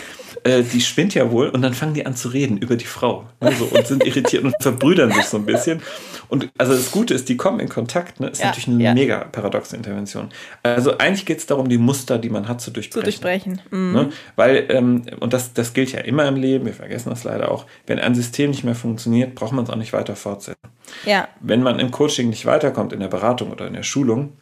Äh, 0.45 0.63
die 0.63 0.81
spinnt 0.81 1.13
ja 1.13 1.31
wohl 1.31 1.47
und 1.49 1.61
dann 1.61 1.73
fangen 1.73 1.93
die 1.93 2.05
an 2.05 2.15
zu 2.15 2.27
reden 2.27 2.57
über 2.57 2.75
die 2.75 2.85
Frau 2.85 3.25
ne, 3.39 3.51
so, 3.57 3.65
und 3.65 3.87
sind 3.87 4.05
irritiert 4.05 4.43
und 4.43 4.53
verbrüdern 4.59 5.11
sich 5.11 5.25
so 5.25 5.37
ein 5.37 5.45
bisschen. 5.45 5.81
Und 6.27 6.49
also 6.57 6.73
das 6.73 6.91
Gute 6.91 7.13
ist, 7.13 7.29
die 7.29 7.37
kommen 7.37 7.59
in 7.59 7.69
Kontakt. 7.69 8.19
Ne? 8.19 8.27
Ist 8.27 8.41
Ja, 8.41 8.47
natürlich 8.47 8.67
eine 8.67 8.83
ja. 8.83 8.93
mega 8.93 9.19
paradoxe 9.25 9.75
Intervention. 9.75 10.29
Also 10.61 10.97
eigentlich 10.97 11.25
geht 11.25 11.37
es 11.37 11.45
darum, 11.45 11.69
die 11.69 11.77
Muster, 11.77 12.17
die 12.17 12.29
man 12.29 12.47
hat, 12.47 12.59
zu 12.59 12.65
Zu 12.65 12.73
durchbrechen. 12.73 13.03
durchbrechen. 13.03 13.61
Mhm. 13.71 13.93
Ne? 13.93 14.09
Weil, 14.35 14.65
ähm, 14.69 15.03
und 15.19 15.31
das, 15.31 15.53
das 15.53 15.73
gilt 15.73 15.91
ja 15.93 16.01
immer 16.01 16.27
im 16.27 16.35
Leben, 16.35 16.65
wir 16.65 16.73
vergessen 16.73 17.09
das 17.09 17.23
leider 17.23 17.49
auch, 17.51 17.65
wenn 17.87 17.99
ein 17.99 18.15
System 18.15 18.49
nicht 18.51 18.63
mehr 18.63 18.75
funktioniert, 18.75 19.35
braucht 19.35 19.53
man 19.53 19.63
es 19.63 19.69
auch 19.69 19.75
nicht 19.77 19.93
weiter 19.93 20.15
fortsetzen. 20.15 20.59
Ja. 21.05 21.27
Wenn 21.39 21.63
man 21.63 21.79
im 21.79 21.91
Coaching 21.91 22.29
nicht 22.29 22.45
weiterkommt, 22.45 22.91
in 22.93 22.99
der 22.99 23.07
Beratung 23.07 23.51
oder 23.51 23.67
in 23.67 23.73
der 23.73 23.83
Schulung, 23.83 24.33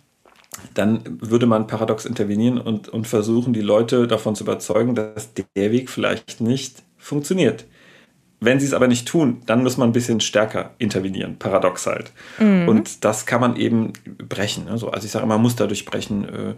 dann 0.73 1.01
würde 1.21 1.45
man 1.45 1.67
paradox 1.67 2.05
intervenieren 2.05 2.57
und, 2.59 2.89
und 2.89 3.07
versuchen, 3.07 3.53
die 3.53 3.61
Leute 3.61 4.07
davon 4.07 4.35
zu 4.35 4.43
überzeugen, 4.43 4.95
dass 4.95 5.33
der 5.33 5.71
Weg 5.71 5.89
vielleicht 5.89 6.41
nicht 6.41 6.83
funktioniert. 6.97 7.65
Wenn 8.39 8.59
sie 8.59 8.65
es 8.65 8.73
aber 8.73 8.87
nicht 8.87 9.07
tun, 9.07 9.43
dann 9.45 9.61
muss 9.61 9.77
man 9.77 9.89
ein 9.89 9.93
bisschen 9.93 10.19
stärker 10.19 10.73
intervenieren, 10.79 11.37
paradox 11.37 11.85
halt. 11.85 12.11
Und 12.67 13.05
das 13.05 13.27
kann 13.27 13.39
man 13.39 13.55
eben 13.55 13.93
brechen. 14.17 14.65
Ne? 14.65 14.77
So, 14.79 14.89
also 14.89 15.05
ich 15.05 15.11
sage 15.11 15.25
immer, 15.25 15.35
man 15.35 15.43
muss 15.43 15.55
dadurch 15.55 15.85
brechen. 15.85 16.55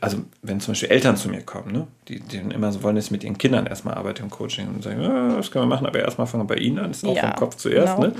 Also 0.00 0.18
wenn 0.42 0.60
zum 0.60 0.72
Beispiel 0.72 0.90
Eltern 0.90 1.16
zu 1.16 1.28
mir 1.28 1.40
kommen, 1.42 1.72
ne? 1.72 1.86
die, 2.08 2.18
die 2.20 2.38
dann 2.38 2.50
immer 2.50 2.72
so 2.72 2.82
wollen 2.82 2.96
jetzt 2.96 3.10
mit 3.12 3.22
ihren 3.22 3.38
Kindern 3.38 3.66
erstmal 3.66 3.94
arbeiten 3.94 4.24
im 4.24 4.30
Coaching 4.30 4.66
und 4.68 4.82
sagen, 4.82 5.00
ja, 5.02 5.36
das 5.36 5.50
können 5.52 5.64
wir 5.64 5.68
machen, 5.68 5.86
aber 5.86 6.00
erstmal 6.00 6.26
fangen 6.26 6.42
wir 6.42 6.48
bei 6.54 6.60
ihnen 6.60 6.80
an, 6.80 6.88
das 6.88 6.98
ist 6.98 7.04
auch 7.04 7.14
Ja, 7.14 7.22
vom 7.28 7.36
Kopf 7.36 7.54
zuerst. 7.56 7.94
genau. 7.96 8.08
Ne? 8.08 8.14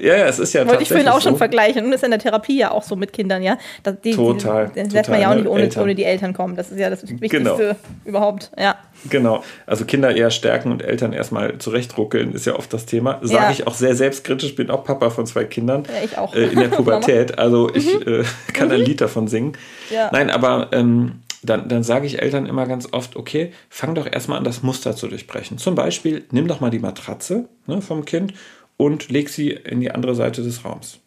Ja, 0.00 0.16
ja, 0.16 0.26
es 0.26 0.38
ist 0.38 0.54
ja 0.54 0.66
Wollte 0.66 0.82
ich 0.82 0.88
vorhin 0.88 1.08
auch 1.08 1.20
schon 1.20 1.32
so. 1.34 1.38
vergleichen. 1.38 1.84
Und 1.84 1.90
das 1.90 2.00
ist 2.00 2.04
in 2.04 2.10
der 2.10 2.20
Therapie 2.20 2.58
ja 2.58 2.70
auch 2.70 2.82
so 2.82 2.96
mit 2.96 3.12
Kindern, 3.12 3.42
ja. 3.42 3.58
Die, 4.02 4.12
Total, 4.12 4.70
Die, 4.74 4.82
das 4.82 4.92
lässt 4.92 5.10
man 5.10 5.20
ja 5.20 5.28
auch 5.30 5.34
ne? 5.34 5.42
nicht 5.42 5.48
ohne, 5.50 5.70
ohne 5.82 5.94
die 5.94 6.04
Eltern 6.04 6.32
kommen. 6.32 6.56
Das 6.56 6.70
ist 6.72 6.78
ja 6.78 6.88
das 6.88 7.02
Wichtigste 7.02 7.38
Genau. 7.38 7.58
überhaupt. 8.06 8.50
Ja. 8.58 8.76
Genau, 9.10 9.44
also 9.66 9.84
Kinder 9.84 10.16
eher 10.16 10.30
stärken 10.30 10.72
und 10.72 10.82
Eltern 10.82 11.12
erstmal 11.12 11.58
zurechtruckeln, 11.58 12.32
ist 12.32 12.46
ja 12.46 12.56
oft 12.56 12.72
das 12.72 12.86
Thema. 12.86 13.18
Sage 13.22 13.44
Ja. 13.44 13.50
ich 13.50 13.66
auch 13.66 13.74
sehr 13.74 13.94
selbstkritisch, 13.94 14.54
bin 14.54 14.70
auch 14.70 14.84
Papa 14.84 15.10
von 15.10 15.26
zwei 15.26 15.44
Kindern. 15.44 15.84
Ja, 15.86 16.04
ich 16.04 16.16
auch. 16.16 16.34
Äh, 16.34 16.46
in 16.46 16.58
der 16.58 16.68
Pubertät, 16.76 17.38
also 17.38 17.70
ich 17.74 17.94
äh, 18.06 18.24
kann 18.52 18.70
ein 18.70 18.80
Lied 18.80 19.00
davon 19.00 19.28
singen. 19.28 19.48
Mhm. 19.90 19.94
Ja. 19.94 20.10
Nein, 20.12 20.30
aber 20.30 20.68
ähm, 20.72 21.20
dann, 21.42 21.68
dann 21.68 21.82
sage 21.82 22.06
ich 22.06 22.22
Eltern 22.22 22.46
immer 22.46 22.66
ganz 22.66 22.88
oft, 22.92 23.16
okay, 23.16 23.52
fang 23.68 23.94
doch 23.94 24.10
erstmal 24.10 24.38
an, 24.38 24.44
das 24.44 24.62
Muster 24.62 24.96
zu 24.96 25.08
durchbrechen. 25.08 25.58
Zum 25.58 25.74
Beispiel, 25.74 26.24
nimm 26.30 26.48
doch 26.48 26.60
mal 26.60 26.70
die 26.70 26.78
Matratze 26.78 27.48
ne, 27.66 27.82
vom 27.82 28.04
Kind 28.06 28.32
und 28.76 29.10
leg 29.10 29.28
sie 29.28 29.50
in 29.50 29.80
die 29.80 29.90
andere 29.90 30.14
Seite 30.14 30.42
des 30.42 30.64
Raums. 30.64 30.98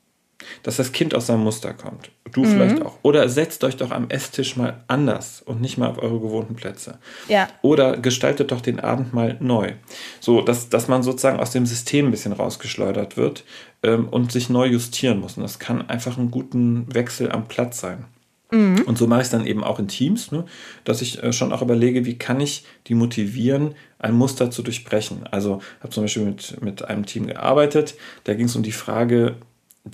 Dass 0.63 0.77
das 0.77 0.91
Kind 0.91 1.15
aus 1.15 1.27
seinem 1.27 1.43
Muster 1.43 1.73
kommt. 1.73 2.11
Du 2.31 2.41
Mhm. 2.41 2.45
vielleicht 2.47 2.81
auch. 2.81 2.97
Oder 3.01 3.27
setzt 3.29 3.63
euch 3.63 3.75
doch 3.77 3.91
am 3.91 4.09
Esstisch 4.09 4.55
mal 4.55 4.83
anders 4.87 5.41
und 5.45 5.61
nicht 5.61 5.77
mal 5.77 5.87
auf 5.89 5.97
eure 5.97 6.19
gewohnten 6.19 6.55
Plätze. 6.55 6.99
Ja. 7.27 7.47
Oder 7.61 7.97
gestaltet 7.97 8.51
doch 8.51 8.61
den 8.61 8.79
Abend 8.79 9.13
mal 9.13 9.37
neu. 9.39 9.73
So, 10.19 10.41
dass, 10.41 10.69
dass 10.69 10.87
man 10.87 11.03
sozusagen 11.03 11.39
aus 11.39 11.51
dem 11.51 11.65
System 11.65 12.07
ein 12.07 12.11
bisschen 12.11 12.33
rausgeschleudert 12.33 13.17
wird 13.17 13.43
ähm, 13.83 14.07
und 14.09 14.31
sich 14.31 14.49
neu 14.49 14.67
justieren 14.67 15.19
muss. 15.19 15.37
Und 15.37 15.43
das 15.43 15.59
kann 15.59 15.89
einfach 15.89 16.17
einen 16.17 16.29
guten 16.31 16.93
Wechsel 16.93 17.31
am 17.31 17.47
Platz 17.47 17.79
sein. 17.79 18.05
Und 18.49 18.97
so 18.97 19.07
mache 19.07 19.19
ich 19.19 19.25
es 19.25 19.31
dann 19.31 19.45
eben 19.45 19.61
auch 19.61 19.77
in 19.77 19.89
Teams, 19.89 20.31
ne? 20.31 20.45
dass 20.85 21.01
ich 21.01 21.21
äh, 21.21 21.33
schon 21.33 21.51
auch 21.51 21.61
überlege, 21.61 22.05
wie 22.05 22.17
kann 22.17 22.39
ich 22.39 22.63
die 22.87 22.95
motivieren, 22.95 23.75
ein 23.99 24.13
Muster 24.13 24.49
zu 24.51 24.61
durchbrechen. 24.63 25.27
Also 25.29 25.61
habe 25.81 25.89
zum 25.89 26.05
Beispiel 26.05 26.23
mit, 26.23 26.61
mit 26.61 26.85
einem 26.85 27.05
Team 27.05 27.27
gearbeitet, 27.27 27.95
da 28.23 28.35
ging 28.35 28.45
es 28.45 28.55
um 28.55 28.63
die 28.63 28.71
Frage, 28.71 29.35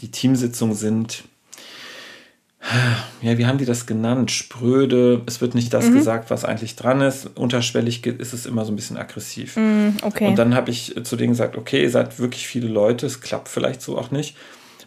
die 0.01 0.11
Teamsitzungen 0.11 0.75
sind, 0.75 1.23
ja, 3.21 3.37
wie 3.37 3.45
haben 3.45 3.57
die 3.57 3.65
das 3.65 3.85
genannt? 3.85 4.31
Spröde, 4.31 5.21
es 5.25 5.41
wird 5.41 5.53
nicht 5.53 5.73
das 5.73 5.91
gesagt, 5.91 6.29
was 6.29 6.45
eigentlich 6.45 6.77
dran 6.77 7.01
ist. 7.01 7.29
Unterschwellig 7.35 8.05
ist 8.05 8.31
es 8.33 8.45
immer 8.45 8.63
so 8.63 8.71
ein 8.71 8.77
bisschen 8.77 8.95
aggressiv. 8.97 9.57
Mhm, 9.57 9.97
Okay. 10.01 10.27
Und 10.27 10.37
dann 10.39 10.55
habe 10.55 10.71
ich 10.71 10.95
zu 11.03 11.17
denen 11.17 11.31
gesagt, 11.31 11.57
okay, 11.57 11.81
ihr 11.81 11.89
seid 11.89 12.19
wirklich 12.19 12.47
viele 12.47 12.67
Leute, 12.69 13.05
es 13.05 13.19
klappt 13.19 13.49
vielleicht 13.49 13.81
so 13.81 13.97
auch 13.97 14.11
nicht. 14.11 14.37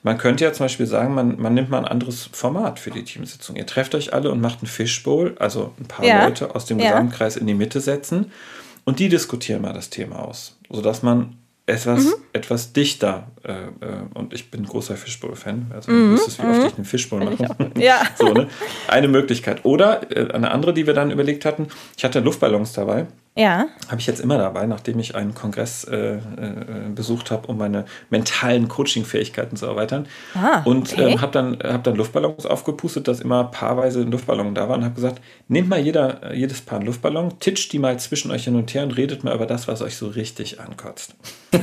Man 0.03 0.17
könnte 0.17 0.45
ja 0.45 0.53
zum 0.55 0.65
Beispiel 0.65 0.87
sagen, 0.87 1.13
man, 1.15 1.39
man 1.41 1.53
nimmt 1.53 1.69
mal 1.69 1.79
ein 1.79 1.85
anderes 1.85 2.31
Format 2.33 2.79
für 2.79 2.91
die 2.91 3.03
Teamsitzung. 3.05 3.57
Ihr 3.57 3.67
trefft 3.67 3.95
euch 3.95 4.15
alle 4.15 4.31
und 4.31 4.41
macht 4.41 4.63
ein 4.63 4.67
Fishbowl, 4.67 5.35
also 5.39 5.73
ein 5.79 5.87
paar 5.87 6.05
Ja. 6.05 6.25
Leute 6.25 6.55
aus 6.55 6.65
dem 6.65 6.79
Ja. 6.79 6.93
Gesamtkreis 6.93 7.37
in 7.37 7.47
die 7.47 7.55
Mitte 7.55 7.81
setzen 7.81 8.31
und 8.85 9.01
die 9.01 9.09
diskutieren 9.11 9.61
mal 9.63 9.75
das 9.75 9.91
Thema 9.91 10.21
aus, 10.21 10.57
sodass 10.71 11.03
man 11.03 11.37
etwas, 11.67 12.05
Mhm. 12.05 12.15
etwas 12.33 12.73
dichter, 12.73 13.27
äh, 13.47 13.53
äh, 13.53 13.69
und 14.15 14.33
ich 14.33 14.51
bin 14.51 14.65
großer 14.65 14.97
Fishbowl-Fan, 14.97 15.73
also 15.75 15.91
du 15.91 16.13
wüsstest, 16.13 16.43
wie 16.43 16.47
oft 16.47 16.67
ich 16.67 16.77
einen 16.77 16.85
Fishbowl 16.85 17.17
Mhm. 17.21 17.25
Mache. 17.25 17.71
Ja. 17.77 18.03
So, 18.17 18.33
ne? 18.33 18.49
Eine 18.89 19.09
Möglichkeit. 19.09 19.65
Oder 19.65 20.11
äh, 20.11 20.33
eine 20.33 20.51
andere, 20.51 20.73
die 20.73 20.87
wir 20.87 20.95
dann 20.95 21.11
überlegt 21.11 21.45
hatten, 21.45 21.69
ich 21.97 22.05
hatte 22.05 22.21
Luftballons 22.21 22.73
dabei. 22.73 23.07
Ja. 23.39 23.67
Habe 23.89 24.01
ich 24.01 24.07
jetzt 24.07 24.21
immer 24.21 24.39
dabei, 24.39 24.65
nachdem 24.65 24.99
ich 24.99 25.15
einen 25.15 25.35
Kongress 25.35 25.85
äh, 25.85 26.15
äh, 26.15 26.21
besucht 26.95 27.31
habe, 27.31 27.49
um 27.49 27.59
meine 27.59 27.85
mentalen 28.09 28.67
Coaching-Fähigkeiten 28.67 29.57
zu 29.57 29.67
erweitern. 29.67 30.07
Ah, 30.35 30.63
und 30.65 30.91
okay. 30.95 31.13
ähm, 31.13 31.21
habe 31.21 31.33
dann, 31.33 31.59
hab 31.63 31.85
dann 31.85 31.97
Luftballons 31.97 32.47
aufgepustet, 32.47 33.09
dass 33.09 33.21
immer 33.21 33.45
paarweise 33.45 34.05
Luftballon 34.05 34.55
da 34.55 34.71
war 34.71 34.79
und 34.79 34.85
habe 34.85 34.95
gesagt, 34.95 35.21
nehmt 35.49 35.69
mal 35.69 35.79
jeder, 35.79 36.35
jedes 36.35 36.63
Paar 36.63 36.79
einen 36.79 36.87
Luftballon, 36.87 37.39
titscht 37.39 37.75
die 37.75 37.79
mal 37.79 37.99
zwischen 37.99 38.31
euch 38.31 38.45
hin 38.45 38.57
und 38.57 38.73
her 38.73 38.85
und 38.85 38.97
redet 38.97 39.23
mal 39.23 39.35
über 39.35 39.47
das, 39.47 39.69
was 39.69 39.83
euch 39.83 39.97
so 39.97 40.09
richtig 40.09 40.59
ankotzt. 40.59 41.15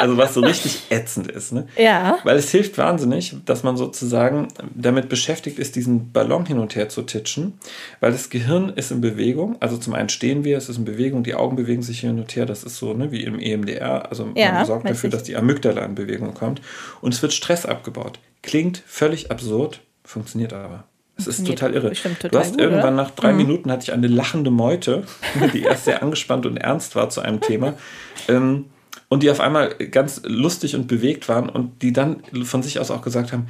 also 0.00 0.16
was 0.16 0.34
so 0.34 0.40
richtig 0.50 0.82
ätzend 0.90 1.30
ist. 1.30 1.52
Ne? 1.52 1.66
Ja. 1.76 2.18
Weil 2.24 2.36
es 2.36 2.50
hilft 2.50 2.78
wahnsinnig, 2.78 3.36
dass 3.46 3.62
man 3.62 3.76
sozusagen 3.76 4.48
damit 4.74 5.08
beschäftigt 5.08 5.58
ist, 5.58 5.76
diesen 5.76 6.12
Ballon 6.12 6.46
hin 6.46 6.58
und 6.58 6.76
her 6.76 6.88
zu 6.88 7.02
titschen, 7.02 7.54
weil 8.00 8.12
das 8.12 8.30
Gehirn 8.30 8.70
ist 8.70 8.90
in 8.90 9.00
Bewegung. 9.00 9.56
Also 9.60 9.76
zum 9.76 9.94
einen 9.94 10.08
stehen 10.08 10.44
wir, 10.44 10.56
es 10.56 10.68
ist 10.68 10.78
in 10.78 10.84
Bewegung, 10.84 11.22
die 11.22 11.34
Augen 11.34 11.56
bewegen 11.56 11.82
sich 11.82 12.00
hin 12.00 12.18
und 12.18 12.34
her. 12.36 12.46
Das 12.46 12.64
ist 12.64 12.76
so 12.76 12.94
ne, 12.94 13.12
wie 13.12 13.24
im 13.24 13.38
EMDR. 13.38 14.08
Also 14.08 14.28
Ja, 14.34 14.52
man 14.52 14.66
sorgt 14.66 14.88
dafür, 14.88 15.08
ich. 15.08 15.14
dass 15.14 15.22
die 15.22 15.36
Amygdala 15.36 15.84
in 15.84 15.94
Bewegung 15.94 16.34
kommt. 16.34 16.60
Und 17.00 17.14
es 17.14 17.22
wird 17.22 17.32
Stress 17.32 17.66
abgebaut. 17.66 18.18
Klingt 18.42 18.82
völlig 18.86 19.30
absurd, 19.30 19.80
funktioniert 20.04 20.52
aber. 20.52 20.84
Es 21.20 21.26
ist 21.26 21.46
total 21.46 21.74
irre. 21.74 21.90
bestimmt 21.90 22.16
du 22.22 22.28
total 22.28 22.40
hast 22.40 22.52
gut, 22.52 22.60
irgendwann 22.60 22.94
oder? 22.94 23.02
nach 23.02 23.10
drei 23.10 23.32
Minuten 23.34 23.70
hatte 23.70 23.82
ich 23.84 23.92
eine 23.92 24.06
lachende 24.06 24.50
Meute, 24.50 25.04
die 25.52 25.62
erst 25.62 25.84
sehr 25.84 26.02
angespannt 26.02 26.46
und 26.46 26.56
ernst 26.56 26.96
war 26.96 27.10
zu 27.10 27.20
einem 27.20 27.40
Thema. 27.40 27.74
Ähm, 28.28 28.66
und 29.10 29.22
die 29.22 29.30
auf 29.30 29.40
einmal 29.40 29.74
ganz 29.74 30.22
lustig 30.24 30.74
und 30.74 30.86
bewegt 30.88 31.28
waren 31.28 31.50
und 31.50 31.82
die 31.82 31.92
dann 31.92 32.22
von 32.44 32.62
sich 32.62 32.78
aus 32.80 32.90
auch 32.90 33.02
gesagt 33.02 33.32
haben, 33.32 33.48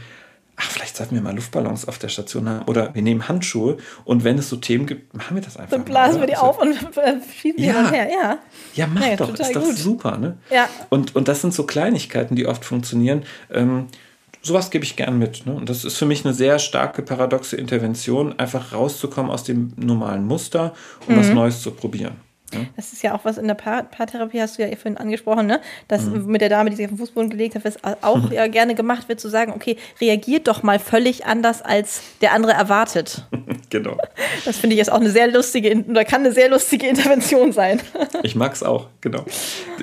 ach, 0.56 0.68
vielleicht 0.70 0.96
sollten 0.96 1.14
wir 1.14 1.22
mal 1.22 1.34
Luftballons 1.34 1.86
auf 1.86 1.98
der 1.98 2.08
Station 2.08 2.48
haben 2.48 2.64
oder 2.66 2.94
wir 2.94 3.02
nehmen 3.02 3.28
Handschuhe 3.28 3.76
und 4.04 4.24
wenn 4.24 4.36
es 4.38 4.48
so 4.50 4.56
Themen 4.56 4.84
gibt, 4.86 5.14
machen 5.14 5.36
wir 5.36 5.42
das 5.42 5.56
einfach. 5.56 5.70
Dann 5.70 5.84
blasen 5.84 6.16
mal, 6.16 6.22
wir 6.22 6.26
die 6.26 6.32
oder? 6.40 6.42
auf 6.42 6.58
und 6.60 6.74
schießen 7.40 7.56
die 7.56 7.64
Ja. 7.64 7.72
hin 7.74 7.84
und 7.86 7.92
her. 7.92 8.08
Ja. 8.10 8.38
Ja, 8.74 8.86
mach 8.92 9.06
Ja, 9.06 9.16
doch, 9.16 9.32
ist 9.32 9.54
doch 9.56 9.62
gut. 9.64 9.76
super, 9.78 10.18
ne? 10.18 10.36
Ja. 10.50 10.68
Und, 10.88 11.14
und 11.14 11.28
das 11.28 11.40
sind 11.42 11.54
so 11.54 11.64
Kleinigkeiten, 11.64 12.34
die 12.36 12.46
oft 12.46 12.64
funktionieren. 12.64 13.22
Ähm, 13.52 13.86
sowas 14.42 14.70
gebe 14.70 14.84
ich 14.84 14.96
gern 14.96 15.18
mit. 15.18 15.46
Ne? 15.46 15.52
Und 15.54 15.68
das 15.68 15.84
ist 15.84 15.96
für 15.96 16.06
mich 16.06 16.24
eine 16.24 16.34
sehr 16.34 16.58
starke 16.58 17.02
paradoxe 17.02 17.56
Intervention, 17.56 18.38
einfach 18.38 18.72
rauszukommen 18.72 19.30
aus 19.30 19.44
dem 19.44 19.72
normalen 19.76 20.24
Muster 20.26 20.74
und 21.06 21.14
Mhm. 21.16 21.20
was 21.20 21.28
Neues 21.30 21.62
zu 21.62 21.70
probieren. 21.70 22.16
Ne? 22.52 22.68
Das 22.76 22.92
ist 22.92 23.02
ja 23.02 23.14
auch 23.14 23.24
was 23.24 23.38
in 23.38 23.46
der 23.46 23.54
Paar 23.54 23.84
Paartherapie, 23.84 24.40
hast 24.40 24.58
du 24.58 24.62
ja 24.62 24.68
vorhin 24.76 24.96
angesprochen, 24.96 25.46
ne? 25.46 25.60
Das 25.88 26.04
Mhm. 26.04 26.26
mit 26.26 26.40
der 26.40 26.48
Dame, 26.48 26.70
die 26.70 26.76
sich 26.76 26.86
auf 26.86 26.92
den 26.92 26.98
Fußboden 26.98 27.30
gelegt 27.30 27.54
hat, 27.54 27.64
was 27.64 27.78
auch 28.02 28.30
ja 28.30 28.46
gerne 28.46 28.74
gemacht 28.74 29.08
wird, 29.08 29.20
zu 29.20 29.28
sagen, 29.28 29.52
okay, 29.54 29.76
reagiert 30.00 30.48
doch 30.48 30.62
mal 30.62 30.78
völlig 30.78 31.26
anders, 31.26 31.62
als 31.62 32.00
der 32.20 32.32
andere 32.32 32.52
erwartet. 32.52 33.24
Genau. 33.70 33.96
Das 34.44 34.56
finde 34.58 34.74
ich 34.74 34.80
ist 34.80 34.90
auch 34.90 34.98
eine 34.98 35.10
sehr 35.10 35.30
lustige, 35.30 35.84
oder 35.88 36.04
kann 36.04 36.22
eine 36.22 36.32
sehr 36.32 36.48
lustige 36.48 36.88
Intervention 36.88 37.52
sein. 37.52 37.80
Ich 38.24 38.34
mag 38.34 38.52
es 38.52 38.62
auch, 38.64 38.88
genau. 39.00 39.24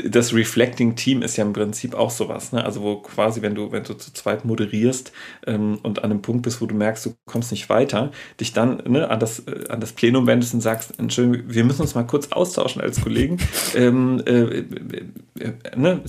Das 0.05 0.33
Reflecting 0.33 0.95
Team 0.95 1.21
ist 1.21 1.37
ja 1.37 1.45
im 1.45 1.53
Prinzip 1.53 1.95
auch 1.95 2.09
sowas, 2.11 2.51
ne? 2.51 2.63
Also 2.65 2.81
wo 2.81 2.97
quasi, 2.97 3.41
wenn 3.41 3.55
du, 3.55 3.71
wenn 3.71 3.83
du 3.83 3.93
zu 3.93 4.11
zweit 4.13 4.43
moderierst 4.45 5.11
ähm, 5.47 5.79
und 5.83 5.99
an 6.03 6.11
einem 6.11 6.21
Punkt 6.21 6.43
bist, 6.43 6.61
wo 6.61 6.65
du 6.65 6.75
merkst, 6.75 7.05
du 7.05 7.13
kommst 7.25 7.51
nicht 7.51 7.69
weiter, 7.69 8.11
dich 8.41 8.51
dann 8.51 8.83
ne, 8.85 9.09
an, 9.09 9.19
das, 9.21 9.39
äh, 9.47 9.69
an 9.69 9.79
das 9.79 9.93
Plenum 9.93 10.27
wendest 10.27 10.53
und 10.53 10.61
sagst, 10.61 10.99
Entschuldigung, 10.99 11.45
wir 11.47 11.63
müssen 11.63 11.81
uns 11.81 11.95
mal 11.95 12.03
kurz 12.03 12.27
austauschen 12.31 12.56
als 12.57 13.01
Kollegen. 13.01 13.37
ähm, 13.75 14.21
äh, 14.25 14.31
äh, 14.31 14.65
äh, 15.39 15.53
ne? 15.75 16.01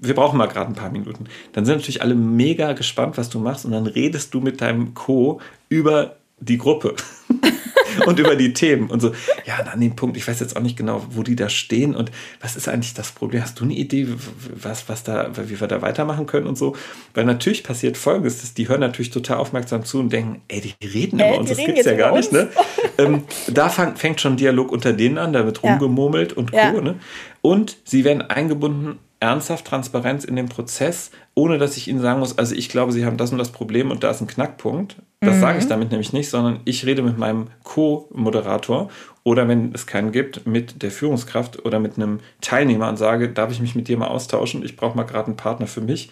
Wir 0.00 0.14
brauchen 0.14 0.38
mal 0.38 0.46
gerade 0.46 0.70
ein 0.70 0.74
paar 0.74 0.90
Minuten. 0.90 1.24
Dann 1.52 1.64
sind 1.64 1.76
natürlich 1.76 2.02
alle 2.02 2.14
mega 2.14 2.72
gespannt, 2.72 3.18
was 3.18 3.28
du 3.28 3.38
machst, 3.38 3.64
und 3.64 3.72
dann 3.72 3.86
redest 3.86 4.32
du 4.34 4.40
mit 4.40 4.60
deinem 4.60 4.94
Co. 4.94 5.40
über 5.68 6.16
die 6.38 6.58
Gruppe 6.58 6.94
und 8.06 8.18
über 8.18 8.36
die 8.36 8.52
Themen 8.52 8.88
und 8.90 9.00
so. 9.00 9.12
Ja, 9.46 9.60
und 9.60 9.68
an 9.68 9.80
dem 9.80 9.96
Punkt, 9.96 10.16
ich 10.16 10.26
weiß 10.26 10.40
jetzt 10.40 10.56
auch 10.56 10.60
nicht 10.62 10.76
genau, 10.76 11.04
wo 11.10 11.22
die 11.22 11.36
da 11.36 11.48
stehen 11.48 11.94
und 11.94 12.10
was 12.40 12.56
ist 12.56 12.68
eigentlich 12.68 12.94
das 12.94 13.12
Problem? 13.12 13.42
Hast 13.42 13.58
du 13.60 13.64
eine 13.64 13.74
Idee, 13.74 14.08
was, 14.54 14.88
was 14.88 15.02
da, 15.02 15.30
wie 15.48 15.58
wir 15.60 15.66
da 15.68 15.82
weitermachen 15.82 16.26
können 16.26 16.46
und 16.46 16.56
so? 16.58 16.76
Weil 17.14 17.24
natürlich 17.24 17.62
passiert 17.64 17.96
Folgendes, 17.96 18.40
dass 18.40 18.54
die 18.54 18.68
hören 18.68 18.80
natürlich 18.80 19.10
total 19.10 19.38
aufmerksam 19.38 19.84
zu 19.84 19.98
und 20.00 20.12
denken, 20.12 20.42
ey, 20.48 20.60
die 20.60 20.86
reden 20.86 21.18
Äh, 21.18 21.28
über 21.28 21.38
uns, 21.38 21.50
die 21.50 21.56
das 21.56 21.64
gibt's 21.64 21.84
ja 21.84 21.94
gar 21.94 22.16
nicht, 22.16 22.32
ne? 22.32 22.48
ähm, 22.98 23.24
da 23.48 23.68
fang, 23.68 23.96
fängt 23.96 24.20
schon 24.20 24.36
Dialog 24.36 24.72
unter 24.72 24.92
denen 24.92 25.18
an, 25.18 25.32
da 25.32 25.44
wird 25.44 25.62
Ja. 25.62 25.70
rumgemurmelt 25.70 26.32
und 26.32 26.52
Co. 26.52 26.56
Ja. 26.56 26.72
Ne? 26.72 26.96
Und 27.42 27.76
sie 27.84 28.04
werden 28.04 28.22
eingebunden, 28.22 28.98
ernsthaft 29.20 29.64
Transparenz 29.66 30.24
in 30.24 30.36
den 30.36 30.48
Prozess, 30.48 31.10
ohne 31.34 31.58
dass 31.58 31.76
ich 31.76 31.88
ihnen 31.88 32.00
sagen 32.00 32.20
muss, 32.20 32.36
also 32.38 32.54
ich 32.54 32.68
glaube, 32.68 32.92
sie 32.92 33.04
haben 33.06 33.16
das 33.16 33.32
und 33.32 33.38
das 33.38 33.50
Problem 33.50 33.90
und 33.90 34.04
da 34.04 34.10
ist 34.10 34.20
ein 34.20 34.26
Knackpunkt. 34.26 34.96
Das 35.20 35.40
sage 35.40 35.58
ich 35.58 35.66
damit 35.66 35.90
nämlich 35.90 36.12
nicht, 36.12 36.28
sondern 36.28 36.60
ich 36.66 36.84
rede 36.84 37.02
mit 37.02 37.16
meinem 37.16 37.48
Co-Moderator 37.64 38.90
oder 39.24 39.48
wenn 39.48 39.72
es 39.74 39.86
keinen 39.86 40.12
gibt, 40.12 40.46
mit 40.46 40.82
der 40.82 40.90
Führungskraft 40.90 41.64
oder 41.64 41.80
mit 41.80 41.96
einem 41.96 42.20
Teilnehmer 42.42 42.88
und 42.88 42.96
sage, 42.96 43.30
darf 43.30 43.50
ich 43.50 43.60
mich 43.60 43.74
mit 43.74 43.88
dir 43.88 43.96
mal 43.96 44.08
austauschen? 44.08 44.62
Ich 44.62 44.76
brauche 44.76 44.96
mal 44.96 45.04
gerade 45.04 45.28
einen 45.28 45.36
Partner 45.36 45.66
für 45.66 45.80
mich. 45.80 46.10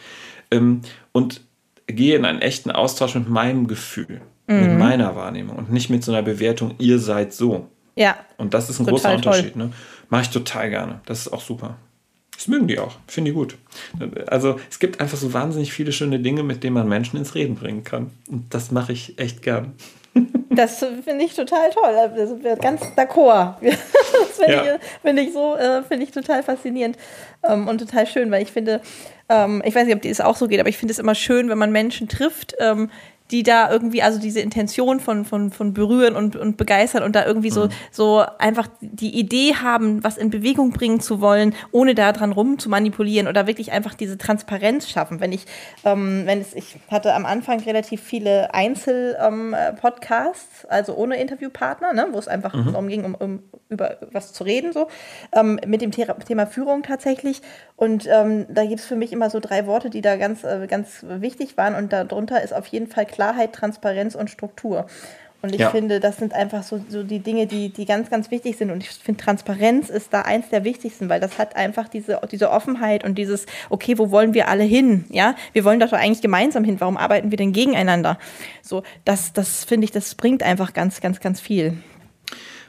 Ähm, 0.50 0.80
und 1.12 1.42
gehe 1.86 2.16
in 2.16 2.24
einen 2.24 2.40
echten 2.40 2.70
Austausch 2.70 3.14
mit 3.14 3.28
meinem 3.28 3.66
Gefühl, 3.66 4.22
mit 4.46 4.78
meiner 4.78 5.14
Wahrnehmung 5.16 5.56
und 5.56 5.72
nicht 5.72 5.90
mit 5.90 6.02
so 6.02 6.12
einer 6.12 6.22
Bewertung, 6.22 6.74
ihr 6.78 6.98
seid 6.98 7.32
so. 7.32 7.68
Ja. 7.96 8.16
Und 8.36 8.54
das 8.54 8.70
ist 8.70 8.80
ein 8.80 8.86
großer. 8.86 9.14
Unterschied. 9.14 9.56
Ne? 9.56 9.70
Mache 10.08 10.22
ich 10.22 10.30
total 10.30 10.70
gerne. 10.70 11.00
Das 11.06 11.20
ist 11.20 11.32
auch 11.32 11.40
super. 11.40 11.76
Das 12.36 12.48
mögen 12.48 12.66
die 12.68 12.78
auch. 12.78 12.96
Finde 13.06 13.30
ich 13.30 13.36
gut. 13.36 13.56
Also 14.26 14.58
es 14.70 14.78
gibt 14.78 15.00
einfach 15.00 15.16
so 15.18 15.32
wahnsinnig 15.32 15.72
viele 15.72 15.92
schöne 15.92 16.18
Dinge, 16.20 16.42
mit 16.42 16.62
denen 16.64 16.74
man 16.74 16.88
Menschen 16.88 17.16
ins 17.16 17.34
Reden 17.34 17.54
bringen 17.54 17.84
kann. 17.84 18.10
Und 18.28 18.52
das 18.52 18.70
mache 18.70 18.92
ich 18.92 19.18
echt 19.18 19.42
gern. 19.42 19.72
Das 20.50 20.78
finde 20.78 21.24
ich 21.24 21.34
total 21.34 21.70
toll. 21.70 21.92
Da 22.16 22.26
sind 22.28 22.44
wir 22.44 22.54
ganz 22.54 22.82
d'accord. 22.96 23.54
Das 23.62 24.38
finde 24.38 24.52
Ja. 24.52 24.74
ich, 24.76 24.80
finde 25.02 25.22
ich 25.22 25.32
so, 25.32 25.56
äh, 25.56 25.82
finde 25.82 26.04
ich 26.04 26.12
total 26.12 26.44
faszinierend 26.44 26.96
ähm, 27.42 27.66
und 27.66 27.78
total 27.78 28.06
schön, 28.06 28.30
weil 28.30 28.42
ich 28.44 28.52
finde, 28.52 28.80
ähm, 29.28 29.60
ich 29.64 29.74
weiß 29.74 29.86
nicht, 29.86 29.96
ob 29.96 30.02
dir 30.02 30.10
das 30.10 30.20
auch 30.20 30.36
so 30.36 30.46
geht, 30.46 30.60
aber 30.60 30.68
ich 30.68 30.76
finde 30.76 30.92
es 30.92 31.00
immer 31.00 31.16
schön, 31.16 31.48
wenn 31.48 31.58
man 31.58 31.72
Menschen 31.72 32.06
trifft, 32.08 32.54
ähm, 32.60 32.90
die 33.30 33.42
da 33.42 33.70
irgendwie, 33.70 34.02
also 34.02 34.20
diese 34.20 34.40
Intention 34.40 35.00
von, 35.00 35.24
von, 35.24 35.50
von 35.50 35.72
berühren 35.72 36.14
und, 36.14 36.36
und 36.36 36.58
begeistern 36.58 37.02
und 37.02 37.16
da 37.16 37.24
irgendwie 37.24 37.48
so, 37.50 37.70
so 37.90 38.22
einfach 38.38 38.68
die 38.80 39.18
Idee 39.18 39.54
haben, 39.54 40.04
was 40.04 40.18
in 40.18 40.28
Bewegung 40.28 40.72
bringen 40.72 41.00
zu 41.00 41.22
wollen, 41.22 41.54
ohne 41.72 41.94
da 41.94 42.12
dran 42.12 42.32
rum 42.32 42.58
zu 42.58 42.68
manipulieren 42.68 43.26
oder 43.26 43.46
wirklich 43.46 43.72
einfach 43.72 43.94
diese 43.94 44.18
Transparenz 44.18 44.90
schaffen. 44.90 45.20
Wenn 45.20 45.32
ich, 45.32 45.46
ähm, 45.84 46.24
wenn 46.26 46.42
es, 46.42 46.52
ich 46.54 46.76
hatte 46.90 47.14
am 47.14 47.24
Anfang 47.24 47.60
relativ 47.60 48.02
viele 48.02 48.52
Einzel-Podcasts, 48.52 50.66
also 50.66 50.94
ohne 50.94 51.16
Interviewpartner, 51.16 51.94
ne, 51.94 52.08
wo 52.12 52.18
es 52.18 52.28
einfach 52.28 52.52
darum 52.52 52.88
ging, 52.88 53.04
um, 53.04 53.14
um 53.14 53.42
über 53.70 53.96
was 54.12 54.34
zu 54.34 54.44
reden, 54.44 54.74
so, 54.74 54.88
ähm, 55.32 55.58
mit 55.66 55.80
dem 55.80 55.92
Thera- 55.92 56.22
Thema 56.24 56.46
Führung 56.46 56.82
tatsächlich. 56.82 57.40
Und 57.76 58.06
ähm, 58.06 58.44
da 58.48 58.66
gibt 58.66 58.80
es 58.80 58.86
für 58.86 58.96
mich 58.96 59.12
immer 59.12 59.30
so 59.30 59.40
drei 59.40 59.66
Worte, 59.66 59.88
die 59.90 60.02
da 60.02 60.16
ganz, 60.16 60.44
äh, 60.44 60.66
ganz 60.68 61.04
wichtig 61.08 61.56
waren. 61.56 61.74
Und 61.74 61.92
darunter 61.92 62.42
ist 62.42 62.54
auf 62.54 62.66
jeden 62.66 62.86
Fall 62.86 63.06
Klarheit, 63.14 63.52
Transparenz 63.52 64.14
und 64.14 64.28
Struktur. 64.28 64.86
Und 65.42 65.54
ich 65.54 65.60
Ja. 65.60 65.68
finde, 65.70 66.00
das 66.00 66.16
sind 66.16 66.32
einfach 66.32 66.62
so, 66.62 66.82
so 66.88 67.02
die 67.02 67.18
Dinge, 67.18 67.46
die, 67.46 67.68
die 67.68 67.84
ganz, 67.84 68.08
ganz 68.08 68.30
wichtig 68.30 68.56
sind. 68.56 68.70
Und 68.70 68.82
ich 68.82 68.88
finde, 68.88 69.22
Transparenz 69.22 69.90
ist 69.90 70.10
da 70.14 70.22
eins 70.22 70.48
der 70.48 70.64
wichtigsten, 70.64 71.10
weil 71.10 71.20
das 71.20 71.36
hat 71.38 71.54
einfach 71.54 71.86
diese, 71.86 72.18
diese 72.32 72.50
Offenheit 72.50 73.04
und 73.04 73.16
dieses, 73.16 73.44
okay, 73.68 73.98
wo 73.98 74.10
wollen 74.10 74.32
wir 74.32 74.48
alle 74.48 74.64
hin? 74.64 75.04
Ja, 75.10 75.34
wir 75.52 75.64
wollen 75.64 75.80
doch 75.80 75.92
eigentlich 75.92 76.22
gemeinsam 76.22 76.64
hin. 76.64 76.76
Warum 76.80 76.96
arbeiten 76.96 77.30
wir 77.30 77.36
denn 77.36 77.52
gegeneinander? 77.52 78.18
So, 78.62 78.82
das, 79.04 79.34
das 79.34 79.64
finde 79.64 79.84
ich, 79.84 79.90
das 79.92 80.14
bringt 80.14 80.42
einfach 80.42 80.72
ganz, 80.72 81.02
ganz, 81.02 81.20
ganz 81.20 81.40
viel. 81.42 81.76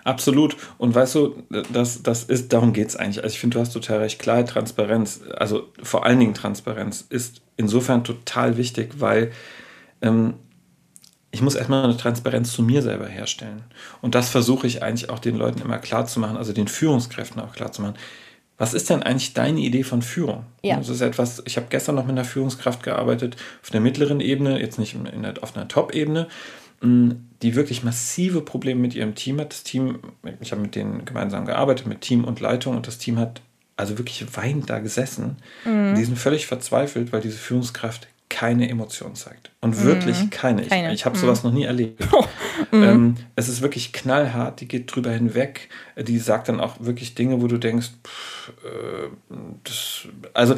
Absolut. 0.03 0.55
Und 0.77 0.93
weißt 0.93 1.15
du, 1.15 1.43
das, 1.71 2.03
das 2.03 2.25
ist, 2.25 2.53
darum 2.53 2.73
geht 2.73 2.89
es 2.89 2.95
eigentlich. 2.95 3.23
Also 3.23 3.33
ich 3.33 3.39
finde, 3.39 3.55
du 3.55 3.61
hast 3.61 3.71
total 3.71 3.99
recht. 3.99 4.19
Klarheit, 4.19 4.49
Transparenz, 4.49 5.21
also 5.35 5.63
vor 5.81 6.05
allen 6.05 6.19
Dingen 6.19 6.33
Transparenz 6.33 7.05
ist 7.09 7.41
insofern 7.57 8.03
total 8.03 8.57
wichtig, 8.57 8.95
weil 8.99 9.31
ähm, 10.05 10.35
ich 11.31 11.41
muss 11.41 11.55
erstmal 11.55 11.83
eine 11.83 11.97
Transparenz 11.97 12.53
zu 12.53 12.63
mir 12.63 12.81
selber 12.81 13.07
herstellen. 13.07 13.63
Und 14.01 14.15
das 14.15 14.29
versuche 14.29 14.67
ich 14.67 14.81
eigentlich 14.81 15.09
auch 15.09 15.19
den 15.19 15.35
Leuten 15.35 15.61
immer 15.61 15.79
klar 15.79 16.05
zu 16.05 16.21
machen, 16.21 16.37
also 16.37 16.53
den 16.53 16.69
Führungskräften 16.69 17.41
auch 17.41 17.53
klar 17.53 17.73
zu 17.73 17.81
machen. 17.81 17.95
Was 18.57 18.73
ist 18.73 18.89
denn 18.89 19.03
eigentlich 19.03 19.33
deine 19.33 19.59
Idee 19.59 19.83
von 19.83 20.01
Führung? 20.01 20.45
Ja. 20.63 20.77
Das 20.77 20.87
ist 20.87 21.01
etwas, 21.01 21.43
ich 21.45 21.57
habe 21.57 21.67
gestern 21.69 21.95
noch 21.95 22.05
mit 22.05 22.13
einer 22.13 22.23
Führungskraft 22.23 22.83
gearbeitet, 22.83 23.35
auf 23.61 23.69
der 23.69 23.81
mittleren 23.81 24.21
Ebene, 24.21 24.61
jetzt 24.61 24.79
nicht 24.79 24.95
in 24.95 25.23
der, 25.23 25.43
auf 25.43 25.57
einer 25.57 25.67
Top-Ebene, 25.67 26.27
mh, 26.79 27.15
die 27.41 27.55
wirklich 27.55 27.83
massive 27.83 28.39
Probleme 28.39 28.79
mit 28.79 28.95
ihrem 28.95 29.13
Team 29.13 29.41
hat. 29.41 29.51
Das 29.51 29.63
Team, 29.63 29.99
ich 30.39 30.53
habe 30.53 30.61
mit 30.61 30.75
denen 30.75 31.03
gemeinsam 31.03 31.45
gearbeitet, 31.45 31.85
mit 31.85 31.99
Team 31.99 32.23
und 32.23 32.39
Leitung, 32.39 32.77
und 32.77 32.87
das 32.87 32.97
Team 32.97 33.19
hat 33.19 33.41
also 33.75 33.97
wirklich 33.97 34.25
weinend 34.37 34.69
da 34.69 34.79
gesessen. 34.79 35.35
Mhm. 35.65 35.95
Die 35.95 36.05
sind 36.05 36.17
völlig 36.17 36.47
verzweifelt, 36.47 37.11
weil 37.11 37.19
diese 37.19 37.37
Führungskraft 37.37 38.07
keine 38.35 38.67
Emotion 38.69 39.15
zeigt. 39.15 39.49
Und 39.61 39.81
wirklich 39.81 40.29
keine. 40.29 40.61
Ich, 40.63 40.67
Mhm. 40.67 40.69
Keine. 40.69 40.87
Mhm. 40.89 40.93
ich 40.93 41.05
habe 41.05 41.17
sowas 41.17 41.45
noch 41.45 41.53
nie 41.53 41.63
erlebt. 41.63 42.05
ähm, 42.73 43.15
es 43.37 43.47
ist 43.47 43.61
wirklich 43.61 43.93
knallhart, 43.93 44.59
die 44.59 44.67
geht 44.67 44.93
drüber 44.93 45.11
hinweg. 45.11 45.69
Die 45.97 46.19
sagt 46.19 46.49
dann 46.49 46.59
auch 46.59 46.75
wirklich 46.81 47.15
Dinge, 47.15 47.41
wo 47.41 47.47
du 47.47 47.57
denkst, 47.57 47.91
pff, 48.05 48.51
äh, 48.65 49.07
das, 49.63 50.07
also 50.33 50.55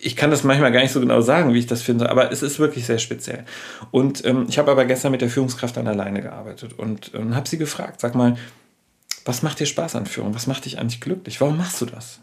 ich 0.00 0.16
kann 0.16 0.30
das 0.30 0.44
manchmal 0.44 0.72
gar 0.72 0.80
nicht 0.80 0.92
so 0.92 1.00
genau 1.00 1.20
sagen, 1.20 1.52
wie 1.52 1.58
ich 1.58 1.66
das 1.66 1.82
finde, 1.82 2.08
aber 2.08 2.32
es 2.32 2.42
ist 2.42 2.58
wirklich 2.58 2.86
sehr 2.86 2.98
speziell. 2.98 3.44
Und 3.90 4.24
ähm, 4.24 4.46
ich 4.48 4.58
habe 4.58 4.70
aber 4.70 4.86
gestern 4.86 5.12
mit 5.12 5.20
der 5.20 5.28
Führungskraft 5.28 5.76
dann 5.76 5.88
alleine 5.88 6.22
gearbeitet 6.22 6.72
und 6.78 7.10
ähm, 7.14 7.36
habe 7.36 7.46
sie 7.46 7.58
gefragt, 7.58 8.00
sag 8.00 8.14
mal, 8.14 8.38
was 9.26 9.42
macht 9.42 9.60
dir 9.60 9.66
Spaß 9.66 9.94
an 9.96 10.06
Führung? 10.06 10.34
Was 10.34 10.46
macht 10.46 10.64
dich 10.64 10.78
eigentlich 10.78 11.02
glücklich? 11.02 11.38
Warum 11.42 11.58
machst 11.58 11.82
du 11.82 11.84
das? 11.84 12.20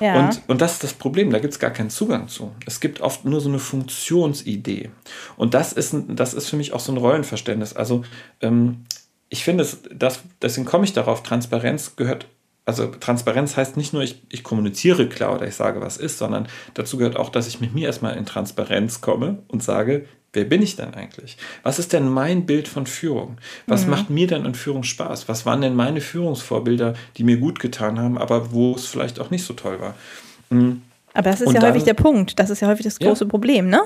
Ja. 0.00 0.18
Und, 0.18 0.42
und 0.46 0.60
das 0.60 0.74
ist 0.74 0.84
das 0.84 0.92
Problem, 0.92 1.30
da 1.30 1.38
gibt 1.38 1.54
es 1.54 1.58
gar 1.58 1.70
keinen 1.70 1.90
Zugang 1.90 2.28
zu. 2.28 2.54
Es 2.66 2.80
gibt 2.80 3.00
oft 3.00 3.24
nur 3.24 3.40
so 3.40 3.48
eine 3.48 3.58
Funktionsidee. 3.58 4.90
Und 5.36 5.54
das 5.54 5.72
ist, 5.72 5.94
das 6.08 6.34
ist 6.34 6.48
für 6.48 6.56
mich 6.56 6.72
auch 6.72 6.80
so 6.80 6.92
ein 6.92 6.98
Rollenverständnis. 6.98 7.74
Also 7.74 8.04
ähm, 8.40 8.84
ich 9.28 9.44
finde, 9.44 9.66
das, 9.94 10.20
deswegen 10.40 10.66
komme 10.66 10.84
ich 10.84 10.92
darauf, 10.92 11.22
Transparenz 11.22 11.96
gehört, 11.96 12.26
also 12.64 12.86
Transparenz 12.86 13.56
heißt 13.56 13.76
nicht 13.76 13.92
nur, 13.92 14.02
ich, 14.02 14.22
ich 14.28 14.44
kommuniziere 14.44 15.08
klar 15.08 15.34
oder 15.34 15.46
ich 15.46 15.54
sage, 15.54 15.80
was 15.80 15.96
ist, 15.96 16.18
sondern 16.18 16.48
dazu 16.74 16.98
gehört 16.98 17.16
auch, 17.16 17.30
dass 17.30 17.46
ich 17.46 17.60
mit 17.60 17.74
mir 17.74 17.86
erstmal 17.86 18.16
in 18.16 18.26
Transparenz 18.26 19.00
komme 19.00 19.42
und 19.48 19.62
sage, 19.62 20.06
Wer 20.32 20.44
bin 20.44 20.62
ich 20.62 20.76
denn 20.76 20.92
eigentlich? 20.94 21.36
Was 21.62 21.78
ist 21.78 21.92
denn 21.92 22.08
mein 22.08 22.44
Bild 22.44 22.68
von 22.68 22.86
Führung? 22.86 23.38
Was 23.66 23.84
mhm. 23.84 23.90
macht 23.90 24.10
mir 24.10 24.26
denn 24.26 24.44
in 24.44 24.54
Führung 24.54 24.82
Spaß? 24.82 25.28
Was 25.28 25.46
waren 25.46 25.62
denn 25.62 25.74
meine 25.74 26.00
Führungsvorbilder, 26.00 26.94
die 27.16 27.24
mir 27.24 27.38
gut 27.38 27.60
getan 27.60 27.98
haben, 27.98 28.18
aber 28.18 28.52
wo 28.52 28.74
es 28.74 28.86
vielleicht 28.86 29.20
auch 29.20 29.30
nicht 29.30 29.44
so 29.44 29.54
toll 29.54 29.80
war? 29.80 29.94
Mhm. 30.50 30.82
Aber 31.14 31.30
das 31.30 31.40
ist 31.40 31.48
und 31.48 31.54
ja 31.54 31.60
dann, 31.60 31.70
häufig 31.70 31.84
der 31.84 31.94
Punkt. 31.94 32.38
Das 32.38 32.50
ist 32.50 32.60
ja 32.60 32.68
häufig 32.68 32.84
das 32.84 32.98
große 32.98 33.24
ja. 33.24 33.30
Problem, 33.30 33.68
ne? 33.68 33.82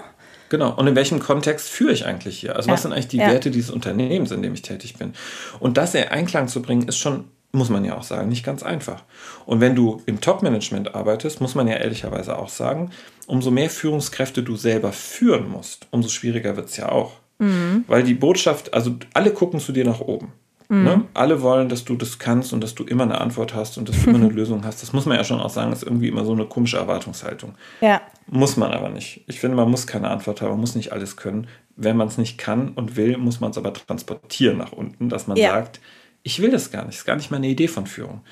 Genau. 0.48 0.74
Und 0.74 0.86
in 0.86 0.96
welchem 0.96 1.18
Kontext 1.18 1.68
führe 1.68 1.92
ich 1.92 2.04
eigentlich 2.04 2.40
hier? 2.40 2.56
Also, 2.56 2.68
ja. 2.68 2.74
was 2.74 2.82
sind 2.82 2.92
eigentlich 2.92 3.08
die 3.08 3.18
ja. 3.18 3.28
Werte 3.28 3.50
dieses 3.50 3.70
Unternehmens, 3.70 4.32
in 4.32 4.42
dem 4.42 4.52
ich 4.52 4.62
tätig 4.62 4.98
bin? 4.98 5.14
Und 5.60 5.78
das 5.78 5.94
in 5.94 6.08
Einklang 6.08 6.48
zu 6.48 6.60
bringen, 6.60 6.88
ist 6.88 6.98
schon 6.98 7.24
muss 7.52 7.68
man 7.68 7.84
ja 7.84 7.96
auch 7.96 8.02
sagen, 8.02 8.28
nicht 8.28 8.44
ganz 8.44 8.62
einfach. 8.62 9.04
Und 9.44 9.60
wenn 9.60 9.74
du 9.74 10.02
im 10.06 10.20
Top-Management 10.20 10.94
arbeitest, 10.94 11.40
muss 11.40 11.54
man 11.54 11.68
ja 11.68 11.76
ehrlicherweise 11.76 12.38
auch 12.38 12.48
sagen, 12.48 12.90
umso 13.26 13.50
mehr 13.50 13.68
Führungskräfte 13.68 14.42
du 14.42 14.56
selber 14.56 14.92
führen 14.92 15.50
musst, 15.50 15.86
umso 15.90 16.08
schwieriger 16.08 16.56
wird 16.56 16.70
es 16.70 16.78
ja 16.78 16.90
auch. 16.90 17.12
Mhm. 17.38 17.84
Weil 17.88 18.04
die 18.04 18.14
Botschaft, 18.14 18.72
also 18.72 18.96
alle 19.12 19.32
gucken 19.32 19.60
zu 19.60 19.72
dir 19.72 19.84
nach 19.84 20.00
oben. 20.00 20.32
Mhm. 20.72 20.84
Ne? 20.84 21.04
Alle 21.12 21.42
wollen, 21.42 21.68
dass 21.68 21.84
du 21.84 21.96
das 21.96 22.18
kannst 22.18 22.54
und 22.54 22.62
dass 22.62 22.74
du 22.74 22.84
immer 22.84 23.02
eine 23.02 23.20
Antwort 23.20 23.54
hast 23.54 23.76
und 23.76 23.90
dass 23.90 24.02
du 24.02 24.08
immer 24.08 24.20
eine 24.20 24.28
Lösung 24.34 24.64
hast. 24.64 24.82
Das 24.82 24.94
muss 24.94 25.04
man 25.04 25.18
ja 25.18 25.24
schon 25.24 25.40
auch 25.40 25.50
sagen, 25.50 25.72
ist 25.72 25.82
irgendwie 25.82 26.08
immer 26.08 26.24
so 26.24 26.32
eine 26.32 26.46
komische 26.46 26.78
Erwartungshaltung. 26.78 27.54
Ja. 27.82 28.00
Muss 28.26 28.56
man 28.56 28.72
aber 28.72 28.88
nicht. 28.88 29.24
Ich 29.26 29.40
finde, 29.40 29.56
man 29.58 29.70
muss 29.70 29.86
keine 29.86 30.08
Antwort 30.08 30.40
haben, 30.40 30.50
man 30.50 30.60
muss 30.60 30.74
nicht 30.74 30.92
alles 30.92 31.18
können. 31.18 31.48
Wenn 31.76 31.98
man 31.98 32.08
es 32.08 32.16
nicht 32.16 32.38
kann 32.38 32.70
und 32.70 32.96
will, 32.96 33.18
muss 33.18 33.40
man 33.40 33.50
es 33.50 33.58
aber 33.58 33.74
transportieren 33.74 34.56
nach 34.56 34.72
unten, 34.72 35.10
dass 35.10 35.26
man 35.26 35.36
ja. 35.36 35.50
sagt, 35.50 35.80
ich 36.22 36.40
will 36.40 36.50
das 36.50 36.70
gar 36.70 36.84
nicht. 36.84 36.94
Das 36.94 37.00
ist 37.00 37.06
gar 37.06 37.16
nicht 37.16 37.30
meine 37.30 37.48
Idee 37.48 37.68
von 37.68 37.86
Führung. 37.86 38.22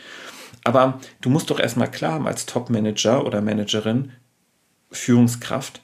Aber 0.65 1.01
du 1.21 1.31
musst 1.31 1.51
doch 1.51 1.59
erstmal 1.59 1.91
klar 1.91 2.13
haben 2.13 2.27
als 2.27 2.47
Top-Manager 2.47 3.25
oder 3.25 3.41
Managerin, 3.41 4.13
Führungskraft, 4.91 5.81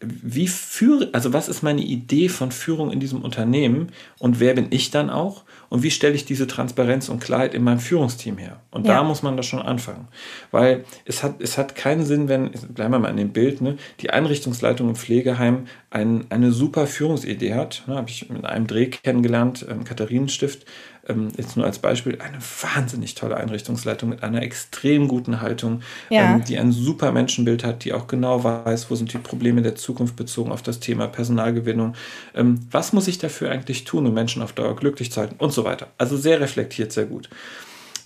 wie 0.00 0.48
führe, 0.48 1.10
also 1.12 1.32
was 1.32 1.48
ist 1.48 1.62
meine 1.62 1.82
Idee 1.82 2.28
von 2.28 2.50
Führung 2.50 2.90
in 2.90 3.00
diesem 3.00 3.22
Unternehmen 3.22 3.92
und 4.18 4.40
wer 4.40 4.54
bin 4.54 4.66
ich 4.70 4.90
dann 4.90 5.10
auch 5.10 5.44
und 5.68 5.82
wie 5.82 5.90
stelle 5.90 6.14
ich 6.14 6.24
diese 6.24 6.46
Transparenz 6.46 7.08
und 7.08 7.20
Klarheit 7.20 7.54
in 7.54 7.62
meinem 7.62 7.78
Führungsteam 7.78 8.38
her? 8.38 8.60
Und 8.70 8.86
ja. 8.86 8.94
da 8.94 9.04
muss 9.04 9.22
man 9.22 9.36
das 9.36 9.46
schon 9.46 9.60
anfangen, 9.60 10.08
weil 10.50 10.84
es 11.04 11.22
hat, 11.22 11.40
es 11.40 11.58
hat 11.58 11.74
keinen 11.74 12.04
Sinn, 12.04 12.28
wenn, 12.28 12.50
bleiben 12.50 12.92
wir 12.92 12.98
mal 12.98 13.10
in 13.10 13.16
dem 13.16 13.32
Bild, 13.32 13.60
ne, 13.60 13.76
die 14.00 14.10
Einrichtungsleitung 14.10 14.88
im 14.88 14.96
Pflegeheim 14.96 15.66
ein, 15.96 16.26
eine 16.28 16.52
super 16.52 16.86
Führungsidee 16.86 17.54
hat, 17.54 17.84
ne, 17.86 17.94
habe 17.96 18.10
ich 18.10 18.28
mit 18.28 18.44
einem 18.44 18.66
Dreh 18.66 18.86
kennengelernt, 18.86 19.62
im 19.62 19.84
Katharinenstift, 19.84 20.66
ähm, 21.08 21.28
jetzt 21.38 21.56
nur 21.56 21.64
als 21.64 21.78
Beispiel, 21.78 22.18
eine 22.20 22.36
wahnsinnig 22.36 23.14
tolle 23.14 23.38
Einrichtungsleitung 23.38 24.10
mit 24.10 24.22
einer 24.22 24.42
extrem 24.42 25.08
guten 25.08 25.40
Haltung, 25.40 25.80
ja. 26.10 26.34
ähm, 26.34 26.44
die 26.44 26.58
ein 26.58 26.70
super 26.70 27.12
Menschenbild 27.12 27.64
hat, 27.64 27.84
die 27.84 27.94
auch 27.94 28.08
genau 28.08 28.44
weiß, 28.44 28.90
wo 28.90 28.94
sind 28.94 29.14
die 29.14 29.18
Probleme 29.18 29.62
der 29.62 29.74
Zukunft 29.74 30.16
bezogen 30.16 30.52
auf 30.52 30.62
das 30.62 30.80
Thema 30.80 31.06
Personalgewinnung. 31.06 31.94
Ähm, 32.34 32.60
was 32.70 32.92
muss 32.92 33.08
ich 33.08 33.16
dafür 33.16 33.50
eigentlich 33.50 33.84
tun, 33.84 34.06
um 34.06 34.12
Menschen 34.12 34.42
auf 34.42 34.52
Dauer 34.52 34.76
glücklich 34.76 35.10
zu 35.10 35.20
halten 35.22 35.36
und 35.38 35.52
so 35.52 35.64
weiter. 35.64 35.88
Also 35.96 36.18
sehr 36.18 36.40
reflektiert, 36.40 36.92
sehr 36.92 37.06
gut. 37.06 37.30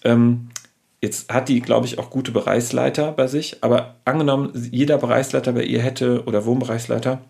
Ähm, 0.05 0.49
Jetzt 1.03 1.33
hat 1.33 1.49
die, 1.49 1.61
glaube 1.61 1.87
ich, 1.87 1.99
auch 1.99 2.11
gute 2.11 2.31
Bereichsleiter 2.31 3.13
bei 3.13 3.27
sich, 3.27 3.57
aber 3.63 3.95
angenommen, 4.05 4.53
jeder 4.71 4.99
Bereichsleiter 4.99 5.53
bei 5.53 5.63
ihr 5.63 5.81
hätte 5.81 6.25
oder 6.25 6.45
Wohnbereichsleiter 6.45 7.23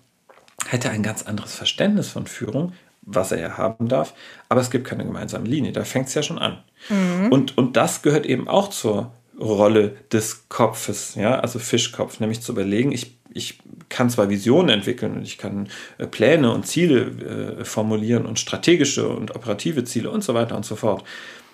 hätte 0.69 0.91
ein 0.91 1.03
ganz 1.03 1.23
anderes 1.23 1.55
Verständnis 1.55 2.09
von 2.09 2.27
Führung, 2.27 2.73
was 3.03 3.33
er 3.33 3.41
ja 3.41 3.57
haben 3.57 3.89
darf, 3.89 4.15
aber 4.49 4.61
es 4.61 4.71
gibt 4.71 4.87
keine 4.87 5.05
gemeinsame 5.05 5.47
Linie. 5.47 5.73
Da 5.73 5.85
fängt 5.85 6.09
es 6.09 6.15
ja 6.15 6.23
schon 6.23 6.39
an. 6.39 6.59
Mhm. 6.89 7.33
Und, 7.33 7.59
und 7.59 7.77
das 7.77 8.03
gehört 8.03 8.27
eben 8.27 8.49
auch 8.49 8.69
zur 8.69 9.13
Rolle 9.39 9.97
des 10.13 10.49
Kopfes, 10.49 11.15
ja, 11.15 11.39
also 11.39 11.59
Fischkopf, 11.59 12.21
nämlich 12.21 12.43
zu 12.43 12.53
überlegen, 12.53 12.93
ich, 12.93 13.19
ich 13.33 13.59
kann 13.89 14.11
zwar 14.11 14.29
Visionen 14.29 14.69
entwickeln 14.69 15.15
und 15.15 15.23
ich 15.23 15.39
kann 15.39 15.69
äh, 15.97 16.07
Pläne 16.07 16.53
und 16.53 16.67
Ziele 16.67 17.57
äh, 17.61 17.65
formulieren 17.65 18.27
und 18.27 18.39
strategische 18.39 19.09
und 19.09 19.35
operative 19.35 19.85
Ziele 19.85 20.11
und 20.11 20.23
so 20.23 20.35
weiter 20.35 20.57
und 20.57 20.67
so 20.67 20.77
fort. 20.77 21.05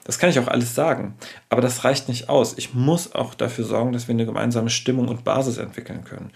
Das 0.04 0.18
kann 0.18 0.30
ich 0.30 0.38
auch 0.38 0.48
alles 0.48 0.74
sagen, 0.74 1.14
aber 1.48 1.62
das 1.62 1.84
reicht 1.84 2.08
nicht 2.08 2.28
aus. 2.28 2.54
Ich 2.58 2.74
muss 2.74 3.14
auch 3.14 3.34
dafür 3.34 3.64
sorgen, 3.64 3.92
dass 3.92 4.08
wir 4.08 4.14
eine 4.14 4.26
gemeinsame 4.26 4.70
Stimmung 4.70 5.08
und 5.08 5.24
Basis 5.24 5.58
entwickeln 5.58 6.04
können. 6.04 6.30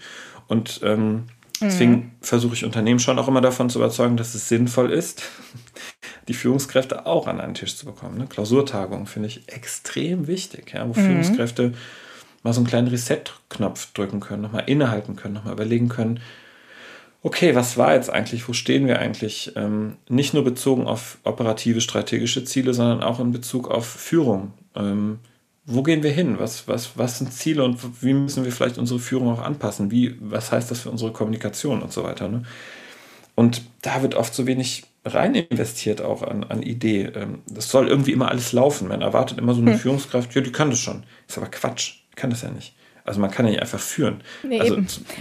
Und 0.47 0.81
ähm, 0.83 1.23
Deswegen 1.61 1.91
mhm. 1.91 2.11
versuche 2.21 2.55
ich 2.55 2.65
Unternehmen 2.65 2.99
schon 2.99 3.19
auch 3.19 3.27
immer 3.27 3.41
davon 3.41 3.69
zu 3.69 3.79
überzeugen, 3.79 4.17
dass 4.17 4.33
es 4.33 4.49
sinnvoll 4.49 4.91
ist, 4.91 5.23
die 6.27 6.33
Führungskräfte 6.33 7.05
auch 7.05 7.27
an 7.27 7.39
einen 7.39 7.53
Tisch 7.53 7.75
zu 7.75 7.85
bekommen. 7.85 8.17
Ne? 8.17 8.27
Klausurtagungen 8.27 9.05
finde 9.05 9.27
ich 9.27 9.47
extrem 9.47 10.27
wichtig, 10.27 10.73
ja, 10.73 10.83
wo 10.83 10.99
mhm. 10.99 11.05
Führungskräfte 11.05 11.73
mal 12.43 12.53
so 12.53 12.59
einen 12.59 12.67
kleinen 12.67 12.87
Reset-Knopf 12.87 13.93
drücken 13.93 14.19
können, 14.19 14.41
nochmal 14.41 14.63
innehalten 14.65 15.15
können, 15.15 15.35
nochmal 15.35 15.53
überlegen 15.53 15.89
können, 15.89 16.19
okay, 17.23 17.55
was 17.55 17.77
war 17.77 17.93
jetzt 17.93 18.09
eigentlich, 18.09 18.47
wo 18.47 18.53
stehen 18.53 18.87
wir 18.87 18.99
eigentlich? 18.99 19.53
Ähm, 19.55 19.97
nicht 20.09 20.33
nur 20.33 20.43
bezogen 20.43 20.87
auf 20.87 21.19
operative, 21.23 21.81
strategische 21.81 22.43
Ziele, 22.43 22.73
sondern 22.73 23.03
auch 23.03 23.19
in 23.19 23.31
Bezug 23.31 23.69
auf 23.69 23.85
Führung. 23.85 24.53
Ähm, 24.75 25.19
wo 25.65 25.83
gehen 25.83 26.03
wir 26.03 26.11
hin? 26.11 26.39
Was, 26.39 26.67
was, 26.67 26.97
was 26.97 27.19
sind 27.19 27.33
Ziele 27.33 27.63
und 27.63 28.03
wie 28.03 28.13
müssen 28.13 28.43
wir 28.43 28.51
vielleicht 28.51 28.77
unsere 28.77 28.99
Führung 28.99 29.29
auch 29.29 29.41
anpassen? 29.41 29.91
Wie, 29.91 30.15
was 30.19 30.51
heißt 30.51 30.71
das 30.71 30.81
für 30.81 30.89
unsere 30.89 31.11
Kommunikation 31.11 31.81
und 31.81 31.93
so 31.93 32.03
weiter? 32.03 32.27
Ne? 32.27 32.43
Und 33.35 33.61
da 33.81 34.01
wird 34.01 34.15
oft 34.15 34.33
so 34.33 34.47
wenig 34.47 34.83
rein 35.05 35.35
investiert 35.35 36.01
auch 36.01 36.21
an, 36.23 36.43
an 36.43 36.61
Idee. 36.61 37.11
Ähm, 37.15 37.39
das 37.47 37.69
soll 37.69 37.87
irgendwie 37.87 38.11
immer 38.11 38.29
alles 38.29 38.53
laufen. 38.53 38.87
Man 38.87 39.01
erwartet 39.01 39.37
immer 39.37 39.53
so 39.53 39.61
eine 39.61 39.73
hm. 39.73 39.79
Führungskraft, 39.79 40.33
ja, 40.35 40.41
die 40.41 40.51
kann 40.51 40.69
das 40.69 40.79
schon. 40.79 41.03
Ist 41.27 41.37
aber 41.37 41.47
Quatsch. 41.47 41.95
Die 42.11 42.15
kann 42.15 42.29
das 42.29 42.41
ja 42.41 42.51
nicht. 42.51 42.75
Also 43.03 43.19
man 43.19 43.31
kann 43.31 43.45
ja 43.45 43.51
nicht 43.51 43.61
einfach 43.61 43.79
führen. 43.79 44.21
Nee, 44.43 44.59
also. 44.59 44.77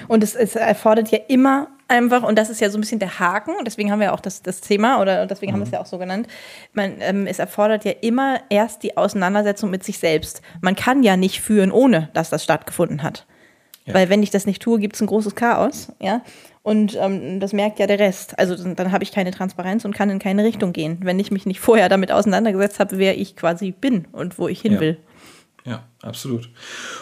Und 0.09 0.23
es, 0.23 0.35
es, 0.35 0.55
erfordert 0.55 1.11
ja 1.11 1.19
immer 1.29 1.69
einfach, 1.91 2.23
und 2.23 2.39
das 2.39 2.49
ist 2.49 2.61
ja 2.61 2.71
so 2.71 2.79
ein 2.79 2.81
bisschen 2.81 3.01
der 3.01 3.19
Haken, 3.19 3.53
deswegen 3.67 3.91
haben 3.91 4.01
wir 4.01 4.15
auch 4.15 4.21
das, 4.21 4.43
das 4.43 4.61
Thema 4.61 5.01
oder 5.01 5.27
deswegen 5.27 5.53
mhm. 5.53 5.55
haben 5.55 5.61
wir 5.61 5.67
es 5.67 5.73
ja 5.73 5.81
auch 5.81 5.87
so 5.87 5.99
genannt, 5.99 6.29
man, 6.73 6.95
ähm, 7.01 7.27
es 7.27 7.39
erfordert 7.39 7.85
ja 7.85 7.93
immer 8.01 8.41
erst 8.49 8.83
die 8.83 8.97
Auseinandersetzung 8.97 9.71
mit 9.71 9.85
sich 9.85 9.99
selbst. 9.99 10.41
Man 10.61 10.77
kann 10.77 11.03
ja 11.03 11.17
nicht 11.17 11.41
führen, 11.41 11.73
ohne 11.73 12.09
dass 12.15 12.31
das 12.31 12.45
stattgefunden 12.45 13.03
hat. 13.03 13.27
Ja. 13.85 13.95
Weil 13.95 14.09
wenn 14.09 14.23
ich 14.23 14.31
das 14.31 14.47
nicht 14.47 14.63
tue, 14.63 14.79
gibt 14.79 14.95
es 14.95 15.03
ein 15.03 15.07
großes 15.07 15.35
Chaos, 15.35 15.93
ja. 16.01 16.23
Und 16.63 16.97
ähm, 17.01 17.41
das 17.41 17.55
merkt 17.55 17.79
ja 17.79 17.87
der 17.87 17.99
Rest. 17.99 18.39
Also 18.39 18.55
dann, 18.55 18.77
dann 18.77 18.93
habe 18.93 19.03
ich 19.03 19.13
keine 19.13 19.31
Transparenz 19.31 19.85
und 19.87 19.95
kann 19.95 20.11
in 20.11 20.19
keine 20.19 20.45
Richtung 20.45 20.73
gehen, 20.75 20.99
wenn 21.03 21.19
ich 21.19 21.31
mich 21.31 21.47
nicht 21.47 21.59
vorher 21.59 21.89
damit 21.89 22.13
auseinandergesetzt 22.13 22.79
habe, 22.79 22.99
wer 22.99 23.19
ich 23.19 23.35
quasi 23.35 23.73
bin 23.73 24.07
und 24.13 24.39
wo 24.39 24.47
ich 24.47 24.61
hin 24.61 24.75
ja. 24.75 24.81
will. 24.81 24.99
Ja, 25.65 25.85
absolut. 26.03 26.51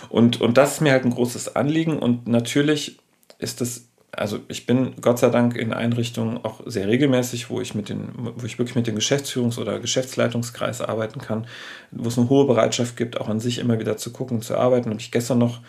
Und, 0.08 0.40
und 0.40 0.56
das 0.56 0.74
ist 0.74 0.80
mir 0.80 0.92
halt 0.92 1.04
ein 1.04 1.10
großes 1.10 1.56
Anliegen 1.56 1.98
und 1.98 2.28
natürlich 2.28 2.98
ist 3.38 3.60
das 3.60 3.88
also 4.12 4.40
ich 4.48 4.66
bin 4.66 4.94
Gott 5.00 5.18
sei 5.18 5.28
Dank 5.28 5.56
in 5.56 5.72
Einrichtungen 5.72 6.42
auch 6.44 6.60
sehr 6.66 6.88
regelmäßig, 6.88 7.50
wo 7.50 7.60
ich 7.60 7.74
mit 7.74 7.88
den, 7.88 8.08
wo 8.14 8.46
ich 8.46 8.58
wirklich 8.58 8.76
mit 8.76 8.86
dem 8.86 8.96
Geschäftsführungs- 8.96 9.58
oder 9.58 9.78
Geschäftsleitungskreis 9.80 10.80
arbeiten 10.80 11.20
kann, 11.20 11.46
wo 11.90 12.08
es 12.08 12.18
eine 12.18 12.28
hohe 12.28 12.46
Bereitschaft 12.46 12.96
gibt, 12.96 13.20
auch 13.20 13.28
an 13.28 13.40
sich 13.40 13.58
immer 13.58 13.78
wieder 13.78 13.96
zu 13.96 14.12
gucken, 14.12 14.40
zu 14.40 14.56
arbeiten. 14.56 14.90
Habe 14.90 15.00
ich 15.00 15.10
gestern 15.10 15.38
noch 15.38 15.60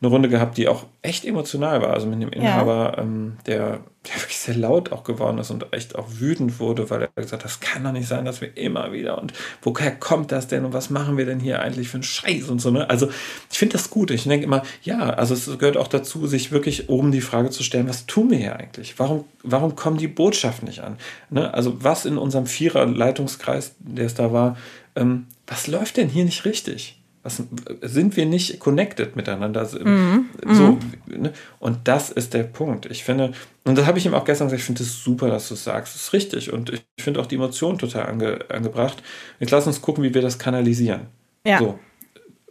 eine 0.00 0.10
Runde 0.10 0.28
gehabt, 0.28 0.58
die 0.58 0.68
auch 0.68 0.84
echt 1.02 1.24
emotional 1.24 1.80
war. 1.80 1.94
Also 1.94 2.06
mit 2.06 2.20
dem 2.20 2.30
Inhaber, 2.30 2.94
ja. 2.96 3.02
ähm, 3.02 3.38
der, 3.46 3.80
der 4.06 4.14
wirklich 4.16 4.36
sehr 4.38 4.54
laut 4.54 4.92
auch 4.92 5.04
geworden 5.04 5.38
ist 5.38 5.50
und 5.50 5.72
echt 5.72 5.96
auch 5.96 6.06
wütend 6.18 6.60
wurde, 6.60 6.90
weil 6.90 7.02
er 7.02 7.08
gesagt 7.22 7.32
hat, 7.32 7.44
das 7.44 7.60
kann 7.60 7.82
doch 7.84 7.92
nicht 7.92 8.06
sein, 8.06 8.24
dass 8.24 8.40
wir 8.40 8.56
immer 8.56 8.92
wieder 8.92 9.20
und 9.20 9.32
woher 9.62 9.90
kommt 9.90 10.32
das 10.32 10.48
denn 10.48 10.64
und 10.64 10.74
was 10.74 10.90
machen 10.90 11.16
wir 11.16 11.24
denn 11.24 11.40
hier 11.40 11.60
eigentlich 11.60 11.88
für 11.88 11.96
einen 11.96 12.02
Scheiß 12.02 12.48
und 12.50 12.60
so. 12.60 12.70
Ne? 12.70 12.88
Also 12.90 13.08
ich 13.50 13.58
finde 13.58 13.72
das 13.72 13.88
gut. 13.88 14.10
Ich 14.10 14.24
denke 14.24 14.44
immer, 14.44 14.62
ja, 14.82 15.10
also 15.10 15.34
es 15.34 15.58
gehört 15.58 15.76
auch 15.76 15.88
dazu, 15.88 16.26
sich 16.26 16.52
wirklich 16.52 16.88
oben 16.88 17.12
die 17.12 17.22
Frage 17.22 17.50
zu 17.50 17.62
stellen, 17.62 17.88
was 17.88 18.06
tun 18.06 18.30
wir 18.30 18.38
hier 18.38 18.56
eigentlich? 18.56 18.98
Warum, 18.98 19.24
warum 19.42 19.76
kommen 19.76 19.96
die 19.96 20.08
Botschaften 20.08 20.68
nicht 20.68 20.80
an? 20.80 20.98
Ne? 21.30 21.52
Also 21.54 21.82
was 21.82 22.04
in 22.04 22.18
unserem 22.18 22.46
Vierer-Leitungskreis, 22.46 23.74
der 23.78 24.06
es 24.06 24.14
da 24.14 24.32
war, 24.32 24.56
ähm, 24.94 25.26
was 25.46 25.66
läuft 25.66 25.96
denn 25.96 26.08
hier 26.08 26.24
nicht 26.24 26.44
richtig? 26.44 26.98
Was, 27.26 27.42
sind 27.82 28.16
wir 28.16 28.24
nicht 28.24 28.60
connected 28.60 29.16
miteinander? 29.16 29.68
Mhm. 29.84 30.26
So, 30.46 30.62
mhm. 30.62 30.80
ne? 31.06 31.32
Und 31.58 31.88
das 31.88 32.10
ist 32.10 32.34
der 32.34 32.44
Punkt. 32.44 32.86
Ich 32.86 33.02
finde, 33.04 33.32
und 33.64 33.76
das 33.76 33.86
habe 33.86 33.98
ich 33.98 34.06
ihm 34.06 34.14
auch 34.14 34.24
gestern 34.24 34.46
gesagt, 34.46 34.60
ich 34.60 34.66
finde 34.66 34.82
es 34.84 35.02
super, 35.02 35.28
dass 35.28 35.48
du 35.48 35.54
es 35.54 35.64
sagst. 35.64 35.94
Das 35.94 36.02
ist 36.02 36.12
richtig. 36.12 36.52
Und 36.52 36.70
ich 36.70 36.84
finde 37.02 37.20
auch 37.20 37.26
die 37.26 37.34
Emotionen 37.34 37.78
total 37.78 38.06
ange, 38.06 38.38
angebracht. 38.48 39.02
Jetzt 39.40 39.50
lass 39.50 39.66
uns 39.66 39.82
gucken, 39.82 40.04
wie 40.04 40.14
wir 40.14 40.22
das 40.22 40.38
kanalisieren. 40.38 41.08
Ja. 41.44 41.58
So. 41.58 41.78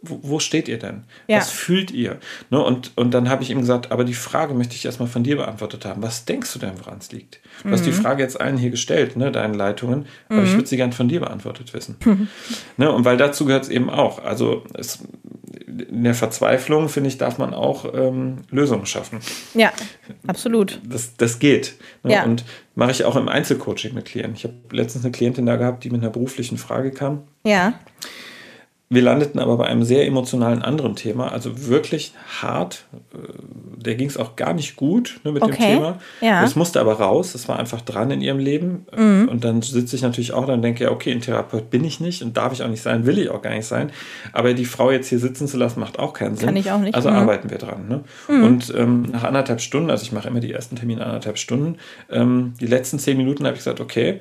Wo, 0.02 0.20
wo 0.22 0.38
steht 0.38 0.68
ihr 0.68 0.78
denn? 0.78 1.04
Ja. 1.26 1.38
Was 1.38 1.50
fühlt 1.50 1.90
ihr? 1.90 2.18
Ne, 2.50 2.62
und, 2.62 2.92
und 2.96 3.12
dann 3.12 3.28
habe 3.30 3.42
ich 3.42 3.50
ihm 3.50 3.60
gesagt, 3.60 3.90
aber 3.92 4.04
die 4.04 4.14
Frage 4.14 4.52
möchte 4.54 4.74
ich 4.74 4.84
erstmal 4.84 5.08
von 5.08 5.24
dir 5.24 5.36
beantwortet 5.36 5.84
haben. 5.84 6.02
Was 6.02 6.26
denkst 6.26 6.52
du 6.52 6.58
denn, 6.58 6.72
woran 6.78 6.98
es 6.98 7.12
liegt? 7.12 7.40
Du 7.64 7.70
hast 7.70 7.86
die 7.86 7.90
Mhm. 7.90 7.94
Frage 7.94 8.22
jetzt 8.22 8.38
allen 8.40 8.58
hier 8.58 8.70
gestellt, 8.70 9.16
ne, 9.16 9.32
deinen 9.32 9.54
Leitungen, 9.54 10.06
aber 10.28 10.42
ich 10.42 10.52
würde 10.52 10.66
sie 10.66 10.76
gern 10.76 10.92
von 10.92 11.08
dir 11.08 11.20
beantwortet 11.20 11.72
wissen. 11.74 11.96
Mhm. 12.04 12.28
Ne, 12.76 12.92
und 12.92 13.04
weil 13.06 13.16
dazu 13.16 13.46
gehört 13.46 13.64
es 13.64 13.70
eben 13.70 13.88
auch. 13.88 14.22
Also 14.22 14.64
es, 14.74 14.98
in 15.66 16.04
der 16.04 16.14
Verzweiflung, 16.14 16.88
finde 16.90 17.08
ich, 17.08 17.16
darf 17.16 17.38
man 17.38 17.54
auch 17.54 17.92
ähm, 17.94 18.42
Lösungen 18.50 18.84
schaffen. 18.86 19.20
Ja, 19.54 19.72
absolut. 20.26 20.80
Das, 20.84 21.16
das 21.16 21.38
geht. 21.38 21.76
Ne? 22.02 22.12
Ja. 22.12 22.24
Und 22.24 22.44
mache 22.74 22.90
ich 22.90 23.04
auch 23.04 23.16
im 23.16 23.28
Einzelcoaching 23.28 23.94
mit 23.94 24.04
Klienten. 24.04 24.34
Ich 24.36 24.44
habe 24.44 24.54
letztens 24.70 25.04
eine 25.04 25.12
Klientin 25.12 25.46
da 25.46 25.56
gehabt, 25.56 25.84
die 25.84 25.90
mit 25.90 26.02
einer 26.02 26.10
beruflichen 26.10 26.58
Frage 26.58 26.90
kam. 26.90 27.22
Ja. 27.44 27.74
Wir 28.88 29.02
landeten 29.02 29.40
aber 29.40 29.56
bei 29.56 29.66
einem 29.66 29.82
sehr 29.82 30.06
emotionalen 30.06 30.62
anderen 30.62 30.94
Thema, 30.94 31.32
also 31.32 31.66
wirklich 31.66 32.12
hart. 32.40 32.84
Äh, 33.12 33.18
Der 33.78 33.94
ging 33.96 34.08
es 34.08 34.16
auch 34.16 34.36
gar 34.36 34.52
nicht 34.54 34.76
gut 34.76 35.20
ne, 35.24 35.32
mit 35.32 35.42
dem 35.42 35.50
Okay, 35.50 35.74
Thema. 35.74 35.98
ja. 36.20 36.40
Mhm. 36.40 36.44
Es 36.44 36.54
musste 36.56 36.80
aber 36.80 36.94
raus, 36.94 37.34
es 37.34 37.48
war 37.48 37.58
einfach 37.58 37.80
dran 37.80 38.10
in 38.12 38.20
ihrem 38.20 38.38
Leben. 38.38 38.86
Und 38.96 39.44
dann 39.44 39.62
sitze 39.62 39.94
ich 39.96 40.02
natürlich 40.02 40.32
auch 40.32 40.46
da 40.46 40.54
und 40.54 40.62
denke, 40.62 40.84
ja, 40.84 40.90
okay, 40.90 41.12
ein 41.12 41.20
Therapeut 41.20 41.70
bin 41.70 41.84
ich 41.84 42.00
nicht 42.00 42.22
und 42.22 42.36
darf 42.36 42.52
ich 42.52 42.62
auch 42.62 42.68
nicht 42.68 42.82
sein, 42.82 43.06
will 43.06 43.18
ich 43.18 43.28
auch 43.30 43.42
gar 43.42 43.54
nicht 43.54 43.66
sein. 43.66 43.90
Aber 44.32 44.54
die 44.54 44.64
Frau 44.64 44.90
jetzt 44.90 45.08
hier 45.08 45.18
sitzen 45.18 45.46
zu 45.48 45.56
lassen, 45.56 45.78
macht 45.80 45.98
auch 45.98 46.12
keinen 46.12 46.36
Sinn. 46.36 46.46
Kann 46.46 46.56
ich 46.56 46.70
auch 46.70 46.78
nicht, 46.80 46.94
Also 46.94 47.10
mhm. 47.10 47.16
arbeiten 47.16 47.50
wir 47.50 47.58
dran. 47.58 47.88
Ne? 47.88 48.04
Und 48.28 48.72
ähm, 48.76 49.02
nach 49.12 49.24
anderthalb 49.24 49.60
Stunden, 49.60 49.90
also 49.90 50.02
ich 50.04 50.12
mache 50.12 50.28
immer 50.28 50.40
die 50.40 50.52
ersten 50.52 50.76
Termine 50.76 51.04
anderthalb 51.04 51.38
Stunden, 51.38 51.76
ähm, 52.10 52.54
die 52.60 52.66
letzten 52.66 52.98
zehn 52.98 53.16
Minuten 53.16 53.44
habe 53.46 53.54
ich 53.54 53.60
gesagt, 53.60 53.80
okay, 53.80 54.20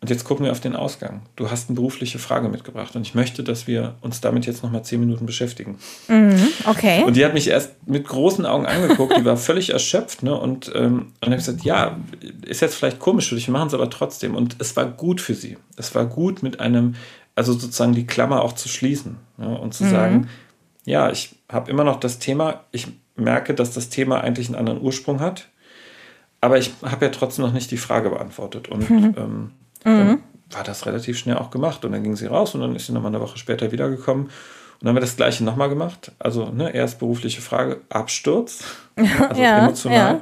und 0.00 0.10
jetzt 0.10 0.24
gucken 0.24 0.44
wir 0.44 0.52
auf 0.52 0.60
den 0.60 0.76
Ausgang. 0.76 1.22
Du 1.34 1.50
hast 1.50 1.68
eine 1.68 1.74
berufliche 1.74 2.20
Frage 2.20 2.48
mitgebracht 2.48 2.94
und 2.94 3.02
ich 3.02 3.16
möchte, 3.16 3.42
dass 3.42 3.66
wir 3.66 3.96
uns 4.00 4.20
damit 4.20 4.46
jetzt 4.46 4.62
nochmal 4.62 4.84
zehn 4.84 5.00
Minuten 5.00 5.26
beschäftigen. 5.26 5.76
Okay. 6.66 7.02
Und 7.02 7.16
die 7.16 7.24
hat 7.24 7.34
mich 7.34 7.48
erst 7.48 7.72
mit 7.88 8.06
großen 8.06 8.46
Augen 8.46 8.64
angeguckt, 8.66 9.16
die 9.16 9.24
war 9.24 9.36
völlig 9.36 9.70
erschöpft. 9.70 10.22
Ne? 10.22 10.38
Und, 10.38 10.70
ähm, 10.76 11.12
und 11.20 11.26
habe 11.26 11.36
gesagt, 11.36 11.64
ja, 11.64 11.98
ist 12.46 12.60
jetzt 12.60 12.76
vielleicht 12.76 13.00
komisch 13.00 13.28
für 13.28 13.34
dich, 13.34 13.48
wir 13.48 13.52
machen 13.52 13.68
es 13.68 13.74
aber 13.74 13.90
trotzdem. 13.90 14.36
Und 14.36 14.56
es 14.60 14.76
war 14.76 14.86
gut 14.86 15.20
für 15.20 15.34
sie. 15.34 15.58
Es 15.76 15.92
war 15.96 16.06
gut 16.06 16.44
mit 16.44 16.60
einem, 16.60 16.94
also 17.34 17.52
sozusagen 17.52 17.92
die 17.92 18.06
Klammer 18.06 18.42
auch 18.42 18.52
zu 18.52 18.68
schließen 18.68 19.16
ne? 19.36 19.58
und 19.58 19.74
zu 19.74 19.84
sagen, 19.84 20.28
ja, 20.84 21.10
ich 21.10 21.34
habe 21.50 21.70
immer 21.72 21.82
noch 21.82 21.98
das 21.98 22.20
Thema, 22.20 22.64
ich 22.70 22.86
merke, 23.16 23.52
dass 23.52 23.72
das 23.72 23.88
Thema 23.88 24.20
eigentlich 24.20 24.46
einen 24.46 24.56
anderen 24.56 24.80
Ursprung 24.80 25.18
hat, 25.18 25.48
aber 26.40 26.56
ich 26.56 26.70
habe 26.82 27.06
ja 27.06 27.10
trotzdem 27.10 27.44
noch 27.44 27.52
nicht 27.52 27.72
die 27.72 27.76
Frage 27.76 28.10
beantwortet. 28.10 28.68
Und 28.68 28.88
ähm, 28.90 29.50
dann 29.84 30.22
war 30.50 30.64
das 30.64 30.86
relativ 30.86 31.18
schnell 31.18 31.36
auch 31.36 31.50
gemacht. 31.50 31.84
Und 31.84 31.92
dann 31.92 32.02
ging 32.02 32.16
sie 32.16 32.26
raus 32.26 32.54
und 32.54 32.60
dann 32.60 32.74
ist 32.74 32.86
sie 32.86 32.92
nochmal 32.92 33.14
eine 33.14 33.22
Woche 33.22 33.38
später 33.38 33.70
wiedergekommen. 33.72 34.24
Und 34.26 34.32
dann 34.80 34.88
haben 34.90 34.96
wir 34.96 35.00
das 35.00 35.16
Gleiche 35.16 35.44
nochmal 35.44 35.68
gemacht. 35.68 36.12
Also 36.18 36.50
ne, 36.50 36.74
erst 36.74 36.98
berufliche 36.98 37.40
Frage, 37.40 37.80
Absturz, 37.88 38.64
also 38.96 39.42
Ja, 39.42 39.58
emotional. 39.58 40.14
ja. 40.14 40.20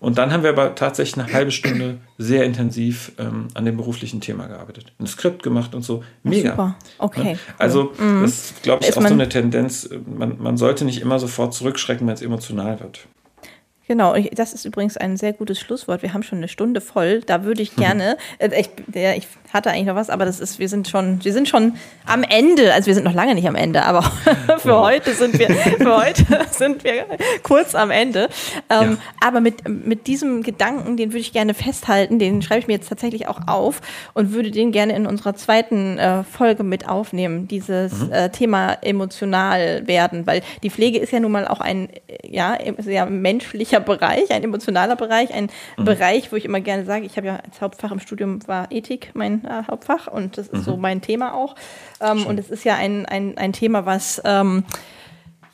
Und 0.00 0.16
dann 0.16 0.32
haben 0.32 0.44
wir 0.44 0.50
aber 0.50 0.76
tatsächlich 0.76 1.24
eine 1.24 1.32
halbe 1.32 1.50
Stunde 1.50 1.98
sehr 2.18 2.44
intensiv 2.44 3.10
ähm, 3.18 3.48
an 3.54 3.64
dem 3.64 3.76
beruflichen 3.76 4.20
Thema 4.20 4.46
gearbeitet. 4.46 4.92
Ein 5.00 5.08
Skript 5.08 5.42
gemacht 5.42 5.74
und 5.74 5.82
so. 5.82 6.04
Mega. 6.22 6.50
Super. 6.50 6.76
Okay. 6.98 7.32
Ne? 7.32 7.38
Also, 7.58 7.92
das 7.98 8.30
ist, 8.30 8.62
glaube 8.62 8.84
ich, 8.84 8.90
Ist 8.90 8.96
auch 8.96 9.02
so 9.02 9.12
eine 9.12 9.28
Tendenz. 9.28 9.90
Man, 10.06 10.40
man 10.40 10.56
sollte 10.56 10.84
nicht 10.84 11.00
immer 11.00 11.18
sofort 11.18 11.52
zurückschrecken, 11.52 12.06
wenn 12.06 12.14
es 12.14 12.22
emotional 12.22 12.78
wird. 12.78 13.08
Genau, 13.88 14.14
das 14.32 14.52
ist 14.52 14.66
übrigens 14.66 14.98
ein 14.98 15.16
sehr 15.16 15.32
gutes 15.32 15.58
Schlusswort. 15.58 16.02
Wir 16.02 16.12
haben 16.12 16.22
schon 16.22 16.38
eine 16.38 16.48
Stunde 16.48 16.82
voll. 16.82 17.20
Da 17.20 17.44
würde 17.44 17.62
ich 17.62 17.74
gerne, 17.76 18.18
äh, 18.38 18.50
ich, 18.60 18.68
der, 18.86 19.16
ich 19.16 19.26
hatte 19.52 19.70
eigentlich 19.70 19.86
noch 19.86 19.94
was, 19.94 20.10
aber 20.10 20.24
das 20.24 20.40
ist, 20.40 20.58
wir 20.58 20.68
sind 20.68 20.88
schon, 20.88 21.24
wir 21.24 21.32
sind 21.32 21.48
schon 21.48 21.74
am 22.06 22.22
Ende. 22.22 22.72
Also 22.74 22.86
wir 22.86 22.94
sind 22.94 23.04
noch 23.04 23.14
lange 23.14 23.34
nicht 23.34 23.48
am 23.48 23.54
Ende, 23.54 23.84
aber 23.84 24.02
für 24.58 24.70
Wow. 24.70 24.84
heute 24.86 25.12
sind 25.14 25.38
wir, 25.38 25.48
für 25.50 25.96
heute 25.96 26.24
sind 26.50 26.84
wir 26.84 27.06
kurz 27.42 27.74
am 27.74 27.90
Ende. 27.90 28.28
Ähm, 28.70 28.90
Ja. 28.92 28.96
Aber 29.26 29.40
mit, 29.40 29.68
mit 29.68 30.06
diesem 30.06 30.42
Gedanken, 30.42 30.96
den 30.96 31.10
würde 31.10 31.20
ich 31.20 31.32
gerne 31.32 31.54
festhalten, 31.54 32.18
den 32.18 32.42
schreibe 32.42 32.60
ich 32.60 32.66
mir 32.66 32.74
jetzt 32.74 32.88
tatsächlich 32.88 33.26
auch 33.28 33.40
auf 33.46 33.80
und 34.14 34.32
würde 34.32 34.50
den 34.50 34.72
gerne 34.72 34.94
in 34.94 35.06
unserer 35.06 35.34
zweiten 35.34 35.98
äh, 35.98 36.24
Folge 36.24 36.62
mit 36.62 36.88
aufnehmen. 36.88 37.48
Dieses 37.48 37.92
Mhm. 37.92 38.12
äh, 38.12 38.28
Thema 38.30 38.76
emotional 38.82 39.86
werden, 39.86 40.26
weil 40.26 40.42
die 40.62 40.70
Pflege 40.70 40.98
ist 40.98 41.12
ja 41.12 41.20
nun 41.20 41.32
mal 41.32 41.48
auch 41.48 41.60
ein 41.60 41.88
ja, 42.24 42.56
sehr 42.78 43.06
menschlicher 43.06 43.80
Bereich, 43.80 44.30
ein 44.30 44.42
emotionaler 44.44 44.96
Bereich, 44.96 45.32
ein 45.32 45.48
Mhm. 45.76 45.84
Bereich, 45.84 46.30
wo 46.32 46.36
ich 46.36 46.44
immer 46.44 46.60
gerne 46.60 46.84
sage, 46.84 47.04
ich 47.06 47.16
habe 47.16 47.26
ja 47.26 47.36
als 47.44 47.60
Hauptfach 47.60 47.90
im 47.92 48.00
Studium 48.00 48.46
war 48.46 48.70
Ethik 48.70 49.10
mein 49.14 49.37
äh, 49.44 49.62
Hauptfach 49.70 50.06
und 50.06 50.38
das 50.38 50.48
ist 50.48 50.64
so 50.64 50.76
Mhm. 50.76 50.82
mein 50.82 51.00
Thema 51.02 51.34
auch. 51.34 51.54
Ähm, 52.00 52.26
und 52.26 52.38
es 52.38 52.50
ist 52.50 52.64
ja 52.64 52.74
ein, 52.74 53.06
ein, 53.06 53.36
ein 53.38 53.52
Thema, 53.52 53.86
was 53.86 54.20
ähm, 54.24 54.64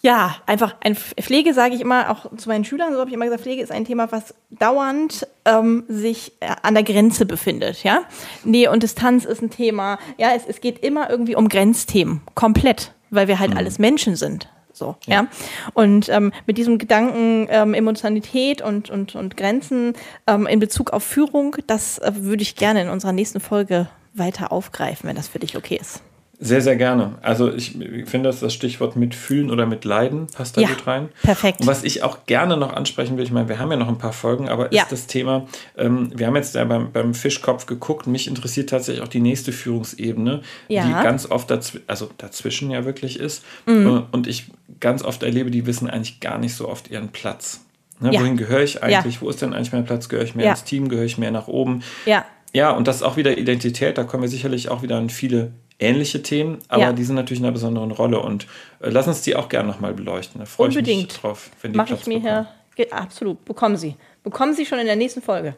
ja, 0.02 0.36
einfach 0.44 0.76
ein 0.84 0.94
Pflege, 0.96 1.54
sage 1.54 1.74
ich 1.74 1.80
immer, 1.80 2.10
auch 2.10 2.36
zu 2.36 2.50
meinen 2.50 2.66
Schülern, 2.66 2.92
so 2.92 3.00
habe 3.00 3.08
ich 3.08 3.14
immer 3.14 3.24
gesagt, 3.24 3.42
Pflege 3.42 3.62
ist 3.62 3.72
ein 3.72 3.86
Thema, 3.86 4.12
was 4.12 4.34
dauernd 4.50 5.26
ähm, 5.46 5.84
sich 5.88 6.32
äh, 6.40 6.48
an 6.62 6.74
der 6.74 6.82
Grenze 6.82 7.24
befindet, 7.24 7.82
ja. 7.84 8.02
Nähe 8.44 8.70
und 8.70 8.82
Distanz 8.82 9.24
ist 9.24 9.40
ein 9.40 9.48
Thema, 9.48 9.98
ja, 10.18 10.32
es, 10.34 10.44
es 10.46 10.60
geht 10.60 10.80
immer 10.80 11.08
irgendwie 11.08 11.36
um 11.36 11.48
Grenzthemen, 11.48 12.20
komplett, 12.34 12.92
weil 13.08 13.28
wir 13.28 13.38
halt 13.38 13.56
alles 13.56 13.78
Menschen 13.78 14.14
sind. 14.14 14.50
So, 14.74 14.96
ja. 15.06 15.28
Und 15.72 16.08
ähm, 16.08 16.32
mit 16.46 16.58
diesem 16.58 16.78
Gedanken 16.78 17.46
ähm, 17.48 17.74
Emotionalität 17.74 18.60
und, 18.60 18.90
und, 18.90 19.14
und 19.14 19.36
Grenzen 19.36 19.94
ähm, 20.26 20.46
in 20.46 20.58
Bezug 20.58 20.92
auf 20.92 21.04
Führung, 21.04 21.56
das 21.66 21.98
äh, 21.98 22.12
würde 22.16 22.42
ich 22.42 22.56
gerne 22.56 22.82
in 22.82 22.88
unserer 22.88 23.12
nächsten 23.12 23.38
Folge 23.40 23.88
weiter 24.14 24.50
aufgreifen, 24.50 25.08
wenn 25.08 25.16
das 25.16 25.28
für 25.28 25.38
dich 25.38 25.56
okay 25.56 25.78
ist. 25.80 26.02
Sehr, 26.40 26.60
sehr 26.60 26.76
gerne. 26.76 27.12
Also 27.22 27.52
ich 27.54 27.72
finde, 28.06 28.22
dass 28.28 28.40
das 28.40 28.52
Stichwort 28.52 28.96
mitfühlen 28.96 29.50
oder 29.50 29.66
mit 29.66 29.84
leiden 29.84 30.26
passt 30.26 30.56
da 30.56 30.60
Ja, 30.60 30.68
gut 30.68 30.86
rein. 30.86 31.08
perfekt. 31.22 31.60
Und 31.60 31.66
was 31.68 31.84
ich 31.84 32.02
auch 32.02 32.26
gerne 32.26 32.56
noch 32.56 32.72
ansprechen 32.72 33.16
will, 33.16 33.24
ich 33.24 33.30
meine, 33.30 33.48
wir 33.48 33.58
haben 33.58 33.70
ja 33.70 33.76
noch 33.76 33.88
ein 33.88 33.98
paar 33.98 34.12
Folgen, 34.12 34.48
aber 34.48 34.72
Ja. 34.74 34.82
ist 34.82 34.92
das 34.92 35.06
Thema, 35.06 35.46
ähm, 35.78 36.10
wir 36.14 36.26
haben 36.26 36.36
jetzt 36.36 36.54
ja 36.54 36.64
beim, 36.64 36.90
beim 36.92 37.14
Fischkopf 37.14 37.66
geguckt, 37.66 38.06
mich 38.08 38.26
interessiert 38.26 38.68
tatsächlich 38.70 39.02
auch 39.04 39.08
die 39.08 39.20
nächste 39.20 39.52
Führungsebene, 39.52 40.42
Ja. 40.68 40.84
die 40.86 40.92
ganz 41.04 41.30
oft 41.30 41.50
dazw 41.50 41.78
also 41.86 42.10
dazwischen 42.18 42.70
ja 42.70 42.84
wirklich 42.84 43.18
ist. 43.20 43.44
Mhm. 43.66 43.86
Äh, 43.86 44.02
Und 44.12 44.26
ich 44.26 44.50
ganz 44.80 45.02
oft 45.02 45.22
erlebe, 45.22 45.50
die 45.50 45.66
wissen 45.66 45.88
eigentlich 45.88 46.20
gar 46.20 46.38
nicht 46.38 46.54
so 46.54 46.68
oft 46.68 46.90
ihren 46.90 47.08
Platz. 47.10 47.60
Ne. 48.00 48.10
Wohin 48.12 48.36
gehöre 48.36 48.62
ich 48.62 48.82
eigentlich? 48.82 49.22
Wo 49.22 49.30
ist 49.30 49.40
denn 49.40 49.54
eigentlich 49.54 49.72
mein 49.72 49.84
Platz? 49.84 50.08
Gehöre 50.08 50.24
ich 50.24 50.34
mehr 50.34 50.50
ins 50.50 50.64
Team? 50.64 50.88
Gehöre 50.88 51.04
ich 51.04 51.16
mehr 51.16 51.30
nach 51.30 51.46
oben? 51.48 51.82
Ja, 52.06 52.24
Ja, 52.52 52.70
und 52.70 52.86
das 52.86 52.96
ist 52.96 53.02
auch 53.02 53.16
wieder 53.16 53.36
Identität. 53.38 53.98
Da 53.98 54.04
kommen 54.04 54.22
wir 54.22 54.28
sicherlich 54.28 54.68
auch 54.68 54.82
wieder 54.82 54.96
an 54.96 55.10
viele 55.10 55.52
ähnliche 55.84 56.22
Themen, 56.22 56.58
aber 56.68 56.82
Ja. 56.82 56.92
die 56.92 57.04
sind 57.04 57.14
natürlich 57.16 57.40
in 57.40 57.44
einer 57.46 57.52
besonderen 57.52 57.90
Rolle. 57.92 58.20
Und 58.20 58.44
äh, 58.80 58.88
lass 58.90 59.06
uns 59.06 59.22
die 59.22 59.36
auch 59.36 59.48
gerne 59.48 59.68
nochmal 59.68 59.92
beleuchten. 59.94 60.40
Da 60.40 60.46
freue 60.46 60.68
ich 60.70 60.74
mich 60.76 60.82
Unbedingt. 60.84 61.22
drauf, 61.22 61.50
wenn 61.62 61.72
die 61.72 61.76
mache 61.76 61.88
Platz 61.88 62.00
ich 62.02 62.06
mir 62.06 62.20
bekommen. 62.20 62.46
hier. 62.76 62.84
Ge- 62.86 62.90
Absolut, 62.92 63.44
bekommen 63.44 63.76
Sie. 63.76 63.94
Bekommen 64.22 64.54
Sie 64.54 64.66
schon 64.66 64.78
in 64.80 64.86
der 64.86 64.96
nächsten 64.96 65.22
Folge. 65.22 65.54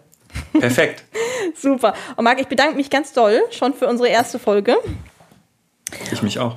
Perfekt. 0.58 1.04
Super. 1.56 1.94
Und 2.16 2.24
Marc, 2.24 2.40
ich 2.40 2.46
bedanke 2.48 2.74
mich 2.76 2.90
ganz 2.90 3.12
doll 3.12 3.40
schon 3.50 3.72
für 3.74 3.86
unsere 3.86 4.08
erste 4.08 4.38
Folge. 4.38 4.76
Ich 6.12 6.22
mich 6.22 6.38
auch. 6.38 6.56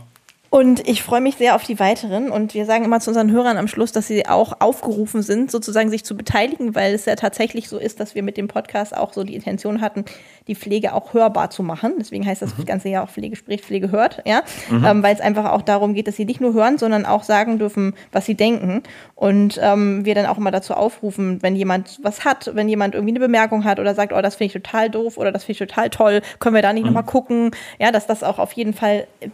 Und 0.50 0.88
ich 0.88 1.04
freue 1.04 1.22
mich 1.22 1.36
sehr 1.36 1.56
auf 1.56 1.64
die 1.64 1.80
weiteren. 1.80 2.32
Und 2.32 2.54
wir 2.54 2.66
sagen 2.66 2.84
immer 2.84 3.00
zu 3.00 3.12
unseren 3.12 3.32
Hörern 3.32 3.58
am 3.58 3.68
Schluss, 3.68 3.92
dass 3.92 4.08
sie 4.08 4.28
auch 4.28 4.54
aufgerufen 4.60 5.22
sind, 5.22 5.52
sozusagen 5.52 5.90
sich 5.92 6.04
zu 6.04 6.18
beteiligen, 6.18 6.74
weil 6.74 6.94
es 6.94 7.06
ja 7.06 7.16
tatsächlich 7.16 7.70
so 7.70 7.78
ist, 7.78 8.00
dass 8.00 8.16
wir 8.16 8.24
mit 8.24 8.36
dem 8.36 8.48
Podcast 8.48 8.98
auch 8.98 9.14
so 9.14 9.24
die 9.24 9.36
Intention 9.36 9.80
hatten, 9.80 10.06
die 10.48 10.56
Pflege 10.56 10.94
auch 10.94 11.14
hörbar 11.14 11.52
zu 11.52 11.62
machen. 11.62 11.94
Deswegen 12.00 12.26
heißt 12.26 12.42
das 12.42 12.54
Ganze 12.66 12.90
ja 12.90 13.04
auch 13.04 13.10
Pflege 13.10 13.36
spricht, 13.36 13.64
Pflege 13.64 13.92
hört, 13.92 14.24
ja. 14.26 14.42
Ähm, 14.72 15.04
weil 15.04 15.14
es 15.14 15.22
einfach 15.22 15.52
auch 15.52 15.62
darum 15.62 15.94
geht, 15.94 16.08
dass 16.08 16.16
sie 16.16 16.26
nicht 16.26 16.42
nur 16.42 16.54
hören, 16.54 16.78
sondern 16.78 17.06
auch 17.06 17.24
sagen 17.24 17.60
dürfen, 17.60 17.94
was 18.12 18.26
sie 18.26 18.36
denken. 18.36 18.82
Und 19.16 19.60
ähm, 19.62 20.04
wir 20.06 20.16
dann 20.16 20.26
auch 20.26 20.38
immer 20.38 20.52
dazu 20.52 20.74
aufrufen, 20.74 21.44
wenn 21.44 21.56
jemand 21.56 22.00
was 22.02 22.26
hat, 22.26 22.52
wenn 22.56 22.68
jemand 22.70 22.96
irgendwie 22.96 23.12
eine 23.12 23.20
Bemerkung 23.20 23.66
hat 23.66 23.80
oder 23.80 23.94
sagt, 23.94 24.14
oh, 24.14 24.22
das 24.22 24.36
finde 24.36 24.48
ich 24.48 24.54
total 24.54 24.90
doof 24.90 25.18
oder 25.18 25.32
das 25.32 25.44
finde 25.44 25.64
ich 25.64 25.70
total 25.70 25.90
toll, 25.90 26.22
können 26.40 26.56
wir 26.56 26.62
da 26.64 26.74
nicht 26.74 26.86
nochmal 26.86 27.04
gucken. 27.04 27.52
Ja, 27.78 27.92
dass 27.92 28.08
das 28.08 28.24
auch 28.24 28.40
auf 28.40 28.54
jeden 28.54 28.74
Fall 28.74 29.08
äh, 29.20 29.30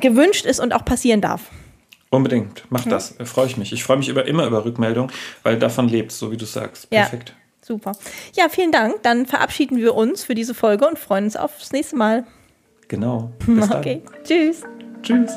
gewünscht 0.00 0.46
ist 0.46 0.60
und 0.60 0.72
auch 0.72 0.84
passieren 0.84 1.20
darf. 1.20 1.50
Unbedingt. 2.10 2.64
Mach 2.70 2.84
das. 2.84 3.18
Äh, 3.18 3.24
Freue 3.24 3.46
ich 3.46 3.56
mich. 3.56 3.72
Ich 3.72 3.82
freue 3.82 3.96
mich 3.96 4.08
über, 4.08 4.26
immer 4.26 4.46
über 4.46 4.64
Rückmeldung, 4.64 5.10
weil 5.42 5.58
davon 5.58 5.88
lebt, 5.88 6.12
so 6.12 6.30
wie 6.30 6.36
du 6.36 6.44
sagst. 6.44 6.86
Ja. 6.90 7.02
Perfekt. 7.02 7.34
Super. 7.60 7.92
Ja, 8.36 8.48
vielen 8.48 8.72
Dank. 8.72 9.02
Dann 9.02 9.26
verabschieden 9.26 9.78
wir 9.78 9.94
uns 9.94 10.22
für 10.22 10.34
diese 10.34 10.54
Folge 10.54 10.86
und 10.86 10.98
freuen 10.98 11.24
uns 11.24 11.36
aufs 11.36 11.72
nächste 11.72 11.96
Mal. 11.96 12.24
Genau. 12.88 13.32
Bis 13.46 13.68
dann. 13.68 13.78
Okay. 13.78 14.02
Tschüss. 14.22 14.62
Tschüss. 15.02 15.32